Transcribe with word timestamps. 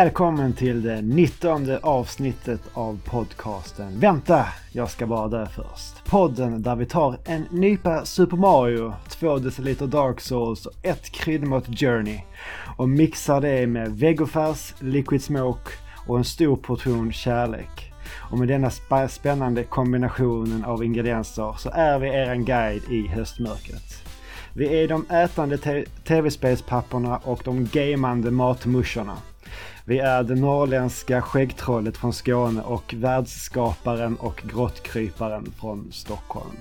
Välkommen 0.00 0.52
till 0.52 0.82
det 0.82 1.02
19 1.02 1.78
avsnittet 1.82 2.60
av 2.72 3.00
podcasten 3.04 4.00
Vänta, 4.00 4.46
jag 4.72 4.90
ska 4.90 5.06
bara 5.06 5.28
dö 5.28 5.46
först. 5.46 6.04
Podden 6.10 6.62
där 6.62 6.76
vi 6.76 6.86
tar 6.86 7.16
en 7.24 7.46
nypa 7.50 8.04
Super 8.04 8.36
Mario, 8.36 8.94
två 9.08 9.38
deciliter 9.38 9.86
Dark 9.86 10.20
Souls 10.20 10.66
och 10.66 10.72
ett 10.82 11.10
kryddmått 11.10 11.66
Journey 11.66 12.20
och 12.76 12.88
mixar 12.88 13.40
det 13.40 13.66
med 13.66 13.90
vegofärs, 13.90 14.74
liquid 14.78 15.22
smoke 15.22 15.70
och 16.06 16.18
en 16.18 16.24
stor 16.24 16.56
portion 16.56 17.12
kärlek. 17.12 17.92
Och 18.30 18.38
med 18.38 18.48
denna 18.48 18.70
spännande 19.08 19.64
kombinationen 19.64 20.64
av 20.64 20.84
ingredienser 20.84 21.54
så 21.58 21.70
är 21.70 21.98
vi 21.98 22.08
eran 22.08 22.44
guide 22.44 22.82
i 22.90 23.06
höstmörkret. 23.06 24.04
Vi 24.54 24.82
är 24.82 24.88
de 24.88 25.06
ätande 25.10 25.58
te- 25.58 25.84
tv-spelspapporna 26.04 27.16
och 27.16 27.40
de 27.44 27.68
gamande 27.72 28.30
matmuscharna. 28.30 29.16
Vi 29.90 29.98
är 29.98 30.22
det 30.22 30.34
norrländska 30.34 31.22
skäggtrollet 31.22 31.96
från 31.96 32.12
Skåne 32.12 32.62
och 32.62 32.94
världsskaparen 32.96 34.16
och 34.16 34.42
grottkryparen 34.52 35.52
från 35.60 35.92
Stockholm. 35.92 36.56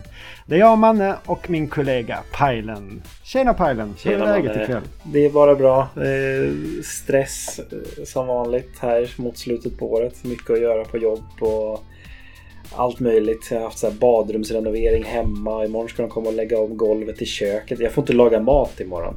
Det 0.45 0.55
är 0.55 0.59
jag 0.59 0.77
Manne 0.77 1.15
och 1.25 1.49
min 1.49 1.67
kollega 1.67 2.19
Pajlen. 2.33 3.01
Tjena 3.23 3.53
Pajlen! 3.53 3.95
Hur 4.03 4.13
är 4.13 4.19
läget 4.19 4.61
ikväll? 4.61 4.81
Det 5.03 5.25
är 5.25 5.29
bara 5.29 5.55
bra. 5.55 5.81
Eh, 5.81 6.53
stress 6.83 7.59
som 8.05 8.27
vanligt 8.27 8.79
här 8.79 9.13
mot 9.17 9.37
slutet 9.37 9.77
på 9.77 9.93
året. 9.93 10.23
Mycket 10.23 10.49
att 10.49 10.61
göra 10.61 10.85
på 10.85 10.97
jobb 10.97 11.23
och 11.41 11.83
allt 12.75 12.99
möjligt. 12.99 13.47
Jag 13.51 13.57
har 13.57 13.65
haft 13.65 13.79
så 13.79 13.89
här 13.89 13.95
badrumsrenovering 13.95 15.03
hemma. 15.03 15.65
Imorgon 15.65 15.89
ska 15.89 16.01
de 16.01 16.11
komma 16.11 16.27
och 16.29 16.35
lägga 16.35 16.59
om 16.59 16.77
golvet 16.77 17.21
i 17.21 17.25
köket. 17.25 17.79
Jag 17.79 17.91
får 17.91 18.01
inte 18.01 18.13
laga 18.13 18.39
mat 18.39 18.79
imorgon. 18.79 19.15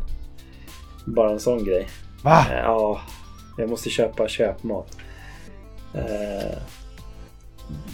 Bara 1.06 1.30
en 1.30 1.40
sån 1.40 1.64
grej. 1.64 1.88
Va? 2.22 2.46
Eh, 2.50 2.58
Ja, 2.58 3.00
jag 3.56 3.68
måste 3.70 3.90
köpa 3.90 4.28
köpmat. 4.28 4.96
Eh, 5.94 6.58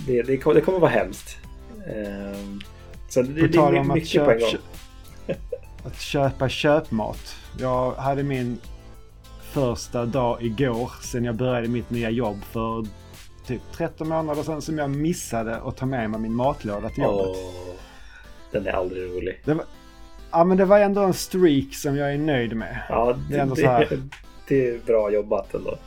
Det, 0.06 0.22
det, 0.22 0.36
kommer, 0.36 0.54
det 0.54 0.60
kommer 0.60 0.78
vara 0.78 0.90
hemskt. 0.90 1.36
Eh, 1.86 2.38
Så 3.08 3.22
det, 3.22 3.48
det 3.48 3.58
är 3.58 3.94
mycket 3.94 4.24
på 4.24 4.30
en 4.30 4.40
köp, 4.40 4.52
gång. 5.26 5.36
att 5.84 6.00
köpa 6.00 6.48
köpmat. 6.48 7.36
Jag 7.58 7.92
hade 7.92 8.22
min 8.22 8.58
första 9.52 10.04
dag 10.06 10.42
igår 10.42 10.90
sen 11.02 11.24
jag 11.24 11.34
började 11.34 11.68
mitt 11.68 11.90
nya 11.90 12.10
jobb 12.10 12.42
för 12.44 12.86
typ 13.46 13.62
13 13.72 14.08
månader 14.08 14.42
sedan 14.42 14.62
som 14.62 14.78
jag 14.78 14.90
missade 14.90 15.56
att 15.56 15.76
ta 15.76 15.86
med 15.86 16.10
mig 16.10 16.20
min 16.20 16.34
matlåda 16.34 16.88
till 16.88 17.02
jobbet. 17.02 17.26
Åh, 17.28 17.74
den 18.52 18.66
är 18.66 18.72
aldrig 18.72 19.02
rolig. 19.02 19.40
Det 19.44 19.54
var, 19.54 19.64
ja 20.30 20.44
men 20.44 20.56
det 20.56 20.64
var 20.64 20.78
ändå 20.78 21.02
en 21.02 21.14
streak 21.14 21.74
som 21.74 21.96
jag 21.96 22.12
är 22.14 22.18
nöjd 22.18 22.56
med. 22.56 22.78
Ja, 22.88 23.12
Det 23.12 23.20
det, 23.34 23.36
är 23.38 23.42
ändå 23.42 23.56
så 23.56 23.66
här. 23.66 24.02
Det 24.48 24.68
är 24.68 24.78
bra 24.86 25.10
jobbat 25.10 25.54
ändå. 25.54 25.78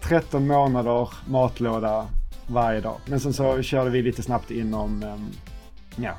13 0.00 0.46
månader 0.46 1.08
matlåda 1.28 2.08
varje 2.46 2.80
dag. 2.80 2.96
Men 3.06 3.20
sen 3.20 3.32
så 3.32 3.62
körde 3.62 3.90
vi 3.90 4.02
lite 4.02 4.22
snabbt 4.22 4.50
inom 4.50 5.02
um, 5.02 5.30
ja, 5.96 6.12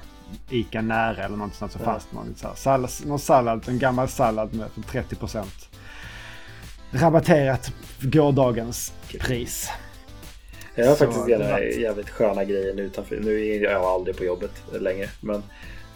Ica 0.50 0.81
nära 0.81 1.23
eller 1.25 1.38
något 1.38 1.53
sånt 1.53 1.72
så 1.72 1.79
Ja. 1.81 1.85
fanns 1.85 2.07
det 2.09 2.16
någon, 2.16 2.35
så 2.35 2.47
här, 2.47 2.56
sallad, 2.56 2.90
någon 3.06 3.19
sallad, 3.19 3.69
en 3.69 3.79
gammal 3.79 4.07
sallad 4.07 4.53
med 4.53 4.67
för 4.72 4.81
30% 5.01 5.44
rabatterat 6.91 7.72
för 8.00 8.07
gårdagens 8.07 8.94
pris. 9.19 9.69
Jag 10.75 10.88
har 10.88 10.96
Så, 10.96 11.06
faktiskt 11.06 11.28
var- 11.28 11.59
jävligt 11.81 12.09
sköna 12.09 12.44
grejer 12.44 12.79
utanför. 12.79 13.19
Nu 13.23 13.46
är 13.47 13.62
jag 13.63 13.84
aldrig 13.84 14.17
på 14.17 14.23
jobbet 14.23 14.51
längre. 14.79 15.09
Men 15.22 15.35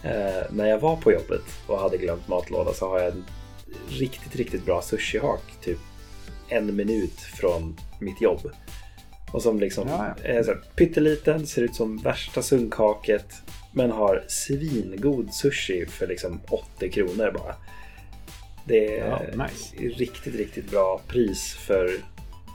eh, 0.02 0.42
när 0.50 0.66
jag 0.66 0.78
var 0.78 0.96
på 0.96 1.12
jobbet 1.12 1.42
och 1.66 1.78
hade 1.78 1.96
glömt 1.96 2.28
matlåda 2.28 2.72
så 2.72 2.88
har 2.88 2.98
jag 2.98 3.08
en 3.12 3.24
riktigt, 3.88 4.36
riktigt 4.36 4.64
bra 4.64 4.82
sushihak. 4.82 5.42
Typ 5.62 5.78
en 6.48 6.76
minut 6.76 7.20
från 7.20 7.76
mitt 8.00 8.20
jobb. 8.20 8.50
Och 9.32 9.42
som 9.42 9.60
liksom 9.60 9.88
Ja, 9.88 10.14
är 10.22 10.42
så 10.42 10.50
här 10.50 10.60
pytteliten, 10.76 11.46
ser 11.46 11.62
ut 11.62 11.74
som 11.74 11.96
värsta 11.98 12.42
sunkhaket. 12.42 13.26
Men 13.74 13.90
har 13.90 14.24
svingod 14.28 15.34
sushi 15.34 15.86
för 15.86 16.06
liksom 16.06 16.40
80 16.48 16.90
kronor 16.90 17.30
bara. 17.38 17.54
Det 18.64 18.98
är 18.98 19.08
Ja, 19.08 19.44
nice. 19.44 19.76
riktigt, 19.98 20.34
riktigt 20.34 20.70
bra 20.70 21.00
pris 21.08 21.54
för 21.54 21.90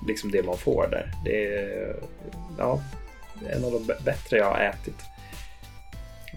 liksom 0.07 0.31
det 0.31 0.43
man 0.43 0.57
får 0.57 0.87
där. 0.91 1.11
Det 1.25 1.55
är 1.55 1.95
ja, 2.57 2.81
en 3.49 3.65
av 3.65 3.71
de 3.71 3.85
bättre 4.03 4.37
jag 4.37 4.45
har 4.45 4.59
ätit. 4.59 4.95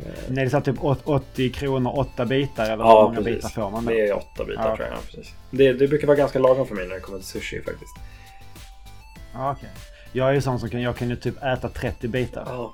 Eh, 0.06 0.32
När 0.32 0.44
det 0.44 0.54
är 0.54 0.60
typ 0.60 0.84
åt- 0.84 1.02
80 1.04 1.50
kronor, 1.52 1.92
8 1.98 2.24
bitar 2.26 2.64
eller 2.64 2.76
hur 2.76 2.82
Ja, 2.84 3.02
många 3.02 3.20
bitar 3.20 3.40
precis. 3.40 3.54
får 3.54 3.70
man 3.70 3.84
då? 3.84 3.90
Det 3.90 4.08
är 4.08 4.16
åtta 4.16 4.44
bitar 4.44 4.68
Ja. 4.68 4.76
tror 4.76 4.88
jag. 4.88 4.96
Ja, 4.96 5.00
precis. 5.06 5.34
Det, 5.50 5.72
det 5.72 5.88
brukar 5.88 6.06
vara 6.06 6.16
ganska 6.16 6.38
lagom 6.38 6.66
för 6.66 6.74
mig 6.74 6.86
när 6.88 6.94
det 6.94 7.00
kommer 7.00 7.18
till 7.18 7.26
sushi 7.28 7.56
faktiskt. 7.62 7.94
Ja, 9.34 9.52
okej. 9.58 9.68
Jag 10.12 10.28
är 10.28 10.32
ju 10.32 10.40
sån 10.40 10.60
som 10.60 10.70
kan, 10.70 10.82
jag 10.82 10.96
kan 10.96 11.10
ju 11.10 11.16
typ 11.16 11.42
äta 11.42 11.68
30 11.68 12.08
bitar. 12.08 12.44
Ja. 12.46 12.72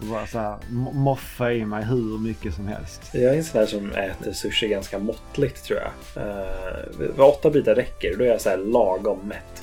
Och 0.00 0.06
bara 0.06 0.26
så 0.26 0.38
här 0.38 0.56
mo- 0.70 0.92
moffa 0.92 1.52
i 1.52 1.64
mig 1.64 1.84
hur 1.84 2.18
mycket 2.18 2.54
som 2.54 2.66
helst. 2.68 3.02
Jag 3.12 3.22
är 3.22 3.36
en 3.36 3.44
sån 3.44 3.60
där 3.60 3.66
som 3.66 3.90
äter 3.92 4.32
sushi 4.32 4.68
ganska 4.68 4.98
måttligt 4.98 5.64
tror 5.64 5.78
jag. 5.80 6.24
Uh, 6.26 7.20
åtta 7.20 7.50
bitar 7.50 7.74
räcker, 7.74 8.16
då 8.18 8.24
är 8.24 8.28
jag 8.28 8.40
så 8.40 8.48
här 8.48 8.56
lagom 8.56 9.18
mätt. 9.28 9.62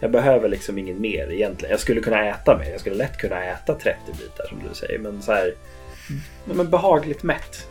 Jag 0.00 0.10
behöver 0.10 0.48
liksom 0.48 0.78
ingen 0.78 1.00
mer 1.00 1.32
egentligen. 1.32 1.70
Jag 1.70 1.80
skulle 1.80 2.00
kunna 2.00 2.24
äta 2.28 2.58
mer. 2.58 2.70
Jag 2.70 2.80
skulle 2.80 2.96
lätt 2.96 3.16
kunna 3.16 3.44
äta 3.44 3.74
30 3.74 3.98
bitar 4.12 4.46
som 4.48 4.58
du 4.68 4.74
säger. 4.74 4.98
Men 4.98 5.22
så 5.22 5.32
här, 5.32 5.54
men 6.44 6.70
behagligt 6.70 7.22
mätt. 7.22 7.66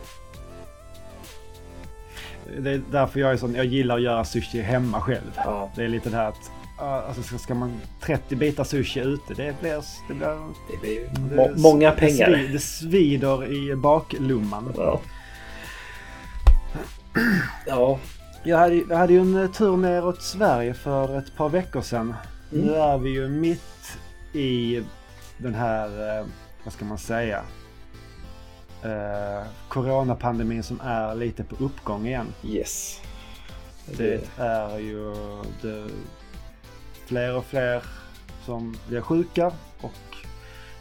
Det 2.58 2.70
är 2.70 2.82
därför 2.90 3.20
jag 3.20 3.32
är 3.32 3.36
sån, 3.36 3.54
jag 3.54 3.64
gillar 3.64 3.96
att 3.96 4.02
göra 4.02 4.24
sushi 4.24 4.60
hemma 4.62 5.00
själv. 5.00 5.30
Ja. 5.36 5.70
Det 5.76 5.84
är 5.84 5.88
lite 5.88 6.10
det 6.10 6.16
här 6.16 6.28
att, 6.28 6.50
alltså 6.78 7.22
ska, 7.22 7.38
ska 7.38 7.54
man 7.54 7.80
30 8.00 8.36
bitar 8.36 8.64
sushi 8.64 9.00
ute, 9.00 9.34
det 9.34 9.60
blir... 9.60 9.82
Det 10.08 10.14
blir 10.14 10.28
Det 10.70 10.76
blir 10.80 11.00
det, 11.30 11.36
må- 11.36 11.52
många 11.56 11.90
det, 11.90 11.96
pengar. 11.96 12.28
svi- 12.28 12.52
det 12.52 12.58
svider 12.58 13.52
i 13.52 13.76
baklumman. 13.76 14.72
Ja. 14.76 15.00
ja, 17.66 17.98
Jag 18.44 18.58
hade, 18.58 18.74
jag 18.74 18.96
hade 18.96 19.12
ju 19.12 19.20
en 19.20 19.42
eh, 19.42 19.50
tur 19.50 19.76
neråt 19.76 20.22
Sverige 20.22 20.74
för 20.74 21.18
ett 21.18 21.36
par 21.36 21.48
veckor 21.48 21.82
sedan. 21.82 22.14
Mm. 22.52 22.66
Nu 22.66 22.74
är 22.74 22.98
vi 22.98 23.10
ju 23.10 23.28
mitt 23.28 23.98
i 24.32 24.82
den 25.38 25.54
här, 25.54 26.18
eh, 26.18 26.26
vad 26.64 26.72
ska 26.72 26.84
man 26.84 26.98
säga, 26.98 27.42
eh, 28.84 29.46
coronapandemin 29.68 30.62
som 30.62 30.80
är 30.80 31.14
lite 31.14 31.44
på 31.44 31.64
uppgång 31.64 32.06
igen. 32.06 32.34
yes. 32.44 33.00
Det 33.96 34.20
är 34.36 34.78
ju 34.78 35.14
det, 35.62 35.88
fler 37.06 37.36
och 37.36 37.44
fler 37.44 37.82
som 38.44 38.76
blir 38.88 39.00
sjuka 39.00 39.52
och 39.80 39.92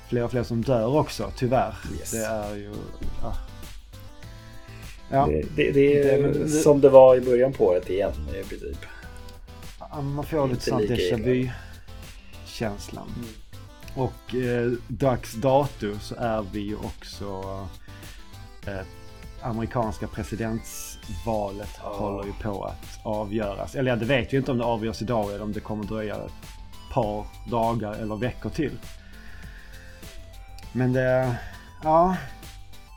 fler 0.10 0.24
och 0.24 0.32
fler 0.32 0.44
som 0.44 0.62
dör 0.62 0.96
också, 0.98 1.32
tyvärr. 1.38 1.76
Yes. 2.00 2.12
Det 2.12 2.26
är 2.26 2.56
ju... 2.56 2.74
Ja. 3.22 3.34
Ja, 5.12 5.26
Det, 5.28 5.42
det, 5.56 5.72
det 5.72 6.10
är 6.12 6.22
Det- 6.24 6.34
det- 6.44 6.50
som 6.50 6.82
det 6.82 6.90
var 6.90 7.16
i 7.16 7.22
början 7.22 7.54
på 7.54 7.66
året 7.66 7.90
igen 7.90 8.12
i 8.30 8.44
princip. 8.44 8.78
man 10.02 10.24
får 10.26 10.48
lite 10.48 10.62
sån 10.70 10.82
déjà 10.82 11.24
vu-känslan. 11.24 13.08
Mm. 13.18 13.30
Och 13.96 14.36
eh, 14.36 14.72
dags 14.88 15.34
dato 15.34 16.00
så 16.02 16.16
är 16.16 16.46
vi 16.52 16.60
ju 16.60 16.76
också 16.76 17.44
eh, 18.68 18.80
amerikanska 19.42 20.08
presidentsvalet 20.08 21.70
Ja. 21.84 21.90
håller 21.98 22.26
ju 22.26 22.34
på 22.34 22.64
att 22.66 23.00
avgöras. 23.04 23.76
Eller 23.76 23.92
ja, 23.92 23.96
det 23.96 24.06
vet 24.06 24.34
vi 24.34 24.38
inte 24.38 24.52
om 24.52 24.58
det 24.58 24.64
avgörs 24.64 25.02
idag 25.02 25.30
eller 25.34 25.42
om 25.44 25.54
det 25.54 25.60
kommer 25.60 25.84
dröja 25.84 26.16
ett 26.16 26.32
par 26.94 27.26
dagar 27.52 27.94
eller 27.94 28.16
veckor 28.16 28.50
till. 28.50 28.72
Men 30.74 30.94
det, 30.94 31.36
ja, 31.84 32.18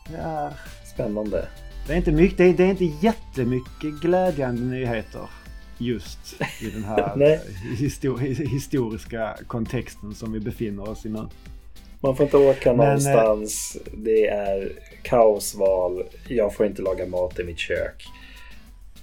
det 0.08 0.17
är, 0.17 0.52
Spännande. 0.94 1.49
det 1.87 1.93
är 1.93 1.96
inte 1.96 2.12
mycket, 2.12 2.38
det 2.38 2.44
är, 2.44 2.55
det 2.55 2.64
är 2.64 2.70
inte 2.70 2.84
jättemycket 3.06 4.00
glädjande 4.02 4.62
nyheter 4.62 5.28
just 5.78 6.40
i 6.61 6.70
den 6.70 6.84
här 6.84 7.17
histor- 7.78 8.19
historiska 8.50 9.37
kontexten 9.46 10.14
som 10.14 10.32
vi 10.32 10.40
befinner 10.40 10.88
oss 10.88 11.06
i 11.06 11.08
nu. 11.08 11.28
Man 12.00 12.17
får 12.17 12.25
inte 12.25 12.37
åka 12.37 12.72
Men, 12.75 12.81
eh, 12.81 12.87
någonstans. 12.87 13.76
Det 13.96 14.26
är 14.28 14.72
kaosval. 15.02 16.02
Jag 16.29 16.55
får 16.55 16.67
inte 16.67 16.82
laga 16.82 17.06
mat 17.06 17.38
i 17.38 17.44
mitt 17.44 17.58
kök. 17.58 18.06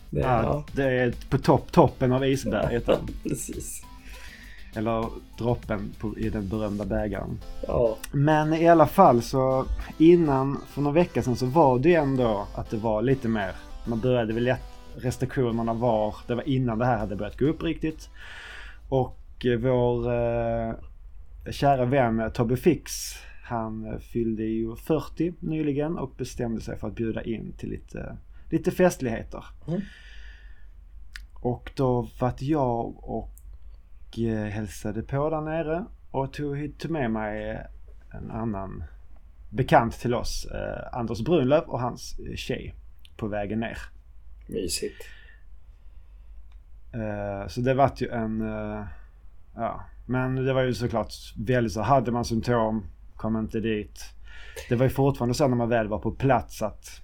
Det, 0.09 0.19
Ja, 0.19 0.43
ja. 0.43 0.63
det 0.73 0.83
är 0.83 1.13
på 1.29 1.37
topp, 1.37 1.71
toppen 1.71 2.11
av 2.11 2.25
isberget. 2.25 2.83
Ja, 2.87 2.97
precis. 3.23 3.83
Eller 4.75 5.05
droppen 5.37 5.93
på, 5.99 6.17
i 6.17 6.29
den 6.29 6.47
berömda 6.49 6.85
bägaren. 6.85 7.39
Ja, 7.67 7.97
Men 8.11 8.53
i 8.53 8.67
alla 8.67 8.87
fall 8.87 9.21
så 9.21 9.65
innan, 9.97 10.61
för 10.69 10.81
några 10.81 10.95
veckor 10.95 11.21
sedan 11.21 11.35
så 11.35 11.45
var 11.45 11.79
det 11.79 11.89
ju 11.89 11.95
ändå 11.95 12.47
att 12.55 12.69
det 12.69 12.77
var 12.77 13.01
lite 13.01 13.27
mer. 13.27 13.51
Man 13.87 13.99
började 13.99 14.33
väl 14.33 14.43
lätt, 14.43 14.63
restriktionerna 14.97 15.73
var, 15.73 16.15
det 16.27 16.35
var 16.35 16.49
innan 16.49 16.79
det 16.79 16.85
här 16.85 16.97
hade 16.97 17.15
börjat 17.15 17.39
gå 17.39 17.45
upp 17.45 17.63
riktigt. 17.63 18.09
Och 18.89 19.45
eh, 19.45 19.57
vår 19.59 20.13
eh, 20.13 20.73
kära 21.51 21.85
vän 21.85 22.31
Tobbe 22.33 22.57
Fix, 22.57 22.91
han 23.47 23.99
fyllde 23.99 24.43
ju 24.43 24.75
40 24.75 25.33
nyligen 25.39 25.97
och 25.97 26.15
bestämde 26.17 26.61
sig 26.61 26.77
för 26.77 26.87
att 26.87 26.95
bjuda 26.95 27.23
in 27.23 27.53
till 27.57 27.69
lite, 27.69 28.17
lite 28.49 28.71
festligheter. 28.71 29.45
Mm. 29.67 29.81
Och 31.33 31.71
då 31.75 32.09
vart 32.19 32.41
jag 32.41 33.03
och 33.03 34.19
eh, 34.19 34.45
hälsade 34.45 35.03
på 35.03 35.29
där 35.29 35.41
nere 35.41 35.85
och 36.11 36.33
tog, 36.33 36.79
tog 36.79 36.91
med 36.91 37.11
mig 37.11 37.63
en 38.13 38.31
annan 38.31 38.83
bekant 39.49 39.93
till 39.93 40.13
oss, 40.13 40.45
eh, 40.45 40.99
Anders 40.99 41.21
Brunlöv 41.21 41.63
och 41.63 41.79
hans 41.79 42.19
tjej 42.35 42.75
på 43.17 43.27
vägen 43.27 43.59
ner. 43.59 43.77
Mysigt. 44.47 45.05
Eh, 46.93 47.47
så 47.47 47.61
det 47.61 47.73
vart 47.73 48.01
ju 48.01 48.09
en... 48.09 48.39
Ja, 49.55 49.85
men 50.05 50.35
det 50.35 50.53
var 50.53 50.61
ju 50.61 50.73
såklart 50.73 51.13
väldigt 51.37 51.73
så. 51.73 51.81
Hade 51.81 52.11
man 52.11 52.25
symptom, 52.25 52.85
kom 53.17 53.37
inte 53.37 53.59
dit. 53.59 53.99
Det 54.69 54.75
var 54.75 54.83
ju 54.83 54.89
fortfarande 54.89 55.35
så 55.35 55.47
när 55.47 55.55
man 55.55 55.69
väl 55.69 55.87
var 55.87 55.99
på 55.99 56.11
plats 56.11 56.61
att 56.61 57.01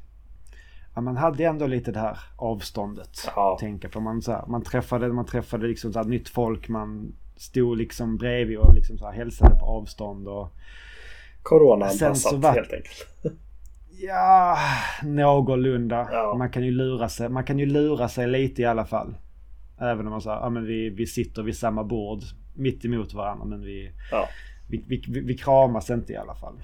ja, 0.95 1.01
man 1.01 1.17
hade 1.17 1.43
ändå 1.43 1.67
lite 1.67 1.91
det 1.91 1.99
här 1.99 2.17
avståndet. 2.35 3.29
Ja. 3.35 3.57
Tänka 3.59 3.89
på. 3.89 3.99
Man, 3.99 4.21
så 4.21 4.31
här, 4.31 4.45
man 4.47 4.63
träffade, 4.63 5.07
man 5.13 5.25
träffade 5.25 5.67
liksom 5.67 5.93
så 5.93 5.99
här, 5.99 6.05
nytt 6.05 6.29
folk. 6.29 6.69
Man 6.69 7.13
stod 7.35 7.77
liksom 7.77 8.17
bredvid 8.17 8.57
och 8.57 8.73
liksom 8.75 8.97
så 8.97 9.05
här, 9.05 9.13
hälsade 9.13 9.55
på 9.59 9.65
avstånd. 9.65 10.27
Och, 10.27 10.47
Sen 10.47 10.55
så 11.43 11.49
Corona-anpassat 11.49 12.33
var- 12.33 12.51
helt 12.53 12.73
enkelt. 12.73 13.07
ja, 14.01 14.57
någorlunda. 15.03 16.07
Ja. 16.11 16.35
Man 16.37 16.49
kan 16.49 16.63
ju 16.63 16.71
lura 16.71 17.09
sig. 17.09 17.29
Man 17.29 17.43
kan 17.43 17.59
ju 17.59 17.65
lura 17.65 18.09
sig 18.09 18.27
lite 18.27 18.61
i 18.61 18.65
alla 18.65 18.85
fall. 18.85 19.15
Även 19.79 20.05
om 20.07 20.11
man 20.11 20.21
säger, 20.21 20.37
ja 20.37 20.49
men 20.49 20.65
vi, 20.65 20.89
vi 20.89 21.07
sitter 21.07 21.43
vid 21.43 21.57
samma 21.57 21.83
bord 21.83 22.19
mitt 22.55 22.85
emot 22.85 23.13
varandra 23.13 23.45
men 23.45 23.61
vi, 23.61 23.91
Ja. 24.11 24.27
Vi, 24.67 24.83
vi, 24.87 25.19
vi, 25.19 25.37
kramas 25.37 25.89
inte 25.89 26.13
i 26.13 26.17
alla 26.17 26.35
fall. 26.35 26.55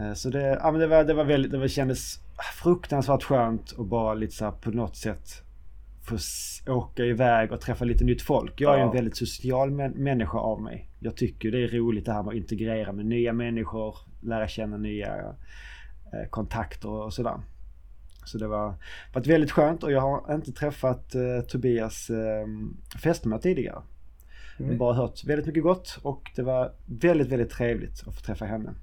Eh, 0.00 0.12
Så 0.14 0.30
det, 0.30 0.58
ja, 0.62 0.70
men 0.70 0.80
det, 0.80 0.86
var, 0.86 1.04
det 1.04 1.14
var 1.14 1.24
väldigt, 1.24 1.52
det 1.52 1.68
kändes 1.68 2.20
fruktansvärt 2.62 3.22
skönt 3.22 3.74
att 3.78 3.86
bara 3.86 4.14
lite 4.14 4.34
så 4.34 4.44
här 4.44 4.52
på 4.52 4.70
något 4.70 4.96
sätt 4.96 5.42
få 6.02 6.16
åka 6.72 7.04
iväg 7.04 7.52
och 7.52 7.60
träffa 7.60 7.84
lite 7.84 8.04
nytt 8.04 8.22
folk. 8.22 8.60
Jag 8.60 8.74
är 8.74 8.78
Ja. 8.78 8.86
en 8.86 8.92
väldigt 8.92 9.16
social 9.16 9.70
män, 9.70 9.92
människa 9.92 10.38
av 10.38 10.62
mig. 10.62 10.90
Jag 11.00 11.16
tycker 11.16 11.50
det 11.50 11.64
är 11.64 11.68
roligt 11.68 12.04
det 12.06 12.12
här 12.12 12.22
med 12.22 12.30
att 12.30 12.36
integrera 12.36 12.92
med 12.92 13.06
nya 13.06 13.32
människor, 13.32 13.96
lära 14.20 14.48
känna 14.48 14.76
nya 14.76 15.16
eh, 16.12 16.28
kontakter 16.30 16.88
och 16.88 17.12
sådär. 17.14 17.40
Så 18.24 18.38
det 18.38 18.48
var 18.48 18.74
varit 19.14 19.26
väldigt 19.26 19.50
skönt 19.50 19.82
och 19.82 19.92
jag 19.92 20.00
har 20.00 20.34
inte 20.34 20.52
träffat 20.52 21.14
eh, 21.14 21.40
Tobias 21.48 22.10
eh, 22.10 22.46
fästmö 23.02 23.38
tidigare. 23.38 23.82
Mm. 24.60 24.78
Bara 24.78 24.94
hört 24.94 25.24
väldigt 25.24 25.46
mycket 25.46 25.62
gott 25.62 25.98
och 26.02 26.22
det 26.36 26.42
var 26.42 26.72
väldigt, 26.86 27.28
väldigt 27.28 27.50
trevligt 27.50 28.04
att 28.06 28.14
få 28.14 28.20
träffa 28.20 28.44
henne. 28.44 28.74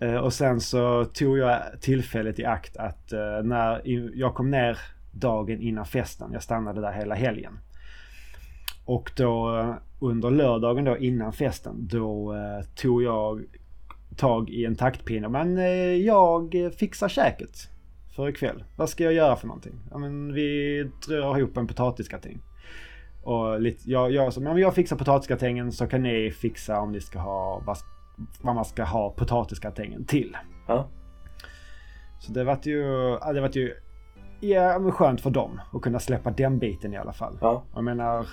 Eh, 0.00 0.16
Och 0.16 0.32
sen 0.32 0.60
så 0.60 1.04
tog 1.04 1.38
jag 1.38 1.60
tillfället 1.80 2.38
i 2.38 2.44
akt 2.44 2.76
att 2.76 3.12
eh, 3.12 3.42
när 3.44 3.80
jag 4.18 4.34
kom 4.34 4.50
ner 4.50 4.78
dagen 5.12 5.60
innan 5.60 5.86
festen, 5.86 6.30
jag 6.32 6.42
stannade 6.42 6.80
där 6.80 6.92
hela 6.92 7.14
helgen. 7.14 7.58
Och 8.84 9.12
då 9.16 9.58
eh, 9.58 9.74
under 10.00 10.30
lördagen 10.30 10.84
då 10.84 10.98
innan 10.98 11.32
festen, 11.32 11.88
då 11.90 12.34
eh, 12.34 12.64
tog 12.74 13.02
jag 13.02 13.44
tag 14.16 14.50
i 14.50 14.64
en 14.64 14.76
taktpinne. 14.76 15.28
Men 15.28 15.56
jag 16.04 16.54
fixar 16.78 17.08
käket 17.08 17.68
för 18.16 18.28
ikväll. 18.28 18.64
Vad 18.76 18.88
ska 18.88 19.04
jag 19.04 19.12
göra 19.12 19.36
för 19.36 19.46
någonting? 19.46 19.74
Ja, 19.90 19.98
men 19.98 20.32
vi 20.32 20.82
drar 21.08 21.38
ihop 21.38 21.56
en 21.56 21.66
potatisgratäng. 21.66 22.38
Och 23.26 23.60
lite, 23.60 23.90
jag, 23.90 24.10
jag, 24.10 24.32
så, 24.32 24.40
men 24.40 24.56
jag 24.56 24.74
fixar 24.74 24.96
potatisgratängen 24.96 25.72
så 25.72 25.86
kan 25.86 26.02
ni 26.02 26.30
fixa 26.30 26.80
om 26.80 26.92
ni 26.92 27.00
ska 27.00 27.18
ha 27.18 27.62
vad, 27.66 27.76
vad 28.40 28.54
man 28.54 28.64
ska 28.64 28.84
ha 28.84 29.10
potatisgratängen 29.10 30.04
till. 30.04 30.36
Ja. 30.66 30.88
Så 32.20 32.32
det 32.32 32.44
vart 32.44 32.66
ju, 32.66 32.82
det 33.34 33.40
vart 33.40 33.56
ju 33.56 33.74
ja, 34.40 34.78
men 34.78 34.92
skönt 34.92 35.20
för 35.20 35.30
dem 35.30 35.60
att 35.72 35.82
kunna 35.82 35.98
släppa 35.98 36.30
den 36.30 36.58
biten 36.58 36.92
i 36.94 36.96
alla 36.96 37.12
fall. 37.12 37.38
Ja. 37.40 37.64
Jag 37.74 37.84
menar, 37.84 38.26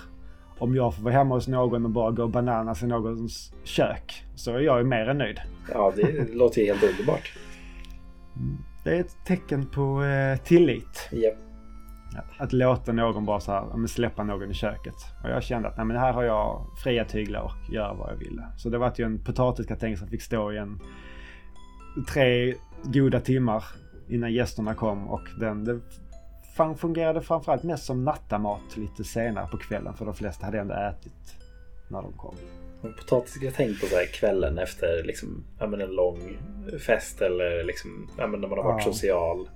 om 0.58 0.74
jag 0.74 0.94
får 0.94 1.02
vara 1.02 1.14
hemma 1.14 1.34
hos 1.34 1.48
någon 1.48 1.84
och 1.84 1.90
bara 1.90 2.10
gå 2.10 2.28
bananas 2.28 2.82
i 2.82 2.86
någons 2.86 3.52
kök 3.64 4.24
så 4.34 4.52
är 4.52 4.60
jag 4.60 4.78
ju 4.78 4.84
mer 4.84 5.08
än 5.08 5.18
nöjd. 5.18 5.40
ja, 5.72 5.92
det 5.96 6.34
låter 6.34 6.60
ju 6.60 6.66
helt 6.66 6.82
underbart. 6.82 7.32
Det 8.84 8.96
är 8.96 9.00
ett 9.00 9.16
tecken 9.26 9.66
på 9.66 10.04
eh, 10.04 10.36
tillit. 10.36 11.08
Japp. 11.12 11.53
Att 12.38 12.52
låta 12.52 12.92
någon 12.92 13.24
bara 13.24 13.40
så 13.40 13.52
här, 13.52 13.86
släppa 13.86 14.24
någon 14.24 14.50
i 14.50 14.54
köket. 14.54 14.94
Och 15.24 15.30
jag 15.30 15.42
kände 15.42 15.68
att 15.68 15.76
nej, 15.76 15.86
men 15.86 15.96
här 15.96 16.12
har 16.12 16.22
jag 16.22 16.66
fria 16.82 17.04
tyglar 17.04 17.40
och 17.40 17.74
göra 17.74 17.94
vad 17.94 18.12
jag 18.12 18.16
ville. 18.16 18.42
Så 18.56 18.68
det 18.68 18.78
var 18.78 18.92
ju 18.96 19.04
en 19.04 19.24
potatisgratäng 19.24 19.96
som 19.96 20.08
fick 20.08 20.22
stå 20.22 20.52
i 20.52 20.58
en 20.58 20.80
tre 22.08 22.54
goda 22.82 23.20
timmar 23.20 23.64
innan 24.08 24.32
gästerna 24.32 24.74
kom 24.74 25.08
och 25.08 25.28
den 25.40 25.64
det 25.64 25.80
fan 26.56 26.76
fungerade 26.76 27.20
framförallt 27.20 27.62
mest 27.62 27.84
som 27.84 28.04
nattamat 28.04 28.76
lite 28.76 29.04
senare 29.04 29.48
på 29.50 29.56
kvällen 29.56 29.94
för 29.94 30.04
de 30.04 30.14
flesta 30.14 30.46
hade 30.46 30.60
ändå 30.60 30.74
ätit 30.74 31.36
när 31.88 32.02
de 32.02 32.12
kom. 32.12 32.34
Potatisgratäng 32.82 33.74
på 33.80 33.86
så 33.86 33.96
här 33.96 34.06
kvällen 34.06 34.58
efter 34.58 35.04
liksom, 35.04 35.44
ja, 35.58 35.64
en 35.64 35.94
lång 35.94 36.38
fest 36.86 37.20
eller 37.20 37.64
liksom, 37.64 38.10
ja, 38.18 38.26
när 38.26 38.38
man 38.38 38.58
har 38.58 38.64
varit 38.64 38.86
Ja. 38.86 38.92
social. 38.92 39.48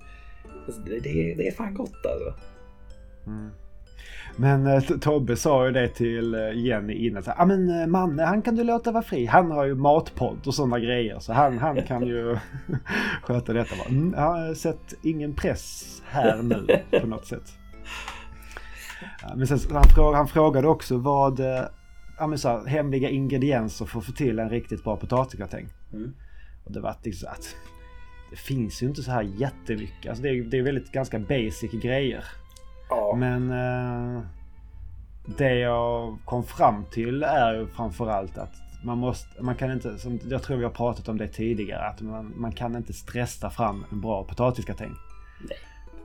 Alltså, 0.65 0.81
det, 0.81 0.99
det, 0.99 1.31
är- 1.31 1.37
det 1.37 1.47
är 1.47 1.51
fan 1.51 1.73
gott 1.73 2.05
alltså. 2.05 2.33
Mm. 3.27 3.49
Men 4.35 4.67
eh, 4.67 4.81
Tobbe 4.81 5.35
sa 5.35 5.65
ju 5.65 5.71
det 5.71 5.87
till 5.87 6.35
eh, 6.35 6.51
Jenny 6.53 6.93
innan. 6.93 7.23
Ja 7.25 7.33
ah, 7.37 7.45
men 7.45 7.81
eh, 7.81 7.87
Manne 7.87 8.23
han 8.23 8.41
kan 8.41 8.55
du 8.55 8.63
låta 8.63 8.91
vara 8.91 9.03
fri. 9.03 9.25
Han 9.25 9.51
har 9.51 9.65
ju 9.65 9.75
matpodd 9.75 10.47
och 10.47 10.53
sådana 10.55 10.79
grejer. 10.79 11.19
Så 11.19 11.33
han, 11.33 11.57
han 11.57 11.81
kan 11.81 12.07
ju 12.07 12.37
sköta 13.23 13.53
detta. 13.53 13.75
Mm, 13.89 14.13
jag 14.17 14.21
har 14.21 14.53
sett 14.53 14.93
ingen 15.03 15.33
press 15.35 15.85
här 16.05 16.41
nu 16.43 16.67
på 16.99 17.07
något 17.07 17.25
sätt. 17.25 17.53
Ja, 19.21 19.35
men 19.35 19.47
sen, 19.47 19.59
han, 19.71 19.83
frågade, 19.83 20.17
han 20.17 20.27
frågade 20.27 20.67
också 20.67 20.97
vad 20.97 21.39
ja, 22.19 22.27
men 22.27 22.37
så 22.37 22.49
här, 22.49 22.65
hemliga 22.65 23.09
ingredienser 23.09 23.85
för 23.85 23.99
att 23.99 24.05
få 24.05 24.11
till 24.11 24.39
en 24.39 24.49
riktigt 24.49 24.83
bra 24.83 24.95
potatisgratäng. 24.97 25.67
Mm. 25.93 26.13
Och 26.65 26.71
det 26.71 26.79
var 26.79 26.95
liksom 27.03 27.29
att 27.31 27.55
det 28.29 28.35
finns 28.35 28.83
ju 28.83 28.87
inte 28.87 29.03
så 29.03 29.11
här 29.11 29.21
jättemycket. 29.21 30.09
Alltså 30.09 30.23
det, 30.23 30.29
är, 30.29 30.43
det 30.43 30.57
är 30.57 30.61
väldigt 30.63 30.91
ganska 30.91 31.19
basic 31.19 31.71
grejer. 31.71 32.23
Ja. 32.89 33.15
Men 33.19 33.49
eh, 33.51 34.21
det 35.37 35.55
jag 35.59 36.17
kom 36.25 36.43
fram 36.43 36.83
till 36.91 37.23
är 37.23 37.53
ju 37.53 37.67
framförallt 37.67 38.37
att 38.37 38.53
man 38.83 38.97
måste, 38.97 39.43
man 39.43 39.55
kan 39.55 39.71
inte, 39.71 39.97
som 39.97 40.19
jag 40.29 40.43
tror 40.43 40.57
vi 40.57 40.63
har 40.63 40.71
pratat 40.71 41.09
om 41.09 41.17
det 41.17 41.27
tidigare, 41.27 41.85
att 41.87 42.01
man, 42.01 42.33
man 42.35 42.51
kan 42.51 42.75
inte 42.75 42.93
stressa 42.93 43.49
fram 43.49 43.85
en 43.91 44.01
bra 44.01 44.23
potatisgratäng. 44.23 44.91
Nej. 45.49 45.57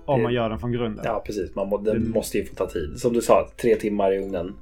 Om 0.04 0.19
Det- 0.19 0.23
man 0.23 0.33
gör 0.33 0.49
den 0.50 0.59
från 0.59 0.73
grunden. 0.73 1.04
ja, 1.04 1.23
precis. 1.26 1.54
Man 1.54 1.69
må, 1.69 1.78
det 1.78 1.90
Mm. 1.90 2.11
måste 2.11 2.38
ju 2.38 2.45
få 2.47 2.54
ta 2.54 2.66
tid. 2.71 2.93
Som 3.00 3.12
du 3.12 3.21
sa, 3.21 3.49
tre 3.62 3.75
timmar 3.76 4.12
i 4.12 4.19
ugnen. 4.19 4.54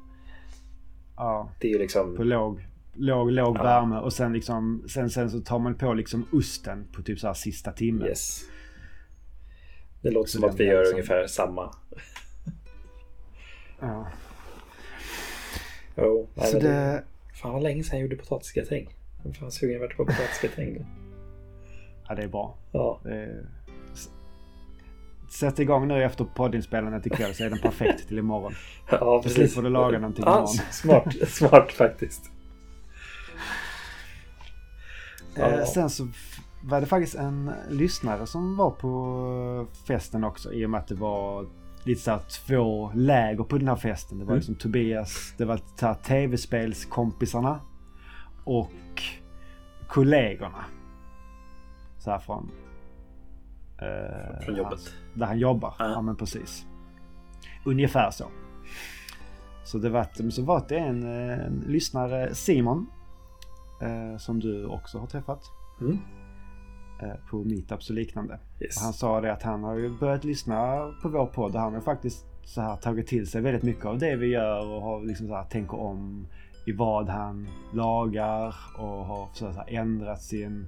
Ja, 1.16 1.49
Det 1.61 1.69
är 1.69 1.73
ju 1.73 1.78
liksom... 1.78 2.16
på 2.16 2.23
låg, 2.25 2.66
låg, 2.94 3.30
låg 3.30 3.56
Ja. 3.58 3.62
värme 3.62 3.96
och 3.99 4.12
sen 4.12 4.32
liksom, 4.32 4.84
sen, 4.88 5.11
sen 5.11 5.30
så 5.30 5.40
tar 5.40 5.58
man 5.58 5.75
på 5.75 5.94
liksom 5.94 6.26
osten 6.32 6.87
på 6.92 7.02
typ 7.02 7.18
så 7.18 7.26
här 7.26 7.34
sista 7.34 7.72
timmen. 7.72 8.06
Yes. 8.08 8.40
Det 10.02 10.11
låter 10.11 10.30
Så 10.30 10.38
som 10.40 10.49
att 10.50 10.61
vi 10.61 10.64
gör 10.64 10.78
liksom- 10.80 10.94
ungefär 10.94 11.26
samma. 11.26 11.75
Ja. 13.80 14.06
Jo, 15.96 16.28
nej, 16.34 16.46
Så 16.50 16.58
det... 16.58 16.68
det, 16.68 17.04
Fan 17.34 17.52
vad 17.52 17.62
länge 17.62 17.82
sedan 17.84 17.99
jag 17.99 18.02
gjorde 18.08 18.16
potatisgratäng. 18.22 18.88
Jag 19.25 19.30
är 19.30 19.34
fan 19.38 19.50
sugen 19.52 19.80
vart 19.80 19.96
på 19.96 20.04
potatisgratäng 20.06 20.87
ja, 22.08 22.14
det 22.14 22.22
är 22.22 22.28
bra. 22.28 22.56
Ja. 22.72 23.00
Det, 23.04 23.44
s- 23.92 24.11
sätt 25.30 25.58
igång 25.58 25.88
nu 25.88 26.04
efter 26.04 26.25
poddinspelandet 26.25 27.06
ikväll 27.06 27.34
så 27.34 27.44
är 27.44 27.50
den 27.50 27.58
perfekt 27.58 28.08
till 28.08 28.18
imorgon. 28.18 28.54
Ja, 28.90 28.99
Då 28.99 29.22
precis. 29.22 29.52
slipper 29.52 29.62
du 29.62 29.68
laga 29.70 29.99
någonting 29.99 30.25
ja, 30.26 30.32
imorgon. 30.32 30.49
Smart, 30.70 31.28
smart 31.28 31.72
faktiskt. 31.72 32.30
Ja. 35.36 35.50
Eh, 35.50 35.64
sen 35.64 35.90
så 35.90 36.08
var 36.64 36.80
det 36.80 36.86
faktiskt 36.86 37.14
en 37.14 37.52
lyssnare 37.70 38.26
som 38.26 38.56
var 38.56 38.70
på 38.70 39.66
festen 39.86 40.24
också 40.24 40.52
i 40.52 40.66
och 40.66 40.70
med 40.70 40.80
att 40.80 40.88
det 40.88 40.94
var 40.94 41.46
lite 41.84 42.00
så 42.00 42.10
här 42.10 42.20
två 42.46 42.92
läger 42.94 43.44
på 43.44 43.58
den 43.58 43.68
här 43.68 43.76
festen. 43.76 44.18
Det 44.18 44.24
var 44.24 44.32
Mm. 44.32 44.38
liksom 44.38 44.54
Tobias, 44.54 45.34
det 45.38 45.44
var 45.44 45.60
så 45.76 45.94
tv-spelskompisarna 45.94 47.60
och 48.44 49.02
kollegorna. 49.88 50.64
Så 51.98 52.10
här 52.10 52.18
från... 52.18 52.50
eh, 53.78 54.44
Från 54.44 54.56
jobbet. 54.56 54.72
hans- 54.72 54.94
där 55.14 55.26
han 55.26 55.38
jobbar. 55.38 55.74
Ja. 55.78 55.90
Ja 55.90 56.02
men 56.02 56.16
precis. 56.16 56.66
Ungefär 57.64 58.10
så. 58.10 58.24
Så 59.64 59.78
det 59.78 59.88
var, 59.90 60.30
så 60.30 60.42
var 60.42 60.64
det 60.68 60.78
en, 60.78 61.02
en 61.02 61.64
lyssnare, 61.66 62.34
Simon, 62.34 62.86
eh, 63.82 64.16
som 64.18 64.40
du 64.40 64.66
också 64.66 64.98
har 64.98 65.06
träffat 65.06 65.42
Mm. 65.80 65.98
eh, 67.02 67.14
på 67.30 67.36
meetups 67.44 67.90
och 67.90 67.96
liknande. 67.96 68.38
Yes. 68.60 68.76
Och 68.76 68.82
han 68.82 68.92
sa 68.92 69.20
det 69.20 69.32
att 69.32 69.42
han 69.42 69.64
har 69.64 69.76
ju 69.76 69.98
börjat 69.98 70.24
lyssna 70.24 70.90
på 71.02 71.08
vår 71.08 71.26
podd 71.26 71.54
och 71.54 71.60
han 71.60 71.74
har 71.74 71.80
faktiskt 71.80 72.26
så 72.44 72.60
här 72.60 72.76
tagit 72.76 73.06
till 73.06 73.26
sig 73.26 73.40
väldigt 73.40 73.62
mycket 73.62 73.84
av 73.84 73.98
det 73.98 74.16
vi 74.16 74.26
gör 74.26 74.66
och 74.66 74.82
har 74.82 75.04
liksom 75.04 75.26
så 75.28 75.34
här 75.34 75.44
tänker 75.44 75.80
om 75.80 76.26
i 76.66 76.72
vad 76.72 77.08
han 77.08 77.48
lagar 77.74 78.54
och 78.78 79.06
har 79.06 79.28
så 79.32 79.48
här 79.48 79.64
ändrat 79.68 80.22
sin 80.22 80.66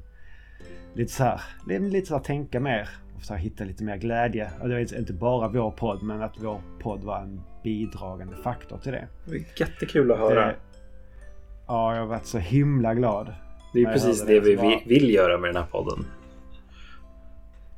lite 0.94 1.12
så 1.12 1.24
här, 1.24 1.40
lite 1.78 2.06
så 2.06 2.14
här 2.14 2.22
tänka 2.22 2.60
mer 2.60 2.88
och 3.14 3.20
försöka 3.20 3.38
hitta 3.38 3.64
lite 3.64 3.84
mer 3.84 3.96
glädje. 3.96 4.50
Och 4.62 4.68
det 4.68 4.74
är 4.74 4.98
inte 4.98 5.12
bara 5.12 5.48
vår 5.48 5.70
podd, 5.70 6.02
men 6.02 6.22
att 6.22 6.42
vår 6.42 6.60
podd 6.80 7.04
var 7.04 7.20
en 7.20 7.40
bidragande 7.64 8.36
faktor 8.36 8.78
till 8.78 8.92
det. 8.92 9.08
Det 9.26 9.36
är 9.36 9.44
jättekul 9.60 10.12
att 10.12 10.18
höra. 10.18 10.46
Det, 10.46 10.56
ja, 11.66 11.94
jag 11.94 12.00
har 12.00 12.06
varit 12.06 12.26
så 12.26 12.38
himla 12.38 12.94
glad. 12.94 13.34
Det 13.72 13.82
är 13.82 13.92
precis 13.92 14.26
det, 14.26 14.34
det 14.34 14.40
vi 14.40 14.54
var... 14.54 14.82
vill 14.86 15.14
göra 15.14 15.38
med 15.38 15.48
den 15.48 15.56
här 15.56 15.68
podden. 15.70 16.06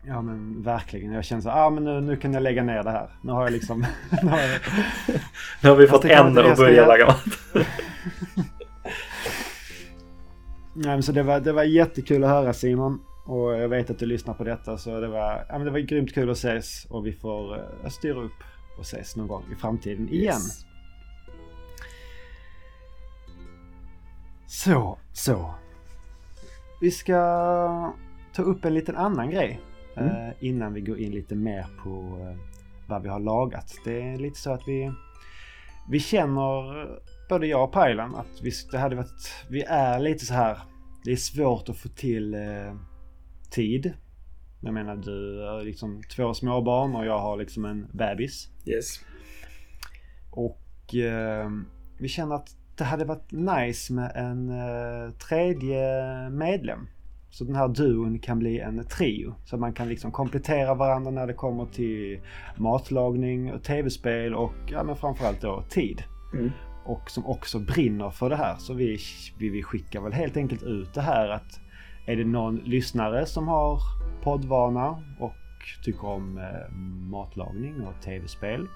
Ja 0.08 0.22
men 0.22 0.62
verkligen. 0.62 1.12
Jag 1.12 1.24
känner 1.24 1.42
så 1.42 1.50
ah, 1.50 1.70
men 1.70 1.84
nu, 1.84 2.00
nu 2.00 2.16
kan 2.16 2.32
jag 2.32 2.42
lägga 2.42 2.62
ner 2.62 2.82
det 2.82 2.90
här. 2.90 3.08
Nu 3.22 3.32
har 3.32 3.42
jag 3.42 3.52
liksom... 3.52 3.80
nu, 4.22 4.28
har 4.28 4.40
jag... 4.40 4.60
nu 5.62 5.68
har 5.68 5.76
vi 5.76 5.86
fått 5.86 6.04
en 6.04 6.38
att 6.38 6.56
börja 6.56 6.86
laga 6.86 7.06
mat. 7.06 7.24
Nej, 10.74 10.86
men 10.90 11.02
så 11.02 11.12
det, 11.12 11.22
var, 11.22 11.40
det 11.40 11.52
var 11.52 11.62
jättekul 11.62 12.24
att 12.24 12.30
höra 12.30 12.52
Simon. 12.52 13.00
Och 13.26 13.52
jag 13.52 13.68
vet 13.68 13.90
att 13.90 13.98
du 13.98 14.06
lyssnar 14.06 14.34
på 14.34 14.44
detta 14.44 14.78
så 14.78 15.00
det 15.00 15.08
var, 15.08 15.46
ja, 15.48 15.58
men 15.58 15.64
det 15.64 15.70
var 15.70 15.78
grymt 15.78 16.14
kul 16.14 16.30
att 16.30 16.36
ses. 16.36 16.84
Och 16.84 17.06
vi 17.06 17.12
får 17.12 17.54
uh, 17.54 17.88
styra 17.88 18.20
upp 18.20 18.42
och 18.78 18.82
ses 18.82 19.16
någon 19.16 19.28
gång 19.28 19.44
i 19.52 19.54
framtiden 19.54 20.08
igen. 20.08 20.34
Yes. 20.34 20.65
Så, 24.46 24.98
så. 25.12 25.54
Vi 26.80 26.90
ska 26.90 27.94
ta 28.32 28.42
upp 28.42 28.64
en 28.64 28.74
liten 28.74 28.96
annan 28.96 29.30
grej. 29.30 29.60
Mm. 29.96 30.08
Uh, 30.08 30.32
innan 30.40 30.74
vi 30.74 30.80
går 30.80 30.98
in 30.98 31.12
lite 31.12 31.34
mer 31.34 31.66
på 31.82 31.90
uh, 31.90 32.36
vad 32.86 33.02
vi 33.02 33.08
har 33.08 33.20
lagat. 33.20 33.74
Det 33.84 34.02
är 34.02 34.16
lite 34.16 34.38
så 34.38 34.52
att 34.52 34.68
vi, 34.68 34.92
vi 35.90 36.00
känner 36.00 36.88
både 37.28 37.46
jag 37.46 37.64
och 37.64 37.72
Pajlan 37.72 38.14
att 38.14 38.42
vi, 38.42 38.50
det 38.70 38.78
hade 38.78 38.96
varit, 38.96 39.44
vi 39.48 39.62
är 39.62 40.00
lite 40.00 40.26
så 40.26 40.34
här. 40.34 40.58
Det 41.04 41.12
är 41.12 41.16
svårt 41.16 41.68
att 41.68 41.76
få 41.76 41.88
till 41.88 42.34
eh, 42.34 42.74
tid. 43.50 43.94
Jag 44.60 44.74
menar 44.74 44.96
du 44.96 45.46
har 45.48 45.62
liksom 45.62 46.02
två 46.16 46.34
småbarn 46.34 46.94
och 46.94 47.06
jag 47.06 47.18
har 47.18 47.36
liksom 47.36 47.64
en 47.64 47.86
bebis. 47.92 48.48
Yes. 48.66 49.00
Och 50.30 50.94
eh, 50.94 51.50
vi 51.98 52.08
känner 52.08 52.34
att 52.34 52.55
det 52.78 52.84
hade 52.84 53.04
varit 53.04 53.32
nice 53.32 53.92
med 53.92 54.12
en 54.14 54.50
eh, 54.50 55.10
tredje 55.12 55.80
medlem. 56.30 56.88
Så 57.30 57.44
den 57.44 57.54
här 57.54 57.68
duon 57.68 58.18
kan 58.18 58.38
bli 58.38 58.60
en 58.60 58.84
trio. 58.84 59.34
Så 59.44 59.56
man 59.56 59.72
kan 59.72 59.88
liksom 59.88 60.12
komplettera 60.12 60.74
varandra 60.74 61.10
när 61.10 61.26
det 61.26 61.34
kommer 61.34 61.66
till 61.66 62.20
matlagning, 62.56 63.52
och 63.52 63.62
tv-spel 63.62 64.34
och 64.34 64.54
ja, 64.70 64.82
men 64.82 64.96
framförallt 64.96 65.40
då 65.40 65.62
tid. 65.68 66.02
Mm 66.34 66.50
och 66.86 67.10
som 67.10 67.26
också 67.26 67.58
brinner 67.58 68.10
för 68.10 68.30
det 68.30 68.36
här. 68.36 68.56
Så 68.58 68.74
vi, 68.74 68.98
vi, 69.38 69.48
vi 69.48 69.62
skickar 69.62 70.00
väl 70.00 70.12
helt 70.12 70.36
enkelt 70.36 70.62
ut 70.62 70.94
det 70.94 71.00
här 71.00 71.28
att 71.28 71.60
är 72.06 72.16
det 72.16 72.24
någon 72.24 72.56
lyssnare 72.56 73.26
som 73.26 73.48
har 73.48 73.80
poddvana 74.22 75.02
och 75.20 75.34
tycker 75.84 76.04
om 76.04 76.38
eh, 76.38 76.76
matlagning 77.10 77.86
och 77.86 78.02
tv-spel 78.02 78.68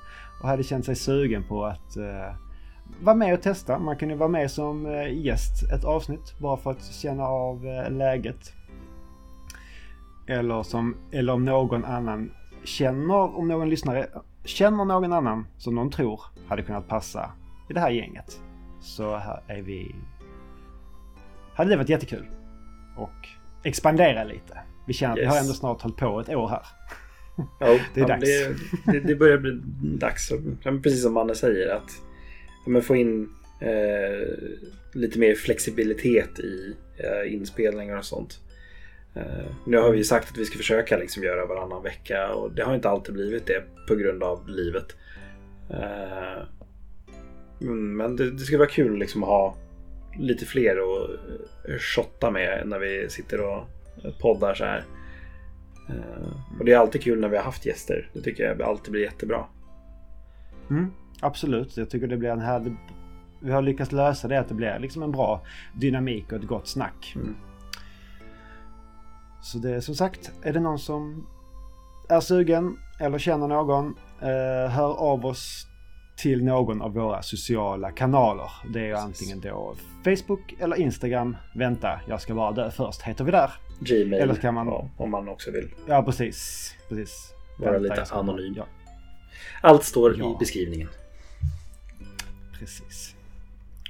och 0.42 0.48
hade 0.48 0.62
känt 0.62 0.84
sig 0.84 0.96
sugen 0.96 1.44
på 1.48 1.64
att 1.64 1.96
eh, 1.96 2.34
vara 3.00 3.16
med 3.16 3.34
och 3.34 3.42
testa. 3.42 3.78
Man 3.78 3.96
kan 3.96 4.10
ju 4.10 4.16
vara 4.16 4.28
med 4.28 4.50
som 4.50 4.86
eh, 4.86 5.24
gäst 5.24 5.72
ett 5.72 5.84
avsnitt 5.84 6.38
bara 6.38 6.56
för 6.56 6.70
att 6.70 6.84
känna 6.84 7.24
av 7.24 7.66
eh, 7.66 7.90
läget. 7.90 8.52
Eller, 10.26 10.62
som, 10.62 10.96
eller 11.12 11.32
om 11.32 11.44
någon 11.44 11.84
annan 11.84 12.32
känner, 12.64 13.36
om 13.38 13.48
någon 13.48 13.68
lyssnare 13.70 14.06
känner 14.44 14.84
någon 14.84 15.12
annan 15.12 15.46
som 15.58 15.74
någon 15.74 15.90
tror 15.90 16.20
hade 16.48 16.62
kunnat 16.62 16.88
passa 16.88 17.30
i 17.70 17.72
det 17.72 17.80
här 17.80 17.90
gänget. 17.90 18.40
Så 18.80 19.16
här 19.16 19.42
är 19.46 19.62
vi... 19.62 19.94
Hade 21.54 21.70
det 21.70 21.76
varit 21.76 21.88
jättekul. 21.88 22.26
Och 22.96 23.28
expandera 23.62 24.24
lite. 24.24 24.58
Vi 24.86 24.92
känner 24.92 25.12
att 25.12 25.18
yes. 25.18 25.26
vi 25.26 25.30
har 25.30 25.40
ändå 25.40 25.52
snart 25.52 25.82
hållit 25.82 25.96
på 25.96 26.20
ett 26.20 26.28
år 26.28 26.48
här. 26.48 26.66
Ja, 27.60 27.78
det 27.94 28.00
är 28.00 28.08
dags. 28.08 28.20
Det, 28.24 28.92
det, 28.92 29.00
det, 29.00 29.16
börjar 29.16 29.38
bli 29.38 29.60
dags. 29.98 30.32
Precis 30.62 31.02
som 31.02 31.14
Manne 31.14 31.34
säger 31.34 31.74
att 31.74 31.90
men 32.66 32.82
få 32.82 32.96
in 32.96 33.28
eh, 33.60 34.28
lite 34.92 35.18
mer 35.18 35.34
flexibilitet 35.34 36.40
i 36.40 36.74
eh, 36.96 37.34
inspelningar 37.34 37.98
och 37.98 38.04
sånt. 38.04 38.40
Eh, 39.14 39.46
nu 39.66 39.76
har 39.76 39.90
vi 39.90 40.04
sagt 40.04 40.30
att 40.30 40.38
vi 40.38 40.44
ska 40.44 40.56
försöka 40.58 40.98
liksom 40.98 41.22
göra 41.22 41.46
varannan 41.46 41.82
vecka 41.82 42.32
och 42.32 42.52
det 42.52 42.62
har 42.62 42.74
inte 42.74 42.88
alltid 42.88 43.14
blivit 43.14 43.46
det 43.46 43.62
på 43.88 43.94
grund 43.94 44.22
av 44.22 44.48
livet. 44.48 44.96
Eh, 45.70 46.42
mm, 47.60 47.96
men 47.96 48.16
det, 48.16 48.30
det 48.30 48.38
skulle 48.38 48.58
vara 48.58 48.68
kul 48.68 48.98
liksom 48.98 49.22
att 49.22 49.28
ha 49.28 49.56
lite 50.18 50.46
fler 50.46 50.76
att 50.76 51.10
eh, 51.68 51.78
shotta 51.78 52.30
med 52.30 52.62
när 52.66 52.78
vi 52.78 53.08
sitter 53.08 53.40
och 53.40 53.64
eh, 54.04 54.12
poddar 54.20 54.54
så 54.54 54.64
här. 54.64 54.84
Eh, 55.88 56.58
och 56.58 56.64
det 56.64 56.72
är 56.72 56.78
alltid 56.78 57.02
kul 57.02 57.20
när 57.20 57.28
vi 57.28 57.36
har 57.36 57.44
haft 57.44 57.66
gäster. 57.66 58.10
Det 58.12 58.20
tycker 58.20 58.44
jag 58.44 58.62
alltid 58.62 58.92
blir 58.92 59.02
jättebra. 59.02 59.44
Mm, 60.70 60.92
absolut, 61.20 61.76
jag 61.76 61.90
tycker 61.90 62.06
det 62.06 62.16
blir 62.16 62.30
en 62.30 62.40
här... 62.40 62.76
Vi 63.40 63.52
har 63.52 63.62
lyckats 63.62 63.92
lösa 63.92 64.28
det 64.28 64.40
att 64.40 64.48
det 64.48 64.54
blir 64.54 64.78
liksom 64.78 65.02
en 65.02 65.12
bra 65.12 65.40
dynamik 65.74 66.32
och 66.32 66.38
ett 66.38 66.46
gott 66.46 66.68
snack. 66.68 67.12
Mm. 67.16 67.36
Så 69.42 69.58
det 69.58 69.70
är 69.70 69.80
som 69.80 69.94
sagt, 69.94 70.32
är 70.42 70.52
det 70.52 70.60
någon 70.60 70.78
som 70.78 71.26
är 72.08 72.20
sugen 72.20 72.76
eller 73.00 73.18
känner 73.18 73.48
någon, 73.48 73.96
eh, 74.20 74.70
hör 74.70 74.98
av 74.98 75.26
oss 75.26 75.66
till 76.16 76.44
någon 76.44 76.82
av 76.82 76.94
våra 76.94 77.22
sociala 77.22 77.90
kanaler. 77.90 78.50
Det 78.72 78.80
är 78.80 78.84
ju 78.84 78.94
antingen 78.94 79.40
då 79.40 79.74
Facebook 80.04 80.54
eller 80.58 80.76
Instagram. 80.76 81.36
Vänta, 81.54 82.00
jag 82.08 82.20
ska 82.20 82.34
bara 82.34 82.52
dö 82.52 82.70
först. 82.70 83.02
Heter 83.02 83.24
vi 83.24 83.30
där. 83.30 83.50
Gmail 83.80 84.22
eller 84.22 84.34
kan 84.34 84.54
man... 84.54 84.66
Ja, 84.66 84.88
om 84.96 85.10
man 85.10 85.28
också 85.28 85.50
vill. 85.50 85.68
Ja, 85.86 86.02
precis. 86.02 86.70
precis. 86.88 87.34
Vara 87.58 87.78
lite 87.78 88.04
anonym. 88.10 88.54
Ja. 88.56 88.66
Allt 89.62 89.84
står 89.84 90.18
ja. 90.18 90.34
i 90.34 90.36
beskrivningen. 90.38 90.88
Precis. 92.60 93.14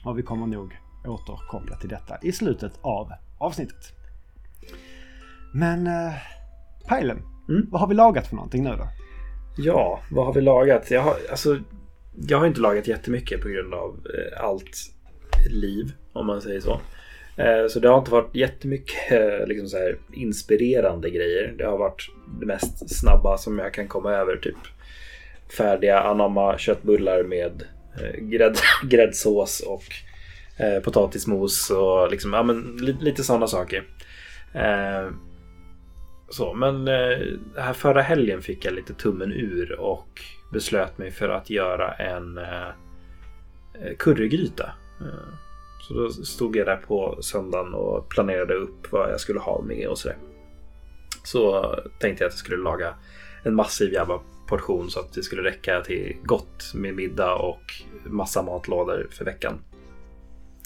Och 0.04 0.18
vi 0.18 0.22
kommer 0.22 0.46
nog 0.46 0.76
återkoppla 1.06 1.76
till 1.76 1.88
detta 1.88 2.18
i 2.22 2.32
slutet 2.32 2.72
av 2.80 3.12
avsnittet. 3.38 3.92
Men 5.54 5.86
eh, 5.86 6.12
Pejlen, 6.88 7.22
mm? 7.48 7.66
vad 7.70 7.80
har 7.80 7.88
vi 7.88 7.94
lagat 7.94 8.26
för 8.26 8.36
någonting 8.36 8.64
nu 8.64 8.70
då? 8.70 8.88
Ja, 9.56 10.00
vad 10.10 10.26
har 10.26 10.34
vi 10.34 10.40
lagat? 10.40 10.90
Jag 10.90 11.02
har, 11.02 11.16
alltså, 11.30 11.58
jag 12.28 12.38
har 12.38 12.46
inte 12.46 12.60
lagat 12.60 12.88
jättemycket 12.88 13.42
på 13.42 13.48
grund 13.48 13.74
av 13.74 14.06
eh, 14.14 14.44
allt 14.44 14.76
liv, 15.50 15.92
om 16.12 16.26
man 16.26 16.42
säger 16.42 16.60
så. 16.60 16.80
Eh, 17.36 17.66
så 17.68 17.80
det 17.80 17.88
har 17.88 17.98
inte 17.98 18.10
varit 18.10 18.34
jättemycket 18.34 19.12
eh, 19.12 19.46
liksom 19.46 19.68
så 19.68 19.76
här, 19.76 19.98
inspirerande 20.12 21.10
grejer. 21.10 21.54
Det 21.58 21.64
har 21.64 21.78
varit 21.78 22.10
det 22.40 22.46
mest 22.46 22.98
snabba 22.98 23.38
som 23.38 23.58
jag 23.58 23.74
kan 23.74 23.88
komma 23.88 24.12
över. 24.12 24.36
Typ 24.36 24.56
färdiga 25.56 26.00
anamma 26.00 26.58
köttbullar 26.58 27.22
med 27.22 27.64
Eh, 28.00 28.20
grädd, 28.20 28.56
gräddsås 28.82 29.60
och 29.60 29.84
eh, 30.64 30.82
potatismos 30.82 31.70
och 31.70 32.10
liksom, 32.10 32.32
ja, 32.32 32.42
men, 32.42 32.76
lite 33.00 33.24
sådana 33.24 33.46
saker. 33.46 33.84
Eh, 34.52 35.10
så, 36.28 36.54
men 36.54 36.86
här 37.56 37.72
förra 37.72 38.02
helgen 38.02 38.42
fick 38.42 38.64
jag 38.64 38.74
lite 38.74 38.94
tummen 38.94 39.32
ur 39.32 39.80
och 39.80 40.22
beslöt 40.52 40.98
mig 40.98 41.10
för 41.10 41.28
att 41.28 41.50
göra 41.50 41.92
en 41.92 42.38
eh, 43.80 43.96
currygryta. 43.98 44.72
Eh, 45.00 45.34
så 45.80 45.94
då 45.94 46.10
stod 46.10 46.56
jag 46.56 46.66
där 46.66 46.76
på 46.76 47.18
söndagen 47.20 47.74
och 47.74 48.08
planerade 48.08 48.54
upp 48.54 48.92
vad 48.92 49.12
jag 49.12 49.20
skulle 49.20 49.40
ha 49.40 49.62
med 49.62 49.88
och 49.88 49.98
sådär. 49.98 50.16
Så 51.24 51.74
tänkte 52.00 52.24
jag 52.24 52.28
att 52.28 52.34
jag 52.34 52.38
skulle 52.38 52.62
laga 52.62 52.94
en 53.42 53.54
massiv 53.54 53.92
jävla 53.92 54.20
portion 54.50 54.90
så 54.90 55.00
att 55.00 55.12
det 55.12 55.22
skulle 55.22 55.42
räcka 55.42 55.80
till 55.80 56.16
gott 56.24 56.72
med 56.74 56.94
middag 56.94 57.34
och 57.34 57.62
massa 58.04 58.42
matlådor 58.42 59.08
för 59.10 59.24
veckan. 59.24 59.58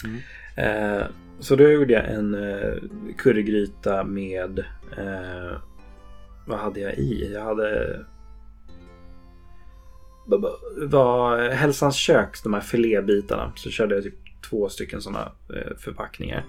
Mm. 0.04 0.20
Eh, 0.56 1.06
så 1.40 1.56
då 1.56 1.70
gjorde 1.70 1.92
jag 1.92 2.10
en 2.10 2.34
eh, 2.34 2.74
currygryta 3.18 4.04
med 4.04 4.58
eh, 4.98 5.56
vad 6.46 6.58
hade 6.58 6.80
jag 6.80 6.94
i? 6.94 7.32
Jag 7.34 7.44
hade 7.44 8.00
var 10.76 11.50
Hälsans 11.50 11.96
kök, 11.96 12.42
de 12.42 12.54
här 12.54 12.60
filébitarna, 12.60 13.52
så 13.56 13.70
körde 13.70 13.94
jag 13.94 14.04
typ 14.04 14.14
två 14.50 14.68
stycken 14.68 15.00
sådana 15.00 15.32
förpackningar. 15.78 16.44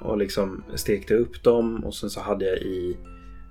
Och 0.00 0.18
liksom 0.18 0.64
stekte 0.74 1.14
upp 1.14 1.42
dem 1.42 1.84
och 1.84 1.94
sen 1.94 2.10
så 2.10 2.20
hade 2.20 2.44
jag 2.44 2.58
i 2.58 2.96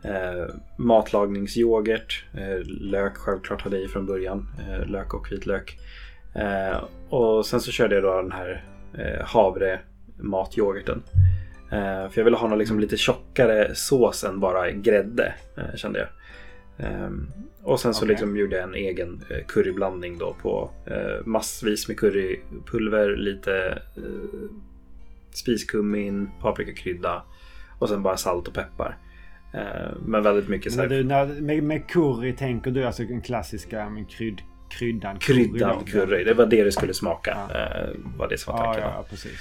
eh, 0.05 0.55
matlagningsyoghurt. 0.77 2.25
Eh, 2.33 2.67
lök 2.67 3.17
självklart 3.17 3.61
hade 3.61 3.75
jag 3.75 3.85
i 3.85 3.87
från 3.87 4.05
början. 4.05 4.47
Eh, 4.59 4.85
lök 4.85 5.13
och 5.13 5.31
vitlök. 5.31 5.77
Eh, 6.35 6.83
och 7.09 7.45
sen 7.45 7.61
så 7.61 7.71
körde 7.71 7.95
jag 7.95 8.03
då 8.03 8.21
den 8.21 8.31
här 8.31 8.63
eh, 8.97 9.25
havre 9.25 9.79
matyoghurten. 10.17 11.03
för 12.09 12.11
jag 12.15 12.23
ville 12.23 12.37
ha 12.37 12.47
någon 12.47 12.59
liksom 12.59 12.79
lite 12.79 12.97
tjockare 12.97 13.75
sås 13.75 14.23
än 14.23 14.39
bara 14.39 14.71
grädde 14.71 15.33
kände 15.75 15.99
jag. 15.99 16.07
Och 17.63 17.79
sen 17.79 17.93
så 17.93 18.03
okay. 18.03 18.13
liksom 18.13 18.37
gjorde 18.37 18.55
jag 18.55 18.63
en 18.63 18.75
egen 18.75 19.21
eh, 19.29 19.45
curryblandning 19.47 20.17
då 20.17 20.35
på 20.41 20.71
massvis 21.25 21.87
med 21.87 21.99
currypulver, 21.99 23.15
lite 23.15 23.81
spiskummin, 25.31 26.29
paprikakrydda 26.41 27.23
och 27.79 27.89
sen 27.89 28.03
bara 28.03 28.17
salt 28.17 28.47
och 28.47 28.53
peppar. 28.53 28.97
Eh, 29.55 29.91
men 30.05 30.23
väldigt 30.23 30.49
mycket 30.49 30.73
så 30.73 30.81
här, 30.81 30.87
du, 30.87 31.03
när, 31.03 31.25
med, 31.25 31.63
med 31.63 31.87
curry 31.89 32.35
tänker 32.35 32.71
du 32.71 32.83
alltså 32.85 33.03
den 33.03 33.21
klassiska 33.21 33.89
men 33.89 34.05
krydd, 34.05 34.41
kryddan 34.69 35.19
curry? 35.19 35.47
kryddan 35.49 35.83
curry. 35.85 36.23
Det 36.23 36.33
var 36.33 36.45
det 36.45 36.63
det 36.63 36.71
skulle 36.71 36.93
smaka. 36.93 37.37
Ja. 37.49 37.59
Eh, 37.59 37.89
var 38.17 38.27
det 38.29 38.37
som 38.37 38.53
var 38.55 38.65
Ja, 38.65 38.73
tanken. 38.73 38.91
ja, 38.95 39.05
precis. 39.09 39.39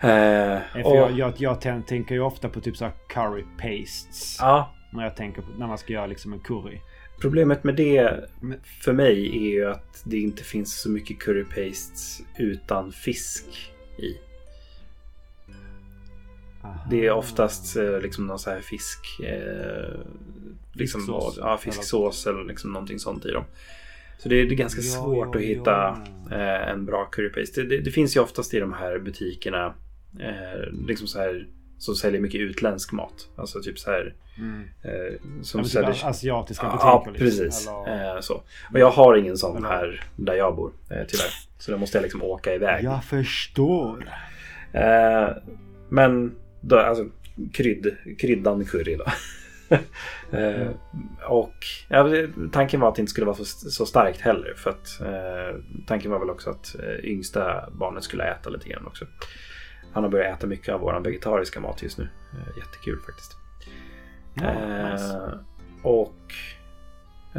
Eh, 0.00 0.86
och, 0.86 0.96
jag, 0.96 1.10
jag, 1.18 1.32
jag 1.36 1.56
tän- 1.62 1.82
tänker 1.84 2.14
ju 2.14 2.20
ofta 2.20 2.48
på 2.48 2.60
typ 2.60 2.76
så 2.76 2.90
curry 3.08 3.44
pastes. 3.58 4.36
ja, 4.40 4.74
När 4.92 5.02
jag 5.04 5.16
tänker 5.16 5.42
på 5.42 5.48
när 5.58 5.66
man 5.66 5.78
ska 5.78 5.92
göra 5.92 6.06
liksom 6.06 6.32
en 6.32 6.40
curry. 6.40 6.80
problemet 7.20 7.64
med 7.64 7.74
det 7.74 8.24
för 8.84 8.92
mig 8.92 9.28
är 9.36 9.50
ju 9.50 9.70
att 9.70 10.02
det 10.04 10.18
inte 10.18 10.44
finns 10.44 10.80
så 10.82 10.90
mycket 10.90 11.18
curry 11.18 11.44
pastes 11.44 12.20
utan 12.38 12.92
fisk 12.92 13.44
i. 13.98 14.16
Aha. 16.62 16.86
Det 16.90 17.06
är 17.06 17.10
oftast 17.12 17.76
eh, 17.76 18.00
liksom 18.00 18.26
någon 18.26 18.38
så 18.38 18.50
här 18.50 18.60
fisk... 18.60 19.20
Eh, 19.24 19.98
liksom, 20.72 21.00
Fisksås, 21.00 21.38
ja, 21.40 21.56
fisksås 21.58 22.26
eller 22.26 22.44
liksom 22.44 22.72
någonting 22.72 22.98
sånt 22.98 23.26
i 23.26 23.30
dem. 23.30 23.44
Så 24.18 24.28
det 24.28 24.36
är, 24.40 24.46
det 24.46 24.54
är 24.54 24.56
ganska 24.56 24.80
Ja, 24.80 24.92
svårt 25.02 25.28
ja, 25.34 25.38
att 25.40 25.44
hitta 25.46 25.70
ja. 26.30 26.36
eh, 26.36 26.68
en 26.68 26.86
bra 26.86 27.04
currypaste. 27.04 27.62
Det, 27.62 27.68
det, 27.68 27.78
det 27.82 27.90
finns 27.90 28.16
ju 28.16 28.20
oftast 28.20 28.54
i 28.54 28.60
de 28.60 28.72
här 28.72 28.98
butikerna 28.98 29.74
eh, 30.20 30.72
liksom 30.86 31.06
så 31.06 31.18
här 31.18 31.46
som 31.78 31.94
säljer 31.94 32.20
mycket 32.20 32.40
utländsk 32.40 32.92
mat. 32.92 33.28
Alltså 33.36 33.60
typ 33.62 33.78
så 33.78 33.90
här 33.90 34.14
Mm. 34.38 34.62
eh, 34.82 35.20
som 35.22 35.44
Som 35.44 35.64
säljer... 35.64 35.92
typ 35.92 36.04
asiatiska 36.04 36.66
butiker. 36.66 36.86
Ja, 36.86 37.04
liksom, 37.06 37.26
precis. 37.26 37.68
eller- 37.68 38.14
Eh, 38.14 38.20
så. 38.20 38.34
Och 38.72 38.78
jag 38.80 38.90
har 38.90 39.16
ingen 39.16 39.36
sån 39.36 39.56
Eller- 39.56 39.68
här 39.68 40.04
där 40.16 40.34
jag 40.34 40.56
bor, 40.56 40.72
eh, 40.90 40.96
tyvärr. 41.08 41.30
Så 41.58 41.70
då 41.70 41.78
måste 41.78 41.98
jag 41.98 42.02
liksom 42.02 42.22
åka 42.22 42.54
iväg. 42.54 42.84
Jag 42.84 43.04
förstår. 43.04 44.08
Men 45.88 46.34
då, 46.60 46.78
alltså, 46.78 47.06
krydd, 47.52 47.96
kryddan 48.18 48.64
curry 48.64 48.96
då. 48.96 49.04
eh, 50.38 50.68
och 51.28 51.54
ja, 51.88 52.08
tanken 52.52 52.80
var 52.80 52.88
att 52.88 52.94
det 52.94 53.00
inte 53.00 53.10
skulle 53.10 53.26
vara 53.26 53.36
så, 53.36 53.44
så 53.44 53.86
starkt 53.86 54.20
heller. 54.20 54.54
För 54.56 54.70
att 54.70 55.00
eh, 55.00 55.60
tanken 55.86 56.10
var 56.10 56.18
väl 56.18 56.30
också 56.30 56.50
att 56.50 56.76
eh, 56.78 57.10
yngsta 57.10 57.70
barnet 57.72 58.04
skulle 58.04 58.24
äta 58.24 58.50
lite 58.50 58.68
grann 58.68 58.86
också. 58.86 59.06
Han 59.92 60.02
har 60.02 60.10
börjat 60.10 60.38
äta 60.38 60.46
mycket 60.46 60.74
av 60.74 60.80
våran 60.80 61.02
vegetariska 61.02 61.60
mat 61.60 61.82
just 61.82 61.98
nu. 61.98 62.08
Eh, 62.32 62.58
jättekul 62.58 62.98
faktiskt. 63.06 63.36
Ja, 64.34 64.90
nice. 64.92 65.38
Och 65.82 66.32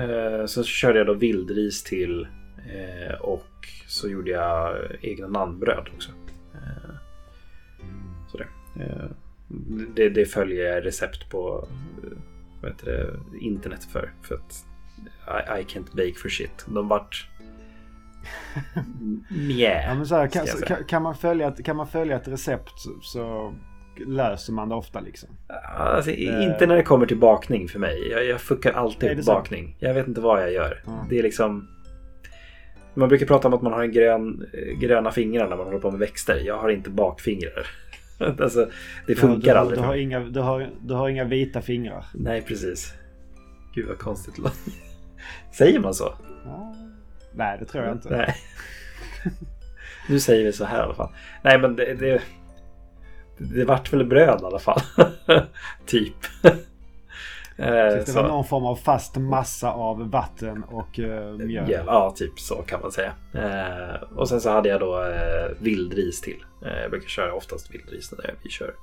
eh, 0.02 0.46
så 0.46 0.64
körde 0.64 0.98
jag 0.98 1.08
då 1.08 1.14
vildris 1.14 1.84
till 1.84 2.28
eh, 2.74 3.16
och 3.22 3.46
så 3.88 4.10
gjorde 4.10 4.32
jag 4.32 4.78
egna 5.02 5.28
nannbröd 5.28 5.90
också. 5.96 6.12
Eh, 8.76 9.06
det, 9.96 10.10
det, 10.10 10.26
följer 10.26 10.74
jag 10.74 10.86
recept 10.86 11.30
på 11.30 11.68
eh, 12.04 12.18
vad 12.62 12.72
heter 12.72 12.86
det, 12.86 13.38
internet 13.46 13.84
för. 13.84 14.12
För 14.22 14.36
att 14.36 14.66
I, 15.28 15.62
I 15.62 15.64
can't 15.64 15.96
bake 15.96 16.14
for 16.14 16.30
shit. 16.30 16.66
De 16.68 16.88
vart 16.88 17.30
mjä. 19.30 19.84
Ja, 19.84 20.18
här, 20.18 20.28
kan, 20.28 20.46
kan, 20.68 20.84
kan, 20.84 21.04
man 21.04 21.16
följa, 21.16 21.52
kan 21.52 21.76
man 21.76 21.88
följa 21.88 22.16
ett 22.16 22.28
recept 22.28 22.80
så, 22.80 22.90
så 23.02 23.54
löser 24.06 24.54
man 24.54 24.70
det 24.70 24.76
ofta 24.76 25.00
liksom. 25.00 25.30
Alltså, 25.78 26.12
Eh. 26.12 26.44
Inte 26.44 26.68
när 26.68 26.76
det 26.76 26.84
kommer 26.84 27.06
till 27.06 27.18
bakning 27.18 27.68
för 27.68 27.80
mig. 27.80 28.10
Jag, 28.12 28.26
jag 28.26 28.42
fuckar 28.42 28.74
alltid 28.74 29.26
så? 29.26 29.34
bakning. 29.34 29.76
Jag 29.80 29.94
vet 29.94 30.08
inte 30.08 30.22
vad 30.22 30.42
jag 30.42 30.52
gör. 30.52 30.84
Ja. 30.86 31.06
Det 31.10 31.20
är 31.20 31.24
liksom... 31.24 31.68
Man 32.94 33.10
brukar 33.10 33.26
prata 33.26 33.48
om 33.48 33.54
att 33.54 33.62
man 33.62 33.74
har 33.74 33.84
en 33.84 33.92
grön, 33.92 34.46
gröna 34.80 35.12
fingrar 35.12 35.50
när 35.50 35.58
man 35.58 35.66
håller 35.66 35.80
på 35.80 35.92
med 35.92 36.00
växter. 36.00 36.42
Jag 36.46 36.58
har 36.58 36.70
inte 36.70 36.90
bakfingrar. 36.90 37.68
Alltså, 38.20 38.60
det 38.66 38.72
Du 39.14 39.16
funkar 39.16 39.42
du, 39.42 39.50
har- 39.54 39.62
aldrig 39.62 39.80
Du 39.80 39.84
har, 39.84 39.96
inga, 39.96 40.20
du, 40.20 40.40
har, 40.40 40.70
du 40.82 40.94
har 40.94 41.10
inga 41.10 41.24
vita 41.24 41.62
fingrar. 41.62 42.06
Nej, 42.14 42.42
precis. 42.42 42.94
Gud 43.76 43.88
vad 43.88 43.98
konstigt 44.00 44.36
det. 44.44 44.52
Säger 45.56 45.80
man 45.80 45.94
så? 45.94 46.14
Ja. 46.46 46.76
Nej, 47.34 47.58
det 47.60 47.66
tror 47.66 47.84
jag 47.84 47.94
inte. 47.96 48.10
Nej. 48.10 48.36
nu 50.10 50.20
säger 50.20 50.46
vi 50.46 50.54
så 50.54 50.66
här 50.66 50.80
i 50.80 50.82
alla 50.84 50.94
fall. 50.96 51.10
Nej, 51.44 51.60
men 51.60 51.76
det... 51.76 51.94
Det, 51.94 52.22
det 53.42 53.66
vart 53.66 53.94
väl 53.94 54.06
bröd 54.06 54.42
i 54.42 54.46
alla 54.46 54.60
fall. 54.60 54.82
typ. 55.86 56.16
Eh, 57.60 57.66
Det 57.68 58.06
så- 58.06 58.22
var 58.22 58.28
någon 58.28 58.46
form 58.46 58.66
av 58.66 58.76
fast 58.76 59.18
massa 59.18 59.72
av 59.72 60.10
vatten 60.12 60.64
och 60.64 61.00
uh, 61.00 61.06
mjöl. 61.38 61.70
Ja, 61.72 61.82
ja, 61.86 62.14
typ 62.18 62.40
så 62.40 62.56
kan 62.56 62.82
man 62.82 62.92
säga. 62.92 63.12
Eh, 63.34 64.04
och 64.18 64.30
sen 64.30 64.42
så 64.42 64.50
hade 64.50 64.70
jag 64.70 64.80
då 64.80 65.02
eh, 65.04 65.52
vildris 65.62 66.22
till. 66.22 66.46
Eh, 66.66 66.82
jag 66.82 66.92
brukar 66.92 67.08
köra 67.08 67.34
oftast 67.34 67.74
vildris 67.74 68.12
när 68.18 68.36
vi 68.44 68.50
kör 68.50 68.74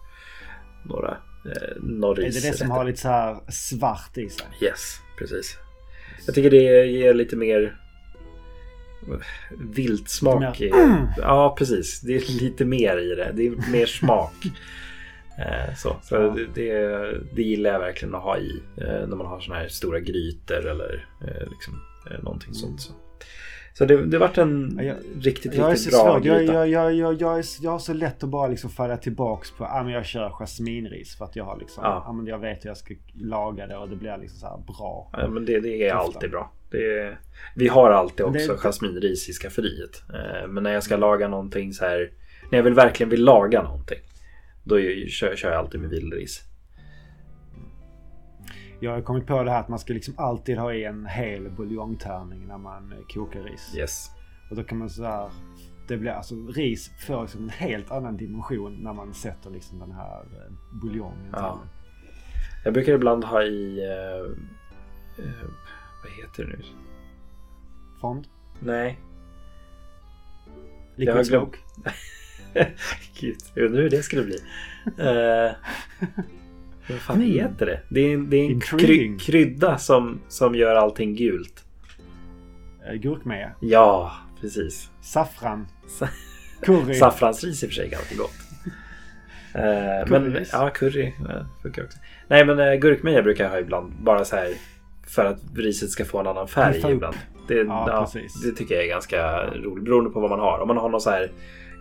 några 0.85 1.09
eh, 1.47 1.53
Är 1.63 1.79
norris. 1.81 2.43
det 2.43 2.51
det 2.51 2.57
som 2.57 2.71
har 2.71 2.85
lite 2.85 3.01
så 3.01 3.09
här 3.09 3.37
svart 3.51 4.19
i 4.19 4.29
sig? 4.29 4.47
Yes, 4.63 5.01
precis. 5.19 5.57
Jag 6.27 6.35
tycker 6.35 6.51
det 6.51 6.87
ger 6.87 7.15
lite 7.15 7.37
mer 7.37 7.77
viltsmak. 9.59 10.61
Ja, 11.17 11.55
precis. 11.59 12.01
Det 12.01 12.17
är 12.17 12.41
lite 12.41 12.65
mer 12.65 12.97
i 12.99 13.15
det. 13.15 13.33
Det 13.35 13.47
är 13.47 13.71
mer 13.73 13.87
smak. 13.87 14.33
Eh, 15.39 15.75
Så, 15.77 15.97
så 16.03 16.15
Ja. 16.15 16.21
det, 16.21 16.47
det, 16.55 17.21
det 17.35 17.43
gillar 17.43 17.71
jag 17.73 17.79
verkligen 17.81 18.15
att 18.15 18.23
ha 18.23 18.39
i 18.39 18.63
eh, 18.77 18.87
när 19.09 19.17
man 19.17 19.27
har 19.27 19.41
såna 19.41 19.59
här 19.59 19.69
stora 19.69 20.01
grytor 20.01 20.67
eller 20.67 21.07
eh, 21.21 21.49
liksom, 21.51 21.81
någonting 22.23 22.55
sånt. 22.55 22.81
Så, 22.81 22.93
så 23.75 23.85
det, 23.85 24.07
det 24.07 24.19
vart 24.19 24.39
en 24.39 24.75
Ja, 24.79 24.83
jag- 24.85 24.97
riktigt, 25.27 25.55
Jag 25.55 25.73
riktigt 25.73 25.93
bra 25.93 26.19
gryta. 26.19 26.53
jag, 26.53 26.69
jag, 26.69 26.95
jag, 26.95 27.15
jag, 27.15 27.39
är, 27.39 27.45
jag 27.61 27.71
har 27.71 27.79
så 27.79 27.93
lätt 27.93 28.23
att 28.25 28.29
bara 28.31 28.49
liksom 28.49 28.71
falla 28.71 28.97
tillbaks 28.97 29.51
på 29.51 29.65
att 29.65 29.71
ah, 29.81 29.83
men 29.83 29.93
jag 29.93 30.07
kör 30.07 30.31
jasminris. 30.31 31.17
För 31.19 31.25
att 31.25 31.37
jag 31.37 31.45
har 31.45 31.59
liksom, 31.59 31.85
Ja. 31.85 32.05
ah, 32.09 32.13
men 32.13 32.27
jag 32.27 32.39
vet 32.39 32.65
hur 32.65 32.71
jag 32.71 32.77
ska 32.77 32.95
laga 33.15 33.67
det 33.67 33.77
och 33.77 33.89
det 33.89 33.97
blir 33.97 34.17
liksom 34.19 34.39
så 34.39 34.47
här 34.47 34.57
bra. 34.59 35.11
Ja, 35.13 35.29
men 35.29 35.45
det, 35.45 35.61
det 35.61 35.89
är 35.89 35.95
Ofta. 35.97 36.05
alltid 36.17 36.31
bra. 36.31 36.53
Det 36.71 36.99
är, 37.01 37.19
vi 37.57 37.69
har 37.69 37.91
alltid 37.91 38.17
det 38.17 38.25
också 38.25 38.41
inte- 38.53 38.57
jasminris 38.57 39.29
i 39.29 39.33
skafferiet. 39.33 40.03
Men 40.49 40.63
när 40.63 40.73
jag 40.73 40.83
ska 40.83 40.97
laga 40.97 41.29
någonting 41.29 41.73
så 41.73 41.85
här. 41.85 42.11
När 42.51 42.59
jag 42.59 42.63
vill 42.65 42.75
verkligen 42.75 43.11
vill 43.11 43.25
laga 43.25 43.63
någonting. 43.63 43.99
Då 44.69 44.81
är- 44.81 45.09
kör, 45.09 45.37
kör 45.37 45.51
jag 45.51 45.59
alltid 45.59 45.81
med 45.81 45.91
vildris. 45.91 46.43
Jag 48.81 48.93
har 48.93 49.03
kommit 49.03 49.27
på 49.27 49.43
det 49.43 49.51
här 49.51 49.61
att 49.61 49.69
man 49.69 49.79
ska 49.79 49.93
liksom 49.93 50.15
alltid 50.19 50.59
ha 50.59 50.73
i 50.75 50.85
en 50.85 51.07
hel 51.07 51.51
buljongtärning 51.51 52.47
när 52.47 52.59
man 52.59 52.93
eh, 52.93 52.99
kokar 53.09 53.43
ris. 53.43 53.75
Yes. 53.77 54.11
Och 54.51 54.57
då 54.57 54.65
kan 54.65 54.79
man 54.79 54.91
så 54.91 55.05
här, 55.05 55.31
det 55.89 55.97
blir 55.97 56.11
alltså 56.11 56.35
ris 56.35 56.91
får 57.07 57.23
liksom 57.23 57.43
en 57.43 57.51
helt 57.51 57.91
annan 57.91 58.17
dimension 58.17 58.75
när 58.75 58.93
man 58.93 59.15
sätter 59.15 59.51
liksom 59.51 59.79
den 59.79 59.93
här 59.93 60.21
eh, 60.21 60.79
buljongen. 60.83 61.31
Ja. 61.33 61.61
Jag 62.65 62.73
brukar 62.75 62.93
ibland 62.93 63.25
ha 63.25 63.43
i... 63.43 63.79
Eh, 63.79 64.33
eh, 65.25 65.49
vad 66.03 66.13
heter 66.13 66.45
det 66.45 66.49
nu? 66.49 66.63
Fond? 68.01 68.27
Nej. 68.61 68.99
Jag 70.97 71.07
Liquid 71.07 71.27
smoke? 71.27 71.59
Gud, 73.21 73.37
jag 73.55 73.65
undrar 73.65 73.83
hur 73.83 73.91
det 73.91 74.03
skulle 74.03 74.23
bli. 74.23 74.39
Eh, 74.99 75.53
vad 76.89 76.99
fan 76.99 77.17
Hmm. 77.17 77.27
heter 77.33 77.67
det? 77.67 77.81
Det 77.89 78.01
är 78.01 78.15
en, 78.15 78.31
det 78.31 78.37
är 78.37 78.51
en 78.51 78.61
kry, 78.61 79.19
krydda 79.19 79.79
som, 79.79 80.21
som 80.29 80.55
gör 80.55 80.75
allting 80.75 81.15
gult. 81.17 81.65
Eh, 82.89 82.95
Gurkmeja? 82.95 83.51
Ja, 83.61 84.13
precis. 84.41 84.91
Saffran? 85.01 85.67
Sa- 85.89 86.09
Curry? 86.63 86.95
Saffransris 87.01 87.63
i 87.63 87.67
och 87.67 87.71
för 87.71 87.75
sig 87.75 87.87
är 87.87 87.91
ganska 87.91 88.15
gott. 88.17 88.33
Eh, 89.55 90.11
men 90.11 90.47
ja, 90.53 90.71
curry 90.71 91.13
funkar 91.63 91.85
också. 91.85 91.99
Nej, 92.29 92.45
men 92.45 92.59
uh, 92.61 92.75
gurkmeja 92.75 93.23
brukar 93.23 93.45
jag 93.45 93.51
ha 93.51 93.59
ibland. 93.59 93.93
Bara 94.01 94.25
så 94.25 94.37
här 94.37 94.49
för 95.07 95.25
att 95.25 95.39
riset 95.55 95.91
ska 95.91 96.05
få 96.05 96.19
en 96.21 96.27
annan 96.27 96.49
färg 96.49 96.93
ibland. 96.93 97.17
Det, 97.49 97.55
Ja, 97.55 97.85
ja, 97.89 98.01
precis. 98.13 98.43
det 98.43 98.53
tycker 98.53 98.75
jag 98.75 98.85
är 98.85 98.89
ganska 98.89 99.47
roligt 99.47 99.85
beroende 99.85 100.11
på 100.11 100.21
vad 100.21 100.31
man 100.31 100.41
har. 100.41 100.59
Om 100.59 100.69
man 100.69 100.77
har 100.77 100.89
någon 100.89 101.01
så 101.01 101.11
här 101.11 101.31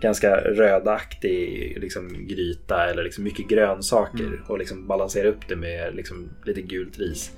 ganska 0.02 0.36
rödaktig 0.38 1.78
liksom, 1.82 2.28
gryta 2.28 2.90
eller 2.90 3.04
liksom 3.04 3.24
mycket 3.24 3.48
grönsaker 3.48 4.24
Mm. 4.24 4.40
och 4.48 4.58
liksom 4.60 4.88
balansera 4.88 5.28
upp 5.28 5.48
det 5.48 5.56
med 5.56 5.96
liksom, 5.96 6.30
lite 6.46 6.62
gult 6.62 7.00
ris. 7.00 7.32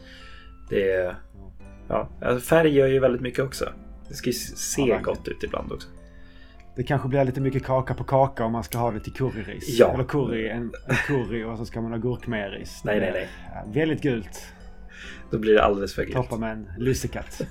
Det 0.69 0.91
är, 0.91 1.15
ja, 1.87 2.09
alltså 2.21 2.47
färg 2.47 2.69
gör 2.75 2.87
ju 2.87 2.99
väldigt 2.99 3.21
mycket 3.21 3.39
också. 3.45 3.69
Det 4.09 4.13
ska 4.13 4.29
ju 4.29 4.33
se 4.33 4.81
Ja, 4.81 4.99
gott 4.99 5.27
ut 5.27 5.43
ibland 5.43 5.71
också. 5.71 5.87
Det 6.75 6.83
kanske 6.83 7.07
blir 7.07 7.25
lite 7.25 7.41
mycket 7.41 7.63
kaka 7.63 7.93
på 7.93 8.03
kaka 8.03 8.43
om 8.45 8.51
man 8.51 8.63
ska 8.63 8.77
ha 8.77 8.91
det 8.91 8.99
till 8.99 9.13
curryris. 9.13 9.79
Ja. 9.79 9.93
Eller 9.93 10.03
curry, 10.03 10.47
en, 10.47 10.61
en 10.87 10.95
curry 11.07 11.43
och 11.43 11.57
så 11.57 11.65
ska 11.65 11.81
man 11.81 11.91
ha 11.91 11.99
gurkmejaris. 11.99 12.81
Nej, 12.83 12.99
nej, 12.99 13.11
nej. 13.13 13.27
Väldigt 13.73 14.01
gult. 14.01 14.47
Då 15.31 15.37
blir 15.39 15.53
det 15.53 15.63
alldeles 15.63 15.95
för 15.95 16.03
gult. 16.03 16.15
Toppa 16.15 16.37
med 16.37 16.51
en 16.51 16.67
lussekatt. 16.77 17.41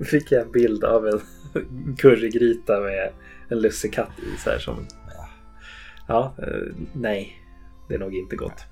Fick 0.10 0.32
jag 0.32 0.42
en 0.42 0.52
bild 0.52 0.84
av 0.84 1.06
en 1.08 1.20
currygryta 1.98 2.80
med 2.80 3.10
en 3.48 3.60
lussekatt 3.60 4.10
i. 4.18 4.38
Så 4.38 4.50
här 4.50 4.58
som... 4.58 4.86
Ja, 6.08 6.34
eh, 6.38 6.74
nej. 6.92 7.38
Det 7.88 7.94
är 7.94 7.98
nog 7.98 8.14
inte 8.14 8.36
gott. 8.36 8.64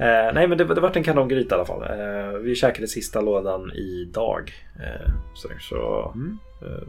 Eh, 0.00 0.32
nej, 0.34 0.48
men 0.48 0.58
det, 0.58 0.64
det 0.64 0.80
vart 0.80 0.96
en 0.96 1.02
kanongryta 1.04 1.54
i 1.54 1.58
alla 1.58 1.66
fall. 1.66 1.82
Eh, 1.82 2.38
vi 2.38 2.54
käkade 2.54 2.88
sista 2.88 3.20
lådan 3.20 3.72
idag. 3.72 4.52
Eh, 4.80 5.12
så 5.34 5.48
så 5.60 6.12
Mm. 6.14 6.38
eh, 6.62 6.88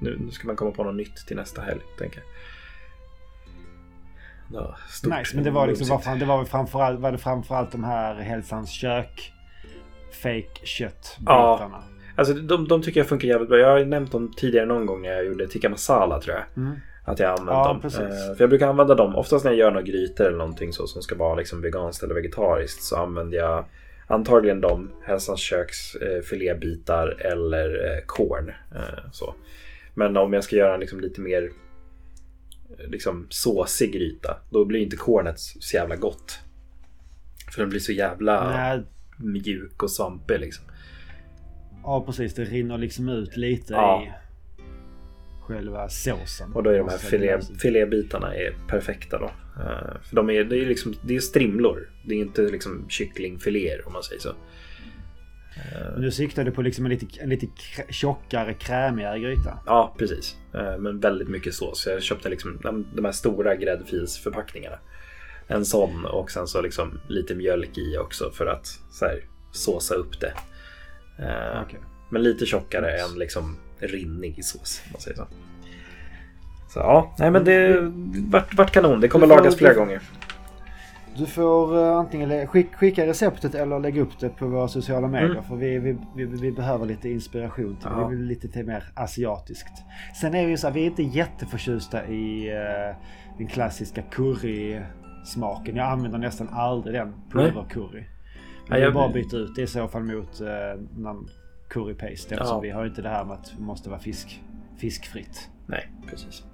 nu, 0.00 0.18
nu 0.20 0.30
ska 0.30 0.46
man 0.46 0.56
komma 0.56 0.70
på 0.70 0.84
något 0.84 0.94
nytt 0.96 1.16
till 1.26 1.36
nästa 1.36 1.62
helg, 1.62 1.80
tänker 1.98 2.18
jag. 2.20 2.26
Ja, 4.52 4.76
Nice, 5.18 5.34
men 5.36 5.44
det 5.44 5.50
var 5.50 5.66
liksom, 5.66 5.88
var, 5.88 6.16
det 6.16 6.24
var, 6.24 6.44
framförallt, 6.44 7.00
var 7.00 7.12
det 7.12 7.18
framförallt 7.18 7.72
de 7.72 7.84
här 7.84 8.14
Hälsans 8.14 8.70
kök 8.70 9.32
fake 10.22 10.66
köttbitarna. 10.66 11.82
Alltså 12.20 12.34
de, 12.34 12.68
de 12.68 12.82
tycker 12.82 13.00
jag 13.00 13.06
funkar 13.08 13.28
jävligt 13.28 13.48
bra. 13.48 13.58
Jag 13.58 13.68
har 13.68 13.84
nämnt 13.84 14.12
dem 14.12 14.32
tidigare 14.36 14.66
någon 14.66 14.86
gång 14.86 15.02
när 15.02 15.08
jag 15.08 15.24
gjorde 15.26 15.48
tikka 15.48 15.68
masala 15.68 16.20
tror 16.20 16.36
jag. 16.36 16.64
Mm. 16.64 16.76
Att 17.04 17.18
jag 17.18 17.30
använt 17.30 17.48
Ja, 17.50 17.80
dem. 17.82 18.06
Eh, 18.06 18.34
för 18.36 18.36
jag 18.38 18.48
brukar 18.48 18.68
använda 18.68 18.94
dem 18.94 19.16
oftast 19.16 19.44
när 19.44 19.52
jag 19.52 19.58
gör 19.58 19.70
några 19.70 19.82
grytor 19.82 20.26
eller 20.26 20.38
någonting 20.38 20.72
så 20.72 20.86
som 20.86 21.02
ska 21.02 21.14
vara 21.14 21.34
liksom 21.34 21.62
veganskt 21.62 22.02
eller 22.02 22.14
vegetariskt. 22.14 22.82
Så 22.82 22.96
använder 22.96 23.38
jag 23.38 23.64
antagligen 24.06 24.60
de 24.60 24.90
Hälsans 25.04 25.40
köks 25.40 25.94
eh, 25.94 26.22
filébitar 26.22 27.08
eller 27.20 27.68
eh, 27.68 28.02
korn. 28.06 28.48
Eh, 28.74 29.10
så. 29.12 29.34
Men 29.94 30.16
om 30.16 30.32
jag 30.32 30.44
ska 30.44 30.56
göra 30.56 30.74
en 30.74 30.80
liksom 30.80 31.00
lite 31.00 31.20
mer 31.20 31.50
eh, 32.78 32.90
liksom 32.90 33.26
såsig 33.30 33.92
gryta. 33.92 34.36
Då 34.50 34.64
blir 34.64 34.80
inte 34.80 34.96
kornet 34.96 35.38
så 35.38 35.76
jävla 35.76 35.96
gott. 35.96 36.38
För 37.52 37.60
den 37.60 37.70
blir 37.70 37.80
så 37.80 37.92
jävla 37.92 38.50
Nej, 38.50 38.82
mjuk 39.16 39.82
och 39.82 39.90
svampig 39.90 40.40
liksom. 40.40 40.64
Ja, 41.82 42.04
precis. 42.06 42.34
Det 42.34 42.44
rinner 42.44 42.78
liksom 42.78 43.08
ut 43.08 43.36
lite 43.36 43.72
Ja. 43.72 44.02
i 44.02 44.12
själva 45.40 45.88
såsen. 45.88 46.52
Och 46.52 46.62
då 46.62 46.70
är 46.70 46.78
de 46.78 46.88
här 46.88 46.98
filé, 46.98 47.40
filébitarna 47.58 48.34
är 48.34 48.54
perfekta 48.68 49.18
då. 49.18 49.30
Eh, 49.62 50.00
för 50.02 50.16
de 50.16 50.30
är, 50.30 50.44
det 50.44 50.56
är 50.58 50.66
liksom, 50.66 50.94
det 51.02 51.16
är 51.16 51.20
strimlor. 51.20 51.90
Det 52.04 52.14
är 52.14 52.18
inte 52.18 52.42
liksom 52.42 52.86
kycklingfiléer 52.88 53.86
om 53.86 53.92
man 53.92 54.02
säger 54.02 54.20
så. 54.20 54.32
Men 55.92 56.02
du 56.02 56.10
siktade 56.10 56.50
på 56.50 56.62
liksom 56.62 56.84
en 56.84 56.90
lite, 56.90 57.06
en 57.22 57.28
lite 57.28 57.46
tjockare, 57.88 58.54
krämigare 58.54 59.20
gryta. 59.20 59.58
Ja, 59.66 59.94
precis. 59.98 60.36
Eh, 60.54 60.78
men 60.78 61.00
väldigt 61.00 61.28
mycket 61.28 61.54
sås. 61.54 61.86
Jag 61.86 62.02
köpte 62.02 62.28
liksom 62.28 62.58
de, 62.62 62.86
de 62.94 63.04
här 63.04 63.12
stora 63.12 63.56
gräddfilsförpackningarna. 63.56 64.78
En 65.46 65.64
sån 65.64 66.04
och 66.04 66.30
sen 66.30 66.46
så 66.46 66.62
liksom 66.62 67.00
lite 67.08 67.34
mjölk 67.34 67.78
i 67.78 67.98
också 67.98 68.30
för 68.30 68.46
att 68.46 68.66
så 68.90 69.04
här, 69.04 69.24
såsa 69.52 69.94
upp 69.94 70.20
det. 70.20 70.32
Eh, 71.20 71.62
Okej. 71.62 71.80
Men 72.10 72.22
lite 72.22 72.46
tjockare 72.46 72.90
än 72.92 73.18
liksom 73.18 73.56
rinnig 73.78 74.44
sås. 74.44 74.82
Man 74.92 75.00
säger 75.00 75.16
så. 75.16 75.26
Så 76.68 76.78
ja, 76.78 77.14
nej 77.18 77.30
men 77.30 77.44
det 77.44 77.78
vart, 78.30 78.54
vart 78.54 78.70
kanon. 78.70 79.00
Det 79.00 79.08
kommer 79.08 79.26
får- 79.26 79.34
lagas 79.36 79.56
flera 79.56 79.72
du- 79.72 79.78
gånger. 79.78 80.00
Du 81.16 81.26
får 81.26 81.76
uh, 81.78 81.96
antingen 81.96 82.46
skick, 82.46 82.74
skicka 82.74 83.06
receptet 83.06 83.54
eller 83.54 83.78
lägga 83.78 84.02
upp 84.02 84.18
det 84.20 84.28
på 84.28 84.46
våra 84.46 84.68
sociala 84.68 85.08
medier. 85.08 85.30
Mm. 85.30 85.42
För 85.44 85.56
vi, 85.56 85.78
vi, 85.78 85.96
vi, 86.16 86.24
vi 86.24 86.52
behöver 86.52 86.86
lite 86.86 87.08
inspiration 87.08 87.76
till 87.76 87.88
Ja. 87.90 88.06
Vi 88.08 88.16
vill 88.16 88.24
lite 88.26 88.48
till 88.48 88.66
mer 88.66 88.84
asiatiskt. 88.94 89.72
Sen 90.20 90.34
är 90.34 90.44
vi 90.44 90.50
ju 90.50 90.56
så 90.56 90.66
här, 90.66 90.74
vi 90.74 90.80
är 90.82 90.86
inte 90.86 91.02
jätteförtjusta 91.02 92.06
i 92.06 92.52
uh, 92.52 92.96
den 93.38 93.46
klassiska 93.46 94.02
curry-smaken. 94.02 95.76
Jag 95.76 95.86
använder 95.86 96.18
nästan 96.18 96.48
aldrig 96.48 96.94
den 96.94 97.14
pulvercurry. 97.32 98.04
Ja, 98.70 98.76
Men 98.76 98.78
vi 98.78 98.84
jag- 98.84 98.94
bara 98.94 99.08
byter 99.12 99.36
ut 99.36 99.54
det 99.54 99.62
i 99.62 99.66
så 99.66 99.88
fall 99.88 100.02
mot 100.02 100.40
uh, 100.40 100.48
någon 100.98 101.28
curry 101.68 101.94
paste. 101.94 102.34
Eftersom 102.34 102.56
Ja. 102.56 102.60
vi 102.60 102.70
har 102.70 102.82
ju 102.82 102.88
inte 102.88 103.02
det 103.02 103.08
här 103.08 103.24
med 103.24 103.34
att 103.34 103.52
det 103.56 103.62
måste 103.62 103.90
vara 103.90 104.00
fisk, 104.00 104.42
fiskfritt. 104.78 105.48
Nej, 105.66 105.90
precis. 106.10 106.44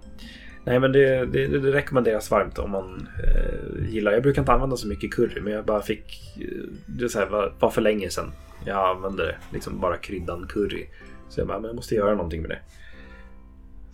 Nej 0.64 0.80
men 0.80 0.92
det, 0.92 1.26
det, 1.26 1.46
det 1.46 1.72
rekommenderas 1.72 2.30
varmt 2.30 2.58
om 2.58 2.70
man 2.70 3.08
eh, 3.24 3.88
gillar. 3.88 4.12
Jag 4.12 4.22
brukar 4.22 4.42
inte 4.42 4.52
använda 4.52 4.76
så 4.76 4.88
mycket 4.88 5.12
curry 5.14 5.40
men 5.40 5.52
jag 5.52 5.64
bara 5.64 5.82
fick... 5.82 6.36
Eh, 6.40 6.46
det 6.86 7.04
är 7.04 7.08
så 7.08 7.18
här, 7.18 7.26
var, 7.26 7.54
var 7.60 7.70
för 7.70 7.80
länge 7.82 8.10
sedan 8.10 8.32
jag 8.64 8.96
använde 8.96 9.26
det. 9.26 9.36
Liksom 9.52 9.80
bara 9.80 9.96
kryddan 9.96 10.46
curry. 10.48 10.86
Så 11.28 11.40
jag 11.40 11.48
bara, 11.48 11.58
men 11.60 11.66
jag 11.68 11.76
måste 11.76 11.94
göra 11.94 12.14
någonting 12.14 12.42
med 12.42 12.50
det. 12.50 12.58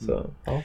Så, 0.06 0.30
ja. 0.44 0.62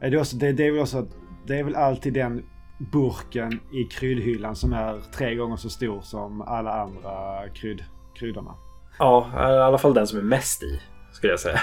Är 0.00 0.10
det, 0.10 0.18
också, 0.18 0.36
det, 0.36 0.52
det, 0.52 0.66
är 0.66 0.70
väl 0.72 0.80
också, 0.80 1.06
det 1.46 1.58
är 1.58 1.64
väl 1.64 1.74
alltid 1.74 2.12
den 2.12 2.42
burken 2.80 3.60
i 3.72 3.84
kryddhyllan 3.84 4.56
som 4.56 4.72
är 4.72 5.00
tre 5.12 5.34
gånger 5.34 5.56
så 5.56 5.70
stor 5.70 6.00
som 6.00 6.42
alla 6.42 6.72
andra 6.72 7.48
krydd, 7.48 7.84
kryddorna. 8.14 8.54
ja, 8.98 9.30
i 9.34 9.60
alla 9.60 9.78
fall 9.78 9.94
den 9.94 10.06
som 10.06 10.18
är 10.18 10.22
mest 10.22 10.62
i. 10.62 10.80
Skulle 11.12 11.32
jag 11.32 11.40
säga. 11.40 11.60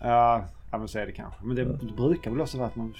Ja, 0.00 0.44
ja 0.72 0.78
men 0.78 0.88
så 0.88 0.98
är 0.98 1.06
det 1.06 1.12
kanske. 1.12 1.44
Men 1.44 1.56
det 1.56 1.64
brukar 1.96 2.30
väl 2.30 2.40
också 2.40 2.58
vara 2.58 2.68
att 2.68 2.76
man... 2.76 2.94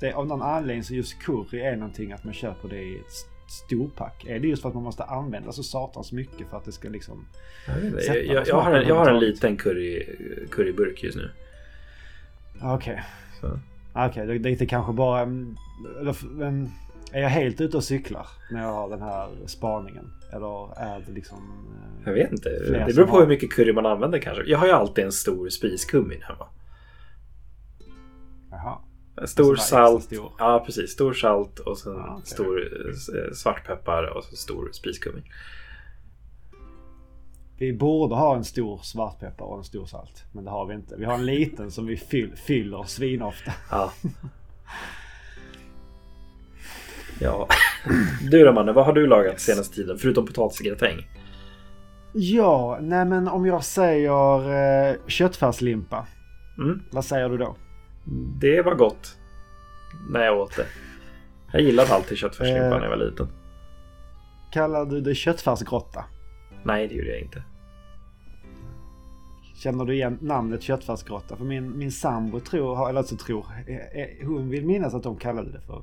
Det, 0.00 0.12
av 0.12 0.26
någon 0.26 0.42
anledning 0.42 0.84
så 0.84 0.94
just 0.94 1.22
curry 1.22 1.60
är 1.60 1.76
någonting 1.76 2.12
att 2.12 2.24
man 2.24 2.34
köper 2.34 2.68
det 2.68 2.82
i 2.82 2.96
ett 2.96 3.12
storpack. 3.50 4.24
Är 4.24 4.38
det 4.38 4.48
just 4.48 4.62
för 4.62 4.68
att 4.68 4.74
man 4.74 4.84
måste 4.84 5.04
använda 5.04 5.52
så 5.52 5.62
satans 5.62 6.12
mycket 6.12 6.50
för 6.50 6.56
att 6.56 6.64
det 6.64 6.72
ska 6.72 6.88
liksom... 6.88 7.26
Jag, 7.66 8.04
jag, 8.04 8.24
jag, 8.26 8.48
jag, 8.48 8.60
har 8.60 8.72
en, 8.72 8.88
jag 8.88 8.94
har 8.94 9.10
en 9.10 9.18
liten 9.18 9.56
curry, 9.56 10.06
curryburk 10.50 11.02
just 11.02 11.16
nu. 11.16 11.30
Okej. 12.62 13.02
Så. 13.40 13.58
Okej, 13.94 14.26
det, 14.26 14.38
det 14.38 14.60
är 14.62 14.66
kanske 14.66 14.92
bara... 14.92 15.20
mm, 15.20 15.56
Eller, 16.00 16.16
men, 16.30 16.70
är 17.12 17.20
jag 17.22 17.28
helt 17.28 17.60
ute 17.60 17.76
och 17.76 17.84
cyklar 17.84 18.26
när 18.50 18.62
jag 18.62 18.72
har 18.72 18.88
den 18.90 19.02
här 19.02 19.28
spaningen? 19.46 20.12
Eller 20.32 20.78
är 20.80 21.04
det 21.06 21.12
liksom... 21.12 21.38
eh, 21.98 22.02
Jag 22.08 22.12
vet 22.12 22.32
inte. 22.32 22.48
Det 22.48 22.94
beror 22.94 23.06
på 23.06 23.12
har- 23.12 23.20
hur 23.20 23.28
mycket 23.28 23.52
curry 23.52 23.72
man 23.72 23.86
använder 23.86 24.18
kanske. 24.18 24.44
Jag 24.46 24.58
har 24.58 24.66
ju 24.66 24.72
alltid 24.72 25.04
en 25.04 25.12
stor 25.12 25.48
spiskummin 25.48 26.22
hemma. 26.22 26.46
Jaha. 28.50 28.78
Stor 29.26 29.50
Alltså 29.50 29.74
bara 29.74 29.86
salt. 29.88 30.04
stor. 30.04 30.32
Ja, 30.38 30.62
precis. 30.66 30.90
Stor 30.90 31.12
salt 31.12 31.58
och 31.58 31.78
sen 31.78 31.92
Ja, 31.92 32.14
okej. 32.16 32.26
stor 32.26 32.60
eh, 32.60 33.32
svartpeppar 33.32 34.16
och 34.16 34.24
så 34.24 34.36
stor 34.36 34.70
spiskummin. 34.72 35.24
Vi 37.60 37.72
borde 37.72 38.14
ha 38.14 38.36
en 38.36 38.44
stor 38.44 38.78
svartpeppar 38.82 39.44
och 39.44 39.58
en 39.58 39.64
stor 39.64 39.86
salt. 39.86 40.24
Men 40.32 40.44
det 40.44 40.50
har 40.50 40.66
vi 40.66 40.74
inte. 40.74 40.96
Vi 40.96 41.04
har 41.04 41.14
en 41.14 41.26
liten 41.26 41.70
som 41.70 41.86
vi 41.86 41.96
fyll, 41.96 42.36
fyller 42.36 42.82
svinofta. 42.82 43.52
Ja. 43.70 43.92
ja. 47.20 47.48
Du 48.30 48.44
då 48.44 48.52
Manne, 48.52 48.72
vad 48.72 48.84
har 48.86 48.92
du 48.92 49.06
lagat 49.06 49.40
senaste 49.40 49.74
tiden? 49.74 49.98
Förutom 49.98 50.26
potatisgratäng? 50.26 50.96
Ja, 52.12 52.78
nej 52.80 53.04
men 53.04 53.28
om 53.28 53.46
jag 53.46 53.64
säger 53.64 54.50
eh, 54.90 54.96
köttfärslimpa. 55.06 56.06
Mm. 56.58 56.82
Vad 56.92 57.04
säger 57.04 57.28
du 57.28 57.36
då? 57.36 57.56
Det 58.40 58.62
var 58.62 58.74
gott. 58.74 59.16
När 60.10 60.24
jag 60.24 60.38
åt 60.38 60.56
det. 60.56 60.66
Jag 61.52 61.62
gillade 61.62 61.94
alltid 61.94 62.18
köttfärslimpa 62.18 62.64
Eh. 62.64 62.70
när 62.70 62.82
jag 62.82 62.90
var 62.90 63.04
liten. 63.10 63.28
Kallar 64.52 64.84
du 64.86 65.00
det 65.00 65.14
köttfärsgrotta? 65.14 66.04
Nej, 66.64 66.88
det 66.88 66.94
gjorde 66.94 67.10
jag 67.10 67.20
inte. 67.20 67.42
Känner 69.62 69.84
du 69.84 69.94
igen 69.94 70.18
namnet 70.20 70.62
köttfärsgrotta? 70.62 71.36
För 71.36 71.44
min, 71.44 71.78
min 71.78 71.92
sambo 71.92 72.40
tror, 72.40 72.88
eller 72.88 72.98
alltså 72.98 73.16
tror, 73.16 73.46
eh, 73.66 73.76
eh, 73.76 74.26
hon 74.26 74.48
vill 74.48 74.66
minnas 74.66 74.94
att 74.94 75.02
de 75.02 75.16
kallade 75.16 75.50
det 75.52 75.60
för 75.60 75.82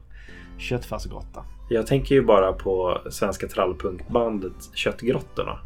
köttfärsgrotta. 0.57 1.45
Jag 1.69 1.87
tänker 1.87 2.15
ju 2.15 2.21
bara 2.21 2.53
på 2.53 3.01
svenska 3.11 3.47
trallpunkbandet 3.47 4.53
Köttgrottorna. 4.73 5.59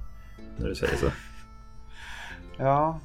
När 0.58 0.67
du 0.69 0.76
säger 0.76 0.95
så. 0.95 1.06
Ja, 2.58 3.00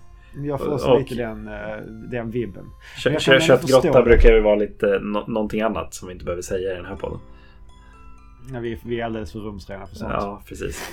jag 0.45 0.59
får 0.61 0.73
också 0.75 0.91
Och- 0.91 0.99
lite 0.99 1.15
den, 1.15 1.49
eh, 1.49 1.77
den 2.11 2.31
vibben. 2.31 2.65
Kö- 2.99 3.41
Köttgrotta 3.41 4.03
brukar 4.03 4.33
ju 4.33 4.41
vara 4.41 4.55
lite 4.57 4.87
no- 4.87 5.31
någonting 5.31 5.61
annat 5.61 5.95
som 5.95 6.09
vi 6.09 6.13
inte 6.15 6.25
behöver 6.25 6.43
säga 6.43 6.73
i 6.73 6.77
den 6.77 6.87
här 6.87 6.97
podden. 6.97 7.19
Ja, 8.53 8.61
vi, 8.61 8.81
vi 8.85 9.01
är 9.01 9.05
alldeles 9.05 9.33
för 9.33 9.39
rumsrena 9.39 9.87
för 9.87 9.97
sånt. 9.97 10.13
Ja, 10.13 10.43
precis. 10.49 10.91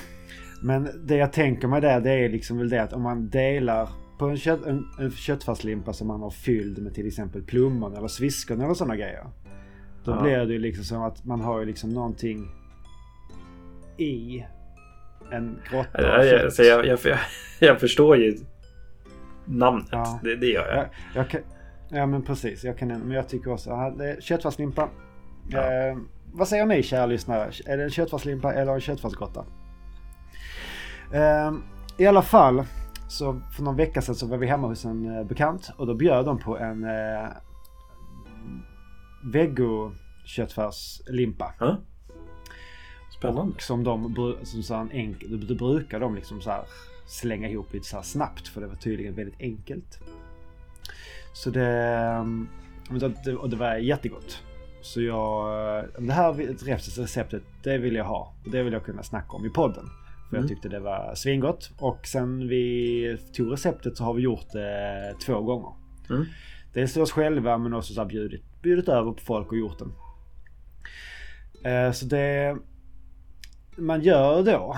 Men 0.62 0.88
det 1.06 1.16
jag 1.16 1.32
tänker 1.32 1.68
mig 1.68 1.80
där 1.80 2.00
det 2.00 2.10
är 2.12 2.28
liksom 2.28 2.58
väl 2.58 2.68
det 2.68 2.82
att 2.82 2.92
om 2.92 3.02
man 3.02 3.28
delar 3.28 3.88
på 4.18 4.26
en, 4.26 4.36
kött, 4.36 4.66
en, 4.66 4.88
en 4.98 5.10
köttfärslimpa 5.10 5.92
som 5.92 6.06
man 6.08 6.20
har 6.22 6.30
fylld 6.30 6.78
med 6.82 6.94
till 6.94 7.06
exempel 7.06 7.42
plommon 7.42 7.96
eller 7.96 8.08
sviskon 8.08 8.60
eller 8.60 8.74
sådana 8.74 8.96
grejer. 8.96 9.26
Då 10.04 10.10
Ja. 10.12 10.22
blir 10.22 10.38
det 10.38 10.52
ju 10.52 10.58
liksom 10.58 10.84
som 10.84 11.02
att 11.02 11.24
man 11.24 11.40
har 11.40 11.60
ju 11.60 11.66
liksom 11.66 11.90
någonting 11.90 12.48
i 13.96 14.44
en 15.30 15.58
grotta. 15.70 15.98
av 15.98 16.04
Jag, 16.04 16.26
jag, 16.26 16.40
kött. 16.40 16.54
så 16.54 16.62
jag, 16.62 16.86
jag, 16.86 16.98
jag, 17.04 17.18
jag 17.60 17.80
förstår 17.80 18.16
ju 18.16 18.36
namnet. 19.44 19.88
Ja. 19.90 20.20
Det, 20.22 20.36
det 20.36 20.46
gör 20.46 20.74
jag. 20.76 20.86
Jag, 21.14 21.30
kan, 21.30 21.40
ja 21.88 22.06
men 22.06 22.22
precis, 22.22 22.64
jag 22.64 22.78
kan, 22.78 22.88
men 22.88 23.10
jag 23.10 23.28
tycker 23.28 23.52
också 23.52 23.70
att 23.70 24.22
köttfärslimpa. 24.24 24.88
Ja. 25.48 25.72
Eh, 25.72 25.96
vad 26.32 26.48
säger 26.48 26.66
ni 26.66 26.82
kära 26.82 27.06
lyssnare? 27.06 27.50
Är 27.66 27.76
det 27.76 27.84
en 27.84 27.90
köttfärslimpa 27.90 28.52
eller 28.54 28.72
en 28.74 28.80
köttfärsgrotta? 28.80 29.44
Eh, 31.12 31.52
I 31.98 32.06
alla 32.06 32.22
fall, 32.22 32.64
så 33.08 33.40
för 33.56 33.62
någon 33.62 33.76
vecka 33.76 34.02
sedan 34.02 34.14
så 34.14 34.26
var 34.26 34.36
vi 34.36 34.46
hemma 34.46 34.68
hos 34.68 34.84
en 34.84 35.18
eh, 35.18 35.24
bekant 35.24 35.70
och 35.76 35.86
då 35.86 35.94
bjöd 35.94 36.24
de 36.24 36.38
på 36.38 36.58
en 36.58 36.84
eh, 36.84 37.28
veggo 39.24 39.92
köttfärslimpa. 40.24 41.54
Ja. 41.60 41.76
Spännande. 43.18 43.52
Och 43.54 43.62
som 43.62 43.84
de, 43.84 44.14
som 44.42 44.62
så 44.62 44.74
en 44.74 44.90
enkel, 44.90 45.46
då 45.46 45.54
brukar 45.54 46.00
de 46.00 46.14
liksom 46.14 46.40
så 46.40 46.50
här 46.50 46.64
slänga 47.06 47.48
ihop 47.48 47.72
lite 47.72 47.86
så 47.86 48.02
snabbt 48.02 48.48
för 48.48 48.60
det 48.60 48.66
var 48.66 48.74
tydligen 48.74 49.14
väldigt 49.14 49.40
enkelt. 49.40 50.00
Så 51.32 51.50
det, 51.50 51.68
mm, 52.20 52.48
det, 53.24 53.34
och 53.34 53.50
det 53.50 53.56
var 53.56 53.74
jättegott. 53.76 54.42
Så 54.80 55.02
jag, 55.02 55.48
eh, 55.78 55.84
det 55.98 56.12
här 56.12 56.32
receptet 57.02 57.42
det 57.62 57.78
vill 57.78 57.94
jag 57.94 58.04
ha. 58.04 58.32
Det 58.44 58.62
vill 58.62 58.72
jag 58.72 58.84
kunna 58.84 59.02
snacka 59.02 59.36
om 59.36 59.46
i 59.46 59.50
podden. 59.50 59.90
För 60.34 60.38
jag 60.38 60.44
Mm. 60.44 60.48
tyckte 60.48 60.68
det 60.68 60.80
var 60.80 61.14
svingott. 61.14 61.70
Och 61.78 62.06
sen 62.06 62.48
vi 62.48 63.18
tog 63.32 63.52
receptet 63.52 63.96
så 63.96 64.04
har 64.04 64.14
vi 64.14 64.22
gjort 64.22 64.52
det 64.52 65.14
två 65.26 65.40
gånger. 65.42 65.72
Mm. 66.10 66.24
Dels 66.72 66.92
till 66.92 67.02
oss 67.02 67.12
själva 67.12 67.58
men 67.58 67.74
också 67.74 67.94
så 67.94 68.00
här 68.00 68.08
bjudit, 68.08 68.42
bjudit 68.62 68.88
över 68.88 69.12
på 69.12 69.20
folk 69.20 69.52
och 69.52 69.58
gjort 69.58 69.78
den. 69.78 69.92
Eh, 71.72 71.92
så 71.92 72.06
det 72.06 72.56
man 73.76 74.00
gör 74.02 74.42
då 74.42 74.76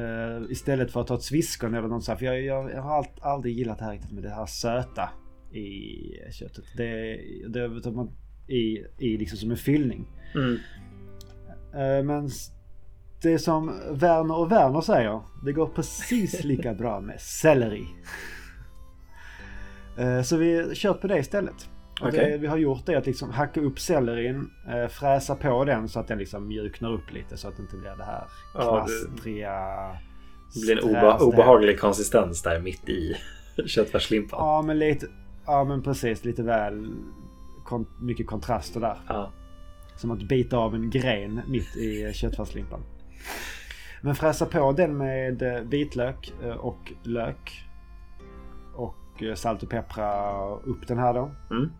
eh, 0.00 0.50
istället 0.50 0.90
för 0.90 1.00
att 1.00 1.06
ta 1.06 1.14
ett 1.14 1.22
sviskon 1.22 1.74
eller 1.74 1.88
något 1.88 2.04
sånt. 2.04 2.18
För 2.18 2.26
jag, 2.26 2.42
jag, 2.42 2.70
jag 2.70 2.82
har 2.82 3.06
aldrig 3.20 3.58
gillat 3.58 3.78
det 3.78 3.84
här 3.84 3.92
riktigt 3.92 4.12
med 4.12 4.22
det 4.22 4.30
här 4.30 4.46
söta 4.46 5.08
i 5.52 6.10
köttet. 6.32 6.64
Det, 6.76 7.18
det 7.48 7.90
man 7.90 8.10
i, 8.48 8.84
i 8.98 9.16
liksom 9.16 9.38
som 9.38 9.50
en 9.50 9.56
fyllning. 9.56 10.06
Mm. 10.34 10.58
Eh, 11.74 12.04
men 12.04 12.30
det 13.22 13.38
som 13.38 13.80
Werner 13.90 14.36
och 14.36 14.52
Werner 14.52 14.80
säger, 14.80 15.20
det 15.44 15.52
går 15.52 15.66
precis 15.66 16.44
lika 16.44 16.74
bra 16.74 17.00
med 17.00 17.20
selleri. 17.20 17.86
Eh, 19.98 20.22
så 20.22 20.36
vi 20.36 20.74
kör 20.74 20.94
på 20.94 21.06
det 21.06 21.18
istället. 21.18 21.68
Och 22.00 22.08
Okej. 22.08 22.30
det 22.30 22.38
vi 22.38 22.46
har 22.46 22.56
gjort 22.56 22.88
är 22.88 22.96
att 22.96 23.06
liksom 23.06 23.30
hacka 23.30 23.60
upp 23.60 23.78
sellerin, 23.80 24.50
eh, 24.68 24.88
fräsa 24.88 25.34
på 25.34 25.64
den 25.64 25.88
så 25.88 26.00
att 26.00 26.08
den 26.08 26.18
liksom 26.18 26.48
mjuknar 26.48 26.92
upp 26.92 27.12
lite 27.12 27.36
så 27.36 27.48
att 27.48 27.56
det 27.56 27.62
inte 27.62 27.76
blir 27.76 27.96
det 27.96 28.04
här 28.04 28.24
Ja, 28.54 28.86
det- 28.88 29.06
knastriga... 29.08 29.52
Blir 30.66 30.78
en 30.78 30.90
obe 30.90 31.16
obehaglig 31.20 31.80
konsistens 31.80 32.42
där 32.42 32.60
mitt 32.60 32.88
i 32.88 33.16
köttfärslimpan. 33.66 34.38
Ja 34.42 34.62
men 34.62 34.78
lite, 34.78 35.06
ja 35.46 35.64
men 35.64 35.82
precis 35.82 36.24
lite 36.24 36.42
väl 36.42 36.94
kon, 37.64 37.86
mycket 38.00 38.26
kontraster 38.26 38.80
där. 38.80 38.98
Ja. 39.08 39.32
Som 39.96 40.10
att 40.10 40.22
bita 40.28 40.56
av 40.56 40.74
en 40.74 40.90
gren 40.90 41.40
mitt 41.48 41.76
i 41.76 42.12
köttfärslimpan. 42.14 42.80
Men 44.02 44.14
fräsa 44.14 44.46
på 44.46 44.72
den 44.72 44.96
med 44.96 45.42
eh, 45.42 45.60
vitlök 45.60 46.34
eh, 46.42 46.50
och 46.50 46.92
lök. 47.02 47.68
Och 48.74 49.22
eh, 49.22 49.34
salt 49.34 49.62
och 49.62 49.70
peppra 49.70 50.32
upp 50.54 50.88
den 50.88 50.98
här 50.98 51.14
då. 51.14 51.30
Mm. 51.50 51.70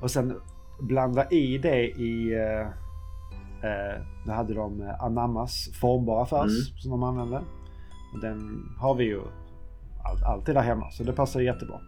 Och 0.00 0.10
sen 0.10 0.40
blanda 0.80 1.30
i 1.30 1.58
det 1.58 1.84
i... 1.86 2.34
Eh, 2.34 2.68
då 4.26 4.32
hade 4.32 4.54
de 4.54 4.94
Anammas 5.00 5.70
formbara 5.80 6.26
färs 6.26 6.40
Mm. 6.70 6.78
som 6.78 6.90
de 6.90 7.02
använde. 7.02 7.42
Och 8.14 8.20
den 8.20 8.68
har 8.78 8.94
vi 8.94 9.04
ju 9.04 9.20
all, 10.04 10.24
alltid 10.24 10.54
där 10.54 10.62
hemma 10.62 10.90
så 10.90 11.02
det 11.04 11.12
passar 11.12 11.40
jättebra. 11.40 11.80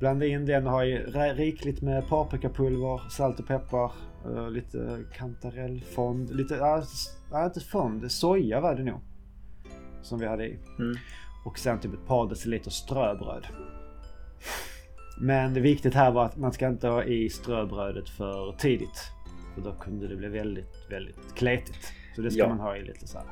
Blanda 0.00 0.26
in 0.26 0.46
den 0.46 0.66
och 0.66 0.72
ha 0.72 0.84
i 0.84 0.98
ri- 0.98 1.34
rikligt 1.34 1.82
med 1.82 2.08
paprikapulver, 2.08 3.08
salt 3.10 3.40
och 3.40 3.46
peppar, 3.46 3.92
eh, 4.26 4.50
lite 4.50 5.04
kantarellfond, 5.16 6.36
lite, 6.36 6.54
ja, 7.30 7.44
inte 7.44 7.60
fond, 7.60 8.12
soja 8.12 8.60
var 8.60 8.74
det 8.74 8.82
nog. 8.82 9.00
Som 10.02 10.18
vi 10.18 10.26
hade 10.26 10.46
i. 10.46 10.58
Mm. 10.78 10.96
Och 11.44 11.58
sen 11.58 11.80
typ 11.80 11.94
ett 11.94 12.06
par 12.06 12.28
deciliter 12.28 12.70
ströbröd. 12.70 13.46
Men 15.20 15.54
det 15.54 15.60
viktigt 15.60 15.94
här 15.94 16.10
var 16.10 16.24
att 16.24 16.36
man 16.36 16.52
ska 16.52 16.68
inte 16.68 16.88
ha 16.88 17.04
i 17.04 17.30
ströbrödet 17.30 18.08
för 18.08 18.52
tidigt. 18.58 19.02
För 19.54 19.60
då 19.62 19.72
kunde 19.72 20.08
det 20.08 20.16
bli 20.16 20.28
väldigt, 20.28 20.86
väldigt 20.90 21.34
kletigt. 21.34 21.92
Så 22.16 22.22
det 22.22 22.30
ska 22.30 22.38
Ja. 22.40 22.48
man 22.48 22.60
ha 22.60 22.76
i 22.76 22.82
lite 22.82 23.06
så 23.06 23.18
här 23.18 23.26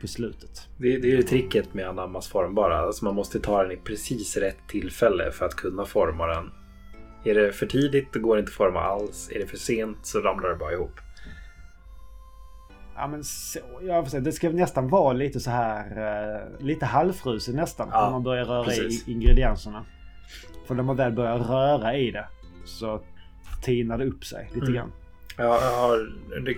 på 0.00 0.06
slutet. 0.06 0.68
Det, 0.76 0.98
det 0.98 1.08
är 1.12 1.16
ju 1.16 1.22
tricket 1.22 1.74
med 1.74 1.88
anammas 1.88 2.28
formbara. 2.28 2.78
Alltså 2.78 3.04
man 3.04 3.14
måste 3.14 3.40
ta 3.40 3.62
den 3.62 3.72
i 3.72 3.76
precis 3.76 4.36
rätt 4.36 4.68
tillfälle 4.68 5.30
för 5.32 5.44
att 5.46 5.54
kunna 5.54 5.84
forma 5.84 6.26
den. 6.26 6.50
Är 7.24 7.34
det 7.34 7.52
för 7.52 7.66
tidigt 7.66 8.12
då 8.12 8.20
går 8.20 8.36
det 8.36 8.40
inte 8.40 8.50
att 8.50 8.54
forma 8.54 8.80
alls. 8.80 9.30
Är 9.34 9.38
det 9.38 9.46
för 9.46 9.56
sent 9.56 9.98
så 10.02 10.20
ramlar 10.20 10.48
det 10.48 10.56
bara 10.56 10.72
ihop. 10.72 11.00
Ja 12.96 13.06
men 13.06 13.24
så, 13.24 13.58
jag 13.82 14.04
får 14.04 14.10
säga, 14.10 14.20
det 14.20 14.32
ska 14.32 14.50
nästan 14.50 14.88
vara 14.88 15.12
lite 15.12 15.40
så 15.40 15.50
här, 15.50 15.86
eh, 16.40 16.64
lite 16.66 16.86
halvfrusen 16.86 17.56
nästan. 17.56 17.88
Ja, 17.92 18.04
när 18.04 18.10
man 18.10 18.22
börjar 18.22 18.44
röra 18.44 18.64
precis. 18.64 19.08
i 19.08 19.12
ingredienserna. 19.12 19.84
För 20.66 20.74
när 20.74 20.82
man 20.82 20.96
väl 20.96 21.12
börjar 21.12 21.38
röra 21.38 21.96
i 21.96 22.10
det 22.10 22.28
så 22.64 23.02
tinar 23.62 23.98
det 23.98 24.04
upp 24.04 24.24
sig 24.24 24.44
lite 24.54 24.66
Mm. 24.66 24.74
grann. 24.74 24.92
Jag 25.40 25.60
har, 25.60 26.12
det, 26.44 26.54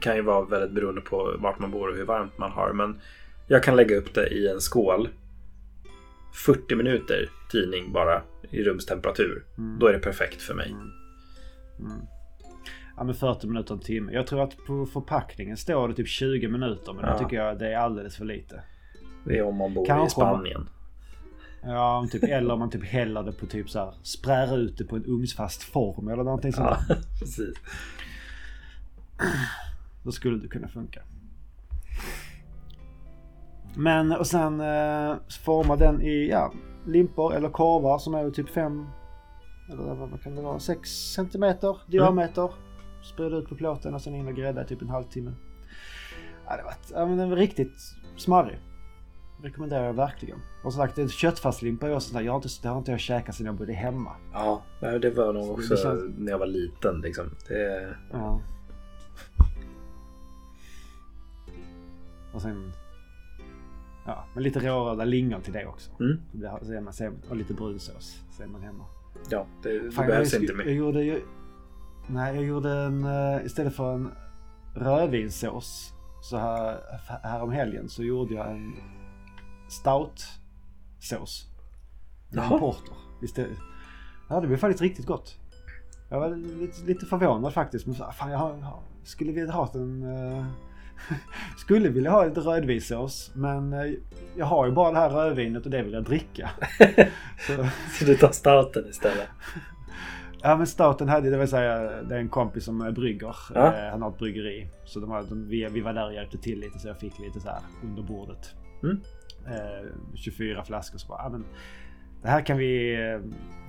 kan 0.00 0.16
ju 0.16 0.22
vara 0.22 0.44
väldigt 0.44 0.70
beroende 0.70 1.00
på 1.00 1.36
vart 1.38 1.58
man 1.58 1.70
bor 1.70 1.88
och 1.88 1.96
hur 1.96 2.04
varmt 2.04 2.38
man 2.38 2.50
har. 2.50 2.72
Men 2.72 3.00
jag 3.46 3.62
kan 3.62 3.76
lägga 3.76 3.96
upp 3.96 4.14
det 4.14 4.28
i 4.28 4.48
en 4.48 4.60
skål. 4.60 5.08
40 6.46 6.74
minuter 6.74 7.28
tidning 7.50 7.92
bara 7.92 8.22
i 8.50 8.62
rumstemperatur. 8.62 9.44
Mm. 9.58 9.78
Då 9.78 9.86
är 9.86 9.92
det 9.92 9.98
perfekt 9.98 10.42
för 10.42 10.54
mig. 10.54 10.70
Mm. 11.78 12.00
Ja 12.96 13.04
men 13.04 13.14
40 13.14 13.46
minuter, 13.46 13.74
en 13.74 13.80
timme. 13.80 14.12
Jag 14.12 14.26
tror 14.26 14.42
att 14.42 14.56
på 14.66 14.86
förpackningen 14.86 15.56
står 15.56 15.88
det 15.88 15.94
typ 15.94 16.08
20 16.08 16.48
minuter. 16.48 16.92
Men 16.92 17.04
Ja. 17.04 17.12
det 17.12 17.18
tycker 17.18 17.36
jag 17.36 17.58
det 17.58 17.72
är 17.72 17.76
alldeles 17.78 18.16
för 18.16 18.24
lite. 18.24 18.62
Det 19.24 19.38
är 19.38 19.42
om 19.42 19.56
man 19.56 19.74
bor 19.74 19.86
Kanske 19.86 20.06
i 20.06 20.10
Spanien. 20.10 20.68
Ja, 21.62 21.98
om 21.98 22.08
typ, 22.08 22.22
eller 22.22 22.54
om 22.54 22.58
man 22.58 22.70
typ 22.70 22.84
häller 22.84 23.22
det 23.22 23.32
på 23.32 23.46
typ 23.46 23.70
så 23.70 23.78
här, 23.78 23.94
sprärar 24.02 24.58
ut 24.58 24.78
det 24.78 24.84
på 24.84 24.96
en 24.96 25.04
ugnsfast 25.06 25.62
form 25.62 26.08
eller 26.08 26.22
någonting 26.24 26.52
sånt 26.52 26.76
Ja, 26.88 26.94
precis. 27.20 27.54
Då 30.02 30.12
skulle 30.12 30.38
det 30.38 30.48
kunna 30.48 30.68
funka. 30.68 31.00
Men 33.76 34.12
och 34.12 34.26
sen 34.26 34.60
eh, 34.60 35.14
forma 35.44 35.76
den 35.76 36.02
i 36.02 36.28
ja, 36.30 36.52
limpor 36.86 37.34
eller 37.34 37.48
korvar 37.48 37.98
som 37.98 38.14
är 38.14 38.30
typ 38.30 38.48
5 38.48 38.86
eller 39.72 39.94
vad 39.94 40.22
kan 40.22 40.36
det 40.36 40.42
vara? 40.42 40.58
6 40.58 40.90
centimeter 40.90 41.76
diameter. 41.86 42.50
Sprid 43.02 43.32
ut 43.34 43.48
på 43.48 43.54
plåten 43.54 43.94
och 43.94 44.02
sen 44.02 44.14
in 44.14 44.28
och 44.28 44.34
grädda 44.34 44.62
i 44.64 44.66
typ 44.66 44.82
en 44.82 44.88
halvtimme. 44.88 45.32
Ja, 46.46 46.56
det 46.56 46.62
var, 46.62 46.74
ja, 46.92 47.06
men 47.06 47.16
den 47.18 47.30
var 47.30 47.36
riktigt 47.36 47.74
smarrig. 48.16 48.58
Rekommenderar 49.42 49.84
jag 49.84 49.92
verkligen. 49.92 50.38
Och 50.64 50.72
som 50.72 50.82
sagt, 50.86 51.10
köttfärslimpa 51.10 51.86
är 51.88 51.94
också 51.94 52.10
sånt 52.10 52.24
jag 52.24 52.32
har 52.32 52.36
inte, 52.36 52.48
det 52.62 52.68
har 52.68 52.78
inte 52.78 52.90
jag 52.90 53.00
käkat 53.00 53.34
sedan 53.34 53.46
jag 53.46 53.54
bodde 53.54 53.72
hemma. 53.72 54.12
Ja, 54.32 54.62
det 54.80 55.10
var 55.16 55.32
nog 55.32 55.44
Så 55.44 55.52
också 55.52 55.74
det 55.74 55.80
känns- 55.82 56.18
när 56.18 56.32
jag 56.32 56.38
var 56.38 56.46
liten. 56.46 57.00
Liksom. 57.00 57.24
Det, 57.48 57.94
Ja. 58.12 58.40
Och 62.32 62.42
sen... 62.42 62.72
Ja, 64.06 64.24
men 64.34 64.42
lite 64.42 64.60
rårörda 64.60 65.04
lingon 65.04 65.42
till 65.42 65.52
det 65.52 65.66
också. 65.66 65.90
Mm. 66.00 66.20
Det 66.32 66.58
så 66.62 66.72
är 66.72 66.80
man, 66.80 66.92
så 66.92 67.04
är- 67.04 67.12
och 67.30 67.36
lite 67.36 67.54
brunsås. 67.54 68.22
Så 68.30 68.42
är 68.42 68.46
man 68.46 68.62
hemma. 68.62 68.84
ja, 69.30 69.46
det, 69.62 69.78
det 69.78 69.90
Fan, 69.90 70.06
behövs 70.06 70.32
jag, 70.32 70.42
inte 70.42 70.54
mer. 70.54 70.64
jag 70.64 70.74
gjorde 70.74 71.02
ju... 71.04 71.22
Nej, 72.08 72.34
jag 72.34 72.44
gjorde 72.44 72.72
en... 72.72 73.04
eh, 73.04 73.44
Istället 73.46 73.76
för 73.76 73.94
en 73.94 74.10
rödvinssås 74.74 75.92
så 76.22 76.36
här, 76.36 76.80
här 77.22 77.42
om 77.42 77.50
helgen 77.52 77.88
så 77.88 78.02
gjorde 78.02 78.34
jag 78.34 78.50
en 78.50 78.72
stout-sås. 79.68 81.46
En 82.30 82.36
Jaha. 82.38 82.58
porter. 82.58 82.94
Istället. 83.22 83.58
Ja, 84.28 84.40
det 84.40 84.46
blev 84.46 84.56
faktiskt 84.56 84.82
riktigt 84.82 85.06
gott. 85.06 85.36
Jag 86.08 86.20
var 86.20 86.36
lite, 86.36 86.84
lite 86.84 87.06
förvånad 87.06 87.52
faktiskt. 87.54 87.86
Men 87.86 87.94
så, 87.94 88.10
fan, 88.12 88.30
jag 88.30 88.38
har- 88.38 88.82
skulle 89.06 89.32
vilja 89.32 89.52
ha 89.52 89.70
en... 89.74 90.02
eh, 90.02 90.44
skulle 91.56 91.88
vilja 91.88 92.10
ha 92.10 92.24
lite 92.24 92.40
rödvinssås. 92.40 93.30
Men 93.34 93.72
eh, 93.72 93.92
jag 94.36 94.46
har 94.46 94.66
ju 94.66 94.72
bara 94.72 94.92
det 94.92 94.98
här 94.98 95.10
rödvinet 95.10 95.64
och 95.64 95.70
det 95.70 95.82
vill 95.82 95.92
jag 95.92 96.04
dricka. 96.04 96.50
så, 97.46 97.66
Så 97.98 98.04
du 98.04 98.16
tar 98.16 98.30
stouten 98.32 98.88
istället? 98.88 99.28
Ja 100.42 100.56
men 100.56 100.66
staten 100.66 101.08
hade, 101.08 101.30
det 101.30 101.38
vill 101.38 101.48
säga 101.48 102.02
det 102.02 102.14
är 102.14 102.18
en 102.18 102.28
kompis 102.28 102.64
som 102.64 102.80
eh, 102.82 102.90
brygger. 102.90 103.36
Ja. 103.54 103.74
Eh, 103.74 103.90
Han 103.90 104.02
har 104.02 104.10
ett 104.10 104.18
bryggeri. 104.18 104.68
Så 104.84 105.00
de, 105.00 105.26
de, 105.28 105.48
vi, 105.48 105.68
vi 105.72 105.80
var 105.80 105.92
där 105.92 106.06
och 106.06 106.14
hjälpte 106.14 106.38
till 106.38 106.60
lite 106.60 106.78
så 106.78 106.88
jag 106.88 106.98
fick 106.98 107.18
lite 107.18 107.40
så 107.40 107.48
här 107.48 107.58
under 107.84 108.02
bordet. 108.02 108.54
Mm. 108.82 109.00
Eh, 109.46 109.90
24 110.14 110.64
flaskor 110.64 110.98
så 110.98 111.08
bara, 111.08 111.22
ja, 111.22 111.28
men 111.28 111.44
det 112.22 112.28
här 112.28 112.40
kan 112.40 112.58
vi, 112.58 112.96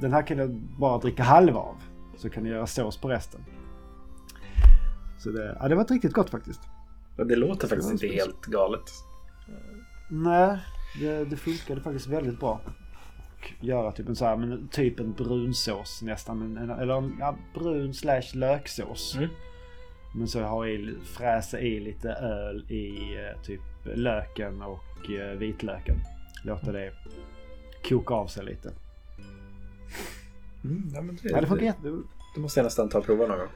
den 0.02 0.14
här 0.14 0.22
kan 0.22 0.38
jag 0.38 0.50
bara 0.80 0.98
dricka 0.98 1.24
halva 1.24 1.60
av. 1.60 1.76
Så 2.18 2.30
kan 2.30 2.44
ni 2.44 2.50
göra 2.50 2.68
sås 2.68 2.98
på 2.98 3.10
resten. 3.10 3.42
Så 5.18 5.30
det, 5.32 5.58
ja, 5.60 5.68
det 5.68 5.76
var 5.76 5.86
riktigt 5.86 6.14
gott 6.14 6.30
faktiskt. 6.30 6.62
Ja, 7.18 7.24
Det 7.24 7.36
låter 7.36 7.68
faktiskt 7.68 7.92
inte 7.92 8.08
helt 8.08 8.46
galet. 8.46 8.92
Nej, 10.10 10.58
det, 11.00 11.26
det 11.26 11.38
funkade 11.38 11.82
faktiskt 11.82 12.08
väldigt 12.08 12.40
bra. 12.40 12.62
Och 13.38 13.54
göra 13.66 13.92
typ 13.92 14.08
en 14.10 14.16
så 14.16 14.26
här, 14.26 14.38
men 14.38 14.68
typ 14.68 15.00
en 15.00 15.14
brunsås 15.14 16.02
nästan. 16.02 16.40
Men, 16.40 16.58
en- 16.58 16.80
eller 16.80 16.98
en 16.98 17.16
ja, 17.20 17.38
brun 17.54 17.94
slash 17.94 18.22
löksås. 18.34 19.16
Mm. 19.18 19.30
Men 20.16 20.28
så 20.28 20.42
har 20.44 20.66
jag 20.66 20.76
i, 20.76 20.96
fräsa 21.04 21.60
i 21.60 21.80
lite 21.80 22.10
öl 22.12 22.72
i 22.72 23.16
eh, 23.16 23.42
typ 23.42 23.62
löken 23.84 24.62
och 24.62 25.10
eh, 25.12 25.38
vitlöken. 25.38 25.96
Låta 26.44 26.72
det 26.72 26.94
koka 27.90 28.14
av 28.14 28.28
sig 28.28 28.46
lite. 28.46 28.74
Mm, 30.64 30.90
ja, 30.94 31.02
det, 31.02 31.30
Ja, 31.30 31.56
det 31.56 31.66
jätte... 31.66 32.02
det 32.36 32.42
måste 32.42 32.60
jag 32.60 32.64
nästan 32.64 32.90
ta 32.90 32.98
och 32.98 33.06
prova 33.06 33.28
någon 33.28 33.38
gång. 33.40 33.48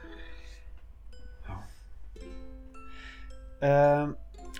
Eh, 3.62 4.08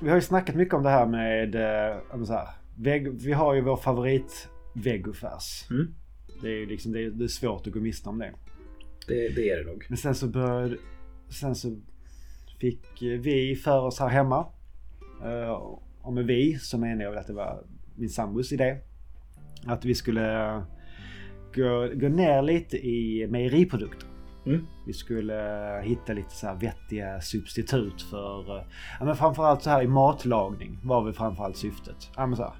vi 0.02 0.08
har 0.08 0.16
ju 0.16 0.22
snackat 0.22 0.54
mycket 0.56 0.74
om 0.74 0.82
det 0.82 0.90
här 0.90 1.06
med... 1.06 1.54
Eh, 1.54 2.24
så 2.24 2.32
här, 2.32 2.48
veg, 2.78 3.08
vi 3.22 3.32
har 3.32 3.54
ju 3.54 3.60
vår 3.60 3.76
favorit 3.76 4.48
vegofärs. 4.74 5.70
Mm. 5.70 5.94
Det 6.42 6.48
är 6.48 6.58
ju 6.60 6.66
liksom, 6.66 6.92
det 6.92 7.04
är, 7.04 7.10
det 7.10 7.24
är 7.24 7.28
svårt 7.28 7.66
att 7.66 7.72
gå 7.72 7.80
miste 7.80 8.08
om 8.08 8.18
det. 8.18 8.32
Det, 9.08 9.28
det 9.28 9.50
är 9.50 9.58
det 9.58 9.70
nog. 9.70 9.86
Men 9.88 9.98
sen 9.98 10.14
så 10.14 10.28
började... 10.28 10.76
Sen 11.40 11.54
så 11.54 11.80
fick 12.60 13.02
vi 13.02 13.56
för 13.64 13.80
oss 13.80 14.00
här 14.00 14.08
hemma. 14.08 14.46
eh, 15.24 15.50
Och 16.02 16.12
med 16.12 16.24
vi 16.26 16.58
så 16.58 16.78
menar 16.78 17.02
jag 17.02 17.16
att 17.16 17.26
det 17.26 17.32
var 17.32 17.64
min 17.94 18.08
sambos 18.08 18.52
idé. 18.52 18.78
Att 19.66 19.84
vi 19.84 19.94
skulle 19.94 20.54
gå, 21.54 21.88
gå 21.94 22.08
ner 22.08 22.42
lite 22.42 22.76
i 22.76 23.26
mejeriprodukter. 23.30 24.08
Mm. 24.46 24.66
Vi 24.86 24.92
skulle 24.92 25.76
eh, 25.78 25.82
hitta 25.82 26.12
lite 26.12 26.30
så 26.34 26.46
här 26.46 26.54
vettiga 26.54 27.20
substitut 27.20 28.02
för... 28.02 28.56
eh, 28.58 28.64
Ja, 28.98 29.04
men 29.04 29.16
framförallt 29.16 29.62
så 29.62 29.70
här 29.70 29.82
i 29.82 29.86
matlagning 29.86 30.78
var 30.84 31.04
väl 31.04 31.12
framförallt 31.12 31.56
syftet. 31.56 32.10
Ja, 32.16 32.26
men 32.26 32.36
så 32.36 32.42
här, 32.42 32.52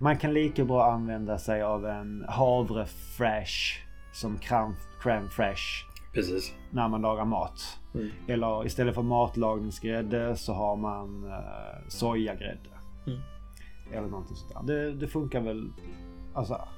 man 0.00 0.16
kan 0.18 0.34
lika 0.34 0.64
bra 0.64 0.92
använda 0.92 1.38
sig 1.38 1.62
av 1.62 1.86
en 1.86 2.24
havrefresh 2.28 3.78
som 4.12 4.38
crème, 4.38 4.74
crème 5.02 5.28
fraîche 5.28 5.84
Precis. 6.14 6.54
när 6.70 6.88
man 6.88 7.00
lagar 7.02 7.24
mat. 7.24 7.78
Mm. 7.94 8.10
Eller 8.28 8.66
istället 8.66 8.94
för 8.94 9.02
matlagningsgrädde 9.02 10.36
så 10.36 10.52
har 10.52 10.76
man 10.76 11.24
uh, 11.24 11.88
sojagrädde. 11.88 12.70
Mm. 13.06 13.20
Eller 13.92 14.08
någonting 14.08 14.36
sånt 14.36 14.66
där. 14.66 14.74
Det, 14.74 14.92
det 14.94 15.08
funkar 15.08 15.40
väl... 15.40 15.68
Alltså... 16.34 16.68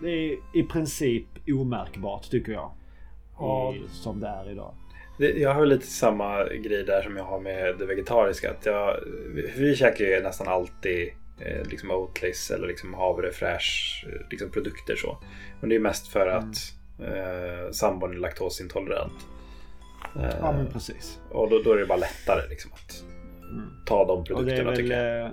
Det 0.00 0.08
är 0.10 0.38
i 0.54 0.62
princip 0.62 1.26
omärkbart 1.48 2.30
tycker 2.30 2.52
jag. 2.52 2.70
Ja. 3.38 3.74
I, 3.74 3.82
som 3.92 4.20
det 4.20 4.26
är 4.28 4.50
idag. 4.50 4.74
Jag 5.18 5.54
har 5.54 5.66
lite 5.66 5.86
samma 5.86 6.44
grej 6.44 6.84
där 6.84 7.02
som 7.02 7.16
jag 7.16 7.24
har 7.24 7.40
med 7.40 7.78
det 7.78 7.86
vegetariska. 7.86 8.50
Att 8.50 8.66
jag, 8.66 8.96
vi 9.56 9.76
käkar 9.76 10.04
ju 10.04 10.22
nästan 10.22 10.48
alltid 10.48 11.08
eh, 11.40 11.66
liksom 11.70 11.90
Oatlis 11.90 12.50
eller 12.50 12.68
liksom 12.68 12.94
havrefräsch 12.94 14.04
eh, 14.08 14.26
liksom 14.30 14.50
produkter 14.50 14.96
så. 14.96 15.18
Men 15.60 15.68
det 15.70 15.74
är 15.76 15.80
mest 15.80 16.08
för 16.08 16.26
Mm. 16.26 16.38
att 16.38 16.56
eh, 17.00 17.70
sambon 17.72 18.10
är 18.10 18.18
laktosintolerant. 18.18 19.26
Eh, 20.16 20.36
Ja 20.40 20.52
men 20.52 20.66
precis. 20.66 21.20
och 21.30 21.50
då, 21.50 21.62
då 21.62 21.72
är 21.72 21.76
det 21.76 21.86
bara 21.86 21.98
lättare 21.98 22.48
liksom 22.48 22.70
att 22.72 23.04
Mm. 23.50 23.70
ta 23.86 24.04
de 24.04 24.24
produkterna 24.24 24.70
väl... 24.70 24.76
tycker 24.76 25.04
jag. 25.04 25.26
eh, 25.26 25.32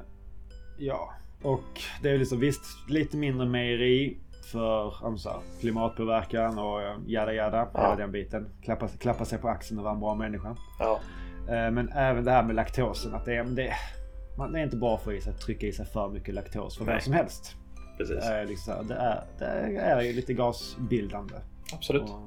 Ja. 0.78 1.14
Och 1.42 1.82
det 2.04 2.10
är 2.10 2.18
liksom 2.18 2.40
visst 2.40 2.90
lite 2.90 3.18
mindre 3.18 3.48
mejeri 3.48 4.18
för 4.52 5.30
här, 5.30 5.40
klimatpåverkan 5.60 6.60
och 6.60 6.82
eh, 6.82 6.96
jada 7.06 7.34
jada. 7.34 7.68
Ja. 7.74 7.82
Hela 7.82 7.96
den 7.96 8.12
biten. 8.12 8.50
Klappa, 8.64 8.88
klappa 8.88 9.26
sig 9.26 9.40
på 9.40 9.48
axeln 9.50 9.80
och 9.80 9.84
vara 9.84 9.94
en 9.94 10.00
bra 10.00 10.16
människa. 10.16 10.56
Ja, 10.80 11.00
Eh, 11.48 11.72
Men 11.72 11.90
även 11.90 12.24
det 12.24 12.32
här 12.32 12.44
med 12.44 12.56
laktosen. 12.56 13.16
Att 13.16 13.26
det, 13.26 13.44
det, 13.44 13.74
man, 14.38 14.56
är 14.56 14.64
inte 14.64 14.78
bra 14.78 14.98
för 14.98 15.18
att 15.30 15.42
trycka 15.42 15.68
i 15.68 15.72
sig 15.72 15.86
för 15.86 16.10
mycket 16.10 16.36
laktos 16.36 16.78
för 16.78 16.86
vem 16.86 17.00
som 17.00 17.14
helst. 17.14 17.56
precis. 17.98 18.16
Det 18.16 18.34
är, 18.34 18.46
liksom, 18.46 18.88
det 18.88 18.96
är, 18.96 19.24
det 19.40 19.46
är 19.80 20.14
lite 20.14 20.34
gasbildande. 20.34 21.36
Absolut. 21.74 22.02
Och 22.02 22.20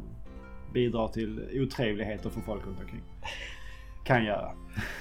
bidrar 0.72 1.08
till 1.08 1.48
otrevligheter 1.52 2.30
för 2.30 2.40
folk 2.40 2.66
runt 2.66 2.80
omkring. 2.80 3.02
Kan 4.04 4.24
göra. 4.24 4.50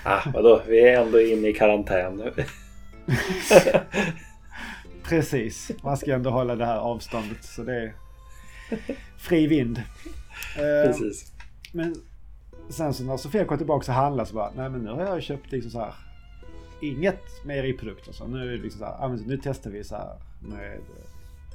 Ah, 0.06 0.22
vadå? 0.34 0.62
Vi 0.68 0.90
är 0.90 1.02
ändå 1.02 1.22
inne 1.22 1.48
i 1.48 1.54
karantän 1.54 2.16
nu. 2.16 2.34
Precis. 5.04 5.72
Man 5.84 5.98
ska 5.98 6.13
ändå 6.13 6.30
hålla 6.30 6.56
det 6.56 6.66
här 6.66 6.78
avståndet. 6.78 7.44
Så 7.44 7.63
det 7.63 7.76
är 7.76 7.94
fri 9.18 9.48
vind. 9.48 9.78
Eh, 10.58 10.88
precis. 10.88 11.32
Men 11.72 11.96
sen 12.70 12.94
så 12.94 13.04
när 13.04 13.18
Sofia 13.18 13.46
kom 13.46 13.58
tillbaka 13.58 13.92
och 13.92 13.96
handlade 13.96 14.30
så 14.30 14.36
bara, 14.36 14.52
nej 14.56 14.70
men 14.70 14.82
nu 14.82 14.92
har 14.92 15.02
jag 15.02 15.24
köpt 15.24 15.52
liksom 15.52 15.72
så 15.72 15.80
här 15.80 15.94
inget 16.82 17.46
mejeriprodukter. 17.46 18.12
Så 18.13 18.28
nu 18.28 18.42
är 18.42 18.46
det 18.46 18.58
liksom 18.63 18.80
så 18.80 18.86
här, 18.86 19.10
nu 19.28 19.39
testar 19.44 19.72
vi 19.72 19.84
så 19.84 19.96
här 19.96 20.18
med 20.39 20.80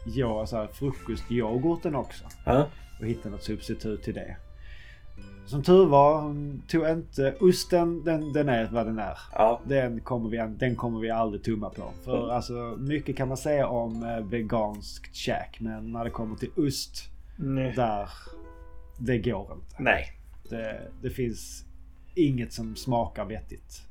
ja, 0.05 0.47
så 0.47 0.57
här 0.57 0.67
frukostyoghurten 0.67 1.95
också. 1.95 2.25
Ja, 2.45 2.67
Och 3.01 3.07
hitta 3.07 3.29
något 3.29 3.43
substitut 3.43 4.03
till 4.03 4.15
det. 4.15 4.37
Som 5.47 5.63
tur 5.63 5.87
var, 5.87 6.21
hon 6.23 6.63
tog 6.69 6.89
inte 6.89 7.35
osten, 7.41 8.05
den, 8.05 8.33
den 8.33 8.49
är 8.49 8.69
vad 8.73 8.87
den 8.87 8.99
är. 8.99 9.19
ja, 9.35 9.61
Den 9.67 10.01
kommer, 10.01 10.29
vi, 10.31 10.55
den 10.59 10.77
kommer 10.77 11.01
vi 11.01 11.11
aldrig 11.11 11.43
tumma 11.45 11.71
på. 11.71 11.91
För 12.05 12.19
Mm. 12.19 12.31
alltså 12.31 12.53
mycket 12.79 13.17
kan 13.17 13.29
man 13.29 13.37
säga 13.37 13.67
om 13.69 14.03
eh, 14.03 14.21
veganskt 14.27 15.15
käk. 15.15 15.61
Men 15.61 15.93
när 15.93 16.05
det 16.05 16.11
kommer 16.11 16.37
till 16.37 16.51
ost, 16.57 17.09
Nej. 17.37 17.73
där, 17.77 18.09
det 18.99 19.19
går 19.19 19.53
inte. 19.55 19.77
Nej. 19.83 20.05
Det, 20.51 20.81
det 21.03 21.11
finns 21.11 21.65
inget 22.15 22.53
som 22.53 22.77
smakar 22.77 23.25
vettigt. 23.25 23.83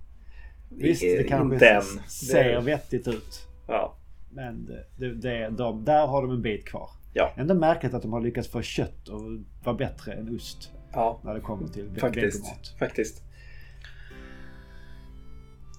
Visst, 0.70 1.02
det 1.02 1.24
kanske 1.24 1.82
ser 2.08 2.44
Det- 2.56 2.62
vettigt 2.62 3.08
ut. 3.08 3.48
Ja, 3.68 3.94
Men 4.32 4.66
det, 4.98 5.14
det, 5.14 5.50
de, 5.50 5.86
där 5.86 6.08
har 6.08 6.22
de 6.22 6.32
en 6.32 6.42
bit 6.42 6.66
kvar. 6.66 6.90
Ja. 7.14 7.32
Ändå 7.38 7.54
märkligt 7.54 7.94
att 7.94 8.02
de 8.02 8.14
har 8.14 8.22
lyckats 8.22 8.48
få 8.48 8.62
kött 8.62 9.10
att 9.10 9.66
vara 9.66 9.76
bättre 9.76 10.14
än 10.14 10.36
ost. 10.36 10.72
Ja 10.94 11.20
När 11.24 11.34
det 11.34 11.40
kommer 11.42 11.68
till 11.68 12.00
faktiskt. 12.00 12.38
vegomat. 12.40 12.76
Faktiskt. 12.80 13.22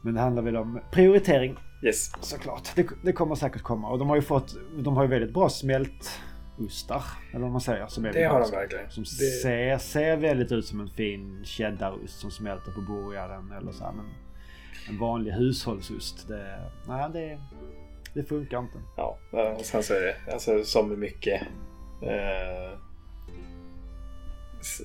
Men 0.02 0.14
det 0.14 0.20
handlar 0.20 0.42
väl 0.42 0.56
om 0.56 0.80
prioritering 0.92 1.56
Yes. 1.84 2.10
såklart. 2.20 2.68
Det, 2.76 2.86
det 3.04 3.12
kommer 3.12 3.34
säkert 3.34 3.62
komma. 3.62 3.90
Och 3.90 3.98
de 3.98 4.08
har 4.08 4.16
ju 4.16 4.22
fått, 4.22 4.54
de 4.78 4.96
har 4.96 5.02
ju 5.04 5.08
väldigt 5.10 5.34
bra 5.34 5.48
smältostar. 5.48 7.02
Eller 7.30 7.42
vad 7.42 7.52
man 7.52 7.60
säger. 7.60 7.86
Som 7.86 8.04
är 8.04 8.12
Det 8.12 8.24
har 8.24 8.40
de 8.40 8.50
verkligen. 8.50 8.90
Som 8.90 9.02
Det, 9.02 9.08
ser, 9.42 9.78
ser 9.78 10.16
väldigt 10.16 10.52
ut 10.52 10.66
som 10.66 10.80
en 10.80 10.88
fin 10.90 11.44
cheddarost 11.44 12.20
som 12.20 12.30
smälter 12.30 12.72
på 12.72 12.80
burgaren. 12.80 13.52
Eller 13.52 13.72
så 13.72 13.84
här, 13.84 13.92
men 13.92 14.06
en 14.88 14.98
vanlig 14.98 15.32
hushållsost. 15.32 16.28
Det, 16.28 16.70
nej, 16.88 17.10
det, 17.12 17.40
det 18.14 18.24
funkar 18.24 18.58
inte. 18.58 18.78
ja, 18.96 19.18
och 19.58 19.64
sen 19.64 19.82
så 19.82 19.94
är 19.94 20.00
det 20.00 20.32
alltså, 20.32 20.64
som 20.64 21.00
mycket 21.00 21.42
eh, 22.02 22.78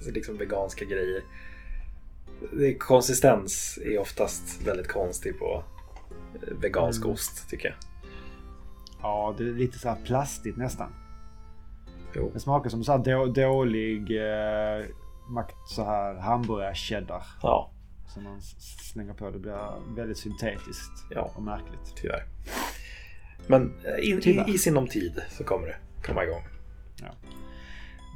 liksom 0.06 0.38
veganska 0.38 0.86
grejer. 0.86 1.24
Det, 2.52 2.74
konsistens 2.74 3.80
är 3.86 3.98
oftast 4.00 4.62
väldigt 4.68 4.88
konstig 4.88 5.40
på 5.40 5.64
eh, 6.36 6.54
vegansk 6.62 7.02
Mm. 7.02 7.14
ost 7.14 7.50
tycker 7.50 7.68
jag. 7.68 7.76
Ja, 9.02 9.36
det 9.38 9.44
är 9.44 9.48
lite 9.54 9.80
så 9.80 9.90
här 9.90 9.98
plastigt 10.06 10.58
nästan. 10.58 10.94
Jo. 12.16 12.32
Det 12.34 12.40
smakar 12.40 12.70
som 12.70 12.84
så 12.84 12.92
här 12.92 13.00
då, 13.00 13.26
dålig 13.26 14.02
eh, 14.18 14.86
så 15.68 15.84
här 15.84 16.16
hamburgar-cheddar. 16.16 17.24
Ja, 17.42 17.72
Som 18.14 18.24
man 18.24 18.42
slänger 18.94 19.14
på. 19.14 19.30
Det 19.32 19.40
blir 19.40 19.96
väldigt 19.96 20.18
syntetiskt 20.18 21.06
Ja. 21.10 21.32
och 21.36 21.44
märkligt. 21.44 21.94
tyvärr. 21.96 22.24
Men 23.48 23.74
eh, 23.84 24.10
in, 24.10 24.22
Tyvärr. 24.22 24.50
i, 24.50 24.58
sinom 24.58 24.88
tid 24.88 25.22
så 25.30 25.44
kommer 25.44 25.68
det 25.68 25.76
komma 26.08 26.24
igång. 26.24 26.42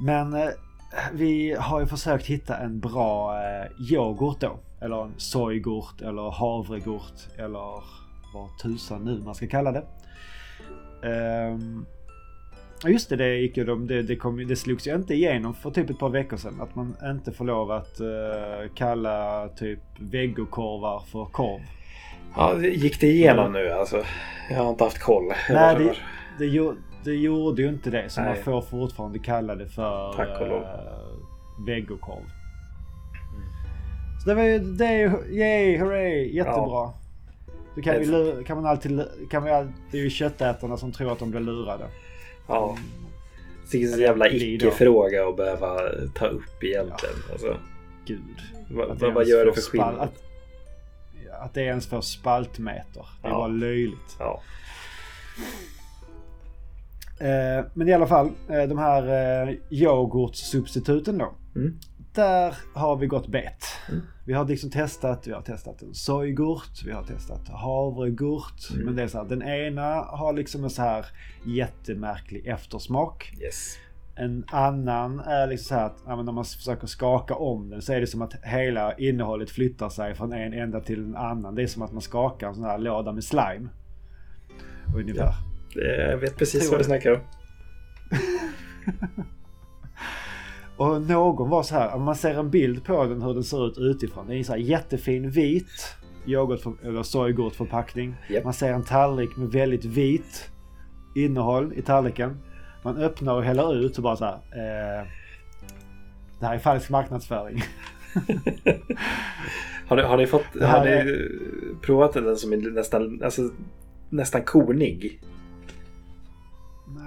Men 0.00 0.34
eh, 0.34 0.48
vi 1.12 1.56
har 1.58 1.80
ju 1.80 1.86
försökt 1.86 2.26
hitta 2.26 2.56
en 2.56 2.80
bra 2.80 3.34
eh, 3.36 3.92
yoghurt 3.92 4.40
då. 4.40 4.58
Eller 4.80 5.02
en 5.04 5.14
sojgurt 5.16 6.00
eller 6.00 6.30
havregurt 6.30 7.28
eller 7.38 7.82
vad 8.34 8.58
tusan 8.62 9.04
nu 9.04 9.20
man 9.24 9.34
ska 9.34 9.46
kalla 9.46 9.72
det. 9.72 9.82
Ja, 12.82 12.88
just 12.88 13.08
det, 13.08 13.16
det, 13.16 13.36
gick 13.36 13.56
ju, 13.56 13.64
de- 13.64 13.86
det, 13.86 14.02
det, 14.02 14.16
kom, 14.16 14.46
det 14.48 14.56
slogs 14.56 14.86
ju 14.86 14.94
inte 14.94 15.14
igenom 15.14 15.54
för 15.54 15.70
typ 15.70 15.90
ett 15.90 15.98
par 15.98 16.08
veckor 16.08 16.36
sedan. 16.36 16.60
Att 16.60 16.74
man 16.74 16.96
inte 17.04 17.32
får 17.32 17.44
lov 17.44 17.70
att 17.70 18.00
eh, 18.00 18.72
kalla 18.74 19.48
typ 19.48 19.78
vegokorvar 19.98 21.02
för 21.12 21.24
korv. 21.24 21.60
Ja, 22.36 22.54
det- 22.54 22.68
gick 22.68 23.00
det 23.00 23.06
igenom 23.06 23.52
nu 23.52 23.70
alltså? 23.70 24.02
Jag 24.50 24.56
har 24.58 24.70
inte 24.70 24.84
haft 24.84 24.98
koll. 24.98 25.32
Nej, 25.50 25.76
det, 25.78 25.94
det, 26.38 26.46
det 27.04 27.14
gjorde 27.14 27.62
ju 27.62 27.68
inte 27.68 27.90
det. 27.90 28.10
Så 28.10 28.20
Nej. 28.20 28.34
man 28.34 28.42
får 28.44 28.62
fortfarande 28.62 29.18
kalla 29.18 29.54
det 29.54 29.68
för 29.68 30.12
Tack 30.16 30.40
och 30.40 30.48
lov. 30.48 30.62
uh, 30.62 31.66
vegokorv. 31.66 32.24
Så 34.22 34.28
det 34.28 34.34
var 34.34 34.42
ju, 34.42 34.58
det 34.58 34.84
yay, 35.30 35.78
hurray, 35.78 36.34
jättebra. 36.36 36.90
Då 37.74 37.82
kan, 37.82 37.98
vi, 37.98 38.44
kan 38.46 38.56
man 38.56 38.66
alltid, 38.66 39.02
kan 39.30 39.44
vi 39.44 39.50
all, 39.50 39.72
det 39.90 39.98
är 39.98 40.02
ju 40.02 40.10
köttätarna 40.10 40.76
som 40.76 40.92
tror 40.92 41.12
att 41.12 41.18
de 41.18 41.30
blir 41.30 41.40
lurade. 41.40 41.86
Ja. 42.46 42.76
Det 43.72 43.82
är 43.82 43.92
en 43.94 44.00
jävla 44.00 44.28
icke-fråga 44.28 45.28
att 45.28 45.36
behöva 45.36 45.78
ta 46.14 46.26
upp 46.26 46.62
egentligen. 46.64 47.14
Alltså, 47.32 47.56
Gud. 48.06 48.20
vad, 48.70 48.90
Att 48.90 49.14
vad, 49.14 49.26
gör 49.26 49.46
det 49.46 49.52
för 49.52 49.60
skillnad? 49.60 49.98
Att, 49.98 50.22
att 51.40 51.54
det 51.54 51.62
ens 51.62 51.86
får 51.86 52.00
spaltmeter. 52.00 53.06
Det 53.22 53.28
är 53.28 53.32
Ja. 53.32 53.36
bara 53.38 53.46
löjligt. 53.48 54.16
Ja. 54.18 54.42
Eh, 57.20 57.64
men 57.74 57.88
i 57.88 57.92
alla 57.92 58.06
fall, 58.06 58.30
eh, 58.48 58.62
de 58.62 58.78
här 58.78 59.02
eh, 59.48 59.54
yoghurtsubstituten 59.70 61.18
då. 61.18 61.34
Mm. 61.56 61.78
Där 62.14 62.54
har 62.74 62.96
vi 62.96 63.06
gått 63.06 63.28
bet. 63.28 63.64
Mm. 63.88 64.00
Vi 64.26 64.32
har 64.32 64.44
liksom 64.44 64.70
testat, 64.70 65.26
vi 65.26 65.32
har 65.32 65.42
testat 65.42 65.82
en 65.82 65.94
sojgurt, 65.94 66.84
vi 66.86 66.92
har 66.92 67.02
testat 67.02 67.48
havregurt. 67.48 68.70
Mm. 68.72 68.84
Men 68.84 68.96
det 68.96 69.02
är 69.02 69.08
så 69.08 69.18
här, 69.18 69.24
den 69.24 69.42
ena 69.42 69.94
har 69.94 70.32
liksom 70.32 70.64
en 70.64 70.70
så 70.70 70.82
här 70.82 71.06
jättemärklig 71.46 72.46
eftersmak. 72.46 73.32
Yes. 73.40 73.76
En 74.14 74.44
annan 74.48 75.20
är 75.20 75.46
liksom 75.46 75.64
så 75.64 75.74
här 75.74 75.86
att 75.86 76.02
ja, 76.06 76.22
när 76.22 76.32
man 76.32 76.44
försöker 76.44 76.86
skaka 76.86 77.34
om 77.34 77.70
den 77.70 77.82
så 77.82 77.92
är 77.92 78.00
det 78.00 78.06
som 78.06 78.22
att 78.22 78.34
hela 78.42 78.98
innehållet 78.98 79.50
flyttar 79.50 79.88
sig 79.88 80.14
från 80.14 80.32
en 80.32 80.52
ända 80.52 80.80
till 80.80 81.04
en 81.04 81.16
annan. 81.16 81.54
Det 81.54 81.62
är 81.62 81.66
som 81.66 81.82
att 81.82 81.92
man 81.92 82.02
skakar 82.02 82.48
en 82.48 82.54
sån 82.54 82.64
här 82.64 82.78
låda 82.78 83.12
med 83.12 83.24
slime. 83.24 83.68
Ungefär. 84.96 85.24
Ja. 85.24 85.34
Det- 85.74 86.10
Jag 86.10 86.18
vet 86.18 86.36
precis 86.36 86.60
Tror 86.62 86.70
vad 86.70 86.80
du 86.80 86.84
snackar 86.84 87.12
om. 87.12 87.20
Och 90.76 91.02
någon 91.02 91.50
var 91.50 91.62
så 91.62 91.74
här, 91.74 91.94
om 91.94 92.02
man 92.02 92.16
ser 92.16 92.34
en 92.38 92.50
bild 92.50 92.84
på 92.84 93.04
den 93.04 93.22
hur 93.22 93.34
den 93.34 93.44
ser 93.44 93.66
ut 93.66 93.78
utifrån. 93.78 94.26
Det 94.26 94.34
är 94.34 94.38
en 94.38 94.44
så 94.44 94.52
här 94.52 94.58
jättefin 94.58 95.30
vit 95.30 95.94
yoghurt 96.26 96.84
eller 96.84 97.02
sojgurtförpackning. 97.02 98.14
Japp. 98.30 98.44
Man 98.44 98.52
ser 98.52 98.72
en 98.72 98.84
tallrik 98.84 99.36
med 99.36 99.48
väldigt 99.52 99.84
vit 99.84 100.50
innehåll 101.16 101.72
i 101.76 101.82
tallriken. 101.82 102.36
Man 102.82 102.96
öppnar 102.96 103.34
och 103.34 103.44
häller 103.44 103.74
ut 103.76 103.96
och 103.96 104.02
bara 104.02 104.16
så 104.16 104.24
här. 104.24 104.34
Eh, 104.34 105.06
Det 106.40 106.46
här 106.46 106.54
är 106.54 106.58
falsk 106.58 106.90
marknadsföring. 106.90 107.62
har, 109.86 109.96
ni, 109.96 110.02
har 110.02 110.16
ni 110.16 110.26
fått... 110.26 110.44
Har 110.62 110.84
ni 110.84 110.90
är- 110.90 111.28
provat 111.82 112.12
den 112.12 112.36
som 112.36 112.52
är 112.52 112.56
nästan, 112.56 113.22
alltså, 113.24 113.42
nästan 114.10 114.42
konig? 114.42 115.20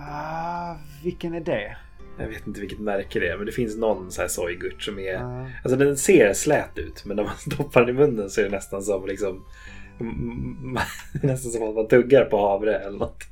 Ah, 0.09 0.75
vilken 1.03 1.33
är 1.33 1.39
det? 1.39 1.77
Jag 2.19 2.27
vet 2.27 2.47
inte 2.47 2.59
vilket 2.61 2.79
märke 2.79 3.19
det 3.19 3.27
är, 3.27 3.37
men 3.37 3.45
det 3.45 3.51
finns 3.51 3.77
någon 3.77 4.11
så 4.11 4.21
här 4.21 4.27
sojgurt 4.27 4.81
som 4.83 4.99
är... 4.99 5.15
Ah, 5.15 5.47
Alltså 5.63 5.77
den 5.77 5.97
ser 5.97 6.33
slät 6.33 6.77
ut, 6.77 7.05
men 7.05 7.17
när 7.17 7.23
man 7.23 7.35
stoppar 7.51 7.81
den 7.85 7.89
i 7.95 7.99
munnen 7.99 8.29
så 8.29 8.41
är 8.41 8.45
det 8.45 8.51
nästan 8.51 8.81
som 8.81 9.05
liksom... 9.07 9.45
nästan 11.23 11.51
som 11.51 11.69
att 11.69 11.75
man 11.75 11.87
tuggar 11.87 12.25
på 12.25 12.37
havre 12.47 12.79
eller 12.79 12.97
något. 12.97 13.23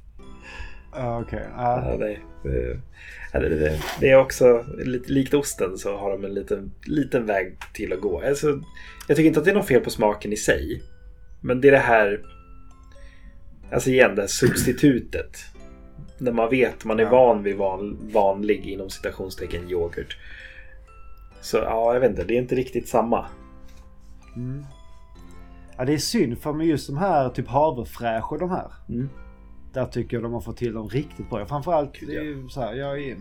ah, 0.92 1.20
Okej. 1.22 1.46
Ah, 1.56 1.92
Ja, 1.92 1.98
nej. 2.00 2.20
Det, 4.00 4.10
är 4.10 4.16
också 4.16 4.66
likt 5.08 5.34
osten 5.34 5.78
så 5.78 5.98
har 5.98 6.12
de 6.12 6.26
en 6.26 6.34
liten, 6.34 6.72
liten 6.86 7.26
väg 7.26 7.58
till 7.74 7.94
att 7.94 8.02
gå. 8.02 8.22
Alltså, 8.22 8.62
jag 9.08 9.18
tycker 9.18 9.28
inte 9.28 9.40
att 9.40 9.46
det 9.46 9.52
är 9.52 9.56
något 9.56 9.68
fel 9.68 9.82
på 9.82 9.90
smaken 9.90 10.34
i 10.34 10.38
sig. 10.38 10.84
Men 11.42 11.62
det 11.62 11.68
är 11.68 11.72
det 11.72 11.78
här... 11.78 12.22
Alltså 13.72 13.90
igen, 13.90 14.16
det 14.16 14.22
här 14.22 14.28
substitutet. 14.28 15.38
När 16.22 16.32
man 16.32 16.50
vet, 16.50 16.86
man 16.86 17.00
är 17.00 17.04
Ja. 17.04 17.10
van 17.10 17.44
vid 17.44 17.58
van, 17.58 17.98
vanlig 18.14 18.66
inom 18.66 18.90
citationstecken 18.90 19.70
yoghurt. 19.70 20.18
Så 21.42 21.58
ja, 21.58 21.94
jag 21.94 22.00
vet 22.00 22.10
inte, 22.10 22.24
det 22.24 22.34
är 22.34 22.42
inte 22.42 22.56
riktigt 22.56 22.88
samma. 22.90 23.26
mm. 24.36 24.66
ja, 25.78 25.86
det 25.86 25.94
är 25.94 25.98
synd 25.98 26.40
för 26.40 26.54
med 26.54 26.68
just 26.68 26.88
de 26.88 26.98
här 26.98 27.30
typ 27.30 27.48
havrefräsch 27.48 28.32
och 28.32 28.40
de 28.40 28.50
här. 28.50 28.72
Mm. 28.90 29.10
Där 29.74 29.86
tycker 29.86 30.18
jag 30.18 30.24
de 30.24 30.34
har 30.34 30.42
fått 30.42 30.58
till 30.58 30.74
dem 30.74 30.90
riktigt 30.90 31.30
bra. 31.30 31.46
Framförallt 31.46 31.94
det 32.08 32.16
är 32.16 32.24
ju 32.24 32.50
så 32.50 32.62
här, 32.62 32.74
jag 32.74 33.02
är... 33.04 33.18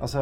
Alltså... 0.00 0.18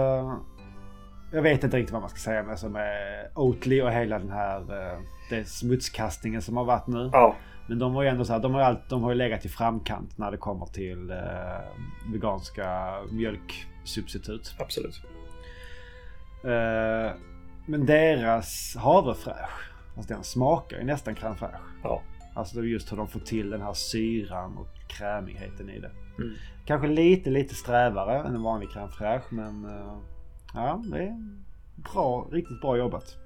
Jag 1.33 1.43
vet 1.43 1.65
inte 1.65 1.77
riktigt 1.77 1.93
vad 1.93 2.01
man 2.03 2.11
ska 2.11 2.19
säga 2.19 2.43
med, 2.43 2.51
alltså 2.51 2.69
med 2.69 2.91
Oatly 3.35 3.83
och 3.83 3.93
hela 3.93 4.19
den 4.19 4.31
här 4.31 4.61
eh, 4.61 4.99
det 5.31 5.45
smutskastningen 5.45 6.43
som 6.43 6.57
har 6.57 6.65
varit 6.65 6.87
nu. 6.87 7.11
Ja, 7.13 7.37
Men 7.67 7.79
de 7.79 7.95
har 7.95 8.03
ju 8.03 8.09
ändå 8.09 8.25
så 8.25 8.33
här, 8.33 8.41
de 8.41 8.55
har 8.55 8.61
ju, 8.61 8.67
allt, 8.67 8.89
de 8.89 9.03
har 9.03 9.11
ju 9.11 9.17
legat 9.17 9.45
i 9.45 9.49
framkant 9.49 10.19
när 10.19 10.31
det 10.31 10.37
kommer 10.37 10.67
till 10.67 11.11
eh, 11.11 11.17
veganska 12.13 12.99
mjölksubstitut. 13.11 14.55
absolut. 14.59 15.01
Eh, 16.45 17.17
men 17.67 17.87
deras 17.87 18.77
havrefräsch, 18.77 19.71
alltså 19.97 20.15
den 20.15 20.25
smakar 20.25 20.79
ju 20.79 20.85
nästan 20.85 21.15
crème 21.15 21.35
fraîche. 21.37 21.61
Ja. 21.83 22.03
Alltså 22.35 22.57
det 22.57 22.67
är 22.67 22.69
just 22.69 22.93
hur 22.93 22.97
de 22.97 23.09
får 23.09 23.21
till 23.21 23.51
den 23.51 23.63
här 23.63 23.75
syran 23.75 24.57
och 24.57 24.69
krämigheten 24.89 25.71
i 25.71 25.79
det. 25.81 25.91
Mm. 26.19 26.35
Kanske 26.67 26.89
lite, 26.89 27.31
lite 27.31 27.55
strävare 27.55 28.19
än 28.19 28.35
en 28.35 28.43
vanlig 28.43 28.69
crème 28.69 28.89
fraîche 28.89 29.25
men 29.31 29.65
eh, 29.65 29.99
ja, 30.55 30.83
det 30.91 30.99
är 30.99 31.17
bra, 31.77 32.29
riktigt 32.33 32.61
bra 32.61 32.77
jobbat. 32.77 33.17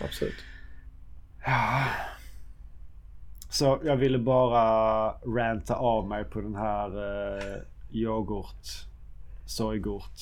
Absolut. 0.00 0.44
Ja. 1.44 1.84
Så 3.48 3.78
jag 3.84 3.96
ville 3.96 4.18
bara 4.18 5.10
ranta 5.12 5.74
av 5.74 6.08
mig 6.08 6.24
på 6.24 6.40
den 6.40 6.54
här 6.54 6.88
eh, 7.38 7.56
yoghurt, 7.90 8.66
sojgurt 9.46 10.20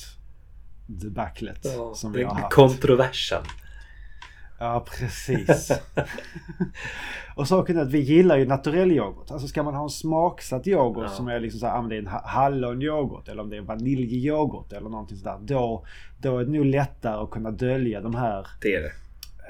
debaclet 0.87 1.59
Ja, 1.77 1.93
som 1.95 2.11
vi 2.11 2.23
har 2.23 2.35
haft. 2.35 2.53
kontroversen. 2.55 3.43
Ja, 4.59 4.85
precis. 4.99 5.71
och 7.35 7.47
saken 7.47 7.77
är 7.77 7.81
att 7.81 7.91
vi 7.91 7.99
gillar 7.99 8.37
ju 8.37 8.45
naturell 8.45 8.91
yoghurt. 8.91 9.31
Alltså 9.31 9.47
ska 9.47 9.63
man 9.63 9.75
ha 9.75 9.83
en 9.83 9.89
smaksatt 9.89 10.67
yoghurt 10.67 11.07
Ja. 11.09 11.15
som 11.15 11.27
är 11.27 11.39
liksom 11.39 11.59
så 11.59 11.67
här, 11.67 11.81
men 11.81 11.89
det 11.89 11.95
är 11.95 11.99
en 11.99 12.07
ha- 12.07 12.27
hallonyoghurt 12.27 13.27
eller 13.27 13.41
om 13.43 13.49
det 13.49 13.57
är 13.57 13.61
vaniljyoghurt 13.61 14.73
eller 14.73 14.89
någonting 14.89 15.17
sådär. 15.17 15.37
Då, 15.41 15.85
då 16.19 16.37
är 16.37 16.45
det 16.45 16.51
nog 16.51 16.65
lättare 16.65 17.23
att 17.23 17.29
kunna 17.29 17.51
dölja 17.51 18.01
de 18.01 18.15
här 18.15 18.47
Det 18.61 18.79
det. 18.79 18.91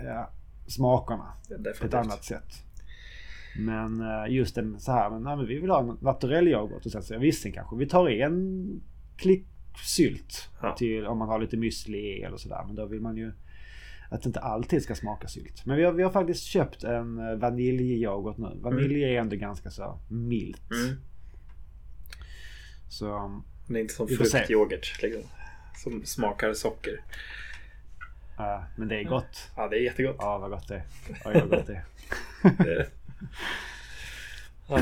ja, 0.05 0.29
smakerna 0.67 1.25
på 1.79 1.85
ett 1.85 1.93
annat 1.93 2.23
sätt. 2.23 2.64
Men 3.59 4.01
eh, 4.01 4.33
just 4.33 4.57
en 4.57 4.79
så 4.79 4.91
här, 4.91 5.09
men, 5.09 5.23
nej, 5.23 5.37
men 5.37 5.47
vi 5.47 5.59
vill 5.59 5.69
ha 5.69 5.79
en 5.79 5.97
naturell 6.01 6.47
yoghurt. 6.47 6.85
Och 6.85 6.91
sen 6.91 7.03
så 7.03 7.13
jag 7.13 7.19
visste 7.19 7.51
kanske 7.51 7.75
vi 7.75 7.85
tar 7.87 8.09
en 8.09 8.67
klick 9.17 9.45
sylt 9.85 10.49
Ja. 10.61 10.75
till 10.75 11.05
om 11.05 11.17
man 11.17 11.27
har 11.29 11.39
lite 11.39 11.57
müsli 11.57 12.25
eller 12.25 12.37
sådär. 12.37 12.63
Men 12.67 12.75
då 12.75 12.85
vill 12.85 13.01
man 13.01 13.17
ju 13.17 13.31
att 14.09 14.21
det 14.23 14.27
inte 14.27 14.39
alltid 14.39 14.83
ska 14.83 14.95
smaka 14.95 15.27
sylt. 15.27 15.65
Men 15.65 15.77
vi 15.77 15.83
har, 15.83 15.91
vi 15.91 16.03
har 16.03 16.11
faktiskt 16.11 16.43
köpt 16.43 16.83
en 16.83 17.19
eh, 17.29 17.35
vaniljyoghurt 17.35 18.37
nu. 18.37 18.51
Vanilj 18.61 19.03
är 19.03 19.19
ändå 19.21 19.35
ganska 19.35 19.69
så 19.69 19.99
milt. 20.09 20.71
Mm. 20.71 20.95
Så 22.89 23.41
Det 23.67 23.77
är 23.79 23.81
inte 23.81 23.93
som 23.93 24.07
fruktyoghurt 24.07 25.01
liksom. 25.01 25.21
Som 25.83 26.05
smakar 26.05 26.53
socker. 26.53 27.01
eh, 28.39 28.63
men 28.77 28.87
det 28.87 28.99
är 28.99 29.03
gott. 29.03 29.49
Ja, 29.55 29.67
det 29.67 29.75
är 29.77 29.81
jättegott. 29.81 30.15
Ja 30.19 30.37
vad 30.37 30.49
gott 30.51 30.67
det 30.67 30.75
är. 30.75 30.83
Oj 31.25 31.33
vad 31.33 31.49
gott 31.49 31.67
det 31.67 31.73
är. 31.73 32.89
Ja. 34.67 34.79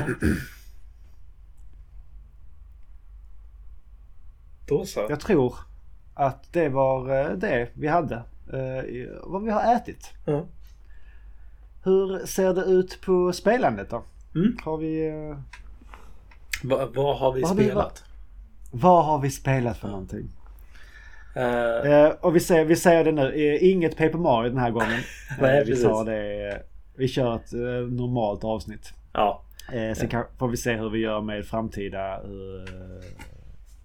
Då 4.68 4.86
så. 4.86 5.06
Jag 5.10 5.20
tror 5.20 5.56
att 6.14 6.54
det 6.54 6.70
var 6.70 7.20
eh, 7.20 7.32
det 7.38 7.70
vi 7.74 7.88
hade. 7.88 8.16
eh, 8.54 9.10
Vad 9.24 9.44
vi 9.44 9.52
har 9.52 9.76
ätit. 9.76 10.12
Ja. 10.26 10.46
Hur 11.84 12.26
ser 12.26 12.54
det 12.54 12.62
ut 12.62 13.02
på 13.02 13.34
spelandet 13.34 13.90
då? 13.90 14.04
Mm. 14.36 14.58
Har 14.64 14.78
vi... 14.78 15.08
eh, 15.08 15.38
Va, 16.64 16.90
vad 16.96 17.18
har 17.18 17.34
vi 17.34 17.42
Vad 17.42 17.50
har 17.50 17.58
vi- 17.58 17.64
spelat? 17.66 18.04
Vad 18.72 19.06
har 19.06 19.20
vi 19.20 19.30
spelat 19.32 19.78
för 19.78 19.88
någonting? 19.88 20.30
Eh, 21.36 21.92
Eh, 21.92 22.08
och 22.10 22.36
vi 22.36 22.40
säger, 22.40 22.66
vi 22.66 22.76
säger 22.76 23.04
det 23.04 23.12
nu. 23.12 23.58
Inget 23.58 23.98
Paper 23.98 24.18
Mario 24.18 24.50
den 24.50 24.58
här 24.60 24.72
gången. 24.72 25.00
Nej, 25.42 25.60
vi 25.60 25.66
precis. 25.72 25.84
sa 25.84 26.04
det. 26.04 26.64
Eh, 26.94 27.00
Vi 27.00 27.08
kör 27.08 27.36
ett 27.36 27.54
eh, 27.54 27.90
normalt 27.98 28.44
avsnitt. 28.44 28.94
ja. 29.14 29.44
Eh, 29.74 29.94
sen 29.96 30.08
kan, 30.10 30.26
får 30.40 30.48
vi 30.48 30.58
se 30.58 30.74
hur 30.76 30.90
vi 30.90 31.00
gör 31.00 31.22
med 31.22 31.46
framtida 31.46 32.14
eh, 32.16 33.06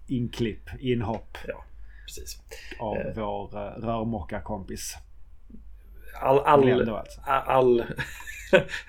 inklipp, 0.07 0.69
inhopp 0.79 1.37
ja, 1.47 1.63
precis. 2.05 2.41
av 2.79 2.97
Eh. 2.97 3.13
vår 3.15 3.55
uh, 3.57 3.85
rörmokarkompis. 3.85 4.95
All, 6.21 6.39
all, 6.39 6.61
Glenn 6.65 6.85
då 6.85 6.95
alltså. 6.97 7.21
all, 7.25 7.43
all 7.47 7.83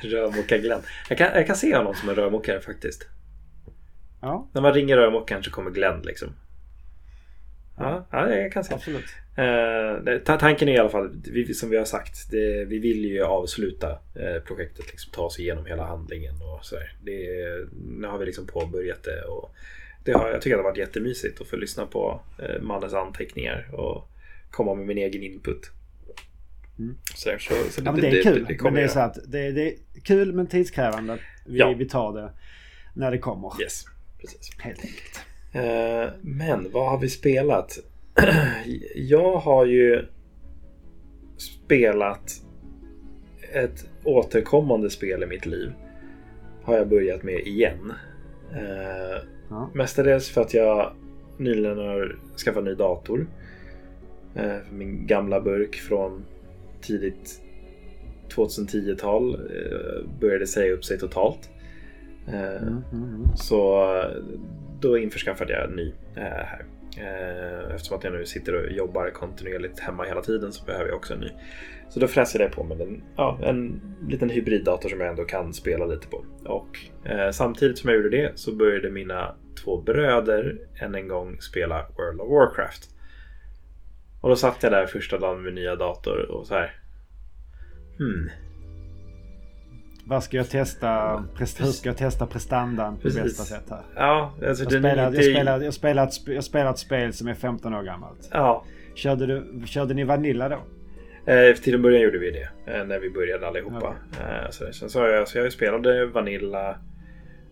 rörmokar-Glenn. 0.03 0.83
Jag 1.09 1.19
kan, 1.19 1.27
jag 1.35 1.47
kan 1.47 1.57
se 1.57 1.77
honom 1.77 1.95
som 1.95 2.09
en 2.09 2.15
rörmokare 2.15 2.61
faktiskt. 2.61 3.07
Ja, 4.21 4.49
När 4.53 4.63
man 4.63 4.75
ringer 4.75 4.97
rörmokaren 4.97 5.43
så 5.43 5.51
kommer 5.51 5.71
Glenn 5.71 6.03
liksom. 6.03 6.29
Ja, 7.79 8.07
ja 8.11 8.29
jag 8.29 8.53
kan 8.53 8.65
se. 8.65 8.75
absolut. 8.75 9.05
Eh, 9.41 10.19
tanken 10.39 10.69
är 10.69 10.73
i 10.73 10.79
alla 10.79 10.89
fall, 10.89 11.11
vi, 11.33 11.55
som 11.55 11.71
vi 11.71 11.77
har 11.77 11.85
sagt, 11.85 12.31
det, 12.31 12.65
vi 12.65 12.79
vill 12.79 13.05
ju 13.05 13.23
avsluta 13.25 13.91
eh, 13.91 14.43
projektet. 14.47 14.87
Liksom, 14.91 15.13
ta 15.13 15.23
oss 15.23 15.41
igenom 15.41 15.67
hela 15.67 15.85
handlingen 15.85 16.35
och 16.43 16.65
sådär. 16.65 16.93
Det, 17.03 17.27
nu 18.01 18.07
har 18.09 18.19
vi 18.19 18.27
liksom 18.27 18.47
påbörjat 18.47 19.03
det. 19.03 19.23
Och 19.23 19.55
det 20.05 20.13
har, 20.13 20.31
jag 20.31 20.43
tycker 20.43 20.57
det 20.57 20.63
har 20.63 20.71
varit 20.71 20.79
jättemysigt 20.79 21.41
att 21.41 21.47
få 21.47 21.57
lyssna 21.57 21.87
på 21.87 22.21
eh, 22.39 22.63
mannens 22.63 22.95
anteckningar 22.95 23.69
och 23.75 24.09
komma 24.51 24.75
med 24.75 24.87
min 24.87 24.99
egen 24.99 25.23
input. 25.23 25.71
Mm. 26.79 26.95
Så, 27.15 27.31
så, 27.39 27.55
så 27.71 27.83
Ja, 27.85 27.93
men 27.93 28.01
det 28.01 28.09
är 28.09 28.23
kul. 28.23 28.47
det 28.49 28.63
men 28.63 28.75
det 28.75 28.83
är 28.83 28.89
så 28.89 29.01
att 29.01 29.19
det, 29.27 29.53
det 29.53 29.69
är 29.69 29.75
kul 30.05 30.33
men 30.33 30.47
tidskrävande. 30.47 31.19
Vi, 31.47 31.59
Ja. 31.59 31.75
vi 31.79 31.89
tar 31.89 32.13
det 32.13 32.33
när 32.95 33.11
det 33.11 33.19
kommer. 33.19 33.63
Yes, 33.63 33.85
precis. 34.21 34.51
Helt 34.59 34.81
enkelt. 34.81 35.21
Eh, 35.53 36.13
men 36.21 36.71
vad 36.73 36.91
har 36.91 36.99
vi 36.99 37.09
spelat? 37.09 37.79
Jag 38.95 39.37
har 39.37 39.67
ju 39.67 40.05
spelat 41.37 42.33
ett 43.53 43.87
återkommande 44.05 44.91
spel 44.91 45.23
i 45.23 45.27
mitt 45.27 45.47
liv. 45.47 45.73
Har 46.63 46.77
jag 46.77 46.89
börjat 46.89 47.23
med 47.23 47.41
igen. 47.41 47.93
Eh, 48.53 49.23
Ja. 49.53 49.71
mestadels 49.75 50.31
för 50.31 50.41
att 50.41 50.55
jag 50.55 50.93
nyligen 51.37 51.79
har 51.79 52.17
skaffat 52.45 52.65
ny 52.65 52.75
dator. 52.75 53.27
Eh, 54.35 54.57
min 54.73 55.07
gamla 55.07 55.41
burk 55.41 55.77
från 55.77 56.25
tidigt 56.81 57.41
2010-tal 58.29 59.35
eh, 59.35 60.11
började 60.21 60.47
säga 60.47 60.73
upp 60.73 60.85
sig 60.85 60.99
totalt. 60.99 61.51
Eh, 62.27 62.63
Mm, 62.63 62.83
mm, 62.93 63.15
mm. 63.15 63.27
så 63.37 63.83
eh, 63.97 64.23
då 64.81 64.99
införskaffade 64.99 65.53
jag 65.53 65.71
en 65.71 65.77
ny 65.77 65.93
eh, 66.17 66.23
här. 66.23 66.65
Eh, 66.99 67.75
eftersom 67.75 67.99
att 67.99 68.05
jag 68.05 68.13
nu 68.13 68.27
sitter 68.27 68.55
och 68.55 68.73
jobbar 68.73 69.11
kontinuerligt 69.11 69.81
hemma 69.81 70.05
hela 70.05 70.23
tiden 70.23 70.53
så 70.53 70.65
behöver 70.65 70.87
jag 70.87 70.97
också 70.97 71.15
en 71.15 71.21
ny. 71.21 71.31
Så 71.89 72.01
då 72.01 72.07
fräser 72.07 72.41
jag 72.41 72.53
på 72.53 72.65
med 72.65 72.81
en, 72.81 73.03
ja, 73.17 73.39
en 73.43 73.81
liten 74.09 74.31
hybriddator 74.31 74.89
som 74.89 75.01
jag 75.01 75.09
ändå 75.09 75.25
kan 75.25 75.55
spela 75.55 75.87
lite 75.87 76.07
på. 76.07 76.25
Och 76.45 76.79
eh, 77.05 77.31
samtidigt 77.31 77.79
som 77.79 77.91
jag 77.91 77.97
gjorde 77.97 78.17
det 78.17 78.33
så 78.35 78.55
började 78.55 78.91
mina 78.91 79.35
två 79.65 79.83
bröder 79.83 80.59
än 80.81 80.95
en 80.95 81.09
gång 81.09 81.41
spela 81.41 81.87
World 81.97 82.21
of 82.21 82.29
Warcraft. 82.31 82.91
Och 84.21 84.29
då 84.29 84.37
satt 84.37 84.63
jag 84.63 84.73
där 84.73 84.87
första 84.87 85.19
dagen 85.19 85.37
med 85.37 85.45
min 85.45 85.55
nya 85.55 85.77
dator 85.77 86.31
och 86.31 86.47
så 86.47 86.55
här. 86.55 86.75
Hmm, 87.99 88.31
vad 90.11 90.25
ska 90.25 90.37
jag 90.37 90.49
testa? 90.51 91.25
Hur 91.39 91.47
ska 91.67 91.89
jag 91.89 91.97
testa 91.97 92.27
prestandan 92.27 92.97
på 92.97 93.03
Precis. 93.03 93.23
bästa 93.23 93.45
sätt 93.45 93.65
här? 93.71 93.81
ja, 93.97 94.33
alltså 94.49 94.65
Jag 94.65 94.73
spelar, 94.73 95.07
inte... 95.07 95.17
jag, 95.23 95.25
spelar, 95.35 95.61
jag, 95.61 95.75
spelar 95.75 96.07
ett, 96.07 96.27
jag 96.29 96.45
spelar 96.45 96.71
ett 96.71 96.79
spel 96.79 97.13
som 97.13 97.29
är 97.29 97.35
15 97.35 97.75
år 97.75 97.83
gammalt. 97.83 98.29
Ja, 98.33 98.65
Körde, 98.95 99.27
du, 99.27 99.67
körde 99.67 99.95
ni 99.95 100.05
Vanilla 100.05 100.49
då? 100.49 100.59
Eh, 101.33 101.55
till 101.55 101.75
en 101.75 101.83
början 101.83 102.03
gjorde 102.03 102.19
vi 102.19 102.31
det. 102.31 102.73
Eh, 102.79 102.85
när 102.87 102.99
vi 102.99 103.11
började 103.11 103.47
allihopa. 103.49 103.95
Eh, 104.21 104.51
så, 104.51 104.73
sen 104.73 104.91
så 104.91 104.99
jag, 104.99 105.29
så 105.29 105.39
jag 105.39 105.53
spelade 105.53 106.07
Vanilla. 106.07 106.71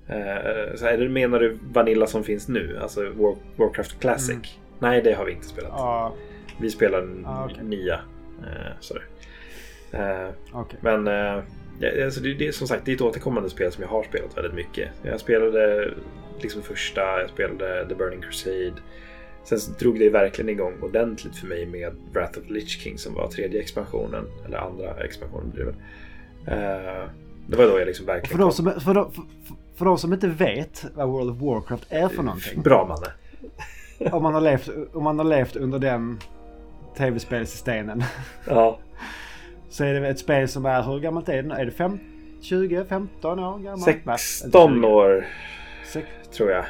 Eh, 0.08 0.74
så 0.76 0.86
är 0.86 0.98
det, 0.98 1.08
menar 1.08 1.38
du 1.40 1.58
Vanilla 1.72 2.06
som 2.06 2.24
finns 2.24 2.48
nu? 2.48 2.78
Alltså 2.82 3.00
War, 3.10 3.34
Warcraft 3.56 4.00
Classic? 4.00 4.30
Mm. 4.30 4.42
Nej, 4.78 5.02
det 5.02 5.12
har 5.12 5.24
vi 5.24 5.32
inte 5.32 5.46
spelat. 5.46 5.72
Ja, 5.76 6.14
Vi 6.60 6.70
spelar 6.70 7.08
Ah, 7.26 7.44
okej. 7.44 7.64
nya. 7.64 7.94
Eh, 8.40 8.72
sådär. 8.80 9.04
Eh, 9.92 10.28
okej. 10.52 10.78
men 10.82 11.06
eh, 11.08 11.42
ja, 11.80 12.04
alltså 12.04 12.20
det, 12.20 12.34
det 12.34 12.48
är 12.48 12.52
som 12.52 12.68
sagt 12.68 12.84
det 12.84 12.92
är 12.92 12.94
ett 12.94 13.00
återkommande 13.00 13.50
spel 13.50 13.72
som 13.72 13.82
jag 13.82 13.90
har 13.90 14.02
spelat 14.02 14.36
väldigt 14.36 14.54
mycket. 14.54 14.88
Jag 15.02 15.20
spelade 15.20 15.90
liksom 16.40 16.62
första, 16.62 17.20
jag 17.20 17.30
spelade 17.30 17.88
The 17.88 17.94
Burning 17.94 18.20
Crusade. 18.20 18.72
Sen 19.44 19.58
drog 19.78 19.98
det 19.98 20.10
verkligen 20.10 20.48
igång 20.48 20.74
ordentligt 20.82 21.36
för 21.36 21.46
mig 21.46 21.66
med 21.66 21.92
Wrath 22.12 22.38
of 22.38 22.46
the 22.46 22.52
Lich 22.52 22.82
King 22.82 22.98
som 22.98 23.14
var 23.14 23.28
tredje 23.28 23.60
expansionen. 23.60 24.24
Eller 24.46 24.58
andra 24.58 25.04
expansionen 25.04 25.50
blir 25.50 25.64
det 25.64 25.70
väl. 25.70 25.76
Eh, 26.46 27.08
det 27.46 27.56
var 27.56 27.64
då 27.64 27.78
jag 27.78 27.86
liksom 27.86 28.06
För 28.06 28.12
verkligen... 28.12 28.40
de, 28.40 28.52
som, 28.52 28.80
för, 28.80 28.94
de, 28.94 29.12
för, 29.12 29.22
för 29.76 29.84
de 29.84 29.98
som 29.98 30.12
inte 30.12 30.28
vet 30.28 30.84
vad 30.94 31.08
World 31.08 31.30
of 31.30 31.36
Warcraft 31.36 31.86
är 31.88 32.08
för 32.08 32.22
någonting. 32.22 32.62
Bra 32.62 32.86
Manne! 32.86 33.12
Om 34.12 34.22
man 34.22 34.34
har 34.34 34.40
levt, 34.40 34.70
om 34.92 35.04
man 35.04 35.18
har 35.18 35.26
levt 35.26 35.56
under 35.56 35.78
den 35.78 36.18
tv-spelsstenen. 36.96 38.02
Ja, 38.46 38.78
Så 39.70 39.84
är 39.84 39.94
det 40.00 40.08
ett 40.08 40.18
spel 40.18 40.48
som 40.48 40.66
är, 40.66 40.82
hur 40.82 41.00
gammalt 41.00 41.28
är 41.28 41.42
det? 41.42 41.54
Är 41.54 41.64
det 41.64 41.70
fem, 41.70 41.98
20, 42.40 42.84
15 42.84 43.38
år 43.38 43.58
gammalt? 43.58 43.86
Nej, 43.86 43.94
inte 43.96 44.18
16 44.18 44.74
20. 44.74 44.86
år 44.86 45.26
Sex, 45.86 46.06
tror 46.36 46.50
jag. 46.50 46.64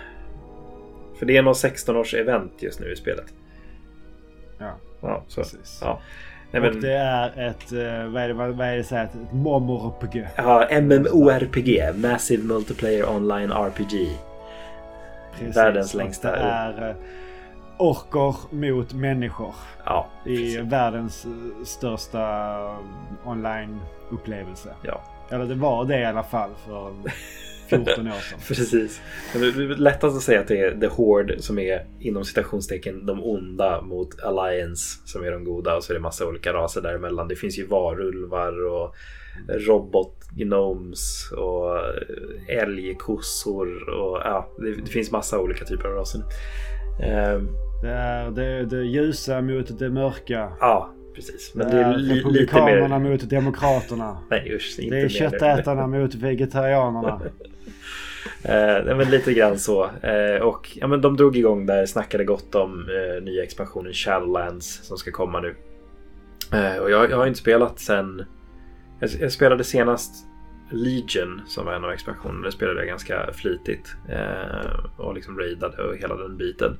För 1.18 1.26
det 1.26 1.36
är 1.36 1.42
nog 1.42 1.56
16 1.56 1.96
års 1.96 2.14
event 2.14 2.52
just 2.58 2.80
nu 2.80 2.92
i 2.92 2.96
spelet. 2.96 3.26
ja, 4.58 4.72
Ja, 5.00 5.22
så. 5.28 5.40
precis. 5.40 5.78
Ja. 5.82 6.00
Nej, 6.50 6.62
Och 6.62 6.72
men, 6.74 6.80
det 6.82 6.92
är 6.92 7.48
ett, 7.48 7.72
eh, 7.72 8.12
vad 8.12 8.22
är 8.22 8.28
det, 8.28 8.34
vad 8.34 8.60
är 8.60 8.76
det 8.76 8.84
så 8.84 8.94
här, 8.94 9.04
ett 9.04 9.32
MMORPG. 9.32 10.26
ja, 10.36 10.68
MMORPG, 10.80 11.80
Massive 11.94 12.42
Multiplayer 12.44 13.08
Online 13.08 13.52
RPG. 13.52 14.08
Precis. 15.38 15.56
Världens 15.56 15.94
Och 15.94 15.98
längsta. 16.00 16.30
Det 16.30 16.36
är 16.38 16.88
eh, 16.88 16.94
orker 17.78 18.54
mot 18.54 18.92
människor. 18.92 19.54
Ja, 19.84 20.08
I 20.24 20.56
världens 20.56 21.24
eh, 21.24 21.64
största 21.64 22.20
eh, 22.64 23.28
online-upplevelse. 23.28 24.74
Ja, 24.82 25.02
Eller 25.30 25.44
det 25.44 25.54
var 25.54 25.84
det 25.84 26.00
i 26.00 26.04
alla 26.04 26.22
fall 26.22 26.50
för 26.66 26.92
14 27.68 28.06
år 28.08 28.12
sedan. 28.12 28.38
precis. 28.48 29.00
Det 29.32 29.38
är 29.38 29.76
lättast 29.76 30.16
att 30.16 30.22
säga 30.22 30.40
att 30.40 30.48
det 30.48 30.60
är 30.60 30.80
The 30.80 30.86
Horde 30.86 31.42
som 31.42 31.58
är 31.58 31.86
inom 32.00 32.24
citationstecken 32.24 33.06
de 33.06 33.24
onda 33.24 33.80
mot 33.82 34.20
Alliance 34.20 34.98
som 35.04 35.24
är 35.24 35.30
de 35.30 35.44
goda 35.44 35.76
och 35.76 35.84
så 35.84 35.92
är 35.92 35.94
det 35.94 36.00
massa 36.00 36.26
olika 36.26 36.52
raser 36.52 36.80
däremellan. 36.80 37.28
Det 37.28 37.36
finns 37.36 37.58
ju 37.58 37.66
varulvar 37.66 38.66
och 38.66 38.94
robot 39.48 40.14
gnomes 40.30 41.32
och 41.32 41.78
älgkossor 42.48 43.88
och 43.88 44.18
ja, 44.24 44.48
det, 44.58 44.74
det 44.74 44.90
finns 44.90 45.10
massa 45.10 45.38
olika 45.38 45.64
typer 45.64 45.88
av 45.88 45.94
raser. 45.94 46.22
Ehm, 47.02 47.48
Det 47.82 47.88
är 47.88 48.30
det, 48.30 48.64
det 48.64 48.84
ljusa 48.84 49.40
mot 49.40 49.78
det 49.78 49.90
mörka. 49.90 50.52
ja, 50.60 50.92
precis. 51.14 51.54
Men 51.54 51.70
det 51.70 51.76
det 51.76 51.82
är 51.82 51.92
republikanerna 51.92 52.98
mer... 52.98 53.10
mot 53.10 53.30
demokraterna. 53.30 54.18
Nej 54.30 54.54
usch, 54.54 54.78
inte 54.78 54.96
Det 54.96 55.02
är 55.02 55.08
köttätarna 55.08 55.86
mot 55.86 56.14
vegetarianerna. 56.14 57.20
Eh, 58.42 58.96
men 58.96 59.10
lite 59.10 59.32
grann 59.32 59.58
så. 59.58 59.90
Eh, 60.02 60.42
och 60.42 60.70
ja, 60.74 60.86
men 60.86 61.00
de 61.00 61.16
drog 61.16 61.36
igång 61.36 61.66
där, 61.66 61.86
snackade 61.86 62.24
gott 62.24 62.54
om 62.54 62.88
eh, 62.88 63.22
nya 63.22 63.42
expansionen 63.42 63.92
Shadowlands 63.92 64.80
som 64.82 64.96
ska 64.96 65.10
komma 65.10 65.40
nu. 65.40 65.54
Eh, 66.52 66.76
och 66.76 66.90
jag, 66.90 67.10
jag 67.10 67.16
har 67.16 67.26
inte 67.26 67.38
spelat 67.38 67.78
sen... 67.78 68.24
Jag, 69.00 69.10
jag 69.20 69.32
spelade 69.32 69.64
senast 69.64 70.26
Legion 70.70 71.40
som 71.46 71.64
var 71.64 71.72
en 71.72 71.84
av 71.84 71.90
expansionerna. 71.90 72.46
Det 72.46 72.52
spelade 72.52 72.78
jag 72.78 72.88
ganska 72.88 73.32
flitigt. 73.32 73.96
Eh, 74.08 74.96
och 74.96 75.14
liksom 75.14 75.38
raidade 75.38 75.82
och 75.82 75.96
hela 75.96 76.16
den 76.16 76.36
biten. 76.36 76.76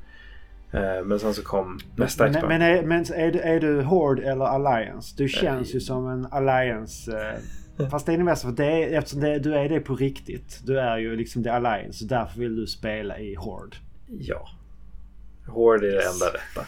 Eh, 0.72 1.04
men 1.04 1.18
sen 1.18 1.34
så 1.34 1.42
kom 1.44 1.78
nästa 1.96 2.24
Men, 2.24 2.30
expansion. 2.34 2.48
men, 2.58 2.62
är, 2.62 2.82
men 2.82 3.00
är, 3.14 3.32
du, 3.32 3.38
är 3.40 3.60
du 3.60 3.82
Horde 3.82 4.22
eller 4.30 4.44
Alliance? 4.44 5.14
Du 5.18 5.28
känns 5.28 5.74
ju 5.74 5.80
som 5.80 6.08
en 6.08 6.26
Alliance. 6.30 7.18
Eh, 7.78 7.88
fast 7.90 8.06
det 8.06 8.12
är 8.12 8.18
mest 8.18 8.42
för 8.42 8.50
det 8.52 8.64
är, 8.84 8.98
eftersom 8.98 9.20
det, 9.20 9.38
du 9.38 9.54
är 9.54 9.68
det 9.68 9.80
på 9.80 9.94
riktigt. 9.96 10.60
Du 10.66 10.80
är 10.80 10.98
ju 10.98 11.16
liksom 11.16 11.42
det 11.42 11.52
Alliance. 11.52 11.98
Så 11.98 12.04
därför 12.04 12.38
vill 12.40 12.56
du 12.56 12.66
spela 12.66 13.18
i 13.18 13.34
Horde. 13.34 13.76
Ja. 14.06 14.48
Horde 15.46 15.86
är 15.88 15.92
det 15.92 16.06
enda 16.12 16.26
rätta. 16.26 16.66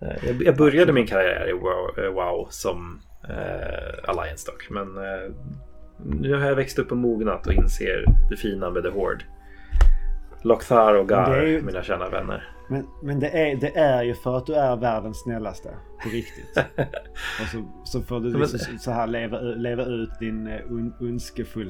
Eh, 0.00 0.28
Jag, 0.30 0.42
jag 0.42 0.56
började 0.56 0.92
min 0.92 1.06
karriär 1.06 1.48
i 1.48 1.52
WoW, 1.52 2.14
WoW 2.14 2.46
som 2.50 3.00
eh, 3.28 4.08
Alliance 4.10 4.50
dock. 4.50 4.66
Men 4.70 4.96
eh, 4.96 5.32
nu 6.04 6.34
har 6.34 6.46
jag 6.48 6.54
växt 6.56 6.78
upp 6.78 6.90
och 6.90 6.96
mognat 6.96 7.46
och 7.46 7.52
inser 7.52 8.04
det 8.30 8.36
fina 8.36 8.70
med 8.70 8.82
The 8.82 8.88
Horde. 8.88 9.24
Lockthar 10.42 10.94
och 10.94 11.08
Gar, 11.08 11.42
ju- 11.42 11.62
mina 11.62 11.82
kära 11.82 12.08
vänner. 12.10 12.48
Men, 12.68 12.86
men 13.02 13.20
det, 13.20 13.28
är, 13.28 13.56
det 13.56 13.76
är 13.76 14.02
ju 14.02 14.14
för 14.14 14.36
att 14.36 14.46
du 14.46 14.54
är 14.54 14.76
världens 14.76 15.20
snällaste. 15.22 15.68
På 16.02 16.08
riktigt. 16.08 16.56
Och 17.40 17.46
så, 17.52 17.64
så 17.84 18.02
får 18.02 18.20
du 18.20 18.38
liksom 18.38 18.58
så- 18.58 18.90
här 18.90 19.06
leva, 19.06 19.40
leva 19.40 19.84
ut 19.84 20.10
din 20.20 20.46
eh, 20.46 20.60
un, 20.72 20.94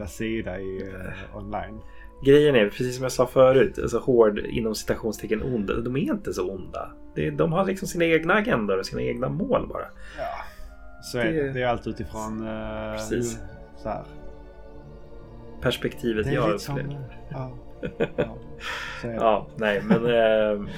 sida 0.07 0.59
i 0.61 0.83
eh, 0.83 1.37
online. 1.37 1.81
Grejen 2.25 2.55
är, 2.57 2.65
precis 2.69 2.95
som 2.97 3.03
jag 3.03 3.13
sa 3.13 3.27
förut, 3.27 3.79
alltså 3.83 3.99
Horde 3.99 4.49
inom 4.49 4.75
citationstecken 4.75 5.43
onda, 5.43 5.81
de 5.81 5.97
är 5.97 6.01
inte 6.01 6.33
så 6.33 6.51
onda. 6.51 6.91
De 7.37 7.53
har 7.53 7.65
liksom 7.65 7.89
sina 7.89 8.05
egna 8.05 8.35
agendor 8.35 8.79
och 8.79 8.87
sina 8.87 9.03
egna 9.03 9.29
mål 9.29 9.67
bara. 9.69 9.87
Ja. 10.19 10.25
Så 11.03 11.19
är 11.19 11.25
Det- 11.25 11.43
det. 11.43 11.53
Det 11.53 11.63
är 11.63 11.67
allt 11.67 11.87
utifrån... 11.87 12.47
Eh, 12.49 12.93
Precis. 12.93 13.39
Så 13.77 13.89
här. 13.89 14.05
Perspektivet 15.61 16.27
är 16.27 16.33
jag 16.33 16.61
som... 16.61 16.79
upplever. 16.79 17.19
Ja. 17.31 17.53
Ja. 19.03 19.47
Det. 19.57 19.61
Nej 19.65 19.83
men... 19.83 20.05
Eh, 20.07 20.69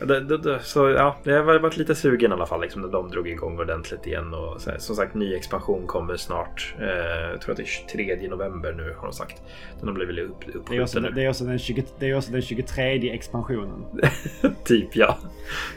det, 0.00 0.20
det, 0.20 0.38
det, 0.38 0.60
så 0.60 0.90
ja, 0.90 1.16
jag 1.24 1.44
har 1.44 1.58
varit 1.58 1.76
lite 1.76 1.94
sugen 1.94 2.30
i 2.30 2.34
alla 2.34 2.46
fall 2.46 2.60
liksom, 2.60 2.82
när 2.82 2.88
de 2.88 3.10
drog 3.10 3.28
igång 3.28 3.58
ordentligt 3.58 4.06
igen. 4.06 4.34
Och, 4.34 4.60
så 4.60 4.70
som 4.78 4.96
sagt, 4.96 5.14
ny 5.14 5.34
expansion 5.34 5.86
kommer 5.86 6.16
snart. 6.16 6.74
Eh, 6.80 7.30
jag 7.30 7.40
tror 7.40 7.52
att 7.52 7.56
det 7.56 7.62
är 7.62 7.66
23 7.88 8.28
november 8.28 8.72
nu 8.72 8.94
har 8.98 9.06
de 9.06 9.12
sagt. 9.12 9.42
Den 9.80 9.88
har 9.88 9.94
blivit 9.94 10.18
upp, 10.18 10.40
Det 10.40 10.76
är, 10.76 10.82
också, 10.82 10.98
uppskjuten 10.98 11.02
det, 11.02 11.10
nu. 11.10 11.22
är 11.22 11.28
också 11.28 11.44
den 11.44 11.58
20, 11.58 11.84
det 11.98 12.06
är 12.06 12.16
också 12.16 12.32
den 12.32 12.42
23 12.42 13.10
expansionen. 13.10 13.84
typ 14.64 14.96
ja, 14.96 15.18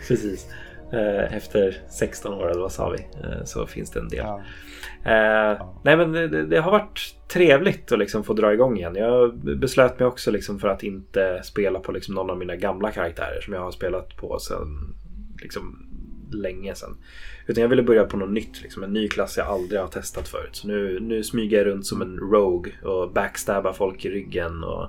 precis. 0.07 0.47
Eh, 0.93 1.35
efter 1.35 1.77
16 1.89 2.33
år 2.33 2.51
eller 2.51 2.61
vad 2.61 2.71
sa 2.71 2.89
vi? 2.89 2.97
Eh, 3.23 3.43
så 3.45 3.67
finns 3.67 3.91
det 3.91 3.99
en 3.99 4.07
del. 4.09 4.25
Ja. 4.25 4.41
Eh, 5.05 5.65
nej 5.83 5.97
men 5.97 6.11
det, 6.11 6.45
det- 6.45 6.59
har 6.59 6.71
varit 6.71 7.15
trevligt 7.27 7.91
att 7.91 7.99
liksom 7.99 8.23
få 8.23 8.33
dra 8.33 8.53
igång 8.53 8.77
igen. 8.77 8.95
Jag 8.95 9.35
beslöt 9.59 9.99
mig 9.99 10.07
också 10.07 10.31
liksom 10.31 10.59
för 10.59 10.67
att 10.67 10.83
inte 10.83 11.41
spela 11.43 11.79
på 11.79 11.91
liksom 11.91 12.15
någon 12.15 12.29
av 12.29 12.37
mina 12.37 12.55
gamla 12.55 12.91
karaktärer 12.91 13.41
som 13.41 13.53
jag 13.53 13.61
har 13.61 13.71
spelat 13.71 14.15
på 14.17 14.39
sedan 14.39 14.95
liksom 15.41 15.87
länge 16.31 16.75
sedan. 16.75 16.97
Utan 17.47 17.61
jag 17.61 17.69
ville 17.69 17.83
börja 17.83 18.03
på 18.05 18.17
något 18.17 18.31
nytt, 18.31 18.61
liksom 18.61 18.83
en 18.83 18.93
ny 18.93 19.07
klass 19.07 19.37
jag 19.37 19.47
aldrig 19.47 19.79
har 19.81 19.87
testat 19.87 20.27
förut. 20.27 20.49
Så 20.55 20.67
nu, 20.67 20.99
nu 20.99 21.23
smyger 21.23 21.57
jag 21.57 21.67
runt 21.67 21.85
som 21.85 22.01
en 22.01 22.17
rogue 22.17 22.71
och 22.83 23.11
backstabbar 23.11 23.73
folk 23.73 24.05
i 24.05 24.09
ryggen 24.09 24.63
och 24.63 24.87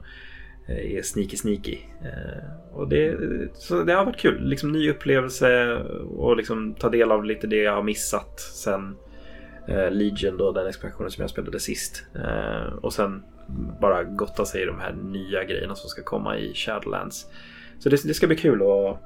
Eh, 0.67 0.97
är 0.97 1.03
sneaky 1.03 1.37
sneaky. 1.37 1.79
Eh, 2.05 2.73
och 2.73 2.89
det, 2.89 3.19
så 3.55 3.83
det 3.83 3.93
har 3.93 4.05
varit 4.05 4.21
kul. 4.21 4.49
Liksom 4.49 4.73
ny 4.73 4.91
upplevelse 4.91 5.75
och 6.17 6.37
liksom 6.37 6.75
ta 6.75 6.89
del 6.89 7.13
av 7.13 7.25
lite 7.25 7.47
det 7.47 7.57
jag 7.57 7.75
har 7.75 7.83
missat 7.83 8.41
sen 8.41 8.97
eh, 9.69 9.91
Legion 9.91 10.37
då, 10.37 10.53
den 10.53 10.67
expansionen 10.67 11.11
som 11.11 11.23
jag 11.23 11.31
spelade 11.31 11.61
sist. 11.61 12.05
Och 12.81 12.93
sen 12.93 13.23
bara 13.81 14.05
gotta 14.05 14.45
sig 14.45 14.63
i 14.63 14.67
de 14.67 14.81
här 14.81 14.93
nya 14.93 15.45
grejerna 15.45 15.75
som 15.75 15.89
ska 15.89 16.03
komma 16.03 16.39
i 16.39 16.55
Shadowlands. 16.55 17.27
Så 17.79 17.89
det, 17.89 18.05
det 18.05 18.15
ska 18.15 18.27
bli 18.27 18.37
kul 18.37 18.63
att 18.63 18.99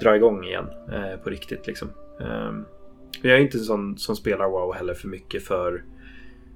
dra 0.00 0.16
igång 0.16 0.44
igen 0.44 0.66
på 1.24 1.30
riktigt 1.30 1.66
liksom. 1.66 1.88
Jag 3.22 3.36
är 3.36 3.40
inte 3.40 3.58
en 3.58 3.64
sån 3.64 3.98
som 3.98 4.16
spelar 4.16 4.48
WoW 4.48 4.74
heller 4.74 4.94
för 4.94 5.08
mycket 5.08 5.44
för 5.44 5.84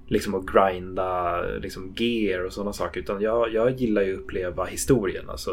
liksom 0.06 0.34
att 0.34 0.46
grinda 0.46 1.40
liksom 1.42 1.94
gear 1.96 2.44
och 2.44 2.52
sådana 2.52 2.72
saker. 2.72 3.00
Utan 3.00 3.20
jag, 3.20 3.52
jag 3.52 3.70
gillar 3.70 4.02
ju 4.02 4.14
att 4.14 4.20
uppleva 4.20 4.64
historien, 4.64 5.30
alltså 5.30 5.50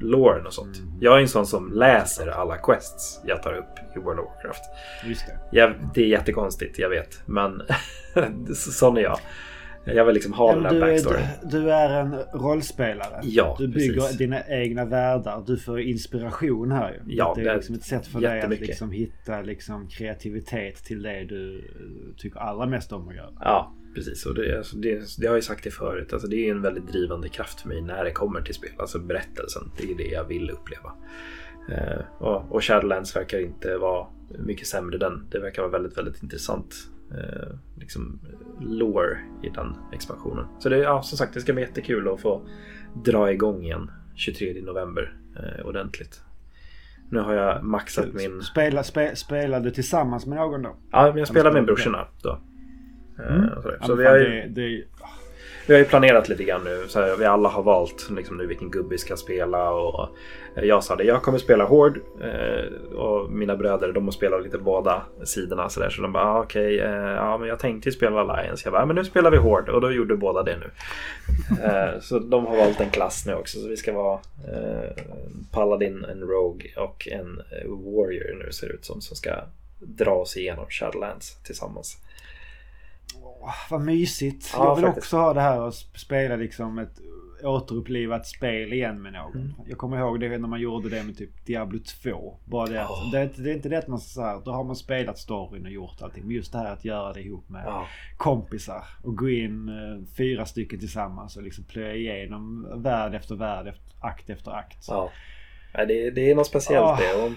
loren 0.00 0.46
och 0.46 0.52
sånt. 0.52 0.76
Mm. 0.78 0.90
Jag 1.00 1.16
är 1.16 1.20
en 1.20 1.28
sån 1.28 1.46
som 1.46 1.72
läser 1.72 2.26
alla 2.28 2.56
quests 2.56 3.20
jag 3.24 3.42
tar 3.42 3.52
upp 3.52 3.96
i 3.96 3.98
World 3.98 4.20
of 4.20 4.26
Warcraft. 4.26 4.62
Just 5.06 5.26
det. 5.26 5.38
Ja, 5.52 5.72
det 5.94 6.00
är 6.02 6.06
jättekonstigt, 6.06 6.78
jag 6.78 6.88
vet. 6.88 7.20
Men 7.26 7.62
så- 8.54 8.70
sån 8.72 8.96
är 8.96 9.00
jag. 9.00 9.18
Jag 9.94 10.04
vill 10.04 10.14
liksom 10.14 10.32
ha 10.32 10.52
den 10.54 10.62
Men 10.62 10.72
här 10.74 10.80
du, 10.80 10.86
är, 10.86 10.92
backstoryn. 10.92 11.26
du, 11.50 11.70
är 11.70 11.90
en 12.00 12.14
rollspelare. 12.40 13.20
Ja, 13.22 13.56
Du 13.58 13.68
bygger 13.68 13.94
precis. 14.00 14.18
dina 14.18 14.46
egna 14.48 14.84
världar. 14.84 15.44
Du 15.46 15.56
får 15.56 15.80
inspiration 15.80 16.72
här 16.72 16.92
ju. 16.92 17.14
Ja, 17.14 17.32
det 17.36 17.42
är 17.42 17.46
är 17.46 17.54
liksom 17.54 17.74
ett 17.74 17.82
sätt 17.82 18.06
för 18.06 18.20
dig 18.20 18.40
att 18.40 18.50
liksom 18.60 18.90
hitta 18.90 19.40
liksom 19.42 19.88
kreativitet 19.88 20.84
till 20.84 21.02
det 21.02 21.24
du 21.24 21.58
eh, 21.58 22.16
tycker 22.16 22.40
allra 22.40 22.66
mest 22.66 22.92
om 22.92 23.08
att 23.08 23.14
göra. 23.14 23.30
Ja, 23.40 23.72
precis. 23.94 24.26
Och 24.26 24.34
det, 24.34 24.56
alltså, 24.58 24.76
det, 24.76 25.16
det 25.18 25.26
har 25.26 25.34
jag 25.34 25.44
sagt 25.44 25.64
det 25.64 25.70
förut. 25.70 26.12
Alltså, 26.12 26.28
det 26.28 26.36
är 26.48 26.50
en 26.50 26.62
väldigt 26.62 26.88
drivande 26.88 27.28
kraft 27.28 27.60
för 27.60 27.68
mig 27.68 27.82
när 27.82 28.04
det 28.04 28.10
kommer 28.12 28.40
till 28.40 28.54
spel. 28.54 28.70
Alltså 28.78 28.98
berättelsen. 28.98 29.62
Det 29.78 29.90
är 29.90 29.96
det 29.96 30.08
jag 30.14 30.24
vill 30.24 30.50
uppleva. 30.50 30.92
Eh, 31.72 32.04
och, 32.18 32.52
och 32.52 32.64
Shadowlands 32.64 33.16
verkar 33.16 33.38
inte 33.40 33.76
vara 33.76 34.06
mycket 34.38 34.66
sämre. 34.66 34.98
Den. 34.98 35.26
Det 35.30 35.38
verkar 35.38 35.62
vara 35.62 35.72
väldigt, 35.72 35.98
väldigt 35.98 36.22
intressant 36.22 36.74
eh, 37.10 37.58
liksom 37.74 38.20
lore 38.60 39.18
i 39.42 39.48
den 39.48 39.76
expansionen. 39.92 40.46
Så 40.58 40.68
det, 40.68 40.78
ja, 40.78 41.02
som 41.02 41.18
sagt, 41.18 41.34
det 41.34 41.40
ska 41.40 41.52
bli 41.52 41.62
jättekul 41.62 42.08
att 42.08 42.20
få 42.20 42.48
dra 43.04 43.32
igång 43.32 43.62
igen 43.62 43.90
23 44.14 44.62
november 44.62 45.16
eh, 45.36 45.66
ordentligt. 45.66 46.20
Nu 47.10 47.20
har 47.20 47.34
jag 47.34 47.64
maxat 47.64 48.12
min... 48.12 48.42
Spela, 48.42 48.82
spe, 48.82 49.16
spelar 49.16 49.60
du 49.60 49.70
tillsammans 49.70 50.26
med 50.26 50.38
någon 50.38 50.62
då? 50.62 50.76
Ja, 50.90 51.06
men 51.08 51.18
jag 51.18 51.28
spelar 51.28 51.52
med 51.52 51.64
brorsorna 51.64 52.06
då. 52.22 52.30
Eh, 52.30 52.36
Mm. 53.18 53.48
Så, 53.62 53.86
så 53.86 53.94
vi 53.94 54.06
har 54.06 54.16
ju... 54.16 54.24
det, 54.24 54.48
det, 54.48 54.84
vi 55.66 55.74
har 55.74 55.78
ju 55.78 55.84
planerat 55.84 56.28
lite 56.28 56.44
grann 56.44 56.64
nu. 56.64 56.84
Så 56.88 57.00
här, 57.00 57.16
vi 57.16 57.24
alla 57.24 57.48
har 57.48 57.62
valt 57.62 58.10
liksom, 58.10 58.36
nu 58.36 58.46
vilken 58.46 58.70
gubbe 58.70 58.88
vi 58.90 58.98
ska 58.98 59.16
spela. 59.16 59.70
Och 59.70 60.08
eh, 60.54 60.64
jag 60.64 60.84
sa 60.84 60.96
det, 60.96 61.04
jag 61.04 61.22
kommer 61.22 61.38
spela 61.38 61.64
Hård. 61.64 62.00
Eh, 62.20 62.96
och 62.96 63.30
mina 63.30 63.56
bröder 63.56 63.92
de 63.92 64.04
har 64.04 64.12
spelat 64.12 64.42
lite 64.42 64.58
båda 64.58 65.02
sidorna. 65.24 65.68
Så, 65.68 65.80
där, 65.80 65.90
så 65.90 66.02
de 66.02 66.12
bara, 66.12 66.24
ah, 66.24 66.40
okej, 66.40 66.80
eh, 66.80 66.90
ja, 66.90 67.38
men 67.38 67.48
jag 67.48 67.58
tänkte 67.58 67.88
ju 67.88 67.92
spela 67.92 68.20
Alliance. 68.20 68.66
Jag 68.66 68.72
bara, 68.72 68.82
ah, 68.82 68.86
men 68.86 68.96
nu 68.96 69.04
spelar 69.04 69.30
vi 69.30 69.36
Hård. 69.36 69.68
Och 69.68 69.80
då 69.80 69.92
gjorde 69.92 70.16
båda 70.16 70.42
det 70.42 70.56
nu. 70.56 70.70
eh, 71.64 72.00
så 72.00 72.18
de 72.18 72.46
har 72.46 72.56
valt 72.56 72.80
en 72.80 72.90
klass 72.90 73.26
nu 73.26 73.34
också. 73.34 73.58
Så 73.58 73.68
vi 73.68 73.76
ska 73.76 73.92
vara 73.92 74.20
eh, 74.48 75.04
Paladin, 75.52 76.04
en 76.04 76.20
Rogue 76.20 76.70
och 76.76 77.08
en 77.10 77.42
eh, 77.50 77.68
Warrior 77.68 78.44
nu 78.44 78.52
ser 78.52 78.68
det 78.68 78.74
ut 78.74 78.84
som. 78.84 79.00
Som 79.00 79.16
ska 79.16 79.30
dra 79.80 80.10
oss 80.14 80.36
igenom 80.36 80.66
Shadowlands 80.68 81.42
tillsammans 81.42 81.96
åh, 83.46 83.54
vad 83.70 83.80
mysigt. 83.80 84.50
Ja, 84.56 84.64
jag 84.64 84.76
vill 84.76 84.84
faktiskt. 84.84 85.04
också 85.04 85.16
ha 85.16 85.34
det 85.34 85.40
här 85.40 85.68
att 85.68 85.74
sp- 85.74 85.96
spela 85.98 86.36
liksom 86.36 86.78
ett 86.78 87.00
återupplivat 87.42 88.26
spel 88.26 88.72
igen 88.72 89.02
med 89.02 89.12
någon. 89.12 89.32
Mm. 89.34 89.52
Jag 89.66 89.78
kommer 89.78 89.98
ihåg 89.98 90.20
det 90.20 90.38
när 90.38 90.48
man 90.48 90.60
gjorde 90.60 90.88
det 90.88 91.02
med 91.02 91.18
typ 91.18 91.46
Diablo 91.46 91.78
2. 92.02 92.38
Bara 92.44 92.66
det, 92.66 92.82
att, 92.82 92.88
Ja. 92.90 93.08
det, 93.12 93.18
är 93.18 93.22
inte- 93.22 93.42
det 93.42 93.50
är 93.50 93.54
inte 93.54 93.68
det 93.68 93.78
att 93.78 93.88
man 93.88 93.98
så 94.00 94.22
här, 94.22 94.40
då 94.44 94.50
har 94.52 94.64
man 94.64 94.76
spelat 94.76 95.18
storyn 95.18 95.64
och 95.66 95.70
gjort 95.72 96.02
allting. 96.02 96.22
Men 96.26 96.36
just 96.36 96.52
det 96.52 96.58
här 96.58 96.72
att 96.72 96.84
göra 96.84 97.12
det 97.12 97.20
ihop 97.22 97.48
med 97.48 97.62
Ja. 97.66 97.86
kompisar 98.16 98.84
och 99.02 99.16
gå 99.16 99.30
in 99.30 99.68
eh, 99.68 100.14
fyra 100.16 100.46
stycken 100.46 100.78
tillsammans 100.78 101.36
och 101.36 101.42
liksom 101.42 101.64
plöja 101.64 101.94
igenom 101.94 102.68
värld 102.82 103.14
efter 103.14 103.34
värld, 103.34 103.66
efter, 103.66 103.84
akt 104.00 104.30
efter 104.30 104.50
akt. 104.50 104.84
Ja. 104.88 105.10
Nej, 105.74 105.86
det, 105.86 106.10
det 106.10 106.30
är 106.30 106.34
något 106.34 106.46
speciellt 106.46 106.86
Ah. 106.86 106.96
det. 106.96 107.32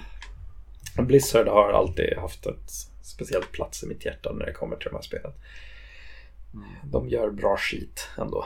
Och 0.98 1.06
Blizzard 1.06 1.48
har 1.48 1.72
alltid 1.74 2.18
haft 2.18 2.46
ett 2.46 2.70
speciellt 3.02 3.52
plats 3.52 3.84
i 3.84 3.88
mitt 3.88 4.06
hjärta 4.06 4.34
när 4.34 4.46
det 4.46 4.52
kommer 4.54 4.76
till 4.76 4.90
de 4.90 4.96
här 4.96 5.02
spelen. 5.02 5.32
Mm. 6.54 6.66
De 6.84 7.10
gör 7.10 7.30
bra 7.32 7.58
skit 7.58 8.10
ändå. 8.18 8.46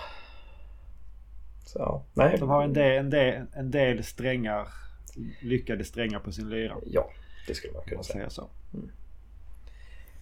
Så 1.65 1.79
ja, 1.79 2.03
nej. 2.13 2.37
De 2.39 2.49
har 2.49 2.63
en 2.63 2.73
del, 2.73 2.97
en, 2.97 3.09
del, 3.09 3.45
en 3.53 3.71
del 3.71 4.03
strängar, 4.03 4.67
lyckade 5.41 5.83
strängar 5.83 6.19
på 6.19 6.31
sin 6.31 6.49
lyra. 6.49 6.75
Ja, 6.85 7.09
det 7.47 7.53
skulle 7.55 7.73
man 7.73 7.83
kunna 7.83 8.03
säga. 8.03 8.29
så. 8.29 8.49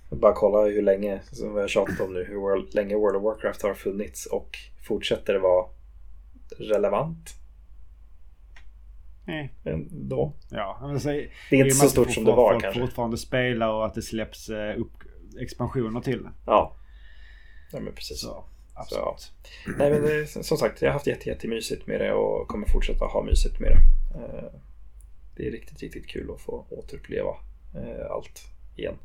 Bara 0.09 0.33
kolla 0.33 0.65
hur 0.69 0.81
länge, 0.81 1.21
som 1.31 1.53
vi 1.55 1.61
har 1.61 1.67
tjatat 1.67 1.99
om 1.99 2.13
nu, 2.13 2.23
hur 2.23 2.35
World, 2.35 2.73
länge 2.73 2.95
World 2.95 3.15
of 3.17 3.23
Warcraft 3.23 3.61
har 3.61 3.73
funnits 3.73 4.25
och 4.25 4.57
fortsätter 4.87 5.33
det 5.33 5.39
vara 5.39 5.65
relevant 6.57 7.29
Eh, 9.27 9.73
ändå. 9.73 10.33
ja, 10.49 10.79
men 10.81 10.99
så, 10.99 11.09
Det 11.09 11.29
är 11.49 11.53
inte 11.53 11.71
så 11.75 11.87
stort 11.89 12.11
som 12.11 12.23
det 12.23 12.31
var 12.31 12.59
kanske. 12.59 12.79
fortfarande 12.81 13.17
spelar 13.17 13.69
och 13.73 13.85
att 13.85 13.93
det 13.93 14.01
släpps 14.01 14.49
eh, 14.49 14.79
upp 14.79 14.91
expansioner 15.41 16.01
till 16.01 16.23
det. 16.23 16.31
Ja. 16.45 16.75
Ja, 17.73 17.79
men 17.79 17.93
precis. 17.93 18.19
Så 18.21 18.43
absolut. 18.73 19.31
Nej 19.77 19.91
men 19.91 20.01
det, 20.01 20.13
är- 20.15 20.43
som 20.43 20.57
sagt, 20.57 20.81
jag 20.81 20.89
har 20.89 20.93
haft 20.93 21.07
jätte, 21.07 21.29
jättemysigt 21.29 21.87
med 21.87 22.01
det 22.01 22.13
och 22.13 22.47
kommer 22.47 22.67
fortsätta 22.67 23.05
ha 23.05 23.23
mysigt 23.23 23.59
med 23.59 23.71
det. 23.71 23.81
Eh, 24.19 24.49
Det 25.35 25.47
är 25.47 25.51
riktigt, 25.51 25.81
riktigt 25.81 26.07
kul 26.07 26.31
att 26.35 26.41
få 26.41 26.65
återuppleva 26.69 27.29
eh, 27.75 28.11
allt 28.11 28.41
igen. 28.75 28.95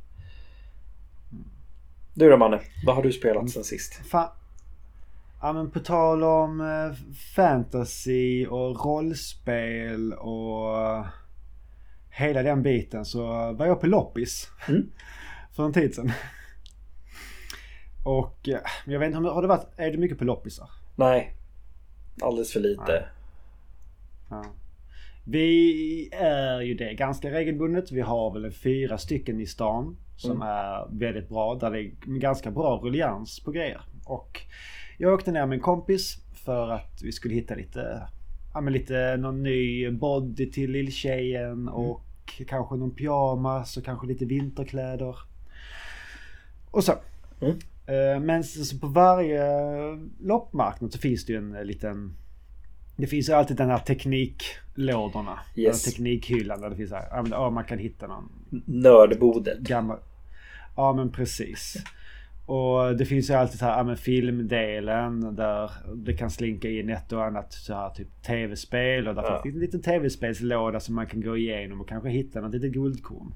Du 2.14 2.30
då 2.30 2.36
Manne, 2.36 2.60
vad 2.86 2.94
har 2.96 3.02
du 3.02 3.12
spelat 3.12 3.50
sen 3.50 3.64
sist? 3.64 3.94
Fan. 4.10 4.28
Ja 5.42 5.52
men 5.52 5.70
på 5.70 5.80
tal 5.80 6.24
om 6.24 6.60
eh, 6.60 6.96
fantasy 7.36 8.46
och 8.46 8.84
rollspel 8.84 10.12
och 10.12 10.78
eh, 10.82 11.06
hela 12.10 12.42
den 12.42 12.62
biten 12.62 13.04
så 13.04 13.52
var 13.52 13.66
jag 13.66 13.80
på 13.80 13.86
loppis. 13.86 14.50
Mm. 14.68 14.90
För 15.52 15.64
en 15.64 15.72
tid 15.72 15.94
sedan. 15.94 16.12
Och 18.06 18.48
eh, 18.48 18.58
jag 18.86 18.98
vet 18.98 19.06
inte, 19.06 19.18
har 19.28 19.42
det 19.42 19.48
varit, 19.48 19.66
är 19.76 19.90
det 19.90 19.98
mycket 19.98 20.18
på 20.18 20.24
loppisar? 20.24 20.70
Nej, 20.96 21.34
alldeles 22.22 22.52
för 22.52 22.60
lite. 22.60 23.04
Ja. 24.30 24.44
Vi 25.24 26.08
är 26.12 26.60
ju 26.60 26.74
det 26.74 26.94
ganska 26.94 27.30
regelbundet. 27.30 27.92
Vi 27.92 28.00
har 28.00 28.30
väl 28.32 28.52
fyra 28.52 28.98
stycken 28.98 29.40
i 29.40 29.46
stan 29.46 29.96
som 30.16 30.30
Mm. 30.30 30.42
är 30.48 30.86
väldigt 30.90 31.28
bra. 31.28 31.54
Där 31.54 31.70
det 31.70 31.80
är 31.80 31.90
ganska 32.18 32.50
bra 32.50 32.80
ruljans 32.82 33.40
på 33.40 33.50
grejer. 33.50 33.80
Och 34.04 34.40
jag 34.98 35.14
åkte 35.14 35.32
ner 35.32 35.46
med 35.46 35.56
en 35.56 35.62
kompis 35.62 36.16
för 36.44 36.68
att 36.70 37.02
vi 37.02 37.12
skulle 37.12 37.34
hitta 37.34 37.54
lite, 37.54 38.08
ja 38.54 38.60
men 38.60 38.72
lite 38.72 39.16
någon 39.16 39.42
ny 39.42 39.90
body 39.90 40.50
till 40.50 40.70
lilltjejen 40.70 41.68
och 41.68 42.02
kanske 42.48 42.76
någon 42.76 42.94
pyjamas 42.94 43.76
och 43.76 43.84
kanske 43.84 44.06
lite 44.06 44.24
vinterkläder. 44.24 45.16
Och 46.70 46.84
så. 46.84 46.92
Mm. 47.40 47.58
Eh, 47.86 48.20
Men 48.20 48.42
på 48.80 48.86
varje 48.86 49.42
loppmarknad 50.20 50.92
så 50.92 50.98
finns 50.98 51.26
det 51.26 51.32
ju 51.32 51.38
en 51.38 51.54
eh, 51.56 51.64
liten 51.64 52.16
det 52.98 53.06
finns 53.06 53.28
ju 53.28 53.32
alltid 53.32 53.56
den 53.56 53.70
här 53.70 53.78
tekniklådorna. 53.78 55.38
Yes. 55.56 55.84
Den 55.84 55.92
teknikhyllan 55.92 56.60
där 56.60 56.70
det 56.70 56.76
finns 56.76 56.90
här, 56.92 57.24
ja, 57.30 57.50
man 57.50 57.64
kan 57.64 57.78
hitta 57.78 58.06
någon 58.06 58.28
Nördbodet. 58.66 59.58
gammal... 59.58 59.98
Ja 60.76 60.92
men 60.92 61.12
precis. 61.12 61.76
Och 62.46 62.96
det 62.96 63.04
finns 63.06 63.30
ju 63.30 63.34
alltid 63.34 63.58
så 63.58 63.64
här, 63.64 63.76
ja, 63.78 63.82
men 63.84 63.96
filmdelen 63.96 65.34
där 65.36 65.70
det 65.94 66.12
kan 66.14 66.30
slinka 66.30 66.70
in 66.70 66.90
ett 66.90 67.12
och 67.12 67.24
annat 67.24 67.52
så 67.52 67.74
här 67.74 67.90
typ 67.90 68.22
tv-spel 68.22 69.08
och 69.08 69.14
där 69.14 69.22
Ja. 69.22 69.40
finns 69.42 69.54
en 69.54 69.60
liten 69.60 69.82
tv-spelslåda 69.82 70.80
som 70.80 70.94
man 70.94 71.06
kan 71.06 71.20
gå 71.20 71.36
igenom 71.36 71.80
och 71.80 71.88
kanske 71.88 72.08
hitta 72.10 72.40
något 72.40 72.54
litet 72.54 72.72
guldkorn. 72.72 73.32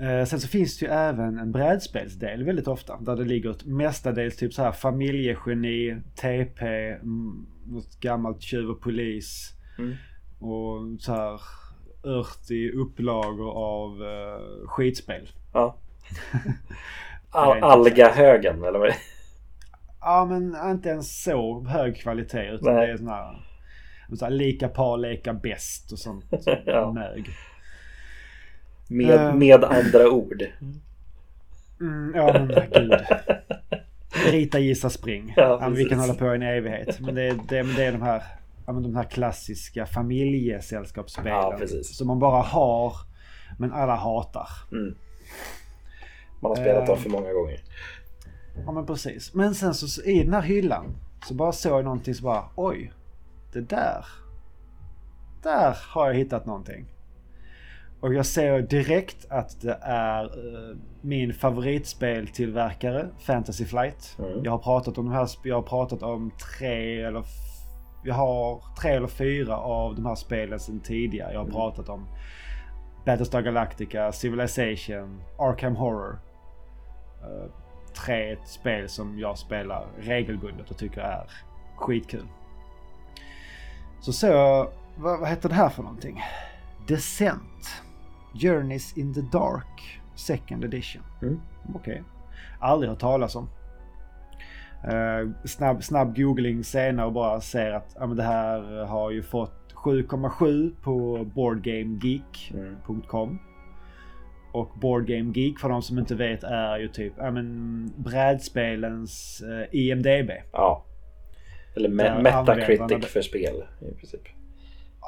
Eh, 0.00 0.24
sen 0.24 0.40
så 0.40 0.48
finns 0.48 0.78
det 0.78 0.86
ju 0.86 0.92
även 0.92 1.38
en 1.38 1.52
brädspelsdel 1.52 2.44
väldigt 2.44 2.68
ofta. 2.68 2.96
Där 3.00 3.16
det 3.16 3.24
ligger 3.24 3.50
ett 3.50 3.64
mestadels 3.64 4.36
typ 4.36 4.52
så 4.54 4.62
här 4.62 4.72
familjegeni, 4.72 5.96
TP, 6.14 6.66
mm, 6.90 7.46
något 7.66 8.00
gammalt 8.00 8.42
tjuv 8.42 8.70
och 8.70 8.80
polis. 8.80 9.50
Mm. 9.78 9.94
Och 10.38 11.00
så 11.00 11.12
här 11.12 11.40
80 12.42 12.70
upplagor 12.70 13.50
av 13.56 14.02
uh, 14.02 14.66
skitspel. 14.66 15.28
Ja. 15.52 15.76
Al- 17.30 17.62
Algahögen 17.62 18.64
eller 18.64 18.78
vad. 18.78 18.90
Ja 20.00 20.26
men 20.30 20.70
inte 20.70 20.88
ens 20.88 21.22
så 21.22 21.64
hög 21.64 21.96
kvalitet 21.96 22.50
utan 22.50 22.74
Nej. 22.74 22.86
det 22.86 22.92
är 22.92 22.96
sån 22.96 23.08
här, 23.08 23.46
så 24.16 24.24
här 24.24 24.32
lika 24.32 24.68
par 24.68 24.96
leka 24.98 25.34
bäst 25.34 25.92
och 25.92 25.98
sånt. 25.98 26.24
sånt 26.30 26.58
Ja. 26.66 26.92
mög. 26.92 27.28
Med, 28.96 29.10
Eh. 29.28 29.34
med 29.34 29.64
andra 29.64 30.10
ord. 30.10 30.42
Mm, 31.80 32.12
ja 32.16 32.32
men 32.32 32.48
gud. 32.72 32.92
Rita 34.32 34.58
gissa 34.58 34.90
spring. 34.90 35.34
Ja, 35.36 35.58
Ja, 35.60 35.68
vi 35.68 35.84
kan 35.84 35.98
hålla 35.98 36.14
på 36.14 36.26
en 36.26 36.42
evighet. 36.42 37.00
Men 37.00 37.14
det, 37.14 37.22
är- 37.22 37.38
det, 37.48 37.62
men 37.62 37.74
det 37.76 37.84
är 37.84 37.92
de 37.92 38.02
här, 38.02 38.22
ja, 38.66 38.72
men 38.72 38.82
de 38.82 38.96
här 38.96 39.04
klassiska 39.04 39.86
familjesällskapsspelen. 39.86 41.32
Ja, 41.32 41.54
precis. 41.58 41.96
Som 41.96 42.06
man 42.06 42.18
bara 42.18 42.42
har 42.42 42.92
men 43.58 43.72
alla 43.72 43.94
hatar. 43.94 44.48
Mm. 44.72 44.94
Man 46.40 46.50
har 46.50 46.56
spelat 46.56 46.86
dem 46.86 46.98
för 46.98 47.10
många 47.10 47.32
gånger. 47.32 47.60
Ja 48.66 48.72
men 48.72 48.86
precis. 48.86 49.34
Men 49.34 49.54
sen 49.54 49.74
så 49.74 50.02
i 50.02 50.22
den 50.24 50.34
här 50.34 50.42
hyllan 50.42 50.96
så 51.28 51.34
bara 51.34 51.52
såg 51.52 51.72
jag 51.78 51.84
någonting 51.84 52.14
så 52.14 52.22
bara 52.24 52.44
oj. 52.56 52.92
Det 53.52 53.60
där. 53.60 54.04
Där 55.42 55.76
har 55.88 56.06
jag 56.06 56.14
hittat 56.14 56.46
någonting. 56.46 56.86
Och 58.04 58.14
jag 58.14 58.26
ser 58.26 58.62
direkt 58.62 59.26
att 59.30 59.60
det 59.60 59.78
är 59.82 60.24
eh, 60.24 60.76
min 61.00 61.34
favoritspeltillverkare 61.34 63.08
Fantasy 63.18 63.64
Flight. 63.64 64.16
Mm. 64.18 64.44
Jag 64.44 64.50
har 64.50 64.58
pratat 64.58 64.98
om 64.98 65.04
de 65.04 65.14
här, 65.14 65.28
jag 65.44 65.54
har 65.54 65.62
pratat 65.62 66.02
om 66.02 66.30
tre 66.58 67.02
eller 67.02 67.24
jag 68.04 68.14
har 68.14 68.60
tre 68.80 68.90
eller 68.90 69.06
fyra 69.06 69.56
av 69.56 69.94
de 69.94 70.06
här 70.06 70.14
spelen 70.14 70.60
sedan 70.60 70.80
tidigare. 70.80 71.32
Jag 71.32 71.38
har 71.40 71.44
Mm. 71.44 71.54
pratat 71.56 71.88
om 71.88 72.06
Battlestar 73.06 73.40
Galactica, 73.42 74.12
Civilization, 74.12 75.22
Arkham 75.38 75.76
Horror. 75.76 76.18
Eh, 77.22 77.50
tre 78.04 78.36
spel 78.46 78.88
som 78.88 79.18
jag 79.18 79.38
spelar 79.38 79.86
regelbundet 79.98 80.70
och 80.70 80.76
tycker 80.78 81.00
är 81.00 81.30
skitkul. 81.76 82.26
Så 84.00 84.12
så, 84.12 84.28
vad, 84.96 85.20
vad 85.20 85.28
heter 85.28 85.48
det 85.48 85.54
här 85.54 85.68
för 85.68 85.82
någonting? 85.82 86.22
Descent. 86.88 87.82
Journeys 88.34 88.98
in 88.98 89.14
the 89.14 89.20
Dark. 89.20 90.00
Second 90.14 90.64
edition. 90.64 91.02
Mm. 91.22 91.40
Okej. 91.74 92.02
Aldrig 92.60 92.90
hört 92.90 93.00
talas 93.00 93.36
om. 93.36 93.48
Eh, 94.84 95.28
snabb, 95.44 95.84
snabb 95.84 96.16
googling 96.16 96.64
senare 96.64 97.06
och 97.06 97.12
bara 97.12 97.40
ser 97.40 97.70
att 97.72 97.96
ja, 98.00 98.06
men 98.06 98.16
det 98.16 98.22
här 98.22 98.84
har 98.84 99.10
ju 99.10 99.22
fått 99.22 99.74
7,7 99.74 100.74
på 100.82 101.24
boardgamegeek.com. 101.34 103.28
Mm. 103.28 103.38
Och 104.52 104.70
Board 104.80 105.06
Game 105.06 105.32
Geek 105.34 105.58
för 105.58 105.68
de 105.68 105.82
som 105.82 105.98
inte 105.98 106.14
vet 106.14 106.42
är 106.44 106.78
ju 106.78 106.88
typ 106.88 107.12
ja, 107.16 107.30
men, 107.30 107.92
brädspelens 107.96 109.42
eh, 109.42 109.66
IMDB. 109.80 110.30
Ja. 110.52 110.84
Eller 111.76 111.88
me- 111.88 112.22
Metacritic 112.22 112.80
användarna- 112.80 113.06
för 113.06 113.22
spel 113.22 113.64
i 113.80 113.94
princip. 113.94 114.20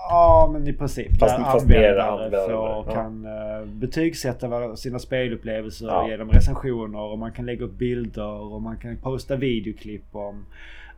Ja, 0.09 0.49
men 0.53 0.69
i 0.69 0.73
princip. 0.73 1.19
Fast- 1.19 1.37
där 1.37 1.45
fast 1.45 1.67
mer 1.67 1.97
användare 1.97 2.47
får, 2.47 2.53
ja. 2.55 2.87
kan 2.95 3.27
uh, 3.27 3.67
betygsätta 3.67 4.77
sina 4.77 4.99
spelupplevelser 4.99 5.87
Ja. 5.87 6.09
genom 6.09 6.31
recensioner 6.31 6.99
och 7.01 7.19
man 7.19 7.33
kan 7.33 7.47
lägga 7.47 7.65
upp 7.65 7.79
bilder 7.79 8.53
och 8.53 8.63
man 8.63 8.77
kan 8.77 8.97
posta 8.97 9.37
videoklipp 9.37 10.17
om 10.17 10.47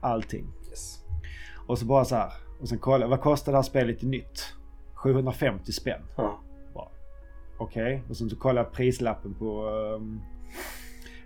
allting. 0.01 0.47
Yes. 0.71 0.99
Och 1.67 1.79
så 1.79 1.85
bara 1.87 2.05
så 2.05 2.15
här. 2.17 2.33
Och 2.61 2.69
sen 2.69 2.79
kolla, 2.79 3.07
vad 3.07 3.21
kostar 3.21 3.53
det 3.53 3.59
här 3.59 3.63
spelet 3.63 4.03
i 4.03 4.07
nytt? 4.07 4.55
750 4.95 5.73
spänn. 5.73 6.01
Ja. 6.17 6.41
Okej. 7.59 8.03
Och 8.09 8.17
sen 8.17 8.31
så 8.31 8.37
kollar 8.37 8.63
jag 8.63 8.73
prislappen 8.73 9.35
på 9.35 9.69
ehm, 9.69 10.21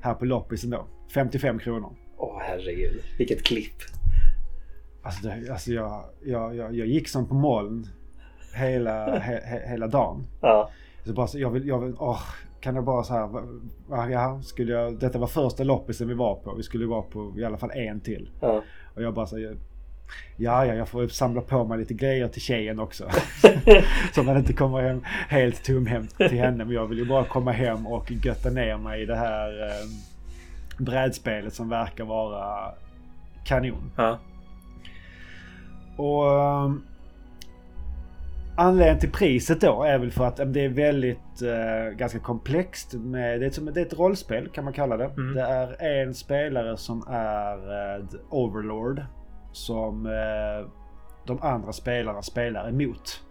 här 0.00 0.14
på 0.14 0.24
loppisen 0.24 0.70
då. 0.70 0.86
55 1.14 1.58
kronor. 1.58 1.92
Åh 2.16 2.38
herregud. 2.42 3.02
Vilket 3.18 3.42
klipp. 3.42 3.74
Alltså, 5.02 5.26
det, 5.28 5.50
alltså 5.52 5.70
jag, 5.72 6.04
jag, 6.24 6.56
jag, 6.56 6.74
jag 6.74 6.86
gick 6.86 7.08
som 7.08 7.28
på 7.28 7.34
moln 7.34 7.86
hela, 8.54 9.18
he, 9.18 9.40
he, 9.44 9.60
hela 9.70 9.86
dagen. 9.86 10.26
Ja. 10.40 10.70
Så 11.04 11.12
bara 11.12 11.26
så, 11.26 11.38
jag 11.38 11.50
vill, 11.50 11.66
jag 11.68 11.78
vill, 11.80 11.94
åh, 11.98 12.20
kan 12.60 12.74
jag 12.74 12.84
bara 12.84 13.02
så 13.04 13.14
här, 13.14 14.10
ja, 14.10 14.40
skulle 14.42 14.72
jag, 14.72 14.98
detta 14.98 15.18
var 15.18 15.26
första 15.26 15.64
loppisen 15.64 16.08
vi 16.08 16.14
var 16.14 16.34
på. 16.34 16.54
Vi 16.54 16.62
skulle 16.62 16.86
vara 16.86 17.02
på 17.02 17.34
i 17.36 17.44
alla 17.44 17.58
fall 17.58 17.70
en 17.70 18.00
till. 18.00 18.30
Ja. 18.40 18.62
Och 18.94 19.02
jag 19.02 19.14
bara 19.14 19.26
så, 19.26 19.38
jag- 19.38 19.56
ja, 20.36 20.66
ja, 20.66 20.74
jag 20.74 20.88
får 20.88 21.06
samla 21.08 21.40
på 21.40 21.64
mig 21.64 21.78
lite 21.78 21.94
grejer 21.94 22.28
till 22.28 22.42
tjejen 22.42 22.78
också. 22.80 23.08
så 24.14 24.22
man 24.22 24.36
inte 24.36 24.52
kommer 24.52 24.80
hem 24.82 25.00
helt 25.28 25.64
tomhänt 25.64 26.16
till 26.16 26.38
henne. 26.38 26.64
Men 26.64 26.74
jag 26.74 26.86
vill 26.86 26.98
ju 26.98 27.04
bara 27.04 27.24
komma 27.24 27.52
hem 27.52 27.86
och 27.86 28.10
götta 28.10 28.50
ner 28.50 28.76
mig 28.76 29.02
i 29.02 29.06
det 29.06 29.16
här 29.16 29.66
eh, 29.68 29.88
brädspelet 30.84 31.54
som 31.54 31.68
verkar 31.68 32.04
vara 32.04 32.74
kanon. 33.44 33.90
Ja. 33.96 34.18
Och 35.96 36.24
um, 36.24 36.84
Anledningen 38.56 38.98
till 38.98 39.12
priset 39.12 39.60
då 39.60 39.82
är 39.82 39.98
väl 39.98 40.10
för 40.10 40.26
att 40.26 40.36
det 40.36 40.64
är 40.64 40.68
väldigt 40.68 41.42
uh, 41.42 41.96
ganska 41.96 42.18
komplext. 42.18 42.94
Med, 42.94 43.40
det, 43.40 43.46
är 43.46 43.50
som, 43.50 43.64
det 43.64 43.80
är 43.80 43.86
ett 43.86 43.98
rollspel 43.98 44.48
kan 44.48 44.64
man 44.64 44.72
kalla 44.72 44.96
det. 44.96 45.04
Mm. 45.04 45.34
Det 45.34 45.42
är 45.42 46.06
en 46.06 46.14
spelare 46.14 46.76
som 46.76 47.04
är 47.08 47.56
uh, 47.56 48.06
the 48.06 48.16
Overlord. 48.30 49.02
Som 49.52 50.06
uh, 50.06 50.68
de 51.26 51.42
andra 51.42 51.72
spelarna 51.72 52.22
spelar 52.22 52.68
emot. 52.68 53.22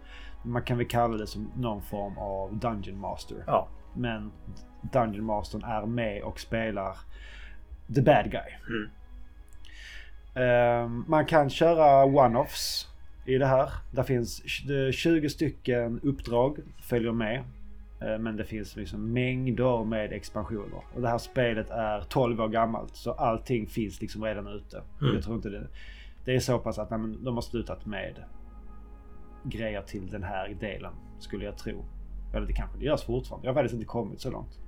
Man 0.44 0.62
kan 0.62 0.78
väl 0.78 0.88
kalla 0.88 1.16
det 1.16 1.26
som 1.26 1.50
någon 1.56 1.82
form 1.82 2.18
av 2.18 2.58
Dungeon 2.58 2.98
Master. 2.98 3.36
Ja. 3.46 3.68
Men 3.94 4.32
Dungeon 4.92 5.24
Mastern 5.24 5.64
är 5.64 5.86
med 5.86 6.22
och 6.22 6.40
spelar 6.40 6.96
the 7.94 8.02
bad 8.02 8.30
guy. 8.30 8.50
Mm. 8.68 8.90
Ehm, 10.34 11.04
man 11.08 11.26
kan 11.26 11.50
köra 11.50 12.04
one-offs 12.06 12.86
i 13.26 13.38
det 13.38 13.46
här. 13.46 13.70
Där 13.90 14.02
finns 14.02 14.42
tj- 14.44 14.92
20 14.92 15.28
stycken 15.28 16.00
uppdrag 16.02 16.58
följer 16.82 17.12
med. 17.12 17.44
Eh, 18.00 18.18
Men 18.18 18.36
det 18.36 18.44
finns 18.44 18.76
liksom 18.76 19.12
mängder 19.12 19.84
med 19.84 20.12
expansioner. 20.12 20.80
Och 20.94 21.00
det 21.00 21.08
här 21.08 21.18
spelet 21.18 21.70
är 21.70 22.00
12 22.00 22.40
år 22.40 22.48
gammalt. 22.48 22.96
Så 22.96 23.12
allting 23.12 23.66
finns 23.66 24.00
liksom 24.00 24.24
redan 24.24 24.46
ute. 24.46 24.82
Mm. 25.00 25.14
Jag 25.14 25.24
tror 25.24 25.36
inte 25.36 25.48
det. 25.48 25.66
Det 26.24 26.34
är 26.34 26.40
så 26.40 26.58
pass 26.58 26.78
att 26.78 26.90
nej, 26.90 27.00
de 27.24 27.34
har 27.34 27.42
slutat 27.42 27.86
med 27.86 28.14
grejer 29.44 29.82
till 29.82 30.10
den 30.10 30.22
här 30.22 30.56
delen. 30.60 30.92
Skulle 31.18 31.44
jag 31.44 31.58
tro. 31.58 31.84
Eller 32.34 32.46
det 32.46 32.52
kanske 32.52 32.78
det 32.78 32.84
görs 32.84 33.02
fortfarande. 33.04 33.46
Jag 33.46 33.54
har 33.54 33.60
faktiskt 33.60 33.74
inte 33.74 33.86
kommit 33.86 34.20
så 34.20 34.30
långt. 34.30 34.58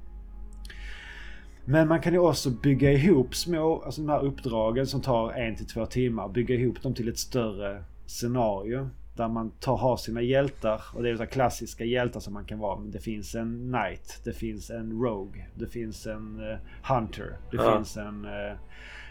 Men 1.64 1.88
man 1.88 2.00
kan 2.00 2.12
ju 2.12 2.18
också 2.18 2.50
bygga 2.50 2.92
ihop 2.92 3.34
små, 3.34 3.82
alltså 3.82 4.00
de 4.00 4.08
här 4.08 4.24
uppdragen 4.24 4.86
som 4.86 5.00
tar 5.00 5.32
en 5.32 5.56
till 5.56 5.66
två 5.66 5.86
timmar. 5.86 6.28
Bygga 6.28 6.54
ihop 6.54 6.82
dem 6.82 6.94
till 6.94 7.08
ett 7.08 7.18
större 7.18 7.84
scenario. 8.06 8.88
Där 9.16 9.28
man 9.28 9.50
tar, 9.50 9.76
har 9.76 9.96
sina 9.96 10.22
hjältar. 10.22 10.82
Och 10.94 11.02
det 11.02 11.10
är 11.10 11.16
så 11.16 11.26
klassiska 11.26 11.84
hjältar 11.84 12.20
som 12.20 12.34
man 12.34 12.44
kan 12.44 12.58
vara. 12.58 12.78
Men 12.80 12.90
det 12.90 12.98
finns 12.98 13.34
en 13.34 13.72
knight. 13.72 14.20
Det 14.24 14.32
finns 14.32 14.70
en 14.70 14.92
rogue. 15.02 15.46
Det 15.54 15.66
finns 15.66 16.06
en 16.06 16.50
eh, 16.50 16.58
hunter. 16.94 17.36
Det 17.50 17.56
Ja. 17.56 17.76
finns 17.76 17.96
en 17.96 18.24
eh, 18.24 18.56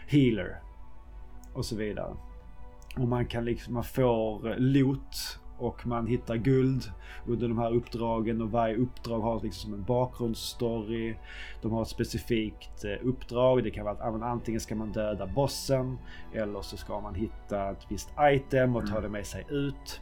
healer. 0.06 0.56
Och 1.54 1.64
så 1.64 1.76
vidare. 1.76 2.14
Och 2.96 3.08
man 3.08 3.26
kan 3.26 3.44
liksom, 3.44 3.74
man 3.74 3.84
får 3.84 4.50
eh, 4.50 4.58
loot. 4.58 5.38
Och 5.58 5.86
man 5.86 6.06
hittar 6.06 6.36
guld 6.36 6.82
under 7.26 7.48
de 7.48 7.58
här 7.58 7.74
uppdragen. 7.74 8.42
Och 8.42 8.50
varje 8.50 8.76
uppdrag 8.76 9.20
har 9.20 9.40
liksom 9.40 9.74
en 9.74 9.82
bakgrundsstory. 9.82 11.16
De 11.62 11.72
har 11.72 11.82
ett 11.82 11.88
specifikt 11.88 12.84
eh, 12.84 13.08
uppdrag. 13.08 13.64
Det 13.64 13.70
kan 13.70 13.84
vara 13.84 13.94
att 13.94 14.22
antingen 14.22 14.60
ska 14.60 14.74
man 14.74 14.92
döda 14.92 15.26
bossen 15.26 15.98
eller 16.32 16.62
så 16.62 16.76
ska 16.76 17.00
man 17.00 17.14
hitta 17.14 17.70
ett 17.70 17.86
visst 17.88 18.08
item 18.20 18.76
och 18.76 18.86
ta 18.86 19.00
det 19.00 19.08
med 19.08 19.26
sig 19.26 19.46
ut. 19.48 20.00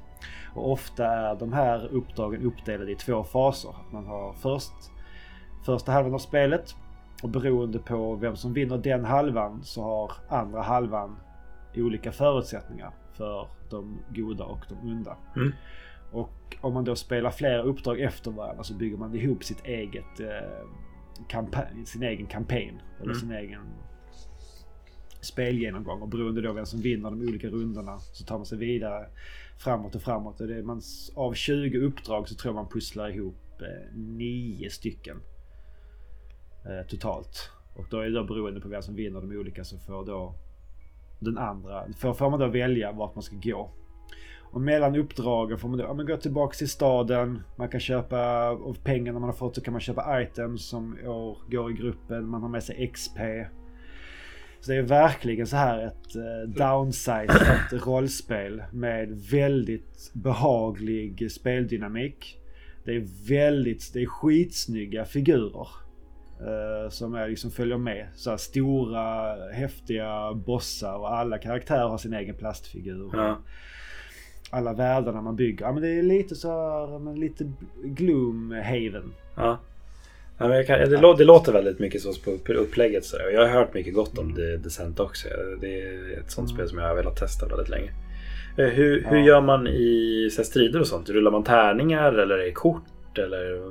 Och 0.54 0.72
ofta 0.72 1.06
är 1.06 1.34
de 1.34 1.52
här 1.52 1.88
uppdragen 1.92 2.42
uppdelade 2.42 2.92
i 2.92 2.94
två 2.94 3.24
faser. 3.24 3.74
Man 3.92 4.06
har 4.06 4.32
först 4.32 4.72
första 5.64 5.92
halvan 5.92 6.14
av 6.14 6.18
spelet 6.18 6.74
och 7.22 7.28
beroende 7.28 7.78
på 7.78 8.14
vem 8.14 8.36
som 8.36 8.52
vinner 8.52 8.78
den 8.78 9.04
halvan 9.04 9.62
så 9.62 9.82
har 9.82 10.12
andra 10.28 10.62
halvan 10.62 11.16
olika 11.76 12.12
förutsättningar 12.12 12.92
för 13.22 13.48
de 13.70 13.98
goda 14.14 14.44
och 14.44 14.64
de 14.68 14.90
onda. 14.90 15.16
Mm. 15.36 15.52
Och 16.12 16.56
om 16.60 16.74
man 16.74 16.84
då 16.84 16.96
spelar 16.96 17.30
flera 17.30 17.62
uppdrag 17.62 18.00
efter 18.00 18.30
varandra 18.30 18.64
så 18.64 18.74
bygger 18.74 18.96
man 18.96 19.14
ihop 19.14 19.44
sitt 19.44 19.64
eget 19.64 20.20
eh, 20.20 21.84
sin 21.84 22.02
egen 22.02 22.26
campaign. 22.26 22.80
Eller 22.96 23.04
Mm. 23.04 23.20
sin 23.20 23.32
egen 23.32 23.62
spelgenomgång. 25.20 26.02
Och 26.02 26.08
beroende 26.08 26.40
då 26.40 26.52
vem 26.52 26.66
som 26.66 26.80
vinner 26.80 27.10
de 27.10 27.20
olika 27.20 27.48
rundorna 27.48 27.98
så 27.98 28.24
tar 28.24 28.36
man 28.36 28.46
sig 28.46 28.58
vidare 28.58 29.06
framåt 29.58 29.94
och 29.94 30.02
framåt. 30.02 30.40
Och 30.40 30.46
det 30.46 30.62
man, 30.62 30.80
av 31.14 31.34
20 31.34 31.78
uppdrag 31.78 32.28
så 32.28 32.34
tror 32.34 32.52
man 32.54 32.68
pusslar 32.68 33.08
ihop 33.10 33.60
eh, 33.60 33.96
nio 33.96 34.70
stycken 34.70 35.16
eh, 36.64 36.86
totalt. 36.88 37.50
Och 37.74 37.86
då 37.90 37.98
är 37.98 38.04
det 38.04 38.18
då 38.18 38.24
beroende 38.24 38.60
på 38.60 38.68
vem 38.68 38.82
som 38.82 38.94
vinner 38.94 39.20
de 39.20 39.36
olika 39.38 39.64
så 39.64 39.78
får 39.78 40.06
då 40.06 40.34
den 41.24 41.38
andra, 41.38 41.84
får, 41.98 42.14
får 42.14 42.30
man 42.30 42.40
då 42.40 42.46
välja 42.46 42.92
vart 42.92 43.14
man 43.14 43.22
ska 43.22 43.36
gå. 43.36 43.70
Och 44.52 44.60
mellan 44.60 44.96
uppdragen 44.96 45.58
får 45.58 45.68
man 45.68 45.78
då 45.78 45.84
ja, 45.84 45.94
men 45.94 46.06
gå 46.06 46.16
tillbaka 46.16 46.56
till 46.56 46.68
staden. 46.68 47.42
Man 47.56 47.68
kan 47.68 47.80
köpa, 47.80 48.48
av 48.48 48.76
pengarna 48.84 49.18
man 49.18 49.28
har 49.28 49.36
fått 49.36 49.54
så 49.54 49.60
kan 49.60 49.72
man 49.72 49.80
köpa 49.80 50.22
items 50.22 50.68
som 50.68 50.98
år, 51.06 51.38
går 51.50 51.70
i 51.70 51.74
gruppen. 51.74 52.28
Man 52.28 52.42
har 52.42 52.48
med 52.48 52.62
sig 52.62 52.90
XP. 52.94 53.18
Så 54.60 54.70
det 54.70 54.76
är 54.76 54.82
verkligen 54.82 55.46
så 55.46 55.56
här 55.56 55.86
ett 55.86 56.16
eh, 56.16 56.54
downsizat 56.56 57.72
rollspel 57.86 58.62
med 58.72 59.08
väldigt 59.30 60.10
behaglig 60.12 61.32
speldynamik. 61.32 62.38
Det 62.84 62.96
är 62.96 63.28
väldigt, 63.28 63.92
det 63.92 64.02
är 64.02 64.06
skitsnygga 64.06 65.04
figurer. 65.04 65.68
Eh, 66.46 66.90
som 66.90 67.14
är 67.14 67.28
liksom 67.28 67.50
följer 67.50 67.76
med. 67.78 68.06
Så 68.14 68.38
stora, 68.38 69.34
häftiga 69.52 70.32
bossar 70.34 70.94
och 70.96 71.14
alla 71.16 71.38
karaktärer 71.38 71.88
har 71.88 71.98
sin 71.98 72.12
egen 72.14 72.34
plastfigur. 72.34 73.10
Ja. 73.12 73.38
Alla 74.50 74.72
världarna 74.72 75.20
man 75.20 75.36
bygger. 75.36 75.64
Ja 75.66 75.72
men 75.72 75.82
det 75.82 75.88
är 75.88 76.02
lite 76.02 76.34
så 76.34 76.48
här, 76.48 76.98
men 76.98 77.14
lite 77.20 77.52
Gloomhaven. 77.84 79.12
Ja. 79.36 79.58
Ja, 80.38 80.48
men 80.48 80.64
kan, 80.66 80.78
det, 80.78 80.96
lå- 80.96 81.16
det 81.18 81.24
låter 81.24 81.52
väldigt 81.52 81.78
mycket 81.78 82.00
så 82.00 82.12
på 82.24 82.38
på 82.38 82.52
upplägget. 82.52 83.04
Så 83.04 83.16
jag 83.32 83.40
har 83.40 83.48
hört 83.48 83.74
mycket 83.74 83.94
gott 83.94 84.18
om 84.18 84.34
The 84.34 84.56
Descent 84.56 85.00
också. 85.00 85.28
Det 85.60 85.80
är 85.82 86.18
ett 86.18 86.30
sånt 86.30 86.50
Mm. 86.50 86.56
spel 86.56 86.68
som 86.68 86.78
jag 86.78 86.88
har 86.88 86.94
velat 86.94 87.16
testa 87.16 87.46
väldigt 87.48 87.68
länge. 87.68 87.90
Eh, 88.58 88.66
Hur, 88.66 89.04
hur 89.08 89.18
Ja. 89.18 89.24
gör 89.24 89.40
man 89.40 89.66
i 89.66 90.28
så 90.32 90.36
här, 90.36 90.44
strider 90.44 90.80
och 90.80 90.86
sånt? 90.86 91.10
Rullar 91.10 91.30
man 91.30 91.44
tärningar 91.44 92.12
eller 92.12 92.38
är 92.38 92.44
det 92.44 92.52
kort? 92.52 93.18
Eller? 93.18 93.70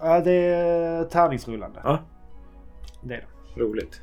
Ja 0.00 0.20
det 0.20 0.32
är 0.32 1.04
tärningsrullande. 1.04 1.80
Ja, 1.84 1.98
Det 3.02 3.14
är 3.14 3.24
det. 3.54 3.60
roligt. 3.62 4.00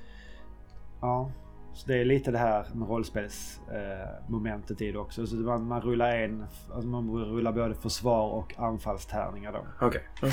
Ja. 1.02 1.32
Så 1.74 1.88
det 1.88 1.98
är 1.98 2.06
lite 2.06 2.32
det 2.32 2.38
här 2.38 2.66
med 2.74 2.88
rollspelsmomentet 2.90 4.82
eh, 4.82 4.88
i 4.88 4.92
det 4.92 4.98
också. 4.98 5.28
Så 5.28 5.36
man, 5.36 5.64
man 5.68 5.82
rullar 5.82 6.16
en, 6.16 6.46
alltså 6.74 6.88
man 6.90 7.10
rullar 7.12 7.52
både 7.52 7.76
försvar 7.76 8.30
och 8.32 8.54
anfallstärningar 8.60 9.52
då. 9.52 9.66
Okej. 9.88 10.02
Ja. 10.22 10.28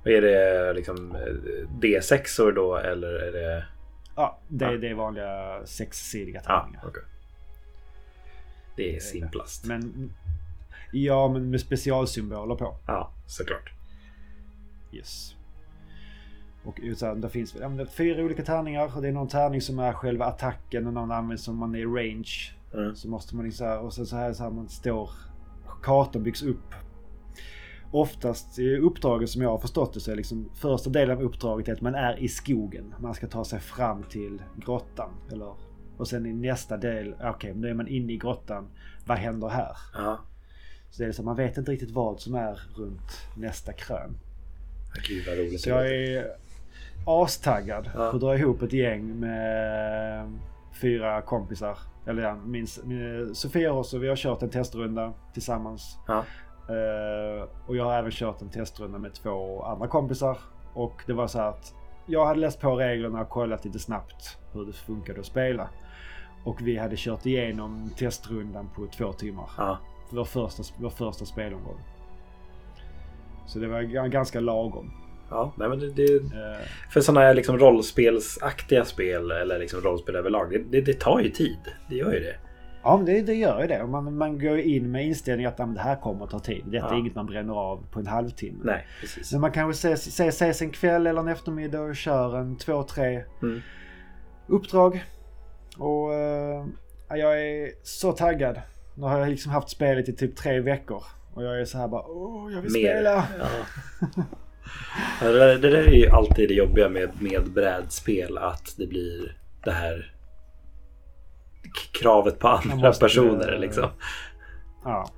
Och 0.00 0.06
Är 0.06 0.22
det 0.22 0.72
liksom 0.72 1.12
eh, 1.14 1.18
D6or 1.80 2.52
då 2.52 2.76
eller 2.76 3.08
är 3.08 3.32
det... 3.32 3.64
Ja, 4.16 4.38
det, 4.48 4.64
Ja. 4.64 4.70
det 4.78 4.88
är 4.88 4.94
vanliga 4.94 5.60
sexsidiga 5.66 6.40
tärningar. 6.40 6.84
okej. 6.88 7.02
Det 8.76 8.96
är 8.96 9.00
simplast. 9.00 9.64
Men 9.64 10.12
ja, 10.92 11.28
men 11.28 11.50
med 11.50 11.60
specialsymboler 11.60 12.54
på. 12.54 12.76
Ja, 12.86 13.10
såklart. 13.26 13.72
Yes. 14.96 15.36
Och 16.64 16.80
här, 16.80 17.14
det 17.14 17.28
finns 17.28 17.52
det 17.52 17.86
fyra 17.86 18.24
olika 18.24 18.42
tärningar. 18.42 18.96
Och 18.96 19.02
det 19.02 19.08
är 19.08 19.12
någon 19.12 19.28
tärning 19.28 19.60
som 19.60 19.78
är 19.78 19.92
själva 19.92 20.24
attacken 20.24 20.86
och 20.86 20.92
någon 20.92 21.10
använder 21.10 21.36
som 21.36 21.56
man 21.56 21.74
är 21.74 21.78
i 21.78 21.84
range. 21.84 22.54
Mm. 22.74 22.96
Så 22.96 23.08
måste 23.08 23.36
man 23.36 23.44
liksom, 23.44 23.58
så 23.58 23.70
här, 23.70 23.80
och 23.80 23.92
sen 23.92 24.06
så 24.06 24.16
här, 24.16 24.32
så 24.32 24.42
här 24.42 24.50
man 24.50 24.68
står... 24.68 25.10
Kartan 25.82 26.22
byggs 26.22 26.42
upp. 26.42 26.74
Oftast 27.90 28.58
i 28.58 28.76
uppdraget 28.76 29.30
som 29.30 29.42
jag 29.42 29.50
har 29.50 29.58
förstått 29.58 29.94
det 29.94 30.00
så 30.00 30.12
är 30.12 30.16
liksom 30.16 30.50
första 30.54 30.90
delen 30.90 31.16
av 31.16 31.22
uppdraget 31.22 31.68
är 31.68 31.72
att 31.72 31.80
man 31.80 31.94
är 31.94 32.18
i 32.18 32.28
skogen. 32.28 32.94
Man 33.00 33.14
ska 33.14 33.26
ta 33.26 33.44
sig 33.44 33.60
fram 33.60 34.02
till 34.02 34.42
grottan. 34.56 35.10
Eller, 35.32 35.54
och 35.96 36.08
sen 36.08 36.26
i 36.26 36.32
nästa 36.32 36.76
del, 36.76 37.14
okej, 37.14 37.30
okay, 37.30 37.52
då 37.52 37.68
är 37.68 37.74
man 37.74 37.88
inne 37.88 38.12
i 38.12 38.16
grottan. 38.16 38.68
Vad 39.06 39.18
händer 39.18 39.48
här? 39.48 39.76
Ja. 39.94 40.18
Så 40.90 41.02
det 41.02 41.08
är 41.08 41.12
så 41.12 41.22
man 41.22 41.36
vet 41.36 41.56
inte 41.56 41.72
riktigt 41.72 41.90
vad 41.90 42.20
som 42.20 42.34
är 42.34 42.60
runt 42.76 43.28
nästa 43.36 43.72
krön. 43.72 44.18
Gud 45.08 45.26
vad 45.26 45.38
roligt. 45.38 45.60
Så 45.60 45.68
jag 45.70 45.94
är 45.94 46.26
astaggad 47.06 47.90
Ja. 47.94 48.10
på 48.10 48.16
att 48.16 48.20
dra 48.20 48.36
ihop 48.38 48.62
ett 48.62 48.72
gäng 48.72 49.20
med 49.20 50.32
fyra 50.80 51.22
kompisar. 51.22 51.78
Eller 52.06 52.22
ja, 52.22 52.34
min, 52.34 52.66
min, 52.84 53.34
Sofia 53.34 53.72
också. 53.72 53.98
Vi 53.98 54.08
har 54.08 54.16
kört 54.16 54.42
en 54.42 54.50
testrunda 54.50 55.12
tillsammans. 55.32 55.98
Ja. 56.06 56.24
Eh, 56.68 57.48
och 57.66 57.76
jag 57.76 57.84
har 57.84 57.94
även 57.98 58.10
kört 58.10 58.42
en 58.42 58.48
testrunda 58.48 58.98
med 58.98 59.14
två 59.14 59.62
andra 59.62 59.88
kompisar. 59.88 60.38
Och 60.74 61.02
det 61.06 61.12
var 61.12 61.26
så 61.26 61.38
här 61.38 61.48
att 61.48 61.74
jag 62.06 62.26
hade 62.26 62.40
läst 62.40 62.60
på 62.60 62.76
reglerna 62.76 63.20
och 63.20 63.28
kollat 63.28 63.64
lite 63.64 63.78
snabbt 63.78 64.38
hur 64.52 64.64
det 64.66 64.72
funkade 64.72 65.20
att 65.20 65.26
spela. 65.26 65.68
Och 66.44 66.60
vi 66.62 66.76
hade 66.76 66.96
kört 66.96 67.26
igenom 67.26 67.90
testrundan 67.96 68.68
på 68.76 68.86
två 68.86 69.12
timmar. 69.12 69.50
Ja. 69.58 69.78
Vår 70.10 70.24
första, 70.24 70.62
vår 70.78 70.90
första 70.90 71.24
spelomgång. 71.24 71.80
Så 73.46 73.58
det 73.58 73.66
var 73.68 73.82
ganska 74.08 74.40
lagom. 74.40 74.90
Ja, 75.30 75.52
nej 75.58 75.68
men 75.68 75.78
det, 75.78 75.90
det, 75.92 76.14
Eh, 76.14 76.66
för 76.90 77.00
sådana 77.00 77.20
här 77.26 77.34
liksom 77.34 77.58
rollspelsaktiga 77.58 78.84
spel 78.84 79.30
eller 79.30 79.58
liksom 79.58 79.80
rollspel 79.80 80.16
överlag. 80.16 80.50
Det, 80.50 80.58
det, 80.58 80.80
det 80.80 81.00
tar 81.00 81.20
ju 81.20 81.28
tid. 81.30 81.58
Det 81.88 81.94
gör 81.96 82.12
ju 82.12 82.20
det. 82.20 82.36
Ja, 82.82 82.96
men 82.96 83.06
det, 83.06 83.22
det 83.22 83.34
gör 83.34 83.60
ju 83.62 83.66
det. 83.66 83.86
Man, 83.86 84.16
man 84.16 84.38
går 84.38 84.58
in 84.58 84.90
med 84.90 85.06
inställningen 85.06 85.52
att 85.52 85.58
"Ja, 85.58 85.66
men 85.66 85.74
det 85.74 85.80
här 85.80 85.96
kommer 85.96 86.24
att 86.24 86.30
ta 86.30 86.38
tid. 86.38 86.62
Detta 86.66 86.86
Ja. 86.90 86.94
är 86.94 86.98
inget 86.98 87.14
man 87.14 87.26
bränner 87.26 87.54
av 87.54 87.84
på 87.92 87.98
en 88.00 88.06
halvtimme. 88.06 88.58
Nej, 88.64 88.86
precis. 89.00 89.32
Men 89.32 89.40
man 89.40 89.52
kanske 89.52 89.88
ses, 89.88 90.06
ses, 90.06 90.34
ses 90.34 90.62
en 90.62 90.70
kväll 90.70 91.06
eller 91.06 91.20
en 91.20 91.28
eftermiddag 91.28 91.80
och 91.80 91.96
kör 91.96 92.36
en 92.38 92.56
två, 92.56 92.82
tre 92.82 93.22
Mm. 93.42 93.60
uppdrag. 94.46 95.04
Och 95.78 96.12
ja, 97.08 97.16
jag 97.16 97.42
är 97.42 97.70
så 97.82 98.12
taggad. 98.12 98.60
Nu 98.94 99.02
har 99.02 99.18
jag 99.18 99.28
liksom 99.28 99.52
haft 99.52 99.68
spelet 99.70 100.08
i 100.08 100.12
typ 100.12 100.36
tre 100.36 100.60
veckor. 100.60 101.02
Och 101.36 101.44
jag 101.44 101.60
är 101.60 101.64
så 101.64 101.78
här 101.78 101.88
bara 101.88 102.02
åh, 102.06 102.52
jag 102.52 102.62
vill 102.62 102.72
Mer. 102.72 102.80
spela. 102.80 103.24
Ja. 103.38 103.46
Det, 105.20 105.32
där, 105.32 105.58
det 105.58 105.70
där 105.70 105.82
är 105.88 105.94
ju 105.94 106.08
alltid 106.08 106.48
det 106.48 106.54
jobbiga 106.54 106.88
med, 106.88 107.10
med 107.22 107.50
brädspel. 107.50 108.38
Att 108.38 108.74
det 108.78 108.86
blir 108.86 109.36
det 109.64 109.70
här 109.70 110.12
kravet 111.92 112.38
på 112.38 112.48
andra 112.48 112.76
måste- 112.88 113.04
personer. 113.04 113.58
Liksom. 113.58 113.88
Ja. 114.84 115.10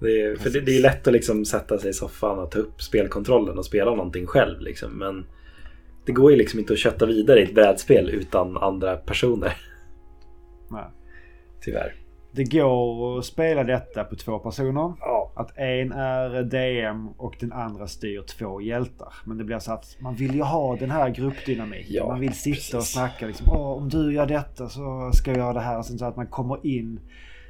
Det 0.00 0.22
är, 0.22 0.36
för 0.36 0.50
det, 0.50 0.60
det 0.60 0.76
är 0.76 0.82
lätt 0.82 1.06
att 1.06 1.12
liksom 1.12 1.44
sätta 1.44 1.78
sig 1.78 1.90
i 1.90 1.92
soffan 1.92 2.38
och 2.38 2.50
ta 2.50 2.58
upp 2.58 2.82
spelkontrollen 2.82 3.58
och 3.58 3.64
spela 3.64 3.90
någonting 3.90 4.26
själv. 4.26 4.60
Liksom. 4.60 4.98
Men 4.98 5.26
det 6.06 6.12
går 6.12 6.30
ju 6.30 6.36
liksom 6.36 6.58
inte 6.60 6.72
att 6.72 6.78
kötta 6.78 7.06
vidare 7.06 7.40
i 7.40 7.42
ett 7.44 7.54
brädspel 7.54 8.10
utan 8.10 8.56
andra 8.56 8.96
personer. 8.96 9.56
Nej. 10.70 10.84
Tyvärr. 11.60 11.94
Det 12.34 12.44
går 12.44 13.18
att 13.18 13.24
spela 13.24 13.64
detta 13.64 14.04
på 14.04 14.16
två 14.16 14.38
personer. 14.38 14.92
Ja. 15.00 15.32
Att 15.34 15.58
en 15.58 15.92
är 15.92 16.42
DM 16.42 17.08
och 17.08 17.36
den 17.40 17.52
andra 17.52 17.86
styr 17.86 18.22
två 18.22 18.60
hjältar. 18.60 19.14
Men 19.24 19.38
det 19.38 19.44
blir 19.44 19.58
så 19.58 19.72
att 19.72 19.96
man 20.00 20.14
vill 20.14 20.34
ju 20.34 20.42
ha 20.42 20.76
den 20.76 20.90
här 20.90 21.10
gruppdynamiken. 21.10 21.94
Ja, 21.94 22.06
man 22.06 22.20
vill 22.20 22.32
sitta 22.32 22.54
precis. 22.54 22.74
och 22.74 22.84
snacka 22.84 23.26
liksom. 23.26 23.48
Om 23.48 23.88
du 23.88 24.14
gör 24.14 24.26
detta 24.26 24.68
så 24.68 25.10
ska 25.12 25.30
jag 25.30 25.38
göra 25.38 25.52
det 25.52 25.60
här. 25.60 25.82
Sen 25.82 25.98
så 25.98 26.04
att 26.04 26.16
man 26.16 26.26
kommer 26.26 26.66
in. 26.66 27.00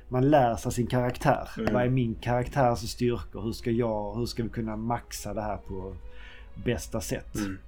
Man 0.09 0.30
lär 0.30 0.57
sig 0.57 0.72
sin 0.72 0.87
karaktär. 0.87 1.49
Mm. 1.59 1.74
Vad 1.74 1.83
är 1.83 1.89
min 1.89 2.14
karaktärs 2.14 2.78
styrkor? 2.78 3.43
Hur 3.43 3.53
ska 3.53 3.70
jag, 3.70 4.14
hur 4.14 4.26
ska 4.26 4.43
vi 4.43 4.49
kunna 4.49 4.76
maxa 4.76 5.35
det 5.35 5.43
här 5.43 5.57
på 5.57 5.95
bästa 6.64 7.01
sätt? 7.01 7.35
Mm. 7.35 7.59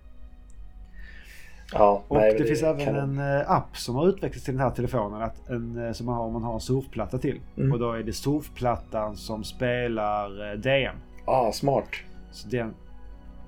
Ja, 1.74 2.02
Och 2.08 2.16
nej, 2.16 2.34
det, 2.38 2.44
finns 2.44 2.62
även 2.62 2.96
en 2.96 3.18
eh, 3.18 3.50
app 3.50 3.76
som 3.76 3.94
har 3.94 4.08
utvecklats 4.08 4.44
till 4.44 4.54
den 4.54 4.62
här 4.62 4.70
telefonen. 4.70 5.22
Att 5.22 5.48
en, 5.48 5.86
eh, 5.86 5.92
som 5.92 6.06
man 6.06 6.14
har 6.14 6.24
om 6.24 6.32
man 6.32 6.42
har 6.42 6.54
en 6.54 6.60
surfplatta 6.60 7.18
till. 7.18 7.40
Mm. 7.56 7.72
Och 7.72 7.78
då 7.78 7.92
är 7.92 8.02
det 8.02 8.12
surfplattan 8.12 9.16
som 9.16 9.44
spelar 9.44 10.52
eh, 10.52 10.58
DM. 10.58 10.96
Ah, 11.24 11.52
smart. 11.52 11.88
Så 12.30 12.48
den... 12.48 12.74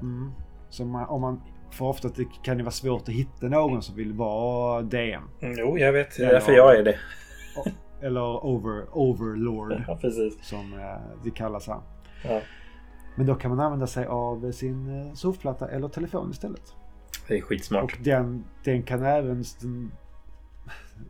Mm, 0.01 0.31
så 0.69 0.85
man, 0.85 1.07
om 1.07 1.21
man, 1.21 1.43
för 1.71 1.85
ofta 1.85 2.09
det 2.09 2.27
kan 2.43 2.57
det 2.57 2.63
vara 2.63 2.71
svårt 2.71 3.03
att 3.03 3.15
hitta 3.15 3.47
någon 3.47 3.83
som 3.83 3.97
vill 3.97 4.13
vara 4.13 4.83
DM. 4.83 5.23
Mm, 5.41 5.57
jo, 5.59 5.79
jag 5.79 5.93
vet. 5.93 6.17
Det 6.17 6.25
är 6.25 6.33
därför 6.33 6.53
ja. 6.53 6.59
jag 6.59 6.79
är 6.79 6.85
det. 6.85 6.97
Eller 8.07 8.47
over, 8.47 8.85
overlord 8.93 9.73
Ja, 9.89 9.99
precis. 10.01 10.45
som 10.45 10.81
det 11.25 11.31
kallas 11.31 11.67
här. 11.67 11.81
Ja. 12.25 12.41
Men 13.17 13.27
då 13.27 13.35
kan 13.35 13.51
man 13.51 13.61
använda 13.61 13.87
sig 13.87 14.07
av 14.07 14.53
sin 14.53 15.17
surfplatta 15.17 15.69
eller 15.69 15.89
telefon 15.89 16.31
istället. 16.31 16.75
Det 17.29 17.37
är 17.39 17.41
skitsmart. 17.41 17.83
Och 17.85 17.99
den, 18.05 18.45
den 18.65 18.83
kan 18.83 19.03
även... 19.05 19.45
Den, 19.61 19.93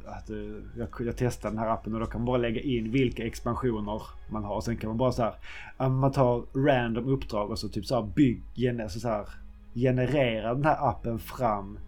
att, 0.07 0.31
eh, 0.31 0.37
jag, 0.79 0.89
jag 1.07 1.17
testade 1.17 1.55
den 1.55 1.59
här 1.65 1.69
appen 1.71 1.95
och 1.95 2.01
då 2.01 2.07
kan 2.07 2.21
man 2.21 2.27
bara 2.27 2.37
lägga 2.37 2.61
in 2.61 2.93
vilka 2.93 3.27
expansioner 3.27 4.03
man 4.31 4.45
har. 4.45 4.61
Sen 4.61 4.77
kan 4.77 4.89
man 4.89 4.97
bara 4.97 5.13
så 5.13 5.23
här... 5.23 5.89
Man 5.89 6.13
tar 6.13 6.45
random 6.67 7.07
uppdrag 7.09 7.51
och 7.51 7.59
så 7.59 7.69
typ 7.69 7.87
så 7.87 7.95
här 7.95 8.03
bygg... 8.15 8.43
Så 8.89 9.01
så 9.01 9.09
här, 9.09 9.29
genererar 9.75 10.55
den 10.55 10.65
här 10.65 10.89
appen 10.89 11.19
fram 11.19 11.79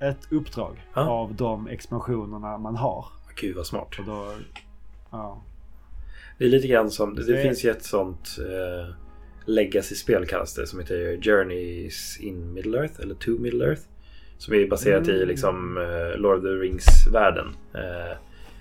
ett 0.00 0.32
uppdrag 0.32 0.86
Ja. 0.94 1.00
av 1.10 1.34
de 1.34 1.66
expansionerna 1.66 2.58
man 2.58 2.76
har. 2.76 3.06
Gud 3.40 3.56
vad 3.56 3.66
smart. 3.66 3.88
Då... 4.06 4.32
Ja. 5.10 5.42
Det 6.38 6.44
är 6.44 6.48
lite 6.48 6.68
grann 6.68 6.90
som, 6.90 7.14
det, 7.14 7.26
det 7.26 7.32
Det- 7.32 7.42
finns 7.42 7.64
ju 7.64 7.70
ett 7.70 7.84
sånt 7.84 8.36
eh, 8.38 8.94
legacy-spel 9.46 10.26
kallas 10.26 10.54
det 10.54 10.66
som 10.66 10.80
heter 10.80 11.18
Journeys 11.22 12.20
in 12.20 12.52
Middle 12.52 12.78
Earth 12.78 13.00
eller 13.00 13.14
To 13.14 13.30
Middle 13.30 13.64
Earth. 13.66 13.82
Som 14.38 14.54
är 14.54 14.68
baserat 14.68 15.08
i 15.08 15.16
Mm. 15.16 15.28
liksom 15.28 15.78
eh, 15.78 16.18
Lord 16.20 16.36
of 16.36 16.42
the 16.42 16.48
Rings-världen. 16.48 17.56
Eh, 17.74 18.16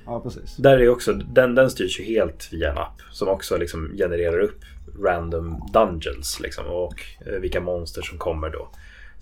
ja, 0.05 0.21
precis. 0.21 0.55
där 0.57 0.77
är 0.79 0.89
också, 0.89 1.13
den, 1.13 1.55
den 1.55 1.69
styrs 1.69 1.99
ju 1.99 2.03
helt 2.03 2.53
via 2.53 2.71
en 2.71 2.77
app 2.77 3.01
som 3.11 3.27
också 3.27 3.57
liksom 3.57 3.91
genererar 3.97 4.39
upp 4.39 4.59
random 5.03 5.69
dungeons 5.73 6.39
liksom, 6.39 6.65
och 6.65 7.01
eh, 7.25 7.33
vilka 7.39 7.61
monster 7.61 8.01
som 8.01 8.17
kommer 8.17 8.49
då. 8.49 8.69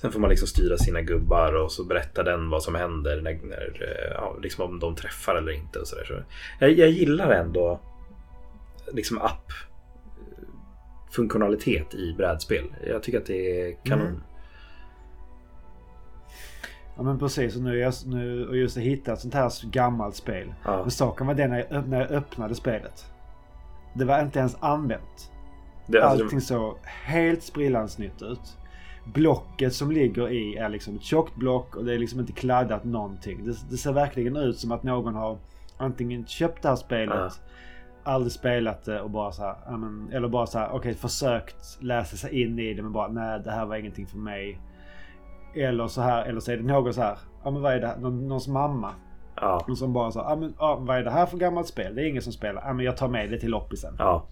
Sen 0.02 0.12
får 0.12 0.20
man 0.20 0.30
liksom 0.30 0.48
styra 0.48 0.78
sina 0.78 1.02
gubbar 1.02 1.54
och 1.54 1.72
så 1.72 1.84
berättar 1.84 2.24
den 2.24 2.50
vad 2.50 2.64
som 2.64 2.76
händer 2.76 3.22
när, 3.22 3.40
när 3.44 4.14
ja, 4.14 4.38
liksom 4.42 4.66
om 4.66 4.80
de 4.80 4.96
träffar 4.96 5.36
eller 5.36 5.52
inte. 5.52 5.80
Och 5.80 5.88
så 5.88 5.96
där. 5.96 6.04
Så 6.06 6.14
jag, 6.60 6.72
jag 6.72 6.90
gillar 6.90 7.32
ändå 7.32 7.80
liksom 8.94 9.18
app 9.18 9.52
funktionalitet 11.16 11.94
i 11.94 12.14
brädspel. 12.14 12.76
Jag 12.88 13.04
tycker 13.04 13.18
att 13.18 13.26
det 13.26 13.62
är 13.62 13.76
kanon. 13.84 14.08
Mm. 14.08 14.22
Ja 16.96 17.04
men 17.04 17.20
precis. 17.20 17.56
Och 17.56 17.62
nu, 17.62 17.78
jag, 17.78 17.94
nu 18.06 18.48
och 18.48 18.58
just 18.58 18.78
att 18.78 18.84
hitta 18.84 19.14
ett 19.14 19.20
sånt 19.20 19.34
här 19.34 19.72
gammalt 19.72 20.16
spel. 20.16 20.54
Ja. 20.64 20.82
Men 20.82 20.92
saken 20.92 21.28
var 21.28 21.34
den 21.34 21.50
när 21.50 21.66
jag, 21.70 21.88
när 21.88 22.02
jag 22.02 22.12
öppnade 22.12 22.56
spelet. 22.56 23.06
Det 23.94 24.06
var 24.06 24.22
inte 24.22 24.40
ens 24.40 24.58
använt. 24.60 25.32
Det, 25.88 26.04
alltså, 26.04 26.24
Allting 26.24 26.42
såg 26.42 26.78
helt 26.84 27.44
sprillans 27.44 27.98
nytt 27.98 28.22
ut. 28.22 28.58
Blocket 29.06 29.74
som 29.74 29.92
ligger 29.92 30.32
i 30.32 30.56
är 30.56 30.70
liksom 30.70 30.96
ett 30.96 31.04
tjockt 31.04 31.36
block 31.36 31.76
och 31.76 31.86
det 31.86 31.94
är 31.94 32.00
liksom 32.00 32.20
inte 32.20 32.34
kladdat 32.34 32.84
någonting. 32.84 33.46
Det, 33.46 33.56
det 33.70 33.78
ser 33.78 33.94
verkligen 33.94 34.38
ut 34.38 34.58
som 34.58 34.72
att 34.72 34.84
någon 34.84 35.16
har 35.16 35.38
antingen 35.78 36.26
köpt 36.26 36.62
det 36.62 36.70
här 36.70 36.76
spelet, 36.76 37.18
Ja. 37.18 37.32
Aldrig 38.04 38.32
spelat 38.32 38.86
det 38.86 39.02
och 39.02 39.10
bara 39.10 39.32
så 39.32 39.42
här, 39.44 39.56
ja, 39.66 39.80
eller 40.18 40.28
bara 40.28 40.46
så 40.46 40.60
här, 40.60 40.70
okej 40.72 40.94
försökt 40.96 41.78
läsa 41.82 42.18
sig 42.18 42.42
in 42.42 42.60
i 42.60 42.74
det 42.74 42.82
men 42.82 42.92
bara 42.94 43.08
nej 43.08 43.40
det 43.44 43.52
här 43.52 43.66
var 43.66 43.76
ingenting 43.76 44.08
för 44.08 44.18
mig. 44.18 44.60
Eller 45.56 45.88
så 45.88 46.02
här, 46.02 46.26
eller 46.26 46.40
så 46.40 46.52
är 46.52 46.58
det 46.58 46.64
någon 46.64 46.94
så 46.94 47.02
här, 47.02 47.18
ja 47.44 47.52
men 47.52 47.62
vad 47.62 47.74
är 47.74 47.80
det 47.80 47.88
här? 47.88 47.98
Någon, 47.98 48.28
någons 48.28 48.48
mamma. 48.48 48.94
ja, 49.36 49.66
Någon 49.68 49.78
som 49.78 49.94
bara 49.94 50.12
så, 50.12 50.20
ja 50.20 50.36
men 50.36 50.54
ja, 50.60 50.76
vad 50.76 50.98
är 50.98 51.04
det 51.04 51.12
här 51.12 51.26
för 51.26 51.38
gammalt 51.38 51.68
spel? 51.68 51.96
Det 51.96 52.02
är 52.02 52.06
ingen 52.06 52.22
som 52.22 52.34
spelar. 52.34 52.62
Ja 52.66 52.74
men 52.74 52.86
jag 52.86 52.98
tar 52.98 53.08
med 53.08 53.32
det 53.32 53.40
till 53.40 53.50
loppisen. 53.52 53.96
ja. 54.00 54.28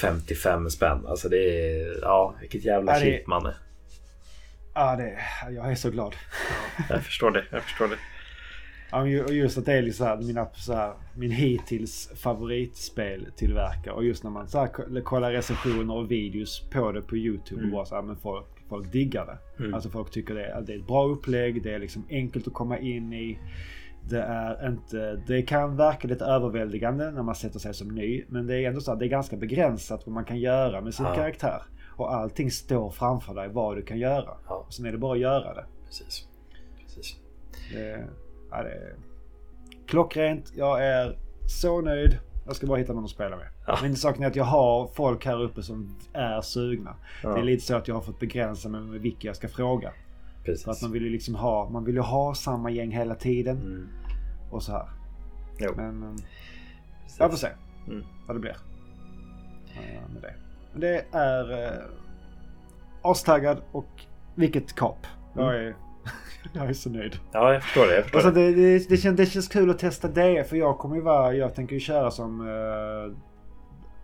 55 0.00 0.70
spänn. 0.70 1.06
Alltså 1.06 1.28
det 1.28 1.36
är... 1.36 1.98
Ja, 2.02 2.34
vilket 2.40 2.64
jävla 2.64 2.98
Ja, 2.98 3.04
det- 3.04 3.26
man 3.26 3.46
är. 3.46 3.54
Ja 4.74 4.96
det, 4.96 5.18
jag 5.50 5.70
är 5.70 5.74
så 5.74 5.90
glad. 5.90 6.14
Jag 6.88 7.02
förstår 7.02 7.30
det. 7.30 7.44
Jag 7.50 7.62
förstår 7.62 7.88
det. 7.88 7.96
Ja, 8.90 9.06
just 9.06 9.58
att 9.58 9.64
det 9.66 9.72
är 9.72 9.82
liksom 9.82 10.04
så 10.06 10.08
här, 10.10 10.16
mina, 10.22 10.46
så 10.54 10.72
här, 10.74 10.92
min 11.16 11.30
hittills 11.30 12.10
favoritspeltillverkare. 12.16 13.94
Och 13.94 14.04
just 14.04 14.24
när 14.24 14.30
man 14.30 14.48
så 14.48 14.58
här, 14.58 14.66
ko- 14.66 15.00
kollar 15.04 15.32
recensioner 15.32 15.94
och 15.94 16.10
videos 16.10 16.68
på 16.72 16.92
det 16.92 17.02
på 17.02 17.16
YouTube 17.16 17.60
Mm. 17.60 17.72
och 17.72 17.76
bara 17.78 17.84
så 17.86 17.94
här, 17.94 18.02
men 18.02 18.16
folk, 18.16 18.46
folk 18.68 18.92
diggar 18.92 19.26
det. 19.26 19.62
Mm. 19.62 19.74
Alltså 19.74 19.88
folk 19.90 20.10
tycker 20.10 20.34
det 20.34 20.46
är, 20.46 20.60
det 20.60 20.72
är 20.72 20.78
ett 20.78 20.86
bra 20.86 21.04
upplägg, 21.08 21.62
det 21.62 21.74
är 21.74 21.78
liksom 21.78 22.04
enkelt 22.10 22.46
att 22.46 22.52
komma 22.54 22.78
in 22.78 23.12
i. 23.12 23.38
Det 24.08 24.20
är 24.22 24.68
inte, 24.68 25.22
det 25.26 25.42
kan 25.42 25.76
verka 25.76 26.08
lite 26.08 26.24
överväldigande 26.24 27.10
när 27.10 27.22
man 27.22 27.34
sätter 27.34 27.58
sig 27.58 27.74
som 27.74 27.88
ny. 27.88 28.24
Men 28.28 28.46
det 28.46 28.54
är 28.64 28.68
ändå 28.68 28.80
så 28.80 28.92
att 28.92 28.98
det 28.98 29.04
är 29.06 29.08
ganska 29.08 29.36
begränsat 29.36 30.02
vad 30.06 30.14
man 30.14 30.24
kan 30.24 30.38
göra 30.38 30.80
med 30.80 30.94
sin 30.94 31.06
Ja. 31.06 31.14
karaktär. 31.14 31.62
Och 31.96 32.14
allting 32.14 32.50
står 32.50 32.90
framför 32.90 33.34
dig 33.34 33.48
vad 33.48 33.76
du 33.76 33.82
kan 33.82 33.98
göra. 33.98 34.30
Ja. 34.48 34.64
Och 34.66 34.74
sen 34.74 34.86
är 34.86 34.92
det 34.92 34.98
bara 34.98 35.12
att 35.12 35.18
göra 35.18 35.54
det. 35.54 35.64
Precis. 35.86 36.28
Precis. 36.84 37.16
det, 37.72 38.04
ja, 38.56 38.62
det 38.62 38.70
är 38.70 38.94
klockrent. 39.86 40.52
Jag 40.56 40.84
är 40.86 41.18
så 41.48 41.80
nöjd. 41.80 42.18
Jag 42.46 42.56
ska 42.56 42.66
bara 42.66 42.78
hitta 42.78 42.92
någon 42.92 43.04
att 43.04 43.10
spela 43.10 43.36
med. 43.36 43.46
Ja. 43.66 43.78
Men 43.82 43.96
saken 43.96 44.22
är 44.22 44.26
att 44.26 44.36
jag 44.36 44.44
har 44.44 44.86
folk 44.86 45.26
här 45.26 45.42
uppe 45.42 45.62
som 45.62 45.96
är 46.12 46.40
sugna. 46.40 46.94
Ja. 47.22 47.28
Det 47.34 47.40
är 47.40 47.44
lite 47.44 47.62
så 47.64 47.76
att 47.76 47.88
jag 47.88 47.94
har 47.94 48.02
fått 48.02 48.20
begränsa 48.20 48.68
mig 48.68 48.80
med 48.80 49.00
vilka 49.00 49.26
jag 49.26 49.36
ska 49.36 49.48
fråga. 49.48 49.90
För 50.44 50.52
att 50.52 50.64
Precis. 50.64 50.82
man 50.82 50.92
vill 50.92 51.02
ju 51.02 51.10
liksom 51.10 51.34
ha, 51.34 51.68
man 51.70 51.84
vill 51.84 51.94
ju 51.94 52.00
ha 52.00 52.34
samma 52.34 52.70
gäng 52.70 52.90
hela 52.90 53.14
tiden. 53.14 53.56
Mm. 53.56 53.88
Och 54.50 54.62
så 54.62 54.72
här. 54.72 54.88
Jo, 55.58 55.72
Men 55.76 56.02
eh, 56.02 56.10
precis. 57.04 57.18
jag 57.20 57.30
får 57.30 57.38
se 57.38 57.48
Mm. 57.88 58.04
vad 58.26 58.36
det 58.36 58.40
blir. 58.40 58.56
eh, 59.76 60.12
Med 60.12 60.22
det. 60.22 60.34
Men 60.72 60.80
det 60.80 61.04
är 61.12 61.64
eh, 61.64 61.82
astaggad 63.02 63.62
och 63.72 63.86
vilket 64.34 64.74
kap. 64.74 65.06
Jag 65.34 65.60
Mm. 65.60 65.74
jag 66.52 66.66
är 66.68 66.72
så 66.72 66.90
nöjd. 66.90 67.18
Ja, 67.32 67.52
jag 67.52 67.62
förstår 67.62 67.86
det. 67.86 67.94
Jag 67.94 68.02
förstår 68.04 68.18
Alltså 68.18 68.30
det. 68.32 68.54
det, 68.54 68.88
det, 68.88 68.96
känns, 68.96 69.16
det 69.16 69.26
känns 69.26 69.48
kul 69.48 69.70
att 69.70 69.78
testa 69.78 70.08
det 70.08 70.48
för 70.48 70.56
jag 70.56 70.78
kommer 70.78 70.96
ju 70.96 71.02
vara, 71.02 71.34
jag 71.34 71.54
tänker 71.54 71.74
ju 71.74 71.80
köra 71.80 72.10
som 72.10 72.40
eh, 72.40 73.16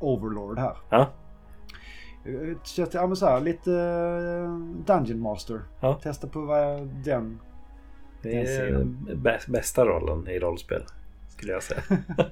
Overlord 0.00 0.58
här. 0.58 0.76
Ja. 0.90 1.00
Eh, 2.26 2.56
Så 2.62 2.86
ja, 2.92 3.06
men 3.06 3.16
så 3.16 3.26
här, 3.26 3.40
lite 3.40 3.72
eh, 3.72 4.56
Dungeon 4.86 5.20
Master. 5.20 5.60
Ja. 5.80 5.94
Testa 6.02 6.26
på 6.28 6.40
vad 6.40 6.86
den... 7.04 7.40
Det 8.22 8.30
den 8.30 9.06
är 9.10 9.14
bä- 9.14 9.50
bästa 9.50 9.84
rollen 9.84 10.28
i 10.28 10.38
rollspel. 10.38 10.82
Skulle 11.28 11.52
jag 11.52 11.62
säga. 11.62 11.82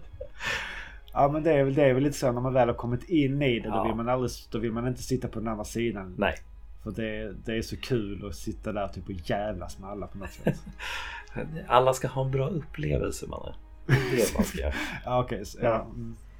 Ja 1.12 1.28
men 1.32 1.42
det 1.42 1.52
är, 1.52 1.64
väl, 1.64 1.74
det 1.74 1.82
är 1.84 1.94
väl 1.94 2.02
lite 2.02 2.18
så 2.18 2.32
när 2.32 2.40
man 2.40 2.52
väl 2.52 2.68
har 2.68 2.74
kommit 2.74 3.04
in 3.08 3.42
i 3.42 3.60
det. 3.60 3.68
Då, 3.68 3.74
Ja. 3.74 3.84
vill 3.84 3.94
man 3.94 4.08
aldrig, 4.08 4.30
då 4.50 4.58
vill 4.58 4.72
man 4.72 4.86
inte 4.88 5.02
sitta 5.02 5.28
på 5.28 5.38
den 5.38 5.48
andra 5.48 5.64
sidan. 5.64 6.14
Nej. 6.18 6.34
För 6.82 6.90
det, 6.90 7.32
det 7.44 7.56
är 7.56 7.62
så 7.62 7.76
kul 7.76 8.26
att 8.28 8.34
sitta 8.34 8.72
där 8.72 8.88
typ 8.88 9.04
och 9.04 9.12
jävlas 9.30 9.78
med 9.78 9.90
alla 9.90 10.06
på 10.06 10.18
något 10.18 10.30
sätt. 10.32 10.54
Alla 11.68 11.92
ska 11.92 12.08
ha 12.08 12.24
en 12.24 12.30
bra 12.30 12.48
upplevelse 12.48 13.26
mannen. 13.26 13.54
Det 13.86 13.92
är 13.92 14.16
det 14.16 14.34
man 14.34 14.44
ska 14.44 14.58
göra. 14.58 14.72
ja 15.04 15.20
okej, 15.24 15.44
så- 15.44 15.58
ja, 15.62 15.86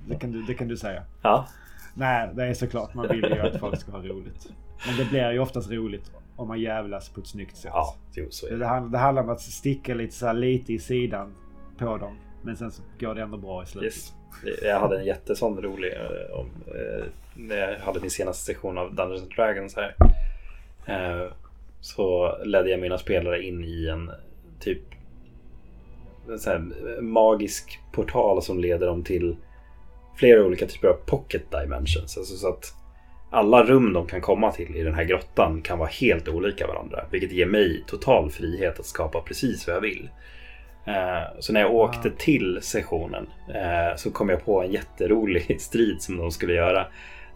det, 0.08 0.14
kan 0.18 0.32
du, 0.32 0.42
det 0.42 0.54
kan 0.54 0.68
du 0.68 0.76
säga. 0.76 1.02
Ja, 1.22 1.46
Nej, 1.94 2.30
det 2.34 2.44
är 2.44 2.54
såklart. 2.54 2.94
Man 2.94 3.08
vill 3.08 3.20
ju 3.24 3.38
att 3.40 3.60
folk 3.60 3.80
ska 3.80 3.92
ha 3.92 3.98
roligt. 4.02 4.46
Men 4.86 4.96
det 4.96 5.04
blir 5.04 5.30
ju 5.32 5.38
oftast 5.38 5.70
roligt 5.70 6.12
om 6.36 6.48
man 6.48 6.60
jävlas 6.60 7.08
på 7.08 7.20
ett 7.20 7.26
snyggt 7.26 7.56
sätt. 7.56 7.70
ja 7.74 7.94
jo, 8.12 8.26
så 8.30 8.46
är 8.46 8.50
Det, 8.50 8.56
det. 8.56 8.66
handlar, 8.66 8.92
det 8.92 8.98
handlar 8.98 9.22
om 9.22 9.30
att 9.30 9.40
sticka 9.40 9.94
lite, 9.94 10.14
så 10.14 10.26
här, 10.26 10.34
lite 10.34 10.72
i 10.72 10.78
sidan 10.78 11.34
på 11.78 11.96
dem. 11.96 12.16
Men 12.42 12.56
sen 12.56 12.70
så 12.70 12.82
går 13.00 13.14
det 13.14 13.22
ändå 13.22 13.36
bra 13.38 13.62
i 13.62 13.66
slutet. 13.66 13.84
Yes. 13.86 14.12
Jag 14.62 14.80
hade 14.80 14.98
en 14.98 15.04
jättesån 15.04 15.62
rolig 15.62 15.92
eh, 15.94 16.38
om, 16.38 16.46
eh, 16.66 17.04
när 17.34 17.56
jag 17.56 17.78
hade 17.78 18.00
min 18.00 18.10
senaste 18.10 18.44
session 18.44 18.78
av 18.78 18.94
Dungeons 18.94 19.22
and 19.22 19.32
Dragons 19.36 19.76
här. 19.76 19.94
Eh, 20.86 21.32
så 21.80 22.36
ledde 22.44 22.70
jag 22.70 22.80
mina 22.80 22.98
spelare 22.98 23.42
in 23.42 23.64
i 23.64 23.86
en 23.86 24.10
typ 24.60 24.78
en 26.46 26.74
magisk 27.00 27.78
portal 27.92 28.42
som 28.42 28.58
leder 28.58 28.86
dem 28.86 29.04
till 29.04 29.36
flera 30.16 30.44
olika 30.44 30.66
typer 30.66 30.88
av 30.88 30.96
pocket 31.06 31.42
dimensions. 31.50 32.18
Alltså 32.18 32.36
så 32.36 32.48
att 32.48 32.74
alla 33.30 33.64
rum 33.64 33.92
de 33.92 34.06
kan 34.06 34.20
komma 34.20 34.52
till 34.52 34.76
i 34.76 34.82
den 34.82 34.94
här 34.94 35.04
grottan 35.04 35.62
kan 35.62 35.78
vara 35.78 35.88
helt 35.88 36.28
olika 36.28 36.66
varandra. 36.66 37.04
Vilket 37.10 37.32
ger 37.32 37.46
mig 37.46 37.84
total 37.86 38.30
frihet 38.30 38.80
att 38.80 38.86
skapa 38.86 39.20
precis 39.20 39.66
vad 39.66 39.76
jag 39.76 39.80
vill. 39.80 40.08
Eh, 40.86 41.38
Så 41.38 41.52
när 41.52 41.60
jag 41.60 41.74
åkte 41.74 42.10
till 42.10 42.58
sessionen 42.62 43.26
eh, 43.48 43.96
så 43.96 44.10
kom 44.10 44.28
jag 44.28 44.44
på 44.44 44.62
en 44.62 44.72
jätterolig 44.72 45.60
strid 45.60 46.02
som 46.02 46.16
de 46.16 46.30
skulle 46.30 46.54
göra. 46.54 46.86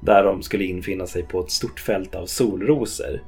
Där 0.01 0.25
de 0.25 0.43
skulle 0.43 0.65
infinna 0.65 1.07
sig 1.07 1.23
på 1.23 1.41
ett 1.41 1.51
stort 1.51 1.81
fält 1.81 2.15
av 2.15 2.27
solrosor. 2.27 3.21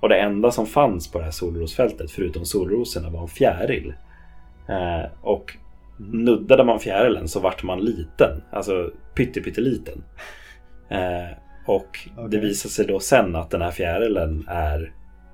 Och 0.00 0.08
det 0.08 0.16
enda 0.20 0.50
som 0.50 0.66
fanns 0.66 1.12
på 1.12 1.18
det 1.18 1.24
här 1.24 1.30
solrosfältet 1.30 2.10
förutom 2.10 2.44
solrosorna 2.44 3.10
var 3.10 3.22
en 3.22 3.28
fjäril. 3.28 3.94
Eh, 4.68 5.10
Och 5.20 5.56
nuddade 5.98 6.64
man 6.64 6.80
fjärilen 6.80 7.28
så 7.28 7.40
vart 7.40 7.62
man 7.62 7.80
liten. 7.80 8.42
Alltså 8.52 8.90
pytteliten. 9.14 10.02
Eh, 10.88 11.36
och 11.66 11.98
det 12.16 12.22
Okej. 12.26 12.40
visar 12.40 12.68
sig 12.68 12.86
då 12.86 13.00
sen 13.00 13.36
att 13.36 13.50
den 13.50 13.62
här 13.62 13.70
fjärilen 13.70 14.44
är 14.48 14.92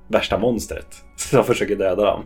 värsta 0.09 0.39
monstret. 0.39 1.05
Som 1.17 1.45
försöker 1.45 1.77
döda 1.77 2.05
dem. 2.05 2.25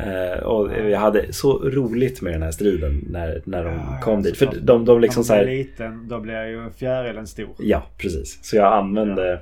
Eh, 0.00 0.38
och 0.42 0.72
jag 0.90 0.98
hade 1.00 1.32
så 1.32 1.58
roligt 1.58 2.22
med 2.22 2.32
den 2.32 2.42
här 2.42 2.50
striden 2.50 3.04
när, 3.10 3.42
när 3.44 3.64
de 3.64 3.74
Ja, 3.74 4.00
kom 4.02 4.22
dit. 4.22 4.36
För 4.36 4.46
såklart. 4.46 4.64
de, 4.66 4.84
de 4.84 5.00
liksom 5.00 5.20
Om 5.20 5.24
så 5.24 5.34
här, 5.34 5.44
liten, 5.44 6.08
då 6.08 6.20
blir 6.20 6.44
ju 6.46 6.70
fjärilen 6.70 7.26
stor. 7.26 7.48
Ja, 7.58 7.82
precis. 7.98 8.38
Så 8.44 8.56
jag 8.56 8.72
använde 8.72 9.40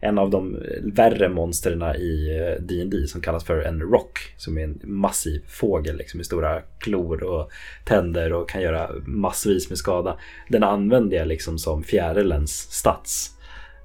en 0.00 0.18
av 0.18 0.30
de 0.30 0.58
värre 0.82 1.28
monstren 1.28 1.82
i 1.82 2.38
eh, 2.40 2.62
D&D 2.62 3.06
som 3.06 3.20
kallas 3.20 3.44
för 3.44 3.60
en 3.60 3.80
rock. 3.80 4.18
Som 4.36 4.58
är 4.58 4.64
en 4.64 4.80
massiv 4.84 5.42
fågel 5.48 5.96
liksom, 5.96 6.18
med 6.18 6.26
stora 6.26 6.60
klor 6.78 7.22
och 7.22 7.50
tänder 7.84 8.32
och 8.32 8.48
kan 8.48 8.62
göra 8.62 8.90
massvis 9.06 9.68
med 9.68 9.78
skada. 9.78 10.18
Den 10.48 10.62
använde 10.62 11.16
jag 11.16 11.28
liksom 11.28 11.58
som 11.58 11.82
fjärilens 11.82 12.50
stats. 12.50 13.30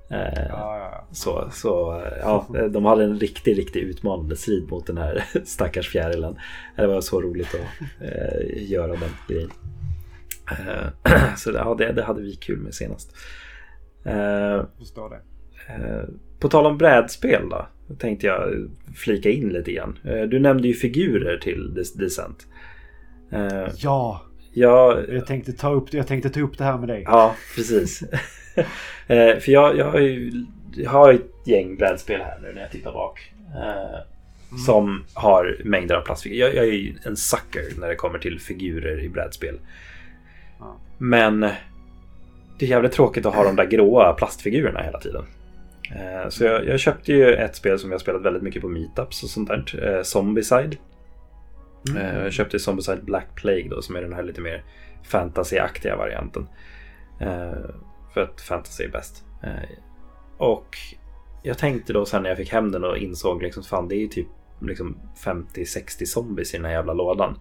Eh, 0.09 0.45
Ja, 0.49 0.77
ja, 0.77 1.07
så, 1.11 1.49
så 1.51 2.01
ja, 2.21 2.47
de 2.69 2.85
hade 2.85 3.03
en 3.03 3.19
riktig, 3.19 3.57
riktig 3.57 3.79
utmanande 3.79 4.35
strid 4.35 4.69
mot 4.69 4.87
den 4.87 4.97
här 4.97 5.23
stackars 5.45 5.89
fjärilen. 5.89 6.35
Det 6.75 6.87
var 6.87 7.01
så 7.01 7.21
roligt 7.21 7.55
att 7.55 8.01
eh, 8.01 8.69
göra 8.71 8.87
den 8.91 9.09
grejen. 9.27 9.49
Eh, 10.51 11.35
så 11.37 11.51
ja, 11.51 11.75
det, 11.77 11.91
det 11.91 12.03
hade 12.03 12.21
vi 12.21 12.35
kul 12.35 12.59
med 12.59 12.73
senast. 12.73 13.15
Eh, 14.03 14.15
Jag 14.17 14.67
förstår 14.79 15.09
det. 15.09 15.21
Eh, 15.69 16.03
på 16.39 16.49
tal 16.49 16.65
om 16.65 16.77
brädspel 16.77 17.49
då, 17.49 17.67
tänkte 17.99 18.27
jag 18.27 18.69
flika 18.95 19.29
in 19.29 19.49
lite 19.49 19.71
grann. 19.71 19.99
Eh, 20.03 20.21
du 20.21 20.39
nämnde 20.39 20.67
ju 20.67 20.73
figurer 20.73 21.37
till 21.37 21.73
Descent. 21.95 22.47
Eh, 23.31 23.67
Ja, 23.77 24.21
jag, 24.53 25.09
jag 25.09 25.25
tänkte, 25.25 25.53
ta 25.53 25.71
upp, 25.71 25.93
jag 25.93 26.07
tänkte 26.07 26.29
ta 26.29 26.39
upp 26.39 26.57
det 26.57 26.63
här 26.63 26.77
med 26.77 26.89
dig. 26.89 27.03
Ja, 27.05 27.35
precis. 27.55 28.03
för 29.07 29.49
jag, 29.49 29.77
jag, 29.77 29.91
har 29.91 29.99
ju, 29.99 30.45
jag 30.75 30.91
har 30.91 31.11
ju 31.11 31.17
ett 31.17 31.47
gäng 31.47 31.75
brädspel 31.77 32.21
här 32.21 32.39
nu 32.41 32.53
när 32.53 32.61
jag 32.61 32.71
tittar 32.71 32.91
bak. 32.91 33.31
Eh, 33.55 33.99
Som 34.65 35.03
har 35.13 35.57
mängder 35.63 35.95
av 35.95 36.01
plastfigurer. 36.01 36.45
Jag, 36.45 36.55
jag 36.55 36.65
är 36.65 36.71
ju 36.77 36.95
en 37.03 37.15
sucker 37.17 37.79
när 37.79 37.87
det 37.87 37.95
kommer 37.95 38.19
till 38.19 38.39
figurer 38.39 39.03
i 39.03 39.09
brädspel. 39.09 39.59
Men 40.97 41.39
det 42.59 42.65
är 42.65 42.69
jävligt 42.69 42.91
tråkigt 42.91 43.25
att 43.25 43.35
ha 43.35 43.43
de 43.43 43.55
där 43.55 43.65
gråa 43.65 44.13
plastfigurerna 44.13 44.81
hela 44.81 44.99
tiden. 44.99 45.23
Eh, 45.91 46.29
Så 46.29 46.43
jag, 46.43 46.65
jag 46.67 46.79
köpte 46.79 47.11
ju 47.13 47.33
ett 47.35 47.55
spel 47.55 47.79
som 47.79 47.91
jag 47.91 48.01
spelat 48.01 48.21
väldigt 48.21 48.43
mycket 48.43 48.61
på 48.61 48.67
meetups 48.67 49.23
och 49.23 49.29
sånt 49.29 49.47
där. 49.49 49.95
Eh, 49.97 50.03
Zombicide. 50.03 50.77
Mm. 51.89 52.01
Eh, 52.01 52.23
Jag 52.23 52.33
köpte 52.33 52.59
Zombicide 52.59 53.03
Black 53.05 53.27
Plague 53.35 53.69
då 53.69 53.81
som 53.81 53.95
är 53.95 54.01
den 54.01 54.13
här 54.13 54.23
lite 54.23 54.41
mer 54.41 54.63
fantasyaktiga 55.03 55.95
varianten. 55.95 56.47
För 58.13 58.21
att 58.21 58.41
fantasy 58.41 58.83
är 58.83 58.89
bäst. 58.89 59.23
Och 60.37 60.77
jag 61.43 61.57
tänkte 61.57 61.93
då 61.93 62.05
sen 62.05 62.23
när 62.23 62.29
jag 62.29 62.37
fick 62.37 62.51
hem 62.51 62.71
den 62.71 62.83
och 62.83 62.97
insåg 62.97 63.43
liksom 63.43 63.63
fan 63.63 63.87
det 63.87 63.95
är 63.95 63.99
ju 63.99 64.07
typ 64.07 64.27
liksom 64.61 64.97
50-60 65.25 66.05
zombies 66.05 66.53
i 66.53 66.57
den 66.57 66.65
här 66.65 66.71
jävla 66.73 66.93
lådan. 66.93 67.39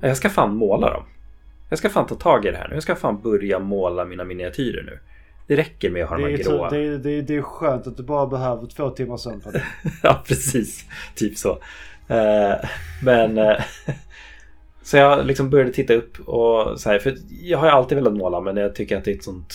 Jag 0.00 0.16
ska 0.16 0.28
fan 0.28 0.56
måla 0.56 0.90
dem. 0.92 1.04
Jag 1.70 1.78
ska 1.78 1.88
fan 1.88 2.06
ta 2.06 2.14
tag 2.14 2.44
i 2.46 2.50
det 2.50 2.56
här 2.56 2.68
nu. 2.68 2.74
Jag 2.74 2.82
ska 2.82 2.96
fan 2.96 3.20
börja 3.22 3.58
måla 3.58 4.04
mina 4.04 4.24
miniatyrer 4.24 4.82
nu. 4.82 4.98
Det 5.46 5.56
räcker 5.56 5.90
med 5.90 6.04
att 6.04 6.08
ha 6.10 6.16
de 6.16 6.22
Det 6.22 6.28
här 6.28 6.38
är, 6.38 6.44
gråa. 6.44 6.70
så, 6.70 6.74
det, 6.74 6.98
det, 6.98 7.22
det 7.22 7.36
är 7.36 7.42
skönt 7.42 7.86
att 7.86 7.96
du 7.96 8.02
bara 8.02 8.26
behöver 8.26 8.66
två 8.66 8.90
timmar 8.90 9.16
sömn 9.16 9.40
på 9.40 9.50
det. 9.50 9.62
ja, 10.02 10.22
precis. 10.26 10.84
Typ 11.14 11.38
så. 11.38 11.58
Eh, 12.08 12.54
men... 13.02 13.38
Så 14.84 14.96
jag 14.96 15.26
liksom 15.26 15.50
började 15.50 15.72
titta 15.72 15.94
upp 15.94 16.20
och 16.28 16.80
så 16.80 16.90
här, 16.90 16.98
för 16.98 17.14
jag 17.42 17.58
har 17.58 17.66
ju 17.66 17.72
alltid 17.72 17.98
velat 17.98 18.14
måla 18.14 18.40
men 18.40 18.56
jag 18.56 18.74
tycker 18.74 18.96
att 18.96 19.04
det 19.04 19.10
är 19.10 19.14
ett 19.14 19.24
sånt 19.24 19.54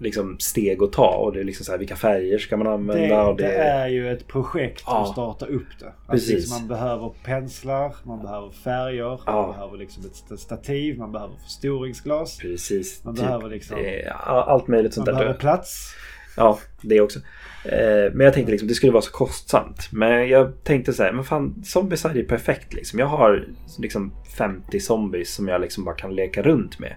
liksom, 0.00 0.36
steg 0.38 0.82
att 0.82 0.92
ta 0.92 1.08
och 1.16 1.32
det 1.32 1.40
är 1.40 1.44
liksom 1.44 1.64
så 1.64 1.72
här, 1.72 1.78
vilka 1.78 1.96
färger 1.96 2.38
ska 2.38 2.56
man 2.56 2.66
använda? 2.66 3.16
Det, 3.16 3.28
och 3.30 3.36
det 3.36 3.54
är 3.54 3.88
ju 3.88 4.12
ett 4.12 4.26
projekt 4.28 4.82
Ja. 4.86 5.02
att 5.02 5.08
starta 5.12 5.46
upp 5.46 5.66
det. 5.80 5.86
Alltså 6.06 6.32
Precis. 6.32 6.50
man 6.50 6.68
behöver 6.68 7.12
penslar, 7.24 7.94
man 8.02 8.22
behöver 8.22 8.50
färger, 8.50 9.20
Ja. 9.26 9.32
man 9.42 9.50
behöver 9.52 9.78
liksom 9.78 10.02
ett 10.32 10.40
stativ, 10.40 10.98
man 10.98 11.12
behöver 11.12 11.34
förstoringsglas. 11.44 12.38
Precis. 12.38 13.04
Man 13.04 13.14
typ, 13.16 13.24
behöver 13.24 13.48
liksom- 13.48 13.76
det 13.76 14.10
allt 14.26 14.68
möjligt 14.68 14.90
Man 14.90 14.92
sånt 14.94 15.06
behöver 15.06 15.32
där. 15.32 15.38
plats. 15.40 15.94
Ja, 16.36 16.58
det 16.82 17.00
också. 17.00 17.18
Eh, 17.64 18.12
men 18.12 18.20
jag 18.20 18.34
tänkte 18.34 18.52
liksom 18.52 18.68
det 18.68 18.74
skulle 18.74 18.92
vara 18.92 19.02
så 19.02 19.12
kostsamt. 19.12 19.88
Men 19.92 20.28
jag 20.28 20.64
tänkte 20.64 20.92
så 20.92 21.02
här, 21.02 21.12
men 21.12 21.24
fan 21.24 21.62
zombies 21.64 22.04
är 22.04 22.22
perfekt 22.22 22.74
liksom. 22.74 22.98
Jag 22.98 23.06
har 23.06 23.48
liksom 23.78 24.12
50 24.36 24.80
zombies 24.80 25.34
som 25.34 25.48
jag 25.48 25.60
liksom 25.60 25.84
bara 25.84 25.94
kan 25.94 26.14
leka 26.14 26.42
runt 26.42 26.78
med. 26.78 26.94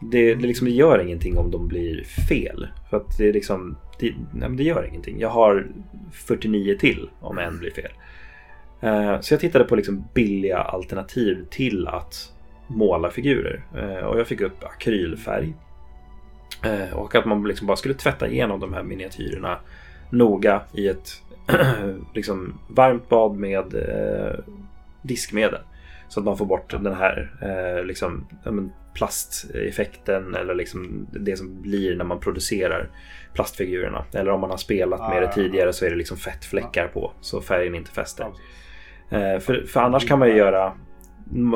Det, 0.00 0.34
det, 0.34 0.46
liksom, 0.46 0.64
det 0.64 0.74
gör 0.74 0.98
ingenting 0.98 1.38
om 1.38 1.50
de 1.50 1.68
blir 1.68 2.04
fel. 2.04 2.68
För 2.90 2.96
att 2.96 3.18
det 3.18 3.28
är 3.28 3.32
liksom, 3.32 3.76
det, 4.00 4.06
nej, 4.10 4.48
men 4.48 4.56
det 4.56 4.62
gör 4.62 4.86
ingenting. 4.88 5.20
Jag 5.20 5.28
har 5.28 5.66
49 6.12 6.76
till 6.80 7.10
om 7.20 7.38
en 7.38 7.58
blir 7.58 7.70
fel. 7.70 7.92
Eh, 8.80 9.20
så 9.20 9.34
jag 9.34 9.40
tittade 9.40 9.64
på 9.64 9.76
liksom 9.76 10.04
billiga 10.14 10.58
alternativ 10.58 11.46
till 11.50 11.86
att 11.86 12.32
måla 12.66 13.10
figurer. 13.10 13.62
Eh, 13.76 14.06
och 14.06 14.18
jag 14.18 14.26
fick 14.26 14.40
upp 14.40 14.64
akrylfärg. 14.64 15.54
Eh, 16.64 16.96
och 16.96 17.14
att 17.14 17.24
man 17.24 17.44
liksom 17.44 17.66
bara 17.66 17.76
skulle 17.76 17.94
tvätta 17.94 18.28
igenom 18.28 18.60
de 18.60 18.74
här 18.74 18.82
miniatyrerna 18.82 19.58
noga 20.10 20.62
i 20.72 20.88
ett 20.88 21.22
liksom 22.14 22.58
varmt 22.68 23.08
bad 23.08 23.36
med 23.36 23.74
eh, 23.74 24.38
diskmedel. 25.02 25.60
Så 26.08 26.20
att 26.20 26.26
man 26.26 26.38
får 26.38 26.46
bort 26.46 26.70
den 26.70 26.94
här 26.94 27.32
eh, 27.42 27.84
liksom, 27.84 28.26
plasteffekten 28.94 30.34
eller 30.34 30.54
liksom 30.54 31.06
det 31.12 31.36
som 31.36 31.62
blir 31.62 31.96
när 31.96 32.04
man 32.04 32.20
producerar 32.20 32.90
plastfigurerna. 33.34 34.04
Eller 34.12 34.30
om 34.30 34.40
man 34.40 34.50
har 34.50 34.56
spelat 34.56 35.00
med 35.00 35.22
det 35.22 35.32
tidigare 35.32 35.72
så 35.72 35.84
är 35.84 35.90
det 35.90 35.96
liksom 35.96 36.16
fettfläckar 36.16 36.88
på 36.88 37.12
så 37.20 37.40
färgen 37.40 37.74
inte 37.74 37.90
fäster. 37.90 38.26
Eh, 39.10 39.38
för, 39.38 39.66
för 39.66 39.80
annars 39.80 40.08
kan 40.08 40.18
man 40.18 40.28
ju 40.28 40.34
göra 40.34 40.72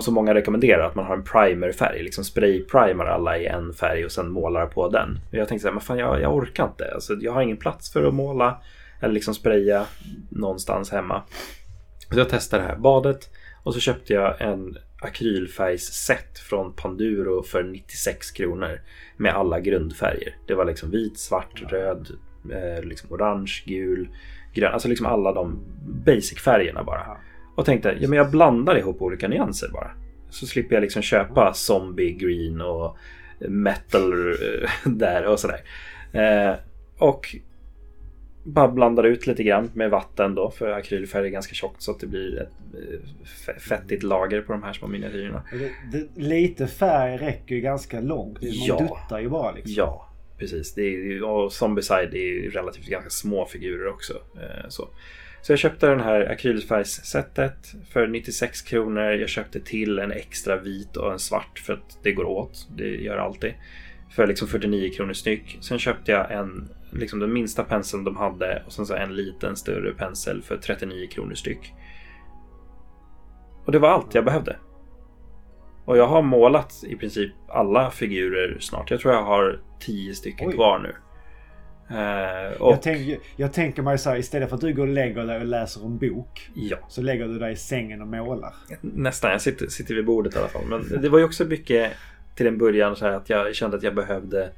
som 0.00 0.14
många 0.14 0.34
rekommenderar 0.34 0.86
att 0.86 0.94
man 0.94 1.04
har 1.04 1.16
en 1.16 1.24
primerfärg. 1.24 2.02
Liksom 2.02 2.24
sprayprimar 2.24 3.06
alla 3.06 3.38
i 3.38 3.46
en 3.46 3.72
färg 3.72 4.04
och 4.04 4.12
sen 4.12 4.30
målar 4.30 4.66
på 4.66 4.88
den. 4.88 5.18
Och 5.30 5.34
jag 5.34 5.48
tänkte 5.48 5.62
så 5.62 5.68
här, 5.68 5.74
men 5.74 5.80
fan 5.80 5.98
jag, 5.98 6.20
jag 6.20 6.34
orkar 6.34 6.64
inte. 6.64 6.90
Alltså, 6.94 7.14
jag 7.20 7.32
har 7.32 7.42
ingen 7.42 7.56
plats 7.56 7.92
för 7.92 8.04
att 8.04 8.14
måla 8.14 8.58
eller 9.00 9.14
liksom 9.14 9.34
spraya 9.34 9.86
någonstans 10.30 10.90
hemma. 10.92 11.22
Så 12.10 12.18
jag 12.18 12.28
testade 12.28 12.62
det 12.62 12.68
här 12.68 12.76
badet 12.76 13.30
och 13.62 13.74
så 13.74 13.80
köpte 13.80 14.12
jag 14.12 14.40
en 14.40 14.76
akrylfärgsset 15.02 16.38
från 16.38 16.72
Panduro 16.72 17.42
för 17.42 17.62
96 17.62 18.30
kronor 18.30 18.80
med 19.16 19.34
alla 19.34 19.60
grundfärger. 19.60 20.36
Det 20.46 20.54
var 20.54 20.64
liksom 20.64 20.90
vit, 20.90 21.18
svart, 21.18 21.62
röd, 21.68 22.08
eh, 22.52 22.84
liksom 22.84 23.12
orange, 23.12 23.62
gul, 23.66 24.08
grön. 24.54 24.72
Alltså 24.72 24.88
liksom 24.88 25.06
alla 25.06 25.32
de 25.32 25.58
basic-färgerna 26.06 26.84
bara. 26.84 27.16
Och 27.54 27.64
tänkte, 27.64 27.96
ja 28.00 28.08
men 28.08 28.16
jag 28.16 28.30
blandar 28.30 28.78
ihop 28.78 29.02
olika 29.02 29.28
nyanser 29.28 29.68
bara. 29.72 29.90
Så 30.30 30.46
slipper 30.46 30.74
jag 30.74 30.82
liksom 30.82 31.02
köpa 31.02 31.52
zombie 31.54 32.12
green 32.12 32.60
och 32.60 32.96
metal 33.48 34.30
eh, 34.30 34.68
där 34.84 35.26
och 35.26 35.40
sådär. 35.40 35.60
Eh, 36.12 36.54
och 36.98 37.36
bara 38.44 38.68
blandar 38.68 39.04
ut 39.04 39.26
lite 39.26 39.42
grann 39.42 39.70
med 39.74 39.90
vatten 39.90 40.34
då 40.34 40.50
för 40.50 40.70
akrylfärg 40.70 41.26
är 41.26 41.30
ganska 41.30 41.54
tjockt 41.54 41.82
så 41.82 41.90
att 41.90 42.00
det 42.00 42.06
blir 42.06 42.42
ett 42.42 42.52
eh, 42.74 43.58
fettigt 43.60 44.02
lager 44.02 44.40
på 44.40 44.52
de 44.52 44.62
här 44.62 44.72
små 44.72 44.88
miniatyrerna. 44.88 45.42
lite 46.16 46.66
färg 46.66 47.16
räcker 47.16 47.54
ju 47.54 47.60
ganska 47.60 48.00
långt. 48.00 48.42
Man 48.42 48.50
ja. 48.52 48.78
duttar 48.78 49.20
ju 49.20 49.28
bara 49.28 49.52
liksom. 49.52 49.74
Ja, 49.76 50.08
precis. 50.38 50.74
Det 50.74 50.82
är, 50.82 51.22
och 51.22 51.52
Zombieside 51.52 52.14
är 52.14 52.50
relativt 52.50 52.86
ganska 52.86 53.10
små 53.10 53.46
figurer 53.46 53.88
också. 53.88 54.12
Eh, 54.14 54.68
så. 54.68 54.88
Så 55.42 55.52
jag 55.52 55.58
köpte 55.58 55.86
den 55.86 56.00
här 56.00 56.30
akrylfärgssättet 56.30 57.74
för 57.92 58.06
96 58.06 58.62
kronor. 58.62 59.02
Jag 59.02 59.28
köpte 59.28 59.60
till 59.60 59.98
en 59.98 60.12
extra 60.12 60.56
vit 60.56 60.96
och 60.96 61.12
en 61.12 61.18
svart 61.18 61.58
för 61.58 61.72
att 61.72 61.98
det 62.02 62.12
går 62.12 62.24
åt. 62.24 62.68
Det 62.76 62.88
gör 62.88 63.16
alltid. 63.16 63.54
För 64.10 64.26
liksom 64.26 64.48
49 64.48 64.92
kronor 64.92 65.12
styck. 65.12 65.58
Sen 65.60 65.78
köpte 65.78 66.12
jag 66.12 66.32
en 66.32 66.68
liksom 66.92 67.18
den 67.18 67.32
minsta 67.32 67.64
penseln 67.64 68.04
de 68.04 68.16
hade 68.16 68.62
och 68.66 68.72
sen 68.72 68.86
så 68.86 68.94
en 68.94 69.16
liten 69.16 69.56
större 69.56 69.94
pensel 69.94 70.42
för 70.42 70.56
39 70.56 71.08
kronor 71.08 71.34
styck. 71.34 71.74
Och 73.64 73.72
det 73.72 73.78
var 73.78 73.88
allt 73.88 74.14
jag 74.14 74.24
behövde. 74.24 74.56
Och 75.84 75.98
jag 75.98 76.06
har 76.06 76.22
målat 76.22 76.84
i 76.86 76.96
princip 76.96 77.32
alla 77.48 77.90
figurer 77.90 78.56
snart. 78.60 78.90
Jag 78.90 79.00
tror 79.00 79.14
jag 79.14 79.22
har 79.22 79.60
10 79.80 80.14
stycken 80.14 80.48
Oj. 80.48 80.54
kvar 80.54 80.78
nu. 80.78 80.94
Uh, 81.90 82.62
och... 82.62 82.72
jag, 82.72 82.82
tänker, 82.82 83.18
jag 83.36 83.52
tänker 83.52 83.82
mig 83.82 83.98
så 83.98 84.10
här, 84.10 84.16
istället 84.16 84.48
för 84.48 84.56
att 84.56 84.60
du 84.60 84.74
går 84.74 84.86
och 84.86 84.92
lägger 84.92 85.24
dig 85.24 85.38
och 85.38 85.46
läser 85.46 85.84
en 85.84 85.98
bok. 85.98 86.50
Ja. 86.54 86.76
Så 86.88 87.02
lägger 87.02 87.28
du 87.28 87.38
dig 87.38 87.52
i 87.52 87.56
sängen 87.56 88.02
och 88.02 88.08
målar. 88.08 88.54
Nästan, 88.80 89.30
jag 89.30 89.40
sitter, 89.40 89.66
sitter 89.66 89.94
vid 89.94 90.04
bordet 90.04 90.34
i 90.34 90.38
alla 90.38 90.48
fall. 90.48 90.64
Men 90.66 91.02
det 91.02 91.08
var 91.08 91.18
ju 91.18 91.24
också 91.24 91.44
mycket 91.44 91.92
till 92.34 92.46
en 92.46 92.58
början 92.58 92.96
så 92.96 93.04
här 93.04 93.12
att 93.12 93.30
jag 93.30 93.54
kände 93.54 93.76
att 93.76 93.82
jag 93.82 93.94
behövde 93.94 94.50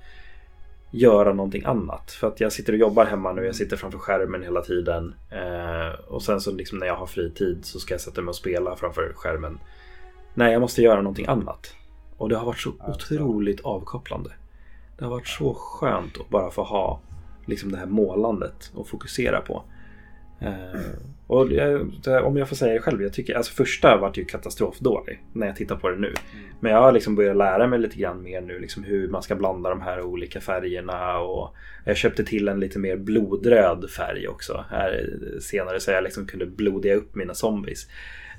göra 0.91 1.33
någonting 1.33 1.65
annat. 1.65 2.11
För 2.11 2.29
att 2.29 2.41
jag 2.41 2.53
sitter 2.53 2.73
och 2.73 2.79
jobbar 2.79 3.07
hemma 3.07 3.33
nu, 3.33 3.45
jag 3.45 3.55
sitter 3.55 3.77
framför 3.77 3.99
skärmen 3.99 4.43
hela 4.43 4.63
tiden. 4.63 5.15
Eh, 5.31 6.01
och 6.09 6.23
sen 6.23 6.41
så 6.41 6.53
liksom 6.53 6.79
när 6.79 6.87
jag 6.87 6.97
har 6.97 7.07
fritid 7.07 7.59
så 7.63 7.79
ska 7.79 7.95
jag 7.95 8.01
sätta 8.01 8.21
mig 8.21 8.29
och 8.29 8.37
spela 8.37 8.77
framför 8.77 9.13
skärmen. 9.15 9.59
Nej, 10.35 10.53
jag 10.53 10.61
måste 10.61 10.83
göra 10.83 11.03
någonting 11.03 11.27
annat. 11.27 11.75
Och 12.17 12.29
det 12.29 12.37
har 12.37 12.47
varit 12.47 12.61
så 12.61 12.73
alltså. 12.79 13.15
otroligt 13.15 13.61
avkopplande. 13.61 14.31
Det 14.99 15.05
har 15.05 15.11
varit 15.11 15.29
så 15.29 15.55
skönt 15.55 16.21
att 16.21 16.29
bara 16.29 16.51
få 16.51 16.63
ha 16.63 17.01
liksom 17.47 17.73
det 17.73 17.79
här 17.79 17.87
målandet 17.87 18.71
och 18.75 18.89
fokusera 18.89 19.41
på. 19.41 19.65
Eh, 20.41 20.81
och 21.27 21.41
om 22.27 22.37
jag 22.37 22.49
får 22.49 22.57
säga 22.57 22.73
det 22.73 22.81
själv, 22.81 23.03
jag 23.03 23.13
tycker 23.13 23.35
alltså 23.35 23.53
första 23.53 23.97
vart 23.97 24.17
ju 24.17 24.25
katastrofdålig 24.25 25.23
när 25.33 25.47
jag 25.47 25.57
tittar 25.57 25.77
på 25.77 25.89
det 25.89 25.97
nu. 25.97 26.07
Mm. 26.07 26.47
Men 26.61 26.73
jag 26.73 26.83
har 26.83 26.93
liksom 26.93 27.15
börjat 27.15 27.37
lära 27.37 27.67
mig 27.67 27.79
lite 27.79 27.97
grann 27.97 28.23
mer 28.23 28.41
nu 28.41 28.59
liksom 28.59 28.85
hur 28.85 29.09
man 29.09 29.23
ska 29.23 29.35
blanda 29.35 29.71
de 29.71 29.81
här 29.81 30.01
olika 30.01 30.41
färgerna 30.41 31.19
och 31.19 31.55
jag 31.85 31.97
köpte 31.97 32.25
till 32.25 32.49
en 32.49 32.61
lite 32.61 32.79
mer 32.79 32.97
blodröd 32.97 33.91
färg 33.91 34.29
också 34.29 34.65
här 34.71 35.07
senare 35.41 35.81
så 35.81 35.91
jag 35.91 36.05
liksom 36.05 36.27
kunde 36.27 36.47
blodiga 36.47 36.95
upp 36.95 37.15
mina 37.15 37.35
zombies. 37.35 37.89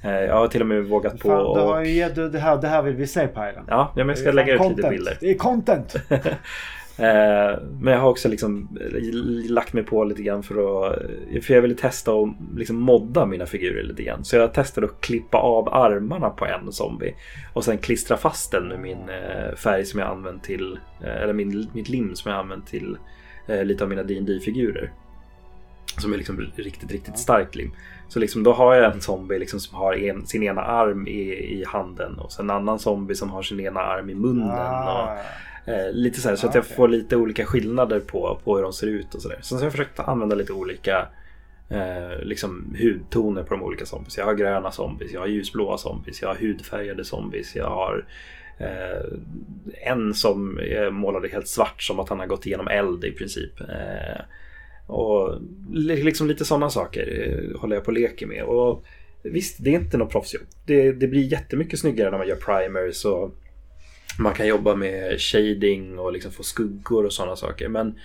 Eh, 0.03 0.11
jag 0.11 0.33
har 0.33 0.47
till 0.47 0.61
och 0.61 0.67
med 0.67 0.83
vågat 0.83 1.19
på... 1.19 1.29
Fan, 1.29 1.53
du 1.53 1.59
har 1.59 1.83
ju, 1.83 2.29
det, 2.29 2.39
här, 2.39 2.61
det 2.61 2.67
här 2.67 2.81
vill 2.81 2.95
vi 2.95 3.07
se 3.07 3.27
Pajlen. 3.27 3.65
Ja, 3.67 3.93
men 3.95 4.07
jag 4.07 4.17
ska 4.17 4.31
lägga 4.31 4.53
ut 4.53 4.59
content. 4.59 4.77
lite 4.77 4.89
bilder. 4.89 5.17
Det 5.19 5.29
är 5.29 5.37
content! 5.37 5.95
Eh, 6.97 7.59
men 7.79 7.93
jag 7.93 7.99
har 7.99 8.09
också 8.09 8.29
liksom 8.29 8.77
eh, 8.81 9.13
lagt 9.51 9.73
mig 9.73 9.83
på 9.83 10.03
lite 10.03 10.23
grann 10.23 10.43
för 10.43 10.55
att 10.55 10.97
eh, 11.31 11.41
för 11.41 11.53
jag 11.53 11.61
ville 11.61 11.75
testa 11.75 12.11
att 12.11 12.29
liksom 12.55 12.75
modda 12.75 13.25
mina 13.25 13.45
figurer 13.45 13.83
lite 13.83 14.03
grann. 14.03 14.23
Så 14.23 14.35
jag 14.35 14.53
testade 14.53 14.87
att 14.87 15.01
klippa 15.01 15.37
av 15.37 15.73
armarna 15.73 16.29
på 16.29 16.45
en 16.45 16.71
zombie 16.71 17.15
och 17.53 17.63
sen 17.65 17.77
klistra 17.77 18.17
fast 18.17 18.51
den 18.51 18.67
med 18.67 18.79
min 18.79 18.97
färg 19.55 19.85
som 19.85 19.99
jag 19.99 20.09
använt 20.09 20.43
till, 20.43 20.79
eller 21.01 21.33
min, 21.33 21.69
mitt 21.73 21.89
lim 21.89 22.15
som 22.15 22.31
jag 22.31 22.39
använt 22.39 22.67
till 22.67 22.97
lite 23.47 23.83
av 23.83 23.89
mina 23.89 24.03
dd 24.03 24.39
figurer 24.39 24.91
Som 25.97 26.13
är 26.13 26.17
liksom 26.17 26.51
riktigt, 26.55 26.91
riktigt 26.91 27.19
starkt 27.19 27.55
lim. 27.55 27.71
Så 28.07 28.19
liksom 28.19 28.43
då 28.43 28.53
har 28.53 28.75
jag 28.75 28.93
en 28.93 29.01
zombie 29.01 29.39
liksom 29.39 29.59
som 29.59 29.77
har 29.77 29.93
en, 29.93 30.25
sin 30.25 30.43
ena 30.43 30.61
arm 30.61 31.07
i, 31.07 31.21
i 31.31 31.63
handen 31.67 32.19
och 32.19 32.31
sen 32.31 32.49
en 32.49 32.55
annan 32.55 32.79
zombie 32.79 33.15
som 33.15 33.29
har 33.29 33.41
sin 33.41 33.59
ena 33.59 33.79
arm 33.79 34.09
i 34.09 34.15
munnen. 34.15 34.49
Och, 34.49 34.57
ah. 34.57 35.17
Eh, 35.65 35.91
lite 35.91 36.21
så 36.21 36.29
här, 36.29 36.35
så 36.35 36.47
att 36.47 36.55
jag 36.55 36.65
får 36.65 36.87
lite 36.87 37.15
olika 37.15 37.45
skillnader 37.45 37.99
på, 37.99 38.39
på 38.43 38.55
hur 38.55 38.63
de 38.63 38.73
ser 38.73 38.87
ut 38.87 39.15
och 39.15 39.21
sådär. 39.21 39.39
Sen 39.41 39.43
så 39.43 39.55
har 39.55 39.63
jag 39.63 39.71
försökt 39.71 39.99
använda 39.99 40.35
lite 40.35 40.53
olika 40.53 41.07
eh, 41.69 42.19
liksom 42.23 42.75
hudtoner 42.79 43.43
på 43.43 43.53
de 43.53 43.63
olika 43.63 43.85
zombies. 43.85 44.17
Jag 44.17 44.25
har 44.25 44.33
gröna 44.33 44.71
zombies, 44.71 45.11
jag 45.11 45.19
har 45.19 45.27
ljusblåa 45.27 45.77
zombies, 45.77 46.21
jag 46.21 46.29
har 46.29 46.35
hudfärgade 46.35 47.05
zombies, 47.05 47.55
jag 47.55 47.69
har 47.69 48.05
eh, 48.57 49.19
en 49.91 50.13
som 50.13 50.57
är 50.59 50.89
målad 50.89 51.25
helt 51.31 51.47
svart 51.47 51.81
som 51.81 51.99
att 51.99 52.09
han 52.09 52.19
har 52.19 52.27
gått 52.27 52.45
igenom 52.45 52.67
eld 52.67 53.03
i 53.03 53.11
princip. 53.11 53.59
Eh, 53.59 54.21
och 54.87 55.41
liksom 55.69 56.27
lite 56.27 56.45
sådana 56.45 56.69
saker 56.69 57.27
eh, 57.27 57.59
håller 57.59 57.75
jag 57.75 57.83
på 57.83 57.91
och 57.91 57.97
leker 57.97 58.27
med. 58.27 58.43
Och 58.43 58.85
visst, 59.23 59.63
det 59.63 59.69
är 59.69 59.79
inte 59.79 59.97
något 59.97 60.11
proffsjobb. 60.11 60.41
Det, 60.65 60.91
det 60.91 61.07
blir 61.07 61.31
jättemycket 61.31 61.79
snyggare 61.79 62.11
när 62.11 62.17
man 62.17 62.27
gör 62.27 62.35
primers 62.35 63.05
och 63.05 63.35
man 64.19 64.33
kan 64.33 64.47
jobba 64.47 64.75
med 64.75 65.21
shading 65.21 65.99
och 65.99 66.13
liksom 66.13 66.31
få 66.31 66.43
skuggor 66.43 67.05
och 67.05 67.13
sådana 67.13 67.35
saker. 67.35 67.67
Men 67.69 67.99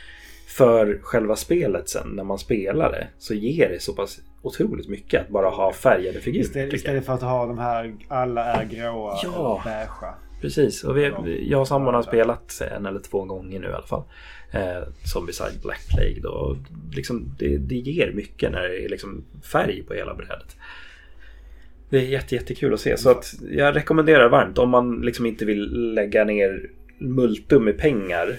för 0.47 1.01
själva 1.03 1.37
spelet 1.37 1.89
sen 1.89 2.09
när 2.09 2.25
man 2.25 2.39
spelar 2.39 2.93
det 2.93 3.09
så 3.19 3.35
ger 3.35 3.69
det 3.69 3.83
så 3.83 3.93
pass 3.95 4.21
otroligt 4.43 4.89
mycket 4.89 5.21
att 5.21 5.29
bara 5.29 5.49
ha 5.49 5.73
färgade 5.73 6.21
figurer. 6.21 6.45
Istället, 6.45 6.73
istället 6.73 7.07
för 7.07 7.13
att 7.13 7.23
ha 7.23 7.47
de 7.47 7.59
här 7.59 7.95
alla 8.09 8.45
är 8.45 8.65
gråa 8.65 9.19
ja, 9.23 9.31
och 9.31 9.61
beigea. 9.65 10.15
Precis, 10.41 10.85
och 10.85 10.97
vi, 10.97 11.13
jag 11.51 11.61
och 11.61 11.69
sambon 11.69 11.95
har 11.95 12.03
spelat 12.03 12.61
en 12.77 12.87
eller 12.87 13.01
två 13.01 13.25
gånger 13.25 13.61
nu 13.61 13.67
i 13.67 13.73
alla 13.73 13.87
fall. 13.87 14.03
Eh, 14.51 14.83
Zombicide 15.05 15.63
Black 15.63 15.89
Plague 15.89 16.21
då. 16.23 16.57
Liksom, 16.93 17.35
det, 17.39 17.59
det 17.59 17.75
ger 17.75 18.13
mycket 18.13 18.53
när 18.53 18.63
det 18.63 18.85
är 18.85 18.89
liksom 18.89 19.25
färg 19.53 19.83
på 19.83 19.95
hela 19.95 20.15
brädet. 20.15 20.57
Det 21.91 21.99
är 21.99 22.03
jätte, 22.03 22.35
jättekul 22.35 22.75
att 22.75 22.81
se. 22.81 22.97
Så 22.97 23.11
att 23.11 23.35
jag 23.51 23.77
rekommenderar 23.77 24.29
varmt 24.29 24.59
om 24.59 24.71
man 24.71 25.01
liksom 25.01 25.27
inte 25.27 25.45
vill 25.45 25.93
lägga 25.95 26.25
ner 26.25 26.71
multum 26.99 27.65
med 27.65 27.79
pengar 27.79 28.37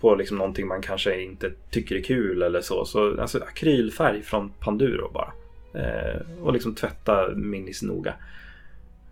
på 0.00 0.14
liksom 0.14 0.38
någonting 0.38 0.66
man 0.66 0.82
kanske 0.82 1.22
inte 1.22 1.52
tycker 1.70 1.96
är 1.96 2.02
kul 2.02 2.42
eller 2.42 2.60
så. 2.60 2.84
Så 2.84 3.20
alltså 3.20 3.38
akrylfärg 3.38 4.22
från 4.22 4.52
Panduro 4.60 5.10
bara. 5.12 5.32
Eh, 5.74 6.20
och 6.42 6.52
liksom 6.52 6.74
tvätta 6.74 7.28
minis 7.34 7.82
noga. 7.82 8.14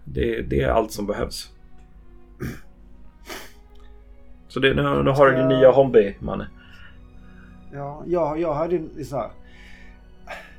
Det, 0.05 0.43
det, 0.43 0.61
är 0.61 0.69
allt 0.69 0.93
som 0.93 1.07
behövs. 1.07 1.51
Så 4.49 4.61
det, 4.61 4.75
nu, 4.75 4.83
nu 4.83 5.11
har 5.11 5.31
du 5.31 5.37
din 5.37 5.49
nya 5.49 5.71
hobby, 5.71 6.15
Manne. 6.21 6.49
Ja, 7.73 8.05
jag, 8.07 8.41
jag 8.41 8.55
hade 8.55 9.05
så 9.05 9.17
här 9.17 9.31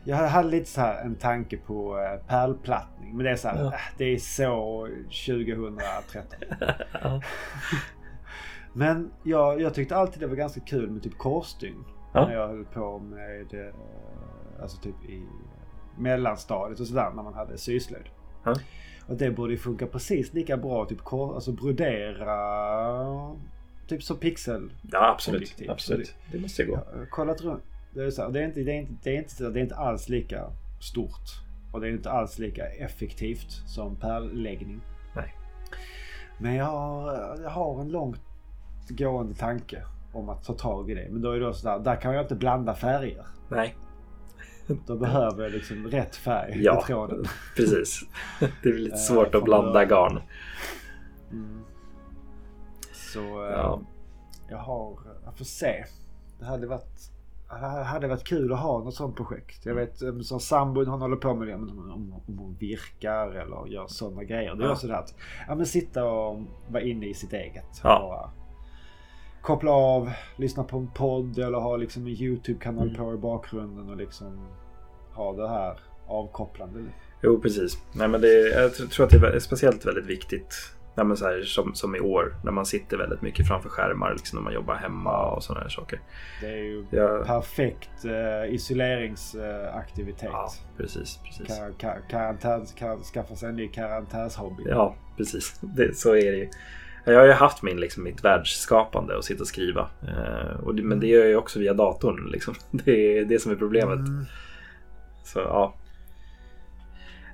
jag 0.08 0.18
hade 0.18 0.50
lite 0.50 0.70
så 0.70 0.82
här 0.82 1.02
en 1.06 1.16
tanke 1.16 1.58
på 1.58 1.98
uh, 1.98 2.28
pärlplattning. 2.28 3.16
Men 3.16 3.26
det 3.26 3.32
är 3.32 3.36
så 3.36 3.48
här, 3.48 3.64
ja. 3.64 3.74
äh, 3.74 3.80
det 3.98 4.06
är 4.06 4.18
så 4.18 4.88
2013. 5.26 6.22
men 8.74 9.12
jag, 9.24 9.62
jag 9.62 9.74
tyckte 9.74 9.96
alltid 9.96 10.20
det 10.20 10.28
var 10.28 10.36
ganska 10.36 10.62
kul 10.62 10.90
med 10.90 11.04
typ 11.04 11.18
korsstygn. 11.18 11.84
Ja. 12.14 12.26
När 12.26 12.34
jag 12.34 12.48
höll 12.48 12.66
på 12.66 13.00
med, 13.00 13.54
uh, 13.54 13.74
alltså 14.62 14.82
typ 14.82 15.10
i 15.10 15.24
mellanstadiet 15.98 16.80
och 16.80 16.88
sådär 16.88 17.12
när 17.16 17.24
man 17.24 17.34
hade 17.34 17.58
syslöjd. 17.58 18.10
Ja. 18.44 18.56
Och 19.08 19.16
det 19.18 19.32
borde 19.32 19.52
ju 19.52 19.58
funka 19.58 19.88
precis 19.88 20.34
lika 20.34 20.58
bra. 20.58 20.86
Typ 20.86 21.14
alltså 21.14 21.52
brodera 21.52 22.38
typ 23.88 24.04
som 24.04 24.18
pixel. 24.18 24.72
Ja, 24.92 25.12
absolut. 25.12 25.62
Absolut. 25.70 26.16
Det 26.32 26.40
måste 26.40 26.66
gå. 26.66 26.80
Jag 26.96 27.10
kollat 27.10 27.42
runt. 27.42 27.64
Det 27.98 28.04
är, 28.06 28.10
så 28.12 28.22
här, 28.22 28.30
det, 28.30 28.40
är 28.40 28.46
inte, 28.46 28.60
det, 28.60 28.72
är 28.72 28.80
inte, 28.80 28.94
det, 29.04 29.10
är 29.16 29.18
inte, 29.18 29.36
så- 29.36 29.50
det 29.50 29.60
är 29.60 29.64
inte 29.64 29.76
alls 29.76 30.10
lika 30.10 30.46
stort. 30.80 31.22
Och 31.72 31.82
det 31.82 31.88
är 31.88 31.92
inte 31.92 32.12
alls 32.12 32.40
lika 32.40 32.66
effektivt 32.66 33.52
som 33.52 33.96
pärlläggning. 33.96 34.82
Nej. 35.16 35.36
Men 36.40 36.56
jag 36.56 36.66
har, 36.66 37.38
jag 37.44 37.50
har 37.50 37.82
en 37.82 37.90
långt 37.90 38.22
gående 38.90 39.36
tanke 39.36 39.84
om 40.14 40.30
att 40.30 40.44
ta 40.44 40.54
tag 40.54 40.92
i 40.92 40.94
det. 40.94 41.08
Men 41.12 41.22
då 41.22 41.32
är 41.32 41.40
det 41.40 41.48
också 41.48 41.80
där, 41.80 41.96
kan 41.96 42.14
jag 42.14 42.24
inte 42.24 42.36
blanda 42.36 42.76
färger. 42.76 43.26
Nej, 43.50 43.76
Då 44.88 44.96
behöver 44.96 45.44
jag 45.44 45.52
liksom 45.52 45.88
rätt 45.88 46.16
färg 46.16 46.64
Ja. 46.64 46.80
i 46.80 46.84
tråden. 46.88 47.26
precis. 47.56 48.02
Det 48.64 48.70
är 48.70 48.74
lite 48.74 48.96
Eh, 48.96 49.00
svårt 49.00 49.36
att 49.36 49.44
blanda 49.44 49.86
garn. 49.86 50.22
Mm. 51.32 51.62
Så 53.14 53.20
eh, 53.46 53.52
Ja. 53.52 53.82
jag 54.50 54.58
har, 54.58 55.00
jag 55.26 55.38
får 55.38 55.46
se. 55.46 55.86
Det 56.40 56.46
hade 56.46 56.68
varit, 56.68 57.12
det 57.50 57.84
hade 57.84 58.08
varit 58.08 58.24
kul 58.24 58.54
att 58.54 58.60
ha 58.60 58.80
något 58.84 58.94
sånt 58.96 59.16
projekt. 59.16 59.66
Jag 59.66 59.76
vet 59.76 60.02
eh, 60.02 60.20
som 60.20 60.40
sambon 60.40 60.88
hon 60.88 61.02
håller 61.02 61.16
på 61.16 61.34
med 61.36 61.48
det. 61.48 61.56
Om, 61.56 62.14
hon 62.28 62.56
virkar 62.60 63.28
eller 63.28 63.68
gör 63.68 63.88
sådana 63.88 64.24
grejer. 64.24 64.56
Det 64.56 64.64
är 64.64 64.68
Ja. 64.68 64.74
också 64.74 64.88
det 64.88 64.98
att 64.98 65.16
ja, 65.48 65.56
men 65.56 65.66
sitta 65.66 66.06
och 66.06 66.42
vara 66.68 66.84
inne 66.84 67.06
i 67.06 67.14
sitt 67.14 67.34
eget. 67.34 67.82
Ja. 67.84 68.00
Bara 68.00 68.32
koppla 69.42 69.72
av, 69.72 70.12
lyssna 70.38 70.64
på 70.64 70.78
en 70.78 70.88
podd 70.96 71.38
eller 71.40 71.58
ha 71.58 71.78
liksom 71.78 72.02
en 72.08 72.08
YouTube-kanal 72.14 72.84
Mm. 72.88 72.96
på 72.96 73.14
i 73.14 73.18
bakgrunden 73.18 73.90
och 73.90 73.98
liksom 73.98 74.48
ha 75.14 75.34
det 75.34 75.50
här 75.50 75.80
avkopplande. 76.08 76.80
Jo, 77.24 77.40
precis. 77.42 77.78
Nej, 77.94 78.08
men 78.08 78.22
det, 78.22 78.28
jag 78.50 78.72
tr- 78.72 78.88
tror 78.90 79.06
att 79.06 79.12
det 79.12 79.28
är 79.36 79.40
speciellt 79.40 79.86
väldigt 79.86 80.06
viktigt. 80.06 80.56
Nej, 80.98 81.06
men 81.06 81.18
så 81.18 81.26
här, 81.26 81.42
som, 81.42 81.76
som 81.76 81.96
i 81.96 82.00
år 82.00 82.36
när 82.44 82.52
man 82.52 82.66
sitter 82.66 82.98
väldigt 82.98 83.22
mycket 83.22 83.48
framför 83.48 83.70
skärmar 83.70 84.14
liksom 84.14 84.38
när 84.40 84.44
man 84.44 84.54
jobbar 84.54 84.76
hemma 84.76 85.26
och 85.32 85.44
sådana 85.44 85.62
här 85.62 85.70
saker. 85.70 86.00
Det 86.42 86.48
är 86.48 86.58
ju 86.58 86.86
Ja, 86.90 87.24
perfekt 87.26 88.06
eh, 88.06 88.54
isoleringsaktivitet. 88.54 90.30
ja 90.32 90.50
precis. 90.78 91.20
precis. 91.26 91.48
Kar- 91.48 91.74
kar- 91.78 92.02
karantän, 92.10 92.66
kan 92.76 93.00
skaffa 93.04 93.36
sig 93.36 93.50
en 93.50 93.56
ny 93.56 93.68
karantänshobby. 93.68 94.64
Ja, 94.66 94.96
precis. 95.18 95.60
Det, 95.62 95.98
så 95.98 96.10
är 96.16 96.32
det 96.32 96.38
ju. 96.38 96.50
Jag 97.06 97.20
har 97.20 97.26
ju 97.26 97.32
haft 97.34 97.64
min, 97.64 97.80
liksom, 97.80 98.04
mitt 98.04 98.24
världsskapande 98.24 99.16
och 99.16 99.26
sitta 99.26 99.42
och 99.42 99.48
skriva. 99.48 99.90
Eh, 100.08 100.60
och 100.64 100.76
det, 100.76 100.84
men 100.84 101.00
det 101.00 101.08
gör 101.08 101.20
jag 101.20 101.30
ju 101.30 101.36
också 101.36 101.60
via 101.60 101.74
datorn. 101.74 102.30
Liksom. 102.32 102.54
Det 102.72 103.18
är 103.20 103.26
det 103.26 103.40
som 103.40 103.52
är 103.52 103.56
problemet. 103.56 103.98
Mm. 104.00 104.26
Så 105.24 105.40
ja. 105.40 105.74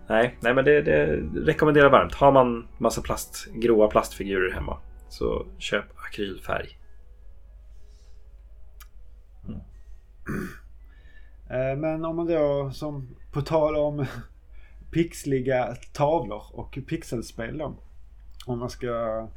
Nej, 0.08 0.38
nej 0.40 0.54
men 0.54 0.66
det, 0.66 0.82
det 0.82 1.16
rekommenderar 1.36 1.90
varmt. 1.90 2.14
Har 2.14 2.32
man 2.32 2.68
massa 2.78 3.02
plast, 3.02 3.48
gråa 3.54 3.88
plastfigurer 3.88 4.52
hemma 4.52 4.78
så 5.10 5.46
köp 5.58 5.86
akrylfärg. 6.08 6.78
Eh, 11.50 11.78
Men 11.78 12.06
om 12.06 12.16
man 12.16 12.28
då 12.28 12.72
som 12.74 13.08
på 13.32 13.42
tal 13.42 13.76
om 13.76 14.06
pixliga 14.92 15.76
tavlor 15.94 16.44
och 16.52 16.80
pixelspel 16.88 17.58
då. 17.58 17.76
Om 18.46 18.60
man 18.60 18.70
ska 18.70 19.28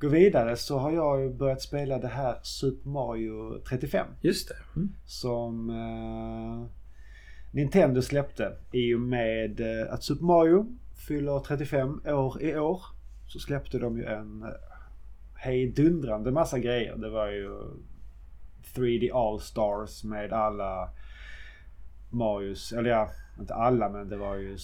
gå 0.00 0.08
vidare 0.08 0.56
så 0.56 0.78
har 0.78 0.90
jag 0.90 1.34
börjat 1.34 1.62
spela 1.62 1.98
det 1.98 2.08
här 2.08 2.38
Super 2.42 2.88
Mario 2.88 3.58
35. 3.68 4.06
Just 4.20 4.48
det. 4.48 4.56
Mm. 4.76 4.92
Som 5.06 5.70
eh, 5.70 6.83
Nintendo 7.54 8.02
släppte 8.02 8.56
i 8.72 8.94
och 8.94 9.00
med 9.00 9.60
eh, 9.60 9.92
att 9.92 10.02
Super 10.04 10.24
Mario 10.24 10.76
fyller 11.08 11.40
35 11.40 12.00
år 12.06 12.42
i 12.42 12.58
år. 12.58 12.82
Så 13.28 13.38
släppte 13.38 13.78
de 13.78 13.98
ju 13.98 14.04
en 14.04 14.42
eh, 14.42 14.48
hejdundrande 15.34 16.30
massa 16.30 16.58
grejer. 16.58 16.96
Det 16.96 17.10
var 17.10 17.28
ju 17.28 17.50
3D 18.74 19.10
All-Stars 19.14 20.04
med 20.04 20.32
alla 20.32 20.90
Marios, 22.10 22.72
eller 22.72 22.90
ja, 22.90 23.10
inte 23.40 23.54
alla 23.54 23.88
men 23.88 24.08
det 24.08 24.16
var 24.16 24.34
ju 24.34 24.56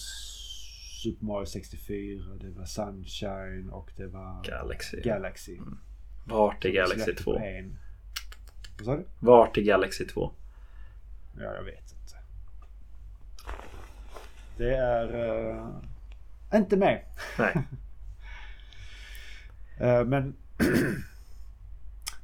Super 1.03 1.25
Mario 1.25 1.45
64, 1.45 2.23
det 2.39 2.49
var 2.49 2.65
Sunshine 2.65 3.69
och 3.69 3.91
det 3.97 4.07
var 4.07 4.43
Galaxy. 4.43 5.01
Galaxy. 5.01 5.59
Vart 6.25 6.65
är 6.65 6.69
Galaxy 6.69 7.03
Släppte 7.03 7.23
2? 7.23 7.31
på 7.33 7.39
en. 7.39 7.77
Vad 8.77 8.85
sa 8.85 8.95
du? 8.95 9.05
Vart 9.19 9.57
är 9.57 9.61
Galaxy 9.61 10.05
2? 10.05 10.31
Ja, 11.37 11.43
jag 11.55 11.63
vet. 11.63 11.90
Det 14.61 14.75
är 14.75 15.15
uh, 15.15 15.67
inte 16.53 16.77
med. 16.77 17.01
Nej. 17.39 17.57
Eh, 19.79 20.05
men... 20.05 20.35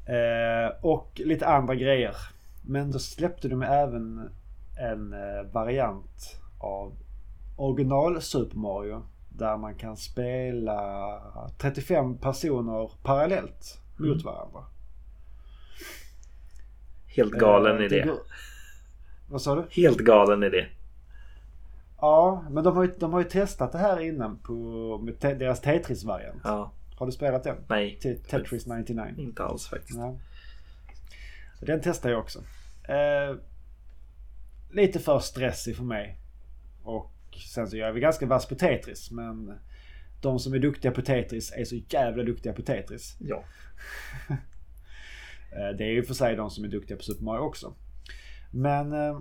eh, 0.05 0.75
och 0.81 1.21
lite 1.25 1.47
andra 1.47 1.75
grejer. 1.75 2.15
Men 2.61 2.91
då 2.91 2.99
släppte 2.99 3.47
de 3.47 3.61
även 3.61 4.29
en 4.79 5.15
variant 5.51 6.41
av 6.59 6.93
original 7.55 8.21
Super 8.21 8.57
Mario. 8.57 9.05
Där 9.29 9.57
man 9.57 9.75
kan 9.75 9.97
spela 9.97 11.21
35 11.57 12.17
personer 12.17 12.91
parallellt 13.03 13.79
mot 13.95 14.07
Mm. 14.07 14.23
varandra. 14.23 14.63
Helt 17.15 17.33
galen 17.33 17.81
idé. 17.81 18.11
Vad 19.29 19.41
sa 19.41 19.55
du? 19.55 19.81
Helt 19.81 19.99
galen 19.99 20.43
idé. 20.43 20.67
Ja, 22.01 22.45
men 22.49 22.63
de 22.63 22.75
har 22.75 22.83
ju, 22.83 22.93
de 22.99 23.13
har 23.13 23.19
ju 23.19 23.29
testat 23.29 23.71
det 23.71 23.77
här 23.77 23.99
innan 23.99 24.37
på 24.39 24.53
med 25.03 25.19
te, 25.19 25.33
deras 25.33 25.61
Tetris-variant. 25.61 26.41
Ja. 26.43 26.71
Har 26.95 27.05
du 27.05 27.11
spelat 27.11 27.43
den? 27.43 27.57
Nej. 27.69 27.99
Te, 27.99 28.15
Tetris 28.15 28.67
99? 28.67 29.03
Inte 29.17 29.43
alls 29.43 29.67
faktiskt. 29.67 29.97
Ja. 29.99 30.15
Den 31.61 31.81
testar 31.83 32.09
jag 32.09 32.19
också. 32.19 32.39
Eh, 32.89 33.35
lite 34.71 34.99
för 34.99 35.19
stressig 35.19 35.75
för 35.75 35.83
mig. 35.83 36.17
Och 36.83 37.11
sen 37.53 37.67
så 37.67 37.77
jag 37.77 37.89
är 37.89 37.93
vi 37.93 37.99
ganska 37.99 38.25
vass 38.25 38.45
på 38.45 38.55
Tetris. 38.55 39.11
Men 39.11 39.53
de 40.21 40.39
som 40.39 40.53
är 40.53 40.59
duktiga 40.59 40.91
på 40.91 41.01
Tetris 41.01 41.51
är 41.51 41.65
så 41.65 41.75
jävla 41.75 42.23
duktiga 42.23 42.53
på 42.53 42.61
Tetris. 42.61 43.17
Ja. 43.19 43.43
Eh, 45.51 45.75
Det 45.77 45.83
är 45.83 45.91
ju 45.91 46.03
för 46.03 46.13
sig 46.13 46.35
de 46.35 46.49
som 46.49 46.63
är 46.63 46.67
duktiga 46.67 46.97
på 46.97 47.03
Super 47.03 47.23
Mario 47.23 47.39
också. 47.41 47.73
Men 48.51 48.93
eh, 48.93 49.19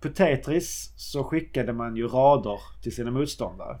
på 0.00 0.08
Tetris 0.08 0.92
så 0.96 1.24
skickade 1.24 1.72
man 1.72 1.96
ju 1.96 2.08
rader 2.08 2.58
till 2.82 2.94
sina 2.94 3.10
motståndare. 3.10 3.78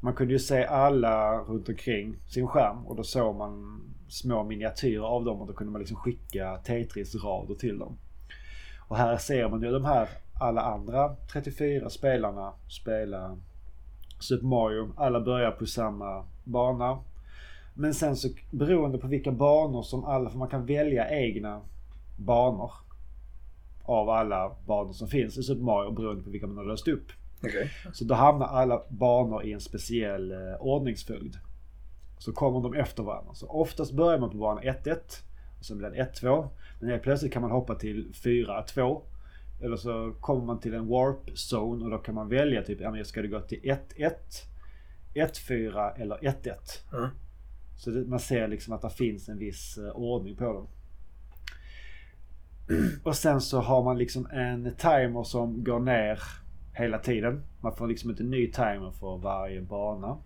Man 0.00 0.14
kunde 0.14 0.32
ju 0.32 0.38
se 0.38 0.64
alla 0.64 1.38
runt 1.38 1.68
omkring 1.68 2.16
sin 2.28 2.46
skärm 2.46 2.86
och 2.86 2.96
då 2.96 3.02
såg 3.02 3.36
man 3.36 3.80
små 4.08 4.44
miniatyrer 4.44 5.04
av 5.04 5.24
dem 5.24 5.40
och 5.40 5.46
då 5.46 5.52
kunde 5.52 5.72
man 5.72 5.78
liksom 5.78 5.96
skicka 5.96 6.60
Tetris-rader 6.64 7.54
till 7.54 7.78
dem. 7.78 7.98
Och 8.88 8.96
här 8.96 9.16
ser 9.16 9.48
man 9.48 9.62
ju 9.62 9.70
de 9.70 9.84
här 9.84 10.08
alla 10.40 10.60
andra 10.60 11.16
34 11.32 11.90
spelarna 11.90 12.52
spela 12.68 13.36
Super 14.20 14.46
Mario. 14.46 14.92
Alla 14.96 15.20
börjar 15.20 15.50
på 15.50 15.66
samma 15.66 16.24
bana. 16.44 16.98
Men 17.74 17.94
sen 17.94 18.16
så 18.16 18.28
beroende 18.50 18.98
på 18.98 19.06
vilka 19.06 19.32
banor 19.32 19.82
som 19.82 20.04
alla, 20.04 20.30
för 20.30 20.38
man 20.38 20.48
kan 20.48 20.66
välja 20.66 21.10
egna 21.10 21.60
banor. 22.16 22.72
Av 23.90 24.10
alla 24.10 24.56
banor 24.66 24.92
som 24.92 25.08
finns 25.08 25.38
i 25.38 25.42
Super 25.42 25.62
Mario 25.62 25.90
beroende 25.90 26.22
på 26.22 26.30
vilka 26.30 26.46
man 26.46 26.56
har 26.56 26.64
löst 26.64 26.88
upp. 26.88 27.12
Okej. 27.42 27.70
Så 27.92 28.04
då 28.04 28.14
hamnar 28.14 28.46
alla 28.46 28.82
banor 28.88 29.44
i 29.44 29.52
en 29.52 29.60
speciell 29.60 30.32
eh, 30.32 30.54
ordningsföljd. 30.60 31.36
Så 32.18 32.32
kommer 32.32 32.60
de 32.60 32.74
efter 32.74 33.02
varandra. 33.02 33.34
Så 33.34 33.48
oftast 33.48 33.92
börjar 33.92 34.18
man 34.18 34.30
på 34.30 34.36
bana 34.36 34.60
1-1. 34.60 34.96
Och 35.58 35.64
sen 35.64 35.78
blir 35.78 35.90
det 35.90 36.12
1-2. 36.14 36.48
Men 36.80 36.90
helt 36.90 37.02
plötsligt 37.02 37.32
kan 37.32 37.42
man 37.42 37.50
hoppa 37.50 37.74
till 37.74 38.12
4-2. 38.12 39.02
Eller 39.62 39.76
så 39.76 40.14
kommer 40.20 40.44
man 40.44 40.60
till 40.60 40.74
en 40.74 40.86
warp 40.86 41.30
zone 41.50 41.84
och 41.84 41.90
då 41.90 41.98
kan 41.98 42.14
man 42.14 42.28
välja 42.28 42.62
typ, 42.62 42.80
ja 42.80 42.90
men 42.90 43.04
ska 43.04 43.22
det 43.22 43.28
gå 43.28 43.40
till 43.40 43.60
1-1, 43.62 44.12
1-4 45.14 46.00
eller 46.00 46.16
1-1. 46.16 46.54
Mm. 46.92 47.10
Så 47.76 47.90
det, 47.90 48.06
man 48.06 48.20
ser 48.20 48.48
liksom 48.48 48.72
att 48.74 48.82
det 48.82 48.90
finns 48.90 49.28
en 49.28 49.38
viss 49.38 49.78
eh, 49.78 49.90
ordning 49.90 50.36
på 50.36 50.44
dem. 50.44 50.68
Och 53.04 53.16
sen 53.16 53.40
så 53.40 53.60
har 53.60 53.82
man 53.82 53.98
liksom 53.98 54.26
en 54.32 54.74
timer 54.76 55.22
som 55.24 55.64
går 55.64 55.78
ner 55.80 56.22
hela 56.72 56.98
tiden. 56.98 57.42
Man 57.60 57.76
får 57.76 57.86
liksom 57.86 58.10
inte 58.10 58.22
en 58.22 58.30
ny 58.30 58.46
timer 58.52 58.90
för 59.00 59.16
varje 59.16 59.60
bana. 59.62 60.16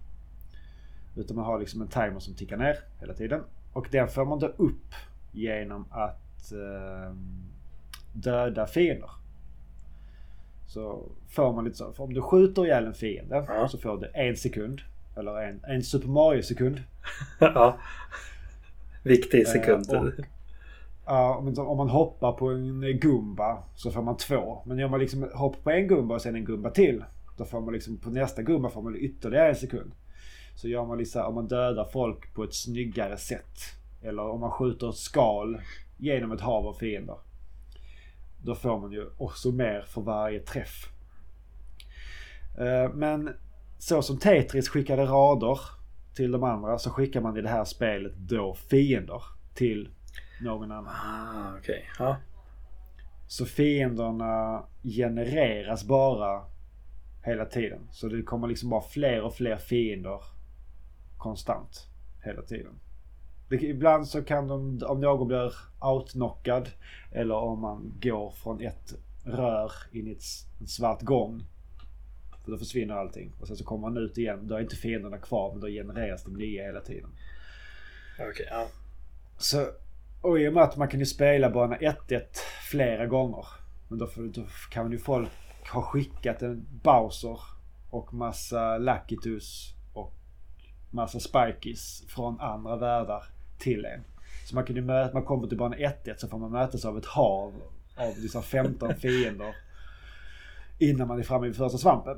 Utan 1.16 1.36
man 1.36 1.44
har 1.44 1.58
liksom 1.58 1.82
en 1.82 1.88
timer 1.88 2.18
som 2.18 2.34
tickar 2.34 2.56
ner 2.56 2.76
hela 3.00 3.14
tiden. 3.14 3.40
Och 3.72 3.88
den 3.90 4.08
får 4.08 4.24
man 4.24 4.38
då 4.38 4.46
upp 4.46 4.94
genom 5.32 5.84
att 5.90 6.52
eh, 6.52 7.14
döda 8.12 8.66
fiender. 8.66 9.10
Så 10.66 11.08
får 11.28 11.52
man 11.52 11.64
lite 11.64 11.76
så. 11.76 11.92
För 11.92 12.04
om 12.04 12.14
du 12.14 12.22
skjuter 12.22 12.64
ihjäl 12.66 12.86
en 12.86 12.94
fiende 12.94 13.44
Ja. 13.48 13.68
så 13.68 13.78
får 13.78 13.96
du 13.98 14.10
en 14.14 14.36
sekund. 14.36 14.80
Eller 15.16 15.42
en, 15.42 15.60
en 15.64 15.82
Super 15.82 16.08
Mario-sekund. 16.08 16.82
ja. 17.40 17.78
Viktig 19.02 19.46
sekund. 19.48 19.92
Eh, 19.92 20.00
och- 20.02 20.12
Uh, 21.08 21.58
om 21.58 21.76
man 21.76 21.88
hoppar 21.88 22.32
på 22.32 22.48
en 22.48 22.98
Gumba 23.00 23.62
så 23.74 23.90
får 23.90 24.02
man 24.02 24.16
två. 24.16 24.62
Men 24.66 24.78
gör 24.78 24.88
man 24.88 25.00
liksom 25.00 25.30
hopp 25.34 25.64
på 25.64 25.70
en 25.70 25.88
Gumba 25.88 26.14
och 26.14 26.22
sen 26.22 26.34
en 26.34 26.44
Gumba 26.44 26.70
till. 26.70 27.04
Då 27.36 27.44
får 27.44 27.60
man 27.60 27.74
liksom 27.74 27.96
på 27.96 28.10
nästa 28.10 28.42
Gumba 28.42 28.68
får 28.68 28.82
man 28.82 28.96
ytterligare 28.96 29.48
en 29.48 29.56
sekund. 29.56 29.92
Så 30.54 30.68
gör 30.68 30.84
man 30.84 30.98
liksom, 30.98 31.22
om 31.22 31.34
man 31.34 31.48
dödar 31.48 31.84
folk 31.84 32.34
på 32.34 32.44
ett 32.44 32.54
snyggare 32.54 33.16
sätt 33.16 33.58
eller 34.02 34.22
om 34.22 34.40
man 34.40 34.50
skjuter 34.50 34.88
ett 34.88 34.96
skal 34.96 35.60
genom 35.96 36.32
ett 36.32 36.40
hav 36.40 36.66
av 36.66 36.74
fiender. 36.74 37.16
Då 38.42 38.54
får 38.54 38.78
man 38.78 38.92
ju 38.92 39.06
också 39.18 39.52
mer 39.52 39.80
för 39.80 40.00
varje 40.00 40.40
träff. 40.40 40.88
Uh, 42.60 42.94
Men 42.94 43.30
så 43.78 44.02
som 44.02 44.18
Tetris 44.18 44.68
skickade 44.68 45.04
rader 45.04 45.58
till 46.14 46.30
de 46.30 46.44
andra 46.44 46.78
så 46.78 46.90
skickar 46.90 47.20
man 47.20 47.36
i 47.36 47.40
det 47.40 47.48
här 47.48 47.64
spelet 47.64 48.12
då 48.16 48.54
fiender 48.54 49.22
till 49.54 49.88
någon 50.42 50.72
annan. 50.72 50.94
Ah, 50.94 51.58
okej. 51.58 51.84
Ja. 51.98 52.16
Så 53.26 53.46
fienderna 53.46 54.64
genereras 54.82 55.84
bara 55.84 56.44
hela 57.22 57.44
tiden. 57.44 57.88
Så 57.90 58.08
det 58.08 58.22
kommer 58.22 58.48
liksom 58.48 58.70
bara 58.70 58.82
fler 58.82 59.22
och 59.22 59.34
fler 59.34 59.56
fiender 59.56 60.20
konstant 61.18 61.88
hela 62.24 62.42
tiden. 62.42 62.80
Det, 63.48 63.56
ibland 63.56 64.08
så 64.08 64.24
kan 64.24 64.48
de, 64.48 64.82
om 64.86 65.00
någon 65.00 65.28
blir 65.28 65.52
outknockad 65.80 66.68
eller 67.12 67.34
om 67.34 67.60
man 67.60 67.92
går 68.02 68.30
från 68.30 68.60
ett 68.60 68.94
rör 69.24 69.72
in 69.92 70.08
i 70.08 70.12
ett, 70.12 70.22
en 70.60 70.66
svart 70.66 71.02
gång. 71.02 71.44
För 72.44 72.52
då 72.52 72.58
försvinner 72.58 72.94
allting. 72.94 73.32
Och 73.40 73.46
sen 73.46 73.56
så 73.56 73.64
kommer 73.64 73.88
man 73.88 73.96
ut 73.96 74.18
igen. 74.18 74.46
Då 74.46 74.54
är 74.54 74.60
inte 74.60 74.76
fienderna 74.76 75.18
kvar 75.18 75.52
men 75.52 75.60
då 75.60 75.66
genereras 75.66 76.24
de 76.24 76.34
nya 76.34 76.64
hela 76.64 76.80
tiden. 76.80 77.10
Okej, 78.30 78.46
ja. 78.50 78.66
Så, 79.38 79.66
och 80.24 80.40
i 80.40 80.48
och 80.48 80.52
med 80.52 80.62
att 80.62 80.76
man 80.76 80.88
kan 80.88 81.00
ju 81.00 81.06
spela 81.06 81.50
bana 81.50 81.76
1-1 81.76 82.20
flera 82.70 83.06
gånger. 83.06 83.46
Men 83.88 83.98
då, 83.98 84.08
då 84.16 84.42
kan 84.70 84.92
ju 84.92 84.98
folk 84.98 85.28
ha 85.72 85.82
skickat 85.82 86.42
en 86.42 86.66
Bowser 86.82 87.38
och 87.90 88.14
massa 88.14 88.78
Lakitus 88.78 89.74
och 89.92 90.12
massa 90.90 91.20
Spikies 91.20 92.04
från 92.08 92.40
andra 92.40 92.76
världar 92.76 93.24
till 93.58 93.84
en. 93.84 94.04
Så 94.46 94.54
man 94.54 94.64
kan 94.64 94.76
ju 94.76 94.82
möta, 94.82 95.14
man 95.14 95.24
kommer 95.24 95.48
till 95.48 95.58
bana 95.58 95.76
1-1 95.76 96.16
så 96.16 96.28
får 96.28 96.38
man 96.38 96.50
mötas 96.50 96.84
av 96.84 96.98
ett 96.98 97.06
hav 97.06 97.52
av 97.96 98.18
liksom 98.18 98.42
15 98.42 98.94
fiender. 99.00 99.54
Innan 100.78 101.08
man 101.08 101.18
är 101.18 101.22
framme 101.22 101.46
vid 101.46 101.56
första 101.56 101.78
svampen. 101.78 102.16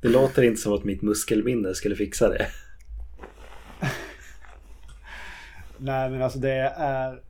Det 0.00 0.08
låter 0.08 0.42
inte 0.42 0.60
som 0.60 0.72
att 0.72 0.84
mitt 0.84 1.02
muskelminne 1.02 1.74
skulle 1.74 1.96
fixa 1.96 2.28
det. 2.28 2.46
Nej 5.78 6.10
men 6.10 6.22
alltså 6.22 6.38
det 6.38 6.72
är 6.76 7.20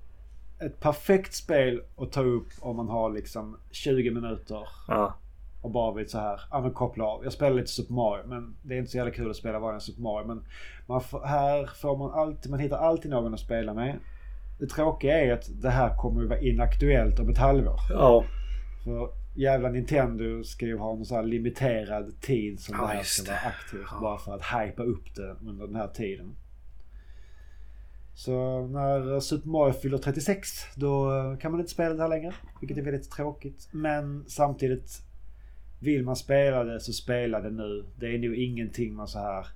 ett 0.61 0.81
perfekt 0.81 1.35
spel 1.35 1.83
att 1.97 2.13
ta 2.13 2.21
upp 2.23 2.49
om 2.61 2.77
man 2.77 2.89
har 2.89 3.11
liksom 3.11 3.57
20 3.71 4.11
minuter 4.11 4.69
Ja. 4.89 5.15
och 5.63 5.71
bara 5.71 5.95
vill 5.95 6.09
så 6.11 6.19
här, 6.19 6.41
ja 6.51 6.61
men 6.61 6.71
koppla 6.71 7.05
av. 7.05 7.25
Jag 7.25 7.33
spelar 7.33 7.57
lite 7.57 7.69
Super 7.71 7.95
Mario 7.95 8.27
men 8.27 8.57
det 8.63 8.75
är 8.75 8.79
inte 8.79 8.91
så 8.91 8.97
jävla 8.97 9.13
kul 9.13 9.31
att 9.31 9.37
spela 9.37 9.59
vanliga 9.59 9.81
Super 9.81 10.03
Mario. 10.03 10.27
Men 10.27 10.45
man 10.87 11.01
får, 11.01 11.25
här 11.25 11.71
får 11.83 11.97
man 11.97 12.11
alltid, 12.13 12.51
man 12.51 12.61
hittar 12.61 12.79
alltid 12.79 13.11
någon 13.11 13.35
att 13.35 13.41
spela 13.41 13.75
med. 13.75 13.99
Det 14.59 14.67
tråkiga 14.67 15.21
är 15.25 15.33
att 15.33 15.63
det 15.63 15.71
här 15.71 15.97
kommer 15.97 16.23
att 16.23 16.29
vara 16.29 16.41
inaktuellt 16.41 17.21
om 17.21 17.29
ett 17.29 17.39
halvår. 17.39 17.79
Ja. 17.91 18.25
För 18.85 19.09
jävla 19.35 19.69
Nintendo 19.69 20.45
ska 20.45 20.67
ju 20.67 20.79
ha 20.79 20.95
någon 20.95 21.05
sån 21.05 21.17
här 21.17 21.25
limiterad 21.25 22.21
tid 22.21 22.61
som 22.61 22.77
Ja, 22.81 22.87
det 22.87 22.93
här 22.95 23.03
ska 23.03 23.31
vara 23.33 23.41
aktivt. 23.41 23.87
Ja. 23.91 23.99
Bara 24.01 24.19
för 24.19 24.35
att 24.35 24.43
hypa 24.67 24.83
upp 24.83 25.15
det 25.15 25.37
under 25.49 25.67
den 25.67 25.77
här 25.77 25.89
tiden. 25.89 26.37
Så 28.17 28.67
när 28.67 29.21
Super 29.21 29.49
Mario 29.49 29.73
fyller 29.73 29.99
36 29.99 30.49
då 30.75 31.11
kan 31.41 31.51
man 31.51 31.61
inte 31.61 31.73
spela 31.73 31.95
det 31.95 32.03
här 32.03 32.09
längre. 32.09 32.35
Vilket 32.61 32.79
är 32.79 32.83
väldigt 32.83 33.11
tråkigt. 33.11 33.69
Men 33.73 34.25
samtidigt 34.29 35.03
vill 35.81 36.05
man 36.05 36.17
spela 36.17 36.65
det 36.65 36.81
så 36.81 36.93
spela 36.93 37.41
det 37.41 37.51
nu. 37.51 37.85
Det 37.97 38.07
är 38.07 38.19
nog 38.19 38.35
ingenting 38.35 38.95
man 38.95 39.09
så 39.09 39.19
här 39.19 39.47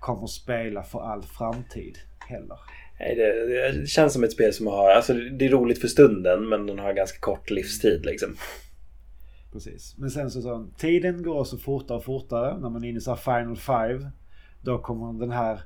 kommer 0.00 0.26
spela 0.26 0.82
för 0.82 1.00
all 1.00 1.22
framtid 1.22 1.98
heller. 2.18 2.58
Nej, 3.00 3.14
det, 3.14 3.72
det 3.80 3.86
känns 3.86 4.12
som 4.12 4.24
ett 4.24 4.32
spel 4.32 4.52
som 4.52 4.66
har... 4.66 4.90
Alltså 4.90 5.14
det 5.14 5.46
är 5.46 5.50
roligt 5.50 5.80
för 5.80 5.88
stunden 5.88 6.48
men 6.48 6.66
den 6.66 6.78
har 6.78 6.92
ganska 6.92 7.18
kort 7.18 7.50
livstid 7.50 8.06
liksom. 8.06 8.36
Precis. 9.52 9.94
Men 9.98 10.10
sen 10.10 10.30
så, 10.30 10.42
så 10.42 10.66
tiden 10.78 11.22
går 11.22 11.44
så 11.44 11.58
fortare 11.58 11.98
och 11.98 12.04
fortare 12.04 12.58
när 12.58 12.70
man 12.70 12.84
är 12.84 12.88
inne 12.88 12.98
i 12.98 13.00
så 13.00 13.14
här 13.14 13.42
Final 13.42 13.56
Five. 13.56 14.10
Då 14.60 14.78
kommer 14.78 15.20
den 15.20 15.30
här... 15.30 15.60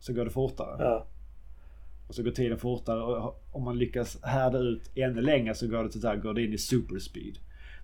Så 0.00 0.12
går 0.12 0.24
det 0.24 0.30
fortare. 0.30 0.76
Ja. 0.78 1.06
Och 2.08 2.14
så 2.14 2.22
går 2.22 2.30
tiden 2.30 2.58
fortare 2.58 3.02
och 3.02 3.44
om 3.52 3.62
man 3.62 3.78
lyckas 3.78 4.22
härda 4.22 4.58
ut 4.58 4.90
ännu 4.94 5.20
längre 5.20 5.54
så 5.54 5.68
går 5.68 5.84
det, 5.84 6.00
där, 6.00 6.16
går 6.16 6.34
det 6.34 6.42
in 6.42 6.52
i 6.52 6.58
superspeed. 6.58 7.38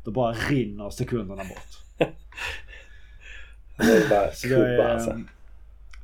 Då 0.04 0.10
bara 0.10 0.32
rinner 0.32 0.90
sekunderna 0.90 1.42
bort. 1.44 2.08
det 3.76 3.84
är 3.84 4.08
bara 4.10 4.32
så 4.32 4.48
det 4.48 4.82
är, 4.82 4.88
alltså. 4.88 5.10
Ehm, 5.10 5.28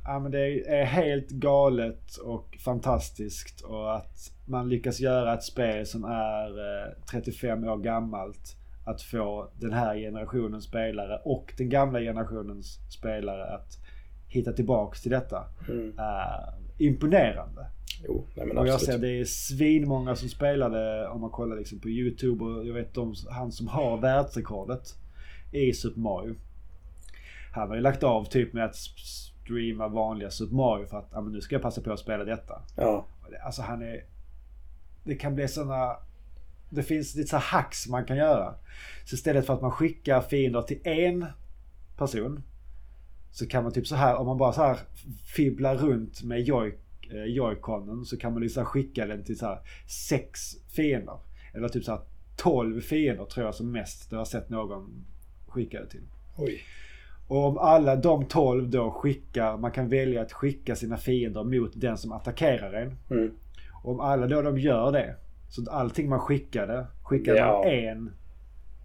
ja 0.03 0.19
men 0.19 0.31
det 0.31 0.69
är 0.79 0.85
helt 0.85 1.29
galet 1.29 2.17
och 2.17 2.57
fantastiskt 2.59 3.61
och 3.61 3.95
att 3.95 4.31
man 4.45 4.69
lyckas 4.69 4.99
göra 4.99 5.33
ett 5.33 5.43
spel 5.43 5.85
som 5.85 6.03
är 6.03 6.47
eh, 6.49 6.93
35 7.11 7.63
år 7.63 7.77
gammalt 7.77 8.55
att 8.87 9.01
få 9.01 9.51
den 9.59 9.73
här 9.73 9.95
generationens 9.95 10.63
spelare 10.63 11.21
och 11.25 11.53
den 11.57 11.69
gamla 11.69 11.99
generationens 11.99 12.79
spelare 12.89 13.55
att 13.55 13.77
hitta 14.27 14.53
tillbaks 14.53 15.01
till 15.01 15.11
detta. 15.11 15.43
Mm. 15.69 15.93
Är 15.97 16.53
imponerande. 16.77 17.65
Jo, 18.03 18.27
nej 18.35 18.45
men 18.45 18.57
Och 18.57 18.67
jag 18.67 18.81
ser 18.81 18.97
det 18.97 19.19
är 19.19 19.25
svinmånga 19.25 20.15
som 20.15 20.29
spelade 20.29 21.07
om 21.07 21.21
man 21.21 21.29
kollar 21.29 21.55
liksom 21.57 21.79
på 21.79 21.89
YouTube 21.89 22.45
och 22.45 22.67
jag 22.67 22.73
vet 22.73 22.93
de, 22.93 23.15
han 23.29 23.51
som 23.51 23.67
har 23.67 23.97
världsrekordet 23.97 24.97
i 25.51 25.73
Super 25.73 25.99
Mario. 25.99 26.35
Han 27.53 27.69
har 27.69 27.75
ju 27.75 27.81
lagt 27.81 28.03
av 28.03 28.23
typ 28.23 28.53
med 28.53 28.65
att 28.65 28.75
streama 28.75 29.87
vanliga 29.87 30.29
Super 30.29 30.55
Mario 30.55 30.85
för 30.85 30.97
att 30.97 31.09
ja, 31.11 31.21
men 31.21 31.33
nu 31.33 31.41
ska 31.41 31.55
jag 31.55 31.61
passa 31.61 31.81
på 31.81 31.91
att 31.91 31.99
spela 31.99 32.23
detta. 32.23 32.61
Ja. 32.75 33.05
Alltså 33.45 33.61
han 33.61 33.81
är... 33.81 34.03
Det 35.03 35.15
kan 35.15 35.35
bli 35.35 35.47
sådana... 35.47 35.95
Det 36.69 36.83
finns 36.83 37.15
lite 37.15 37.29
så 37.29 37.37
hacks 37.37 37.87
man 37.87 38.05
kan 38.05 38.17
göra. 38.17 38.55
Så 39.05 39.15
istället 39.15 39.45
för 39.45 39.53
att 39.53 39.61
man 39.61 39.71
skickar 39.71 40.21
fiender 40.21 40.61
till 40.61 40.79
en 40.83 41.25
person. 41.97 42.43
Så 43.31 43.47
kan 43.47 43.63
man 43.63 43.73
typ 43.73 43.87
så 43.87 43.95
här, 43.95 44.15
om 44.15 44.25
man 44.25 44.37
bara 44.37 44.53
så 44.53 44.61
här 44.61 44.77
fibblar 45.35 45.77
runt 45.77 46.23
med 46.23 46.49
eh, 46.49 47.23
joyconen 47.25 48.05
så 48.05 48.17
kan 48.17 48.33
man 48.33 48.41
liksom 48.41 48.65
skicka 48.65 49.05
den 49.05 49.23
till 49.23 49.37
så 49.37 49.45
här 49.45 49.59
sex 50.09 50.55
fiender. 50.75 51.19
Eller 51.53 51.69
typ 51.69 51.83
så 51.83 51.91
här 51.91 52.01
12 52.35 52.81
fiender 52.81 53.25
tror 53.25 53.45
jag 53.45 53.55
som 53.55 53.71
mest. 53.71 54.09
Det 54.09 54.15
har 54.15 54.21
jag 54.21 54.27
sett 54.27 54.49
någon 54.49 55.05
skicka 55.47 55.79
det 55.79 55.89
till. 55.89 56.07
Oj. 56.37 56.61
Och 57.27 57.45
om 57.45 57.57
alla 57.57 57.95
de 57.95 58.25
12 58.25 58.69
då 58.69 58.91
skickar, 58.91 59.57
man 59.57 59.71
kan 59.71 59.89
välja 59.89 60.21
att 60.21 60.33
skicka 60.33 60.75
sina 60.75 60.97
fiender 60.97 61.43
mot 61.43 61.71
den 61.75 61.97
som 61.97 62.11
attackerar 62.11 62.73
en. 62.73 62.97
Mm. 63.17 63.31
Om 63.83 63.99
alla 63.99 64.27
då 64.27 64.41
de 64.41 64.57
gör 64.57 64.91
det. 64.91 65.15
Så 65.49 65.61
att 65.61 65.67
allting 65.67 66.09
man 66.09 66.19
skickade, 66.19 66.87
skickade 67.03 67.37
Ja. 67.37 67.61
man 67.65 67.71
en 67.73 68.07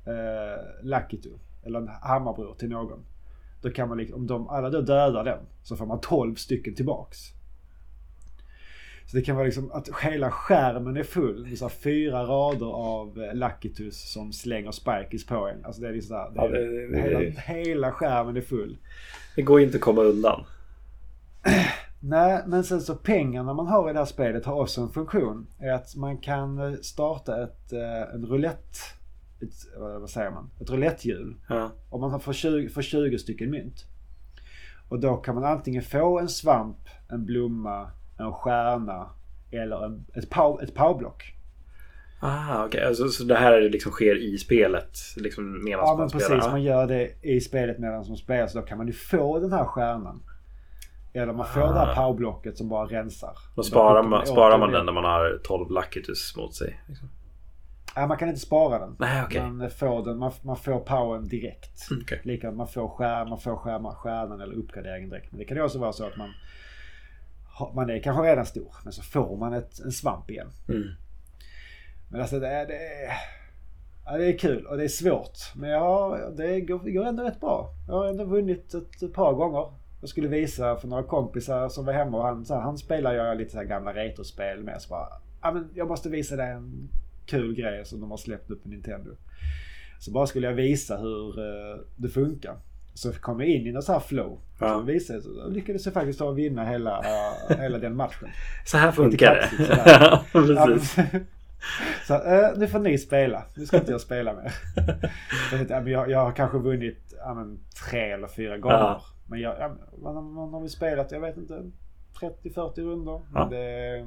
eh, 0.06 0.60
Lakitu. 0.82 1.30
Eller 1.64 1.78
en 1.78 1.88
hammarbror 1.88 2.54
till 2.54 2.68
någon. 2.68 3.04
Då 3.62 3.70
kan 3.70 3.88
man 3.88 3.98
liksom, 3.98 4.20
om 4.20 4.26
de 4.26 4.48
alla 4.48 4.70
då 4.70 4.80
dödar 4.80 5.24
den 5.24 5.38
så 5.62 5.76
får 5.76 5.86
man 5.86 6.00
12 6.00 6.34
stycken 6.34 6.74
tillbaks. 6.74 7.18
Så 9.06 9.16
det 9.16 9.22
kan 9.22 9.36
vara 9.36 9.44
liksom 9.46 9.72
att 9.72 9.88
hela 10.02 10.30
skärmen 10.30 10.96
är 10.96 11.02
full 11.02 11.46
med 11.46 11.58
så 11.58 11.68
fyra 11.68 12.22
rader 12.24 12.66
av 12.66 13.22
eh, 13.22 13.34
Lakitus 13.34 14.12
som 14.12 14.32
slänger 14.32 14.70
spikies 14.70 15.26
på 15.26 15.48
en. 15.48 15.64
Alltså 15.64 15.82
det 15.82 15.88
är 15.88 15.92
liksom 15.92 16.08
så 16.08 16.14
här, 16.16 16.30
det 16.30 16.36
Ja, 16.36 16.48
det- 16.48 16.86
det- 16.88 17.02
hela, 17.02 17.40
hela 17.40 17.92
skärmen 17.92 18.36
är 18.36 18.40
full. 18.40 18.76
Det 19.36 19.42
går 19.42 19.60
inte 19.60 19.76
att 19.76 19.80
komma 19.82 20.02
undan. 20.02 20.44
Nej, 22.04 22.42
men 22.46 22.64
sen 22.64 22.80
så 22.80 22.94
pengarna 22.94 23.54
man 23.54 23.66
har 23.66 23.90
i 23.90 23.92
det 23.92 23.98
här 23.98 24.06
spelet 24.06 24.44
har 24.46 24.60
också 24.60 24.80
en 24.80 24.88
funktion. 24.88 25.46
Är 25.58 25.72
att 25.72 25.96
man 25.96 26.18
kan 26.18 26.58
eh, 26.58 26.78
starta 26.82 27.42
ett, 27.42 27.72
eh, 27.72 28.14
en 28.14 28.26
roulette... 28.26 28.78
Ett, 29.42 29.76
eh, 29.76 30.00
vad 30.00 30.10
säger 30.10 30.30
man? 30.30 30.50
Ett 30.60 30.70
roulettehjul. 30.70 31.36
Ja. 31.48 31.70
Om 31.90 32.00
man 32.00 32.20
får 32.20 32.32
20, 32.32 32.68
får 32.68 32.82
20 32.82 33.18
stycken 33.18 33.50
mynt. 33.50 33.84
Och 34.88 35.00
då 35.00 35.16
kan 35.16 35.34
man 35.34 35.44
antingen 35.44 35.82
få 35.82 36.18
en 36.18 36.28
svamp, 36.28 36.88
en 37.08 37.24
blomma, 37.26 37.90
en 38.18 38.32
stjärna 38.32 39.10
eller 39.50 39.84
en, 39.84 40.06
ett, 40.14 40.30
pow, 40.30 40.62
ett 40.62 40.74
powerblock. 40.74 41.34
Ah, 42.20 42.64
okej. 42.64 42.84
Alltså, 42.84 43.08
så 43.08 43.24
det 43.24 43.34
här 43.34 43.60
liksom 43.60 43.92
sker 43.92 44.22
i 44.22 44.38
spelet? 44.38 44.98
Liksom 45.16 45.64
medan 45.64 45.84
Ja 45.84 45.86
man 45.86 45.98
men 45.98 46.08
spelar? 46.08 46.28
precis, 46.28 46.50
man 46.50 46.62
gör 46.62 46.86
det 46.86 47.10
i 47.22 47.40
spelet 47.40 47.78
medan 47.78 47.94
man 48.08 48.16
spelar. 48.16 48.46
Så 48.46 48.58
då 48.58 48.64
kan 48.64 48.78
man 48.78 48.86
ju 48.86 48.92
få 48.92 49.38
den 49.38 49.52
här 49.52 49.64
stjärnan. 49.64 50.22
Eller 51.14 51.32
man 51.32 51.46
får 51.46 51.60
det 51.60 51.66
här 51.78 51.92
Ah. 51.92 51.94
powerblocket 51.94 52.58
som 52.58 52.68
bara 52.68 52.86
rensar. 52.86 53.36
Då 53.56 53.62
sparar 53.62 54.02
man, 54.02 54.26
sparar 54.26 54.58
man 54.58 54.72
den 54.72 54.86
när 54.86 54.92
man 54.92 55.04
har 55.04 55.40
12 55.44 55.70
Lakitus 55.70 56.36
mot 56.36 56.54
sig? 56.54 56.80
Liksom. 56.88 57.08
Nej, 57.96 58.06
man 58.08 58.16
kan 58.18 58.28
inte 58.28 58.40
spara 58.40 58.78
den. 58.78 58.96
Nej, 58.98 59.22
okej. 59.24 59.50
Man 59.50 59.70
får 59.70 60.04
den, 60.04 60.18
man, 60.18 60.32
man 60.42 60.56
får 60.56 60.80
powern 60.80 61.28
direkt. 61.28 61.90
Mm, 61.90 62.02
okej. 62.04 62.20
Likadant, 62.24 62.56
man 62.56 62.68
får 62.68 62.88
skärm, 62.88 63.28
man 63.28 63.40
får 63.40 63.56
skärma, 63.56 63.94
stjärnan 63.94 64.40
eller 64.40 64.54
uppgraderingen 64.54 65.10
direkt. 65.10 65.32
Men 65.32 65.38
det 65.38 65.44
kan 65.44 65.56
ju 65.56 65.62
också 65.62 65.78
vara 65.78 65.92
så 65.92 66.06
att 66.06 66.16
man 66.16 66.30
man 67.74 67.90
är 67.90 68.02
kanske 68.02 68.22
redan 68.22 68.46
stor, 68.46 68.74
men 68.84 68.92
så 68.92 69.02
får 69.02 69.36
man 69.36 69.52
ett, 69.52 69.80
en 69.84 69.92
svamp 69.92 70.30
igen. 70.30 70.48
Mm. 70.68 70.82
Men 72.10 72.20
alltså 72.20 72.38
det 72.40 72.48
är, 72.48 72.66
det 72.66 72.76
är, 72.76 73.12
ja, 74.04 74.16
det 74.18 74.26
är 74.26 74.38
kul 74.38 74.66
och 74.66 74.76
det 74.76 74.84
är 74.84 74.88
svårt. 74.88 75.38
Men 75.54 75.70
jag 75.70 76.18
det, 76.36 76.60
går, 76.60 76.78
går 76.94 77.04
ändå 77.04 77.22
rätt 77.22 77.40
bra. 77.40 77.70
Jag 77.88 77.94
har 77.94 78.06
ändå 78.06 78.24
vunnit 78.24 78.74
ett 78.74 79.12
par 79.14 79.32
gånger. 79.32 79.72
Jag 80.02 80.08
skulle 80.08 80.28
visa 80.28 80.76
för 80.76 80.88
några 80.88 81.02
kompisar 81.02 81.68
som 81.68 81.84
var 81.84 81.92
hemma 81.92 82.18
och 82.18 82.24
han, 82.24 82.44
så 82.44 82.54
här, 82.54 82.60
han 82.60 82.78
spelar 82.78 83.12
ju 83.32 83.38
lite 83.38 83.50
så 83.50 83.58
här 83.58 83.64
gamla 83.64 83.94
retrospel 83.94 84.62
med. 84.62 84.82
Så 84.82 84.88
bara, 84.88 85.08
ja, 85.42 85.52
men 85.52 85.70
jag 85.74 85.88
måste 85.88 86.08
visa 86.08 86.36
dig 86.36 86.50
en 86.50 86.88
kul 87.26 87.54
grej 87.54 87.84
som 87.84 88.00
de 88.00 88.10
har 88.10 88.18
släppt 88.18 88.50
upp 88.50 88.62
på 88.62 88.68
Nintendo. 88.68 89.10
Så 89.98 90.10
bara 90.10 90.26
skulle 90.26 90.46
jag 90.46 90.54
visa 90.54 90.96
hur 90.96 91.40
uh, 91.40 91.80
det 91.96 92.08
funkar. 92.08 92.56
Så 92.94 93.12
kom 93.12 93.40
jag 93.40 93.48
in 93.48 93.66
i 93.66 93.72
något 93.72 93.84
så 93.84 93.92
här 93.92 94.00
flow. 94.00 94.38
Ja. 94.60 94.68
Så 94.68 94.80
visade, 94.80 95.22
så 95.22 95.48
lyckades 95.48 95.84
jag 95.84 95.94
faktiskt 95.94 96.18
ta 96.18 96.30
vinna 96.30 96.64
hela, 96.64 96.98
uh, 97.50 97.56
hela 97.60 97.78
den 97.78 97.96
matchen. 97.96 98.28
Så 98.66 98.76
här 98.76 98.92
funkar 98.92 99.34
det. 99.34 99.40
kaxigt 99.40 99.66
sådär. 99.66 99.84
Ja, 100.00 100.24
Ja, 100.34 100.66
men- 100.66 100.78
precis. 100.78 100.96
så 102.06 102.14
uh, 102.14 102.58
nu 102.58 102.66
får 102.68 102.78
ni 102.78 102.98
spela. 102.98 103.44
Nu 103.54 103.66
ska 103.66 103.76
inte 103.76 103.92
jag 103.92 104.00
spela 104.00 104.32
mer. 104.32 104.52
Jag, 105.52 105.70
ja, 105.70 105.88
jag, 105.90 106.10
jag 106.10 106.18
har 106.18 106.32
kanske 106.32 106.58
vunnit 106.58 107.14
ja, 107.18 107.34
men, 107.34 107.58
tre 107.88 108.10
eller 108.10 108.28
fyra 108.28 108.58
gånger. 108.58 108.76
Ja. 108.76 109.02
Men 109.26 109.40
jag, 109.40 109.56
ja, 109.58 109.76
man, 110.02 110.32
man 110.32 110.52
har 110.52 110.60
väl 110.60 110.70
spelat, 110.70 111.12
jag 111.12 111.20
vet 111.20 111.36
inte, 111.36 111.70
30-40 112.20 112.80
rundor. 112.80 113.22
Ja. 113.34 113.48
Det, 113.50 114.06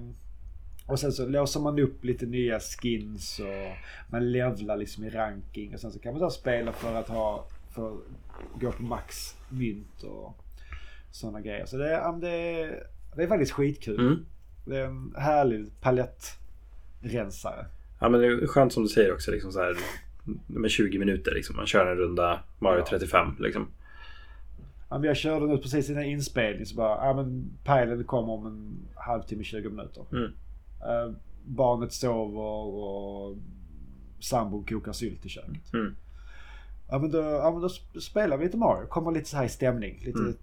och 0.87 0.99
sen 0.99 1.11
så 1.11 1.27
låser 1.27 1.59
man 1.59 1.79
upp 1.79 2.03
lite 2.05 2.25
nya 2.25 2.59
skins 2.59 3.39
och 3.39 3.77
man 4.11 4.31
levlar 4.31 4.77
liksom 4.77 5.03
i 5.03 5.09
ranking. 5.09 5.73
Och 5.73 5.79
sen 5.79 5.91
så 5.91 5.99
kan 5.99 6.13
man 6.13 6.21
då 6.21 6.29
spela 6.29 6.71
för 6.71 6.95
att 6.95 7.07
ha, 7.07 7.47
för 7.75 7.93
att 7.93 7.99
gå 8.61 8.71
på 8.71 8.83
max 8.83 9.35
mynt 9.49 10.03
och 10.03 10.37
sådana 11.11 11.41
grejer. 11.41 11.65
Så 11.65 11.77
det, 11.77 12.17
det, 12.21 12.29
det 13.15 13.23
är 13.23 13.27
faktiskt 13.27 13.51
skitkul. 13.51 13.99
Mm. 13.99 14.25
Det 14.65 14.77
är 14.77 14.85
en 14.85 15.13
härlig 15.17 15.81
palettrensare. 15.81 17.65
Ja 17.99 18.09
men 18.09 18.21
det 18.21 18.27
är 18.27 18.47
skönt 18.47 18.73
som 18.73 18.83
du 18.83 18.89
säger 18.89 19.13
också. 19.13 19.31
Liksom 19.31 19.51
så 19.51 19.59
här, 19.59 19.75
med 20.47 20.71
20 20.71 20.99
minuter 20.99 21.31
liksom. 21.35 21.55
Man 21.55 21.65
kör 21.65 21.91
en 21.91 21.97
runda 21.97 22.39
Mario 22.59 22.79
Ja. 22.79 22.85
35 22.89 23.35
liksom. 23.39 23.67
Ja, 24.89 25.05
jag 25.05 25.17
körde 25.17 25.45
nu 25.47 25.57
precis 25.57 25.89
innan 25.89 26.03
inspelning 26.03 26.65
så 26.65 26.75
bara, 26.75 27.07
ja 27.07 27.13
men 27.13 27.49
pilen 27.63 28.03
kommer 28.03 28.33
om 28.33 28.45
en 28.45 28.87
halvtimme, 28.95 29.43
20 29.43 29.69
minuter. 29.69 30.05
Mm. 30.11 30.31
Eh, 30.81 31.15
barnet 31.45 31.93
sover 31.93 32.39
och 32.41 33.37
sambon 34.19 34.63
kokar 34.65 34.91
sylt 34.93 35.25
i 35.25 35.29
köket. 35.29 35.73
Mm. 35.73 35.95
Ja 36.89 36.99
men 36.99 37.11
då, 37.11 37.17
ja, 37.17 37.51
men 37.51 37.61
då 37.61 37.67
sp- 37.67 37.99
spelar 37.99 38.37
vi 38.37 38.45
lite 38.45 38.57
Mario. 38.57 38.87
Kommer 38.87 39.11
lite 39.11 39.29
så 39.29 39.37
här 39.37 39.45
i 39.45 39.49
stämning. 39.49 39.99
Lite 40.05 40.19
Mm. 40.19 40.35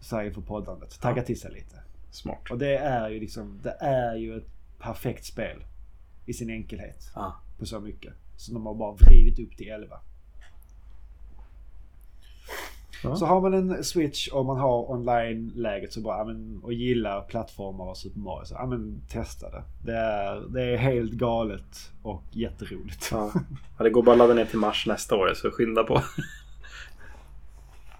så 0.00 0.16
här 0.16 0.24
inför 0.24 0.40
poddandet. 0.40 1.00
Tagga 1.00 1.22
till 1.22 1.40
sig 1.40 1.52
lite. 1.52 1.76
Smart. 2.10 2.50
Och 2.50 2.58
det 2.58 2.76
är 2.76 3.08
ju 3.08 3.20
liksom, 3.20 3.60
det 3.62 3.76
är 3.80 4.16
ju 4.16 4.36
ett 4.36 4.48
perfekt 4.78 5.24
spel. 5.24 5.64
I 6.26 6.32
sin 6.32 6.50
enkelhet. 6.50 7.10
Ja. 7.14 7.36
På 7.58 7.66
så 7.66 7.80
mycket. 7.80 8.12
Så 8.36 8.52
de 8.52 8.66
har 8.66 8.74
bara 8.74 8.92
vridit 8.92 9.38
upp 9.38 9.56
till 9.56 9.68
11. 9.68 10.00
Ja. 13.10 13.16
Så 13.16 13.26
har 13.26 13.40
man 13.40 13.54
en 13.54 13.84
switch 13.84 14.28
och 14.28 14.46
man 14.46 14.56
har 14.58 14.90
online-läget 14.90 15.92
så 15.92 16.00
bara, 16.00 16.18
ja, 16.18 16.24
men, 16.24 16.60
och 16.62 16.72
gillar 16.72 17.20
plattformar 17.22 17.84
och 17.84 17.96
Super 17.96 18.20
Mario 18.20 18.44
så 18.44 18.54
ja, 18.54 18.66
men, 18.66 19.00
testa 19.08 19.50
det. 19.50 19.62
Det 19.84 19.96
är, 19.96 20.40
det 20.48 20.62
är 20.62 20.76
helt 20.76 21.12
galet 21.12 21.90
och 22.02 22.22
jätteroligt. 22.30 23.08
Ja. 23.12 23.32
ja, 23.78 23.84
det 23.84 23.90
går 23.90 24.02
bara 24.02 24.12
att 24.12 24.18
ladda 24.18 24.34
ner 24.34 24.44
till 24.44 24.58
mars 24.58 24.86
nästa 24.86 25.16
år 25.16 25.32
så 25.34 25.50
skynda 25.50 25.84
på. 25.84 26.02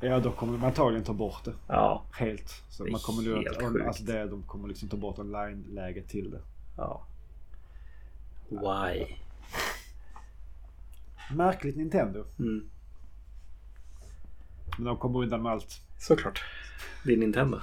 Ja, 0.00 0.18
då 0.20 0.30
kommer 0.32 0.52
de 0.52 0.64
antagligen 0.64 1.04
ta 1.04 1.12
bort 1.12 1.44
det. 1.44 1.52
Ja. 1.68 2.02
Helt. 2.12 2.62
Så 2.70 2.82
Det 2.84 2.88
är 2.88 2.92
man 2.92 3.00
kommer 3.00 3.22
helt 3.44 3.56
att- 3.56 3.62
sjukt. 3.72 3.86
alltså 3.86 4.02
det, 4.04 4.26
de 4.26 4.42
kommer 4.42 4.68
liksom 4.68 4.88
ta 4.88 4.96
bort 4.96 5.18
online-läget 5.18 6.08
till 6.08 6.30
det. 6.30 6.40
ja. 6.76 7.02
Why? 8.48 9.06
Märkligt 11.36 11.76
Nintendo. 11.76 12.24
Mm. 12.38 12.64
Men 14.76 14.84
de 14.86 14.96
kommer 14.96 15.18
undan 15.22 15.42
med 15.42 15.52
allt. 15.52 15.80
Såklart. 15.98 16.44
Det 17.04 17.12
är 17.12 17.16
Nintendo. 17.16 17.60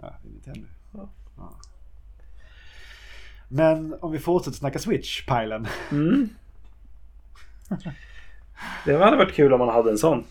Ja, 0.00 0.14
det 0.22 0.28
är 0.28 0.32
Nintendo. 0.32 0.66
Ja. 0.92 1.08
Ja. 1.36 1.52
Men 3.48 3.94
om 4.00 4.12
vi 4.12 4.18
fortsätter 4.18 4.58
snacka 4.58 4.78
Switch-pilen. 4.78 5.66
Mm. 5.90 6.28
Det 8.84 8.96
hade 8.96 9.16
varit 9.16 9.34
kul 9.34 9.52
om 9.52 9.58
man 9.58 9.68
hade 9.68 9.90
en 9.90 9.98
sån. 9.98 10.24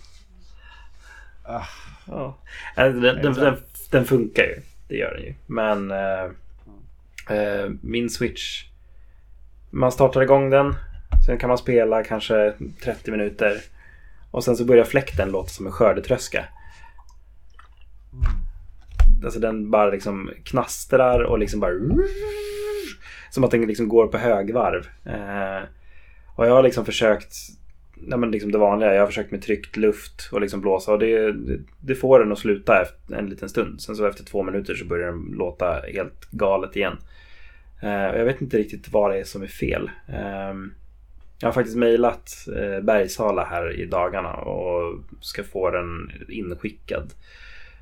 Ah, 1.43 1.65
Ja. 2.07 2.37
Äh, 2.75 2.83
Den, 2.93 3.01
den, 3.01 3.33
den, 3.33 3.57
den 3.91 4.05
funkar 4.05 4.43
ju. 4.43 4.61
Det 4.87 4.95
gör 4.95 5.13
den 5.13 5.23
ju. 5.23 5.33
Men 5.45 5.91
eh, 5.91 6.23
eh, 7.37 7.69
min 7.81 8.09
Switch. 8.09 8.65
Man 9.69 9.91
startar 9.91 10.21
igång 10.21 10.49
den. 10.49 10.75
Sen 11.25 11.37
kan 11.37 11.47
man 11.47 11.57
spela 11.57 12.03
kanske 12.03 12.53
30 12.83 13.11
minuter. 13.11 13.61
Och 14.31 14.43
sen 14.43 14.55
så 14.55 14.65
börjar 14.65 14.85
fläkten 14.85 15.31
låta 15.31 15.49
som 15.49 15.65
en 15.65 15.71
skördetröska. 15.71 16.45
Alltså 19.23 19.39
den 19.39 19.71
bara 19.71 19.89
liksom 19.89 20.31
knastrar 20.43 21.19
och 21.19 21.39
liksom 21.39 21.59
bara... 21.59 21.71
Som 23.31 23.43
att 23.43 23.51
den 23.51 23.61
liksom 23.61 23.89
går 23.89 24.07
på 24.07 24.17
högvarv. 24.17 24.87
Eh, 25.05 25.67
och 26.35 26.47
jag 26.47 26.51
har 26.51 26.63
liksom 26.63 26.85
försökt... 26.85 27.35
Nej 27.95 28.19
men 28.19 28.31
liksom 28.31 28.51
det 28.51 28.57
vanliga. 28.57 28.93
Jag 28.93 29.01
har 29.01 29.07
försökt 29.07 29.31
med 29.31 29.41
tryckt 29.41 29.77
luft 29.77 30.29
och 30.31 30.41
liksom 30.41 30.61
blåsa. 30.61 30.91
Och 30.91 30.99
det, 30.99 31.31
det, 31.31 31.59
det 31.79 31.95
får 31.95 32.19
den 32.19 32.31
att 32.31 32.39
sluta 32.39 32.81
efter 32.81 33.15
en 33.15 33.29
liten 33.29 33.49
stund. 33.49 33.81
Sen 33.81 33.95
så 33.95 34.05
efter 34.05 34.23
två 34.23 34.43
minuter 34.43 34.75
så 34.75 34.85
börjar 34.85 35.11
den 35.11 35.33
låta 35.37 35.81
helt 35.93 36.31
galet 36.31 36.75
igen. 36.75 36.97
Eh, 37.81 37.89
jag 38.17 38.25
vet 38.25 38.41
inte 38.41 38.57
riktigt 38.57 38.91
vad 38.91 39.11
det 39.11 39.19
är 39.19 39.23
som 39.23 39.41
är 39.41 39.47
fel. 39.47 39.91
Eh, 40.07 40.53
jag 41.39 41.47
har 41.47 41.53
faktiskt 41.53 41.77
mejlat 41.77 42.47
eh, 42.55 42.83
Bergsala 42.83 43.43
här 43.45 43.79
i 43.79 43.85
dagarna 43.85 44.33
och 44.33 44.99
ska 45.21 45.43
få 45.43 45.69
den 45.71 46.11
inskickad. 46.29 47.13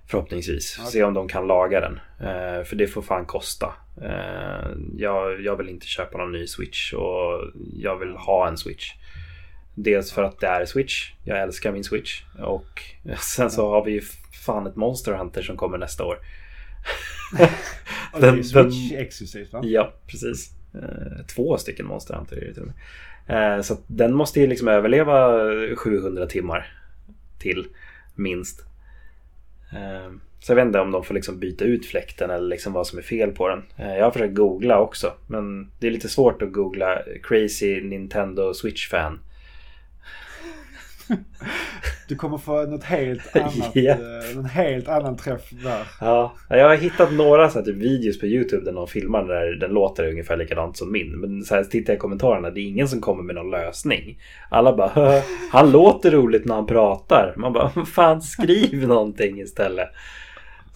Förhoppningsvis. 0.09 0.77
Okej. 0.79 0.91
Se 0.91 1.03
om 1.03 1.13
de 1.13 1.27
kan 1.27 1.47
laga 1.47 1.79
den. 1.79 1.99
Eh, 2.19 2.63
för 2.63 2.75
det 2.75 2.88
får 2.88 3.01
fan 3.01 3.25
kosta. 3.25 3.73
Eh, 4.01 4.69
jag, 4.97 5.41
jag 5.41 5.55
vill 5.55 5.69
inte 5.69 5.88
köpa 5.88 6.17
någon 6.17 6.31
ny 6.31 6.47
Switch 6.47 6.93
och 6.93 7.51
jag 7.73 7.97
vill 7.99 8.11
ha 8.15 8.47
en 8.47 8.57
Switch. 8.57 8.91
Dels 9.75 10.11
för 10.11 10.23
att 10.23 10.39
det 10.39 10.47
är 10.47 10.65
Switch. 10.65 11.11
Jag 11.23 11.41
älskar 11.41 11.71
min 11.71 11.84
Switch. 11.84 12.21
Och 12.39 12.81
sen 13.19 13.51
så 13.51 13.69
har 13.69 13.85
vi 13.85 13.91
ju 13.91 14.01
fan 14.45 14.67
ett 14.67 14.75
Monster 14.75 15.13
Hunter 15.13 15.41
som 15.41 15.57
kommer 15.57 15.77
nästa 15.77 16.03
år. 16.03 16.17
och 18.13 18.21
det 18.21 18.27
är 18.27 18.31
Den- 18.31 18.43
Switch 18.43 18.91
exklusivt 18.91 19.53
va? 19.53 19.61
Ja, 19.63 19.93
precis. 20.07 20.51
Eh, 20.73 21.25
två 21.35 21.57
stycken 21.57 21.85
Monster 21.85 22.13
Hunter 22.13 22.35
är 22.38 22.45
det 22.45 22.53
till 22.53 22.61
och 22.61 22.67
med. 22.67 22.75
Eh, 23.27 23.61
så 23.61 23.73
att 23.73 23.83
den 23.87 24.13
måste 24.13 24.39
ju 24.39 24.47
liksom 24.47 24.67
överleva 24.67 25.39
700 25.75 26.25
timmar 26.25 26.73
till 27.39 27.67
minst. 28.15 28.65
Eh, 29.73 30.11
så 30.39 30.51
jag 30.51 30.55
vet 30.55 30.65
inte 30.65 30.79
om 30.79 30.91
de 30.91 31.03
får 31.03 31.13
liksom 31.13 31.39
byta 31.39 31.65
ut 31.65 31.85
fläkten 31.85 32.29
eller 32.29 32.47
liksom 32.47 32.73
vad 32.73 32.87
som 32.87 32.99
är 32.99 33.03
fel 33.03 33.31
på 33.31 33.47
den. 33.47 33.63
Eh, 33.77 33.97
jag 33.97 34.03
har 34.03 34.11
försökt 34.11 34.35
googla 34.35 34.79
också. 34.79 35.13
Men 35.27 35.71
det 35.79 35.87
är 35.87 35.91
lite 35.91 36.09
svårt 36.09 36.41
att 36.41 36.51
googla 36.51 37.01
Crazy 37.23 37.81
Nintendo 37.81 38.53
Switch-fan. 38.53 39.19
Du 42.07 42.15
kommer 42.15 42.38
få 42.38 42.63
något 42.65 42.84
helt 42.84 43.35
annat, 43.35 43.75
eh, 43.75 44.38
en 44.38 44.45
helt 44.45 44.88
annan 44.88 45.17
träff 45.17 45.49
där. 45.63 45.84
Ja, 46.01 46.34
jag 46.49 46.67
har 46.69 46.75
hittat 46.75 47.13
några 47.13 47.49
så 47.49 47.59
här, 47.59 47.65
typ 47.65 47.75
videos 47.75 48.19
på 48.19 48.25
YouTube 48.25 48.65
där 48.65 48.71
någon 48.71 48.88
filmar 48.88 49.23
där 49.23 49.55
den 49.55 49.71
låter 49.71 50.07
ungefär 50.09 50.38
likadant 50.38 50.77
som 50.77 50.91
min. 50.91 51.19
Men 51.19 51.43
så 51.43 51.55
här, 51.55 51.63
tittar 51.63 51.93
jag 51.93 51.97
i 51.97 51.99
kommentarerna, 51.99 52.49
det 52.49 52.59
är 52.59 52.67
ingen 52.67 52.88
som 52.88 53.01
kommer 53.01 53.23
med 53.23 53.35
någon 53.35 53.51
lösning. 53.51 54.19
Alla 54.49 54.75
bara 54.75 54.88
"Hö, 54.88 55.21
han 55.51 55.71
låter 55.71 56.11
roligt 56.11 56.45
när 56.45 56.55
han 56.55 56.67
pratar. 56.67 57.34
Man 57.38 57.53
bara, 57.53 57.71
"Vad 57.75 57.88
fan 57.88 58.21
skriv 58.21 58.73
någonting 58.88 59.39
istället. 59.41 59.89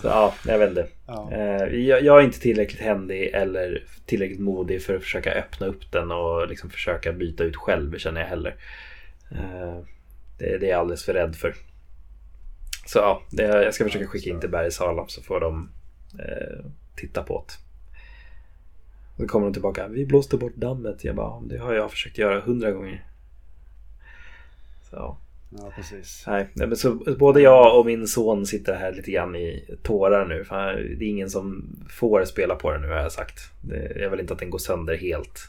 Så 0.02 0.08
ja, 0.08 0.34
jag 0.48 0.60
vet 0.60 0.70
inte. 0.70 0.88
Ja. 1.08 1.30
Eh, 1.32 1.76
Jag, 1.76 2.04
jag 2.04 2.20
är 2.20 2.24
inte 2.24 2.40
tillräckligt 2.40 2.82
händig 2.82 3.30
eller 3.34 3.84
tillräckligt 4.06 4.40
modig 4.40 4.82
för 4.84 4.96
att 4.96 5.04
försöka 5.04 5.32
öppna 5.32 5.68
upp 5.68 5.92
den 5.92 6.12
och 6.12 6.48
liksom 6.48 6.70
försöka 6.70 7.12
byta 7.12 7.44
ut 7.44 7.56
själv 7.56 7.98
känner 7.98 8.22
jag 8.22 8.28
heller. 8.28 8.56
Det, 10.42 10.58
det 10.58 10.66
är 10.66 10.70
jag 10.70 10.80
alldeles 10.80 11.06
för 11.06 11.14
rädd 11.14 11.36
för. 11.36 11.56
Så 12.86 13.00
ja, 13.00 13.22
det, 13.30 13.44
jag 13.44 13.74
ska 13.74 13.84
försöka 13.84 14.08
skicka 14.08 14.30
in 14.30 14.40
till 14.40 14.50
Bergsala 14.50 15.06
så 15.08 15.22
får 15.22 15.40
de 15.40 15.70
eh, 16.20 16.66
titta 16.96 17.24
på 17.24 17.46
det. 17.48 17.54
Då 19.18 19.28
kommer 19.28 19.46
de 19.46 19.54
tillbaka. 19.54 19.88
Vi 19.88 20.06
blåste 20.06 20.38
bort 20.38 20.56
dammet. 20.56 21.04
Jag 21.04 21.16
bara, 21.16 21.42
det 21.42 21.58
har 21.58 21.74
jag 21.74 21.92
försökt 21.92 22.18
göra 22.18 22.40
hundra 22.40 22.72
gånger. 22.72 23.06
Så, 24.90 25.18
ja. 25.50 25.72
precis. 25.76 26.24
Nej, 26.28 26.50
nej, 26.54 26.68
men 26.68 26.78
så 26.78 27.16
både 27.20 27.42
jag 27.42 27.80
och 27.80 27.86
min 27.86 28.08
son 28.08 28.46
sitter 28.46 28.76
här 28.76 28.94
lite 28.94 29.12
grann 29.12 29.36
i 29.36 29.78
tårar 29.84 30.26
nu. 30.26 30.46
För 30.46 30.74
det 30.74 31.06
är 31.06 31.10
ingen 31.10 31.30
som 31.30 31.76
får 31.90 32.26
spela 32.26 32.56
på 32.56 32.72
den 32.72 32.82
nu 32.82 32.88
har 32.88 32.96
jag 32.96 33.12
sagt. 33.12 33.40
Det, 33.62 34.00
jag 34.00 34.10
vill 34.10 34.20
inte 34.20 34.34
att 34.34 34.40
den 34.40 34.50
går 34.50 34.60
sönder 34.60 34.98
helt. 34.98 35.40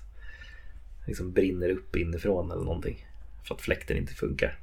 Liksom 1.06 1.32
brinner 1.32 1.69
upp 1.69 1.97
inifrån 1.97 2.51
eller 2.51 2.64
någonting. 2.64 3.06
För 3.48 3.55
att 3.55 3.60
fläkten 3.60 3.97
inte 3.97 4.12
funkar. 4.12 4.59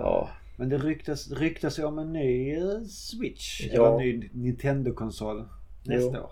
Ja, 0.00 0.28
Men 0.56 0.68
det 0.68 0.78
ryktas, 0.78 1.30
ryktas 1.30 1.78
om 1.78 1.98
en 1.98 2.12
ny 2.12 2.54
eh, 2.56 2.80
Switch. 2.88 3.60
Ja. 3.72 3.72
Eller 3.72 3.90
en 3.90 3.96
ny 4.20 4.30
Nintendo-konsol 4.32 5.44
nästa 5.84 6.16
Jo. 6.18 6.22
år. 6.24 6.30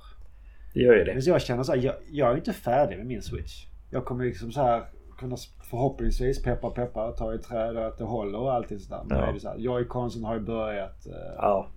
det 0.75 0.81
gör 0.81 0.95
ju 0.97 1.05
det. 1.05 1.15
Men 1.15 1.23
jag 1.25 1.43
känner 1.43 1.63
så 1.63 1.73
här, 1.73 1.83
jag, 1.83 1.95
jag 2.11 2.33
är 2.33 2.37
inte 2.37 2.53
färdig 2.53 2.97
med 2.97 3.07
min 3.07 3.23
Switch. 3.23 3.67
Jag 3.91 4.05
kommer 4.05 4.25
liksom 4.25 4.53
så 4.53 4.63
här 4.63 4.85
kunna 5.19 5.37
förhoppningsvis, 5.71 6.43
peppa 6.43 6.71
peppa, 6.71 7.13
ta 7.13 7.35
i 7.35 7.39
träd 7.39 7.77
och 7.77 7.87
att 7.87 7.99
det 7.99 8.05
håller 8.05 8.39
och 8.39 8.53
allting 8.53 8.79
sådär. 8.79 9.03
Men 9.07 9.17
Ja. 9.19 9.25
ja. 9.25 9.31
är 9.31 9.35
det 9.35 9.41
så 9.41 9.49
här, 9.49 9.57
Joy-Consen 9.59 10.25
har 10.25 10.35
ju 10.35 10.41
börjat 10.41 11.07
eh, 11.07 11.13
Ja. 11.37 11.71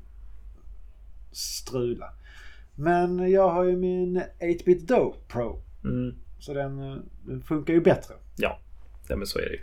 strula. 1.31 2.05
Men 2.75 3.31
jag 3.31 3.49
har 3.49 3.63
ju 3.63 3.77
min 3.77 4.21
8-bit 4.39 4.87
Do 4.87 5.15
Pro. 5.27 5.61
Mm. 5.83 6.15
Så 6.39 6.53
den, 6.53 6.79
eh, 6.91 6.97
den 7.25 7.41
funkar 7.41 7.73
ju 7.73 7.81
bättre. 7.81 8.13
Ja, 8.37 8.59
ja 9.07 9.15
men 9.15 9.27
så 9.27 9.39
är 9.39 9.43
det 9.43 9.49
ju. 9.53 9.59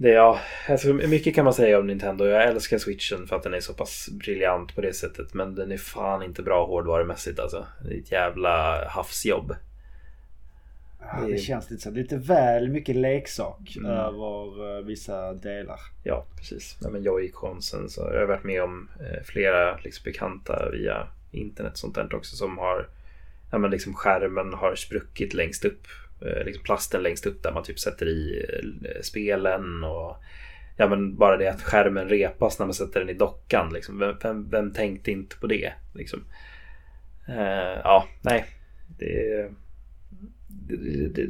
Det 0.00 0.08
ja, 0.10 0.40
alltså, 0.68 0.92
mycket 0.92 1.34
kan 1.34 1.44
man 1.44 1.54
säga 1.54 1.78
om 1.78 1.86
Nintendo. 1.86 2.24
Jag 2.24 2.44
älskar 2.44 2.78
switchen 2.78 3.26
för 3.26 3.36
att 3.36 3.42
den 3.42 3.54
är 3.54 3.60
så 3.60 3.74
pass 3.74 4.08
briljant 4.12 4.74
på 4.74 4.80
det 4.80 4.92
sättet. 4.92 5.34
Men 5.34 5.54
den 5.54 5.72
är 5.72 5.76
fan 5.76 6.22
inte 6.22 6.42
bra 6.42 6.66
hårdvarumässigt 6.66 7.38
alltså. 7.40 7.66
Det 7.84 7.94
är 7.94 7.98
ett 7.98 8.12
jävla 8.12 8.84
havsjobb. 8.88 9.54
Ja, 11.00 11.26
Det- 11.26 11.38
känns 11.38 11.70
lite 11.70 11.82
så. 11.82 11.90
Lite 11.90 12.16
väl 12.16 12.68
mycket 12.68 12.96
leksak 12.96 13.74
Mm. 13.76 13.90
över 13.90 14.78
eh, 14.78 14.84
vissa 14.84 15.34
delar. 15.34 15.78
Ja, 16.04 16.26
precis. 16.36 16.76
Nej, 16.82 16.92
men 16.92 17.02
Joy-Consen 17.02 17.88
så 17.88 18.00
jag 18.12 18.20
har 18.20 18.26
varit 18.26 18.44
med 18.44 18.62
om 18.62 18.88
eh, 19.00 19.22
flera 19.24 19.76
liksom, 19.84 20.02
bekanta 20.04 20.68
via 20.72 21.06
internet 21.30 21.72
och 21.72 21.78
sånt 21.78 21.94
där 21.94 22.14
också 22.14 22.36
som 22.36 22.58
har 22.58 22.88
ja, 23.50 23.58
men 23.58 23.70
liksom 23.70 23.94
skärmen 23.94 24.54
har 24.54 24.74
spruckit 24.74 25.34
längst 25.34 25.64
upp. 25.64 25.86
Eh, 26.20 26.44
liksom 26.44 26.62
plasten 26.62 27.02
längst 27.02 27.26
upp 27.26 27.42
där 27.42 27.52
man 27.52 27.62
typ 27.62 27.78
sätter 27.78 28.08
i 28.08 28.44
eh, 28.84 29.00
spelen 29.02 29.84
och 29.84 30.16
ja, 30.76 30.88
men 30.88 31.16
bara 31.16 31.36
det 31.36 31.48
att 31.48 31.62
skärmen 31.62 32.08
repas 32.08 32.58
när 32.58 32.66
man 32.66 32.74
sätter 32.74 33.00
den 33.00 33.08
i 33.08 33.14
dockan. 33.14 33.72
Liksom. 33.72 33.98
Vem, 33.98 34.16
vem, 34.22 34.48
vem 34.50 34.72
tänkte 34.72 35.10
inte 35.10 35.36
på 35.36 35.46
det? 35.46 35.72
Liksom. 35.94 36.24
Eh, 37.28 37.80
ja, 37.84 38.06
nej. 38.22 38.44
Det, 38.98 39.48
det, 40.48 41.08
det, 41.08 41.26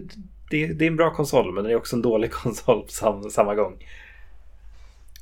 det, 0.50 0.66
det 0.66 0.84
är 0.84 0.90
en 0.90 0.96
bra 0.96 1.14
konsol 1.14 1.54
men 1.54 1.64
det 1.64 1.70
är 1.70 1.76
också 1.76 1.96
en 1.96 2.02
dålig 2.02 2.30
konsol 2.42 2.82
på 2.82 2.88
sam, 2.88 3.30
samma 3.30 3.54
gång. 3.54 3.86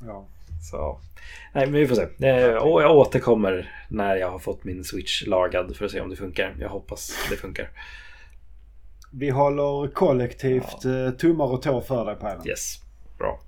Ja. 0.06 0.26
Så, 0.70 1.01
nej, 1.52 1.66
men 1.66 1.80
vi 1.80 1.86
får 1.86 1.94
se. 1.94 2.28
Eh, 2.28 2.56
och 2.56 2.82
jag 2.82 2.97
återkommer 2.97 3.70
när 3.88 4.16
jag 4.16 4.30
har 4.30 4.38
fått 4.38 4.64
min 4.64 4.84
switch 4.84 5.26
lagad 5.26 5.76
för 5.76 5.84
att 5.84 5.90
se 5.90 6.01
om 6.01 6.10
det 6.10 6.16
funkar. 6.16 6.55
Jag 6.60 6.68
hoppas 6.68 7.26
det 7.30 7.36
funkar. 7.36 7.68
Vi 9.10 9.30
håller 9.30 9.88
kollektivt 9.88 10.84
eh, 10.84 11.10
tummar 11.10 11.44
och 11.44 11.62
tår 11.62 11.80
för 11.80 12.04
dig 12.04 12.16
den. 12.20 12.48
Yes, 12.48 12.80
bra. 13.18 13.40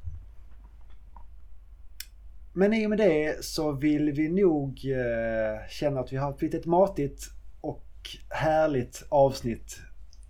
Men 2.52 2.74
i 2.74 2.86
och 2.86 2.90
med 2.90 2.98
det 2.98 3.44
så 3.44 3.72
vill 3.72 4.12
vi 4.12 4.28
nog 4.28 4.68
eh, 4.84 5.68
känna 5.68 6.00
att 6.00 6.12
vi 6.12 6.16
har 6.16 6.30
ett 6.30 6.42
litet 6.42 6.66
matigt 6.66 7.30
och 7.60 7.84
härligt 8.30 9.06
avsnitt 9.08 9.80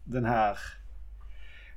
den 0.04 0.24
här 0.24 0.58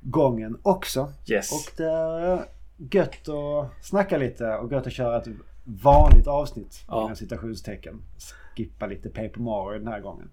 gången 0.01 0.57
också. 0.61 1.13
Yes. 1.27 1.51
Och 1.51 1.77
det 1.77 1.91
är 1.91 2.45
gött 2.91 3.29
att 3.29 3.85
snacka 3.85 4.17
lite 4.17 4.55
och 4.55 4.71
gött 4.71 4.87
att 4.87 4.93
köra 4.93 5.21
ett 5.21 5.27
vanligt 5.63 6.27
avsnitt. 6.27 6.83
Ja. 6.87 7.03
Inom 7.03 7.15
citationstecken. 7.15 8.01
Skippa 8.55 8.87
lite 8.87 9.09
Paper 9.09 9.39
Mario 9.39 9.79
den 9.79 9.87
här 9.87 9.99
gången. 9.99 10.29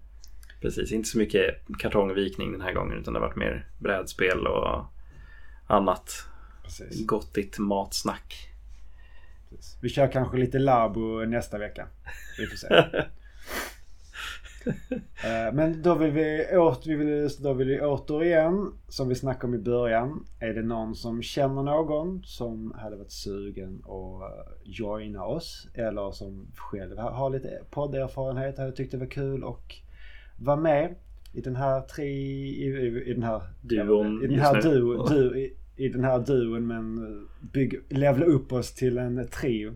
Precis, 0.61 0.91
inte 0.91 1.09
så 1.09 1.17
mycket 1.17 1.55
kartongvikning 1.79 2.51
den 2.51 2.61
här 2.61 2.73
gången 2.73 2.97
utan 2.97 3.13
det 3.13 3.19
har 3.19 3.27
varit 3.27 3.37
mer 3.37 3.67
brädspel 3.79 4.47
och 4.47 4.85
annat 5.67 6.25
Precis. 6.63 7.05
gottigt 7.05 7.59
matsnack. 7.59 8.49
Precis. 9.49 9.77
Vi 9.81 9.89
kör 9.89 10.11
kanske 10.11 10.37
lite 10.37 10.59
Labo 10.59 11.25
nästa 11.25 11.57
vecka. 11.57 11.87
Vi 12.37 12.47
får 12.47 12.57
se. 12.57 12.67
Eh, 15.23 15.53
Men 15.53 15.81
då 15.81 15.95
vill 15.95 16.11
vi, 16.11 16.57
åt, 16.57 16.87
vi 16.87 16.95
vill, 16.95 17.29
då 17.39 17.53
vill 17.53 17.67
vi 17.67 17.81
återigen, 17.81 18.71
som 18.87 19.09
vi 19.09 19.15
snackade 19.15 19.47
om 19.47 19.53
i 19.53 19.63
början. 19.63 20.25
Är 20.39 20.53
det 20.53 20.61
någon 20.61 20.95
som 20.95 21.21
känner 21.21 21.63
någon 21.63 22.23
som 22.23 22.73
hade 22.77 22.95
varit 22.95 23.11
sugen 23.11 23.83
att 23.83 24.21
eh, 24.21 24.53
joina 24.63 25.25
oss 25.25 25.67
eller 25.73 26.11
som 26.11 26.47
själv 26.55 26.97
har 26.97 27.11
har 27.11 27.29
lite 27.29 27.61
podderfarenhet, 27.69 28.57
hade 28.57 28.71
tyckt 28.71 28.91
det 28.91 28.97
var 28.97 29.05
kul 29.05 29.43
och 29.43 29.75
vara 30.41 30.55
med 30.57 30.95
i 31.33 31.41
den 31.41 31.55
här 31.55 31.81
tre, 31.81 32.05
i, 32.05 32.65
i, 32.65 33.03
i 33.09 33.13
den 33.13 33.23
här 33.23 33.41
Duon 33.61 34.23
i 34.23 34.27
den 34.27 34.39
här 34.39 34.53
nu. 34.53 34.61
duo, 34.61 35.07
du, 35.07 35.39
i, 35.39 35.53
i 35.75 35.89
den 35.89 36.03
här 36.03 36.19
duon 36.19 36.67
men 36.67 36.99
bygg, 37.53 37.79
levla 37.89 38.25
upp 38.25 38.51
oss 38.53 38.73
till 38.73 38.97
en 38.97 39.27
trio. 39.27 39.73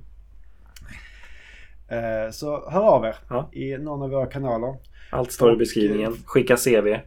Eh, 1.88 2.32
Så 2.32 2.70
hör 2.70 2.82
av 2.82 3.06
er 3.06 3.16
Ja. 3.30 3.50
i 3.54 3.78
någon 3.78 4.02
av 4.02 4.10
våra 4.10 4.26
kanaler. 4.26 4.76
Allt 5.12 5.32
står 5.32 5.54
i 5.54 5.58
beskrivningen. 5.58 6.12
eh, 6.14 6.18
Skicka 6.26 6.56
CV. 6.58 7.00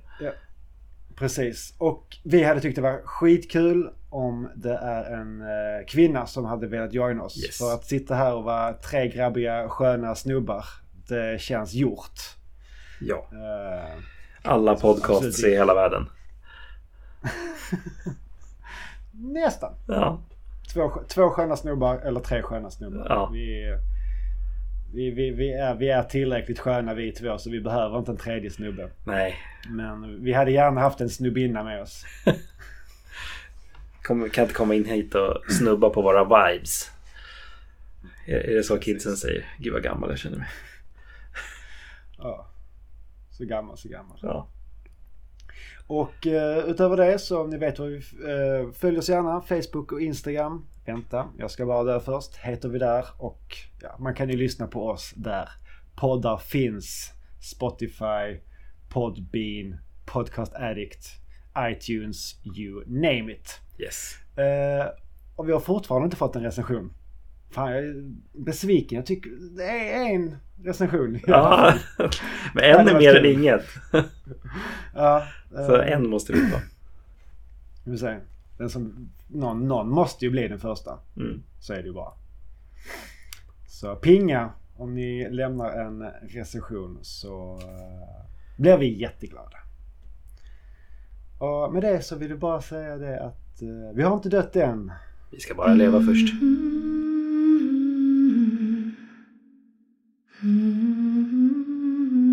Precis. 1.15 1.75
Och 1.79 2.17
vi 2.25 2.43
hade 2.45 2.61
tyckt 2.61 2.77
det 2.77 2.83
var 2.83 3.01
skitkul 3.05 3.91
om 4.11 4.49
det 4.57 4.75
är 4.75 5.15
en 5.21 5.41
eh, 5.41 5.87
kvinna 5.89 6.27
som 6.27 6.45
hade 6.45 6.67
velat 6.67 6.93
joina 6.93 7.23
oss. 7.23 7.45
Yes. 7.45 7.59
För 7.59 7.75
att 7.75 7.85
sitta 7.85 8.15
här 8.15 8.35
och 8.35 8.45
vara 8.45 8.73
tre 8.73 9.09
grabbiga 9.09 9.69
sköna 9.69 10.15
snubbar. 10.15 10.65
Det 11.09 11.41
känns 11.41 11.75
gjort. 11.75 12.21
Ja. 13.01 13.29
Eh, 13.33 14.03
Alla 14.43 14.73
Absolut. 14.73 15.03
podcasts 15.03 15.45
i 15.45 15.51
hela 15.51 15.75
världen. 15.75 16.07
nästan. 19.11 19.75
Ja. 19.87 20.23
Två, 20.73 20.93
två 21.09 21.31
sköna 21.31 21.57
snubbar 21.57 21.97
eller 21.97 22.21
tre 22.21 22.43
sköna 22.43 22.71
snubbar. 22.71 23.07
Ja. 23.09 23.31
Vi, 23.33 23.77
vi, 24.95 25.11
vi, 25.11 25.31
vi, 25.31 25.53
är, 25.53 25.75
vi 25.75 25.89
är 25.91 26.03
tillräckligt 26.03 26.59
sköna 26.59 26.95
vi 26.95 27.13
två 27.13 27.39
så 27.39 27.51
vi 27.51 27.61
behöver 27.61 27.99
inte 27.99 28.11
en 28.11 28.17
tredje 28.17 28.51
snubbe. 28.51 28.91
Nej. 29.05 29.37
Men 29.69 30.25
vi 30.25 30.33
hade 30.33 30.51
gärna 30.51 30.81
haft 30.81 31.01
en 31.01 31.11
snubbinna 31.11 31.63
med 31.63 31.83
oss. 31.83 32.05
Kom, 34.03 34.31
kan 34.31 34.43
inte 34.45 34.55
komma 34.55 34.75
in 34.75 34.85
hit 34.85 35.15
och 35.15 35.53
snubba 35.53 35.91
på 35.91 36.03
våra 36.03 36.25
vibes. 36.25 36.91
Är, 38.27 38.37
är 38.51 38.55
det 38.55 38.63
så 38.63 38.79
kidsen 38.79 39.17
säger? 39.17 39.45
Gud 39.59 39.73
vad 39.73 39.83
gammal 39.83 40.11
jag 40.11 40.19
känner 40.19 40.39
mig. 40.39 40.49
Ja. 42.19 42.47
Så 43.37 43.45
gammal, 43.45 43.77
så 43.77 43.89
gammal. 43.89 44.19
Ja. 44.23 44.49
Och 45.87 46.27
eh, 46.27 46.59
utöver 46.59 46.97
det 46.97 47.19
så 47.19 47.43
om 47.43 47.51
ni 47.51 47.59
vet 47.59 47.79
vad 47.79 47.89
vi 47.89 47.97
uh, 47.97 48.73
följ 48.73 48.99
oss 48.99 49.09
gärna 49.09 49.41
Facebook 49.41 49.93
och 49.93 50.01
Instagram. 50.01 50.67
Vänta, 50.87 51.29
jag 51.39 51.51
ska 51.51 51.65
vara 51.65 51.85
där 51.85 52.01
först. 52.01 52.37
Heter 52.37 52.69
vi 52.69 52.79
där 52.79 53.05
och 53.19 53.57
ja, 53.83 53.97
man 53.99 54.15
kan 54.15 54.31
ju 54.31 54.37
lyssna 54.37 54.67
på 54.67 54.89
oss 54.89 55.13
där. 55.17 55.49
Poddar 55.97 56.37
finns. 56.37 57.13
Spotify, 57.41 58.41
Podbean, 58.89 59.79
Podcast 60.07 60.55
Addict, 60.55 61.07
iTunes, 61.59 62.35
you 62.57 62.85
name 62.87 63.33
it. 63.33 63.61
Yes. 63.79 64.15
Eh, 64.39 64.87
och 65.37 65.49
vi 65.49 65.53
har 65.53 65.61
fortfarande 65.61 66.05
inte 66.05 66.17
fått 66.17 66.37
en 66.37 66.43
recension. 66.43 66.93
Fan, 67.51 67.71
jag 67.71 67.79
är 67.79 68.13
besviken. 68.33 68.97
Jag 68.97 69.07
tycker 69.07 69.31
det 69.57 69.93
är 69.93 70.15
en 70.15 70.37
recension. 70.65 71.21
Ja. 71.27 71.75
Men 72.55 72.65
en 72.65 72.89
är 72.89 72.99
mer 72.99 73.17
än 73.17 73.23
kul. 73.23 73.27
inget. 73.27 73.65
ja 74.95 75.27
Så 75.51 75.81
eh, 75.81 75.93
en 75.93 76.11
måste 76.11 76.33
vi 76.33 76.41
få. 76.41 76.59
Vi 77.85 77.99
se. 77.99 78.17
Den 78.59 78.71
som, 78.71 79.11
någon, 79.29 79.69
någon 79.69 79.89
måste 79.89 80.25
ju 80.25 80.31
bli 80.31 80.49
den 80.49 80.59
första. 80.59 80.99
Mm. 81.17 81.43
Så 81.61 81.73
är 81.73 81.77
det 81.77 81.87
ju 81.87 81.93
bara. 81.93 82.13
Så 83.69 83.97
pinga 83.97 84.51
om 84.77 84.95
ni 84.95 85.31
lämnar 85.31 85.71
en 85.71 86.03
recension 86.29 86.99
så 87.03 87.55
uh, 87.55 88.27
blir 88.57 88.79
vi 88.79 89.01
jätteglada. 89.01 89.57
Och 91.39 91.73
med 91.73 91.83
det 91.83 92.03
så 92.03 92.17
vill 92.17 92.31
jag 92.31 92.39
bara 92.39 92.61
säga 92.61 92.97
det 92.97 93.21
att 93.21 93.63
eh, 93.63 93.95
vi 93.95 94.03
har 94.03 94.15
inte 94.15 94.29
dött 94.29 94.57
än. 94.57 94.93
Vi 95.31 95.41
ska 95.41 95.55
bara 95.55 95.75
leva 95.75 96.01
först. 96.01 96.35
Mm-hmm. 100.45 102.27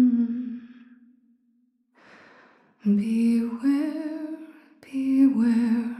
Beware, 2.86 4.38
beware, 4.82 5.96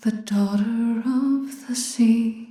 the 0.00 0.12
daughter 0.12 1.02
of 1.04 1.68
the 1.68 1.74
sea. 1.74 2.48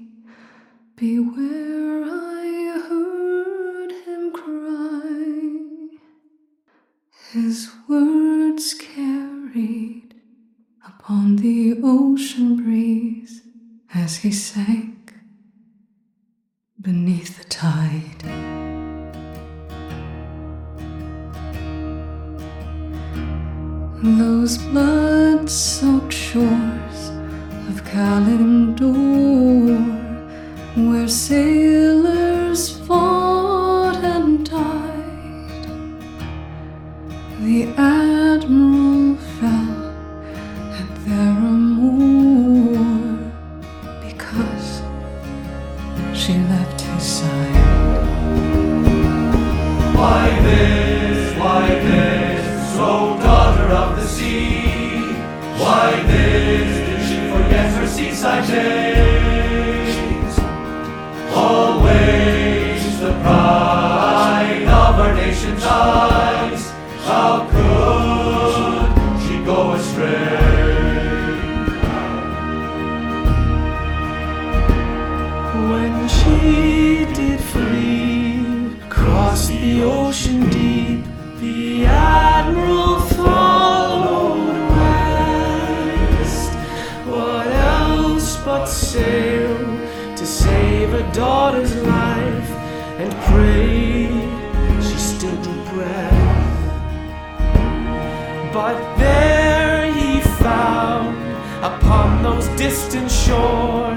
Beware, 0.96 2.04
I 2.06 2.80
heard 2.88 3.92
him 4.06 4.32
cry. 4.32 5.98
His 7.32 7.72
words 7.88 8.76
carried 8.76 10.14
upon 10.86 11.38
the 11.38 11.80
ocean 11.84 12.58
breeze 12.58 13.42
as 13.96 14.18
he 14.18 14.32
sank 14.32 14.99
beneath 16.82 17.38
the 17.38 17.44
tide. 17.44 18.24
Those 24.02 24.58
blood 24.58 25.50
soaked 25.50 26.14
shores 26.14 27.10
of 27.68 27.84
Kalimdor, 27.84 28.96
where 30.90 31.10
sailors 31.10 32.80
fought 32.88 33.98
and 33.98 34.46
died. 34.50 35.66
The 37.42 37.68
admiral 37.78 38.89
excited, 58.20 59.88
always 61.34 63.00
the 63.00 63.14
pride 63.22 64.64
of 64.68 65.00
our 65.00 65.16
nation's 65.16 65.64
but 98.60 98.98
there 98.98 99.90
he 99.94 100.20
found 100.44 101.16
upon 101.64 102.22
those 102.22 102.46
distant 102.58 103.10
shores. 103.10 103.89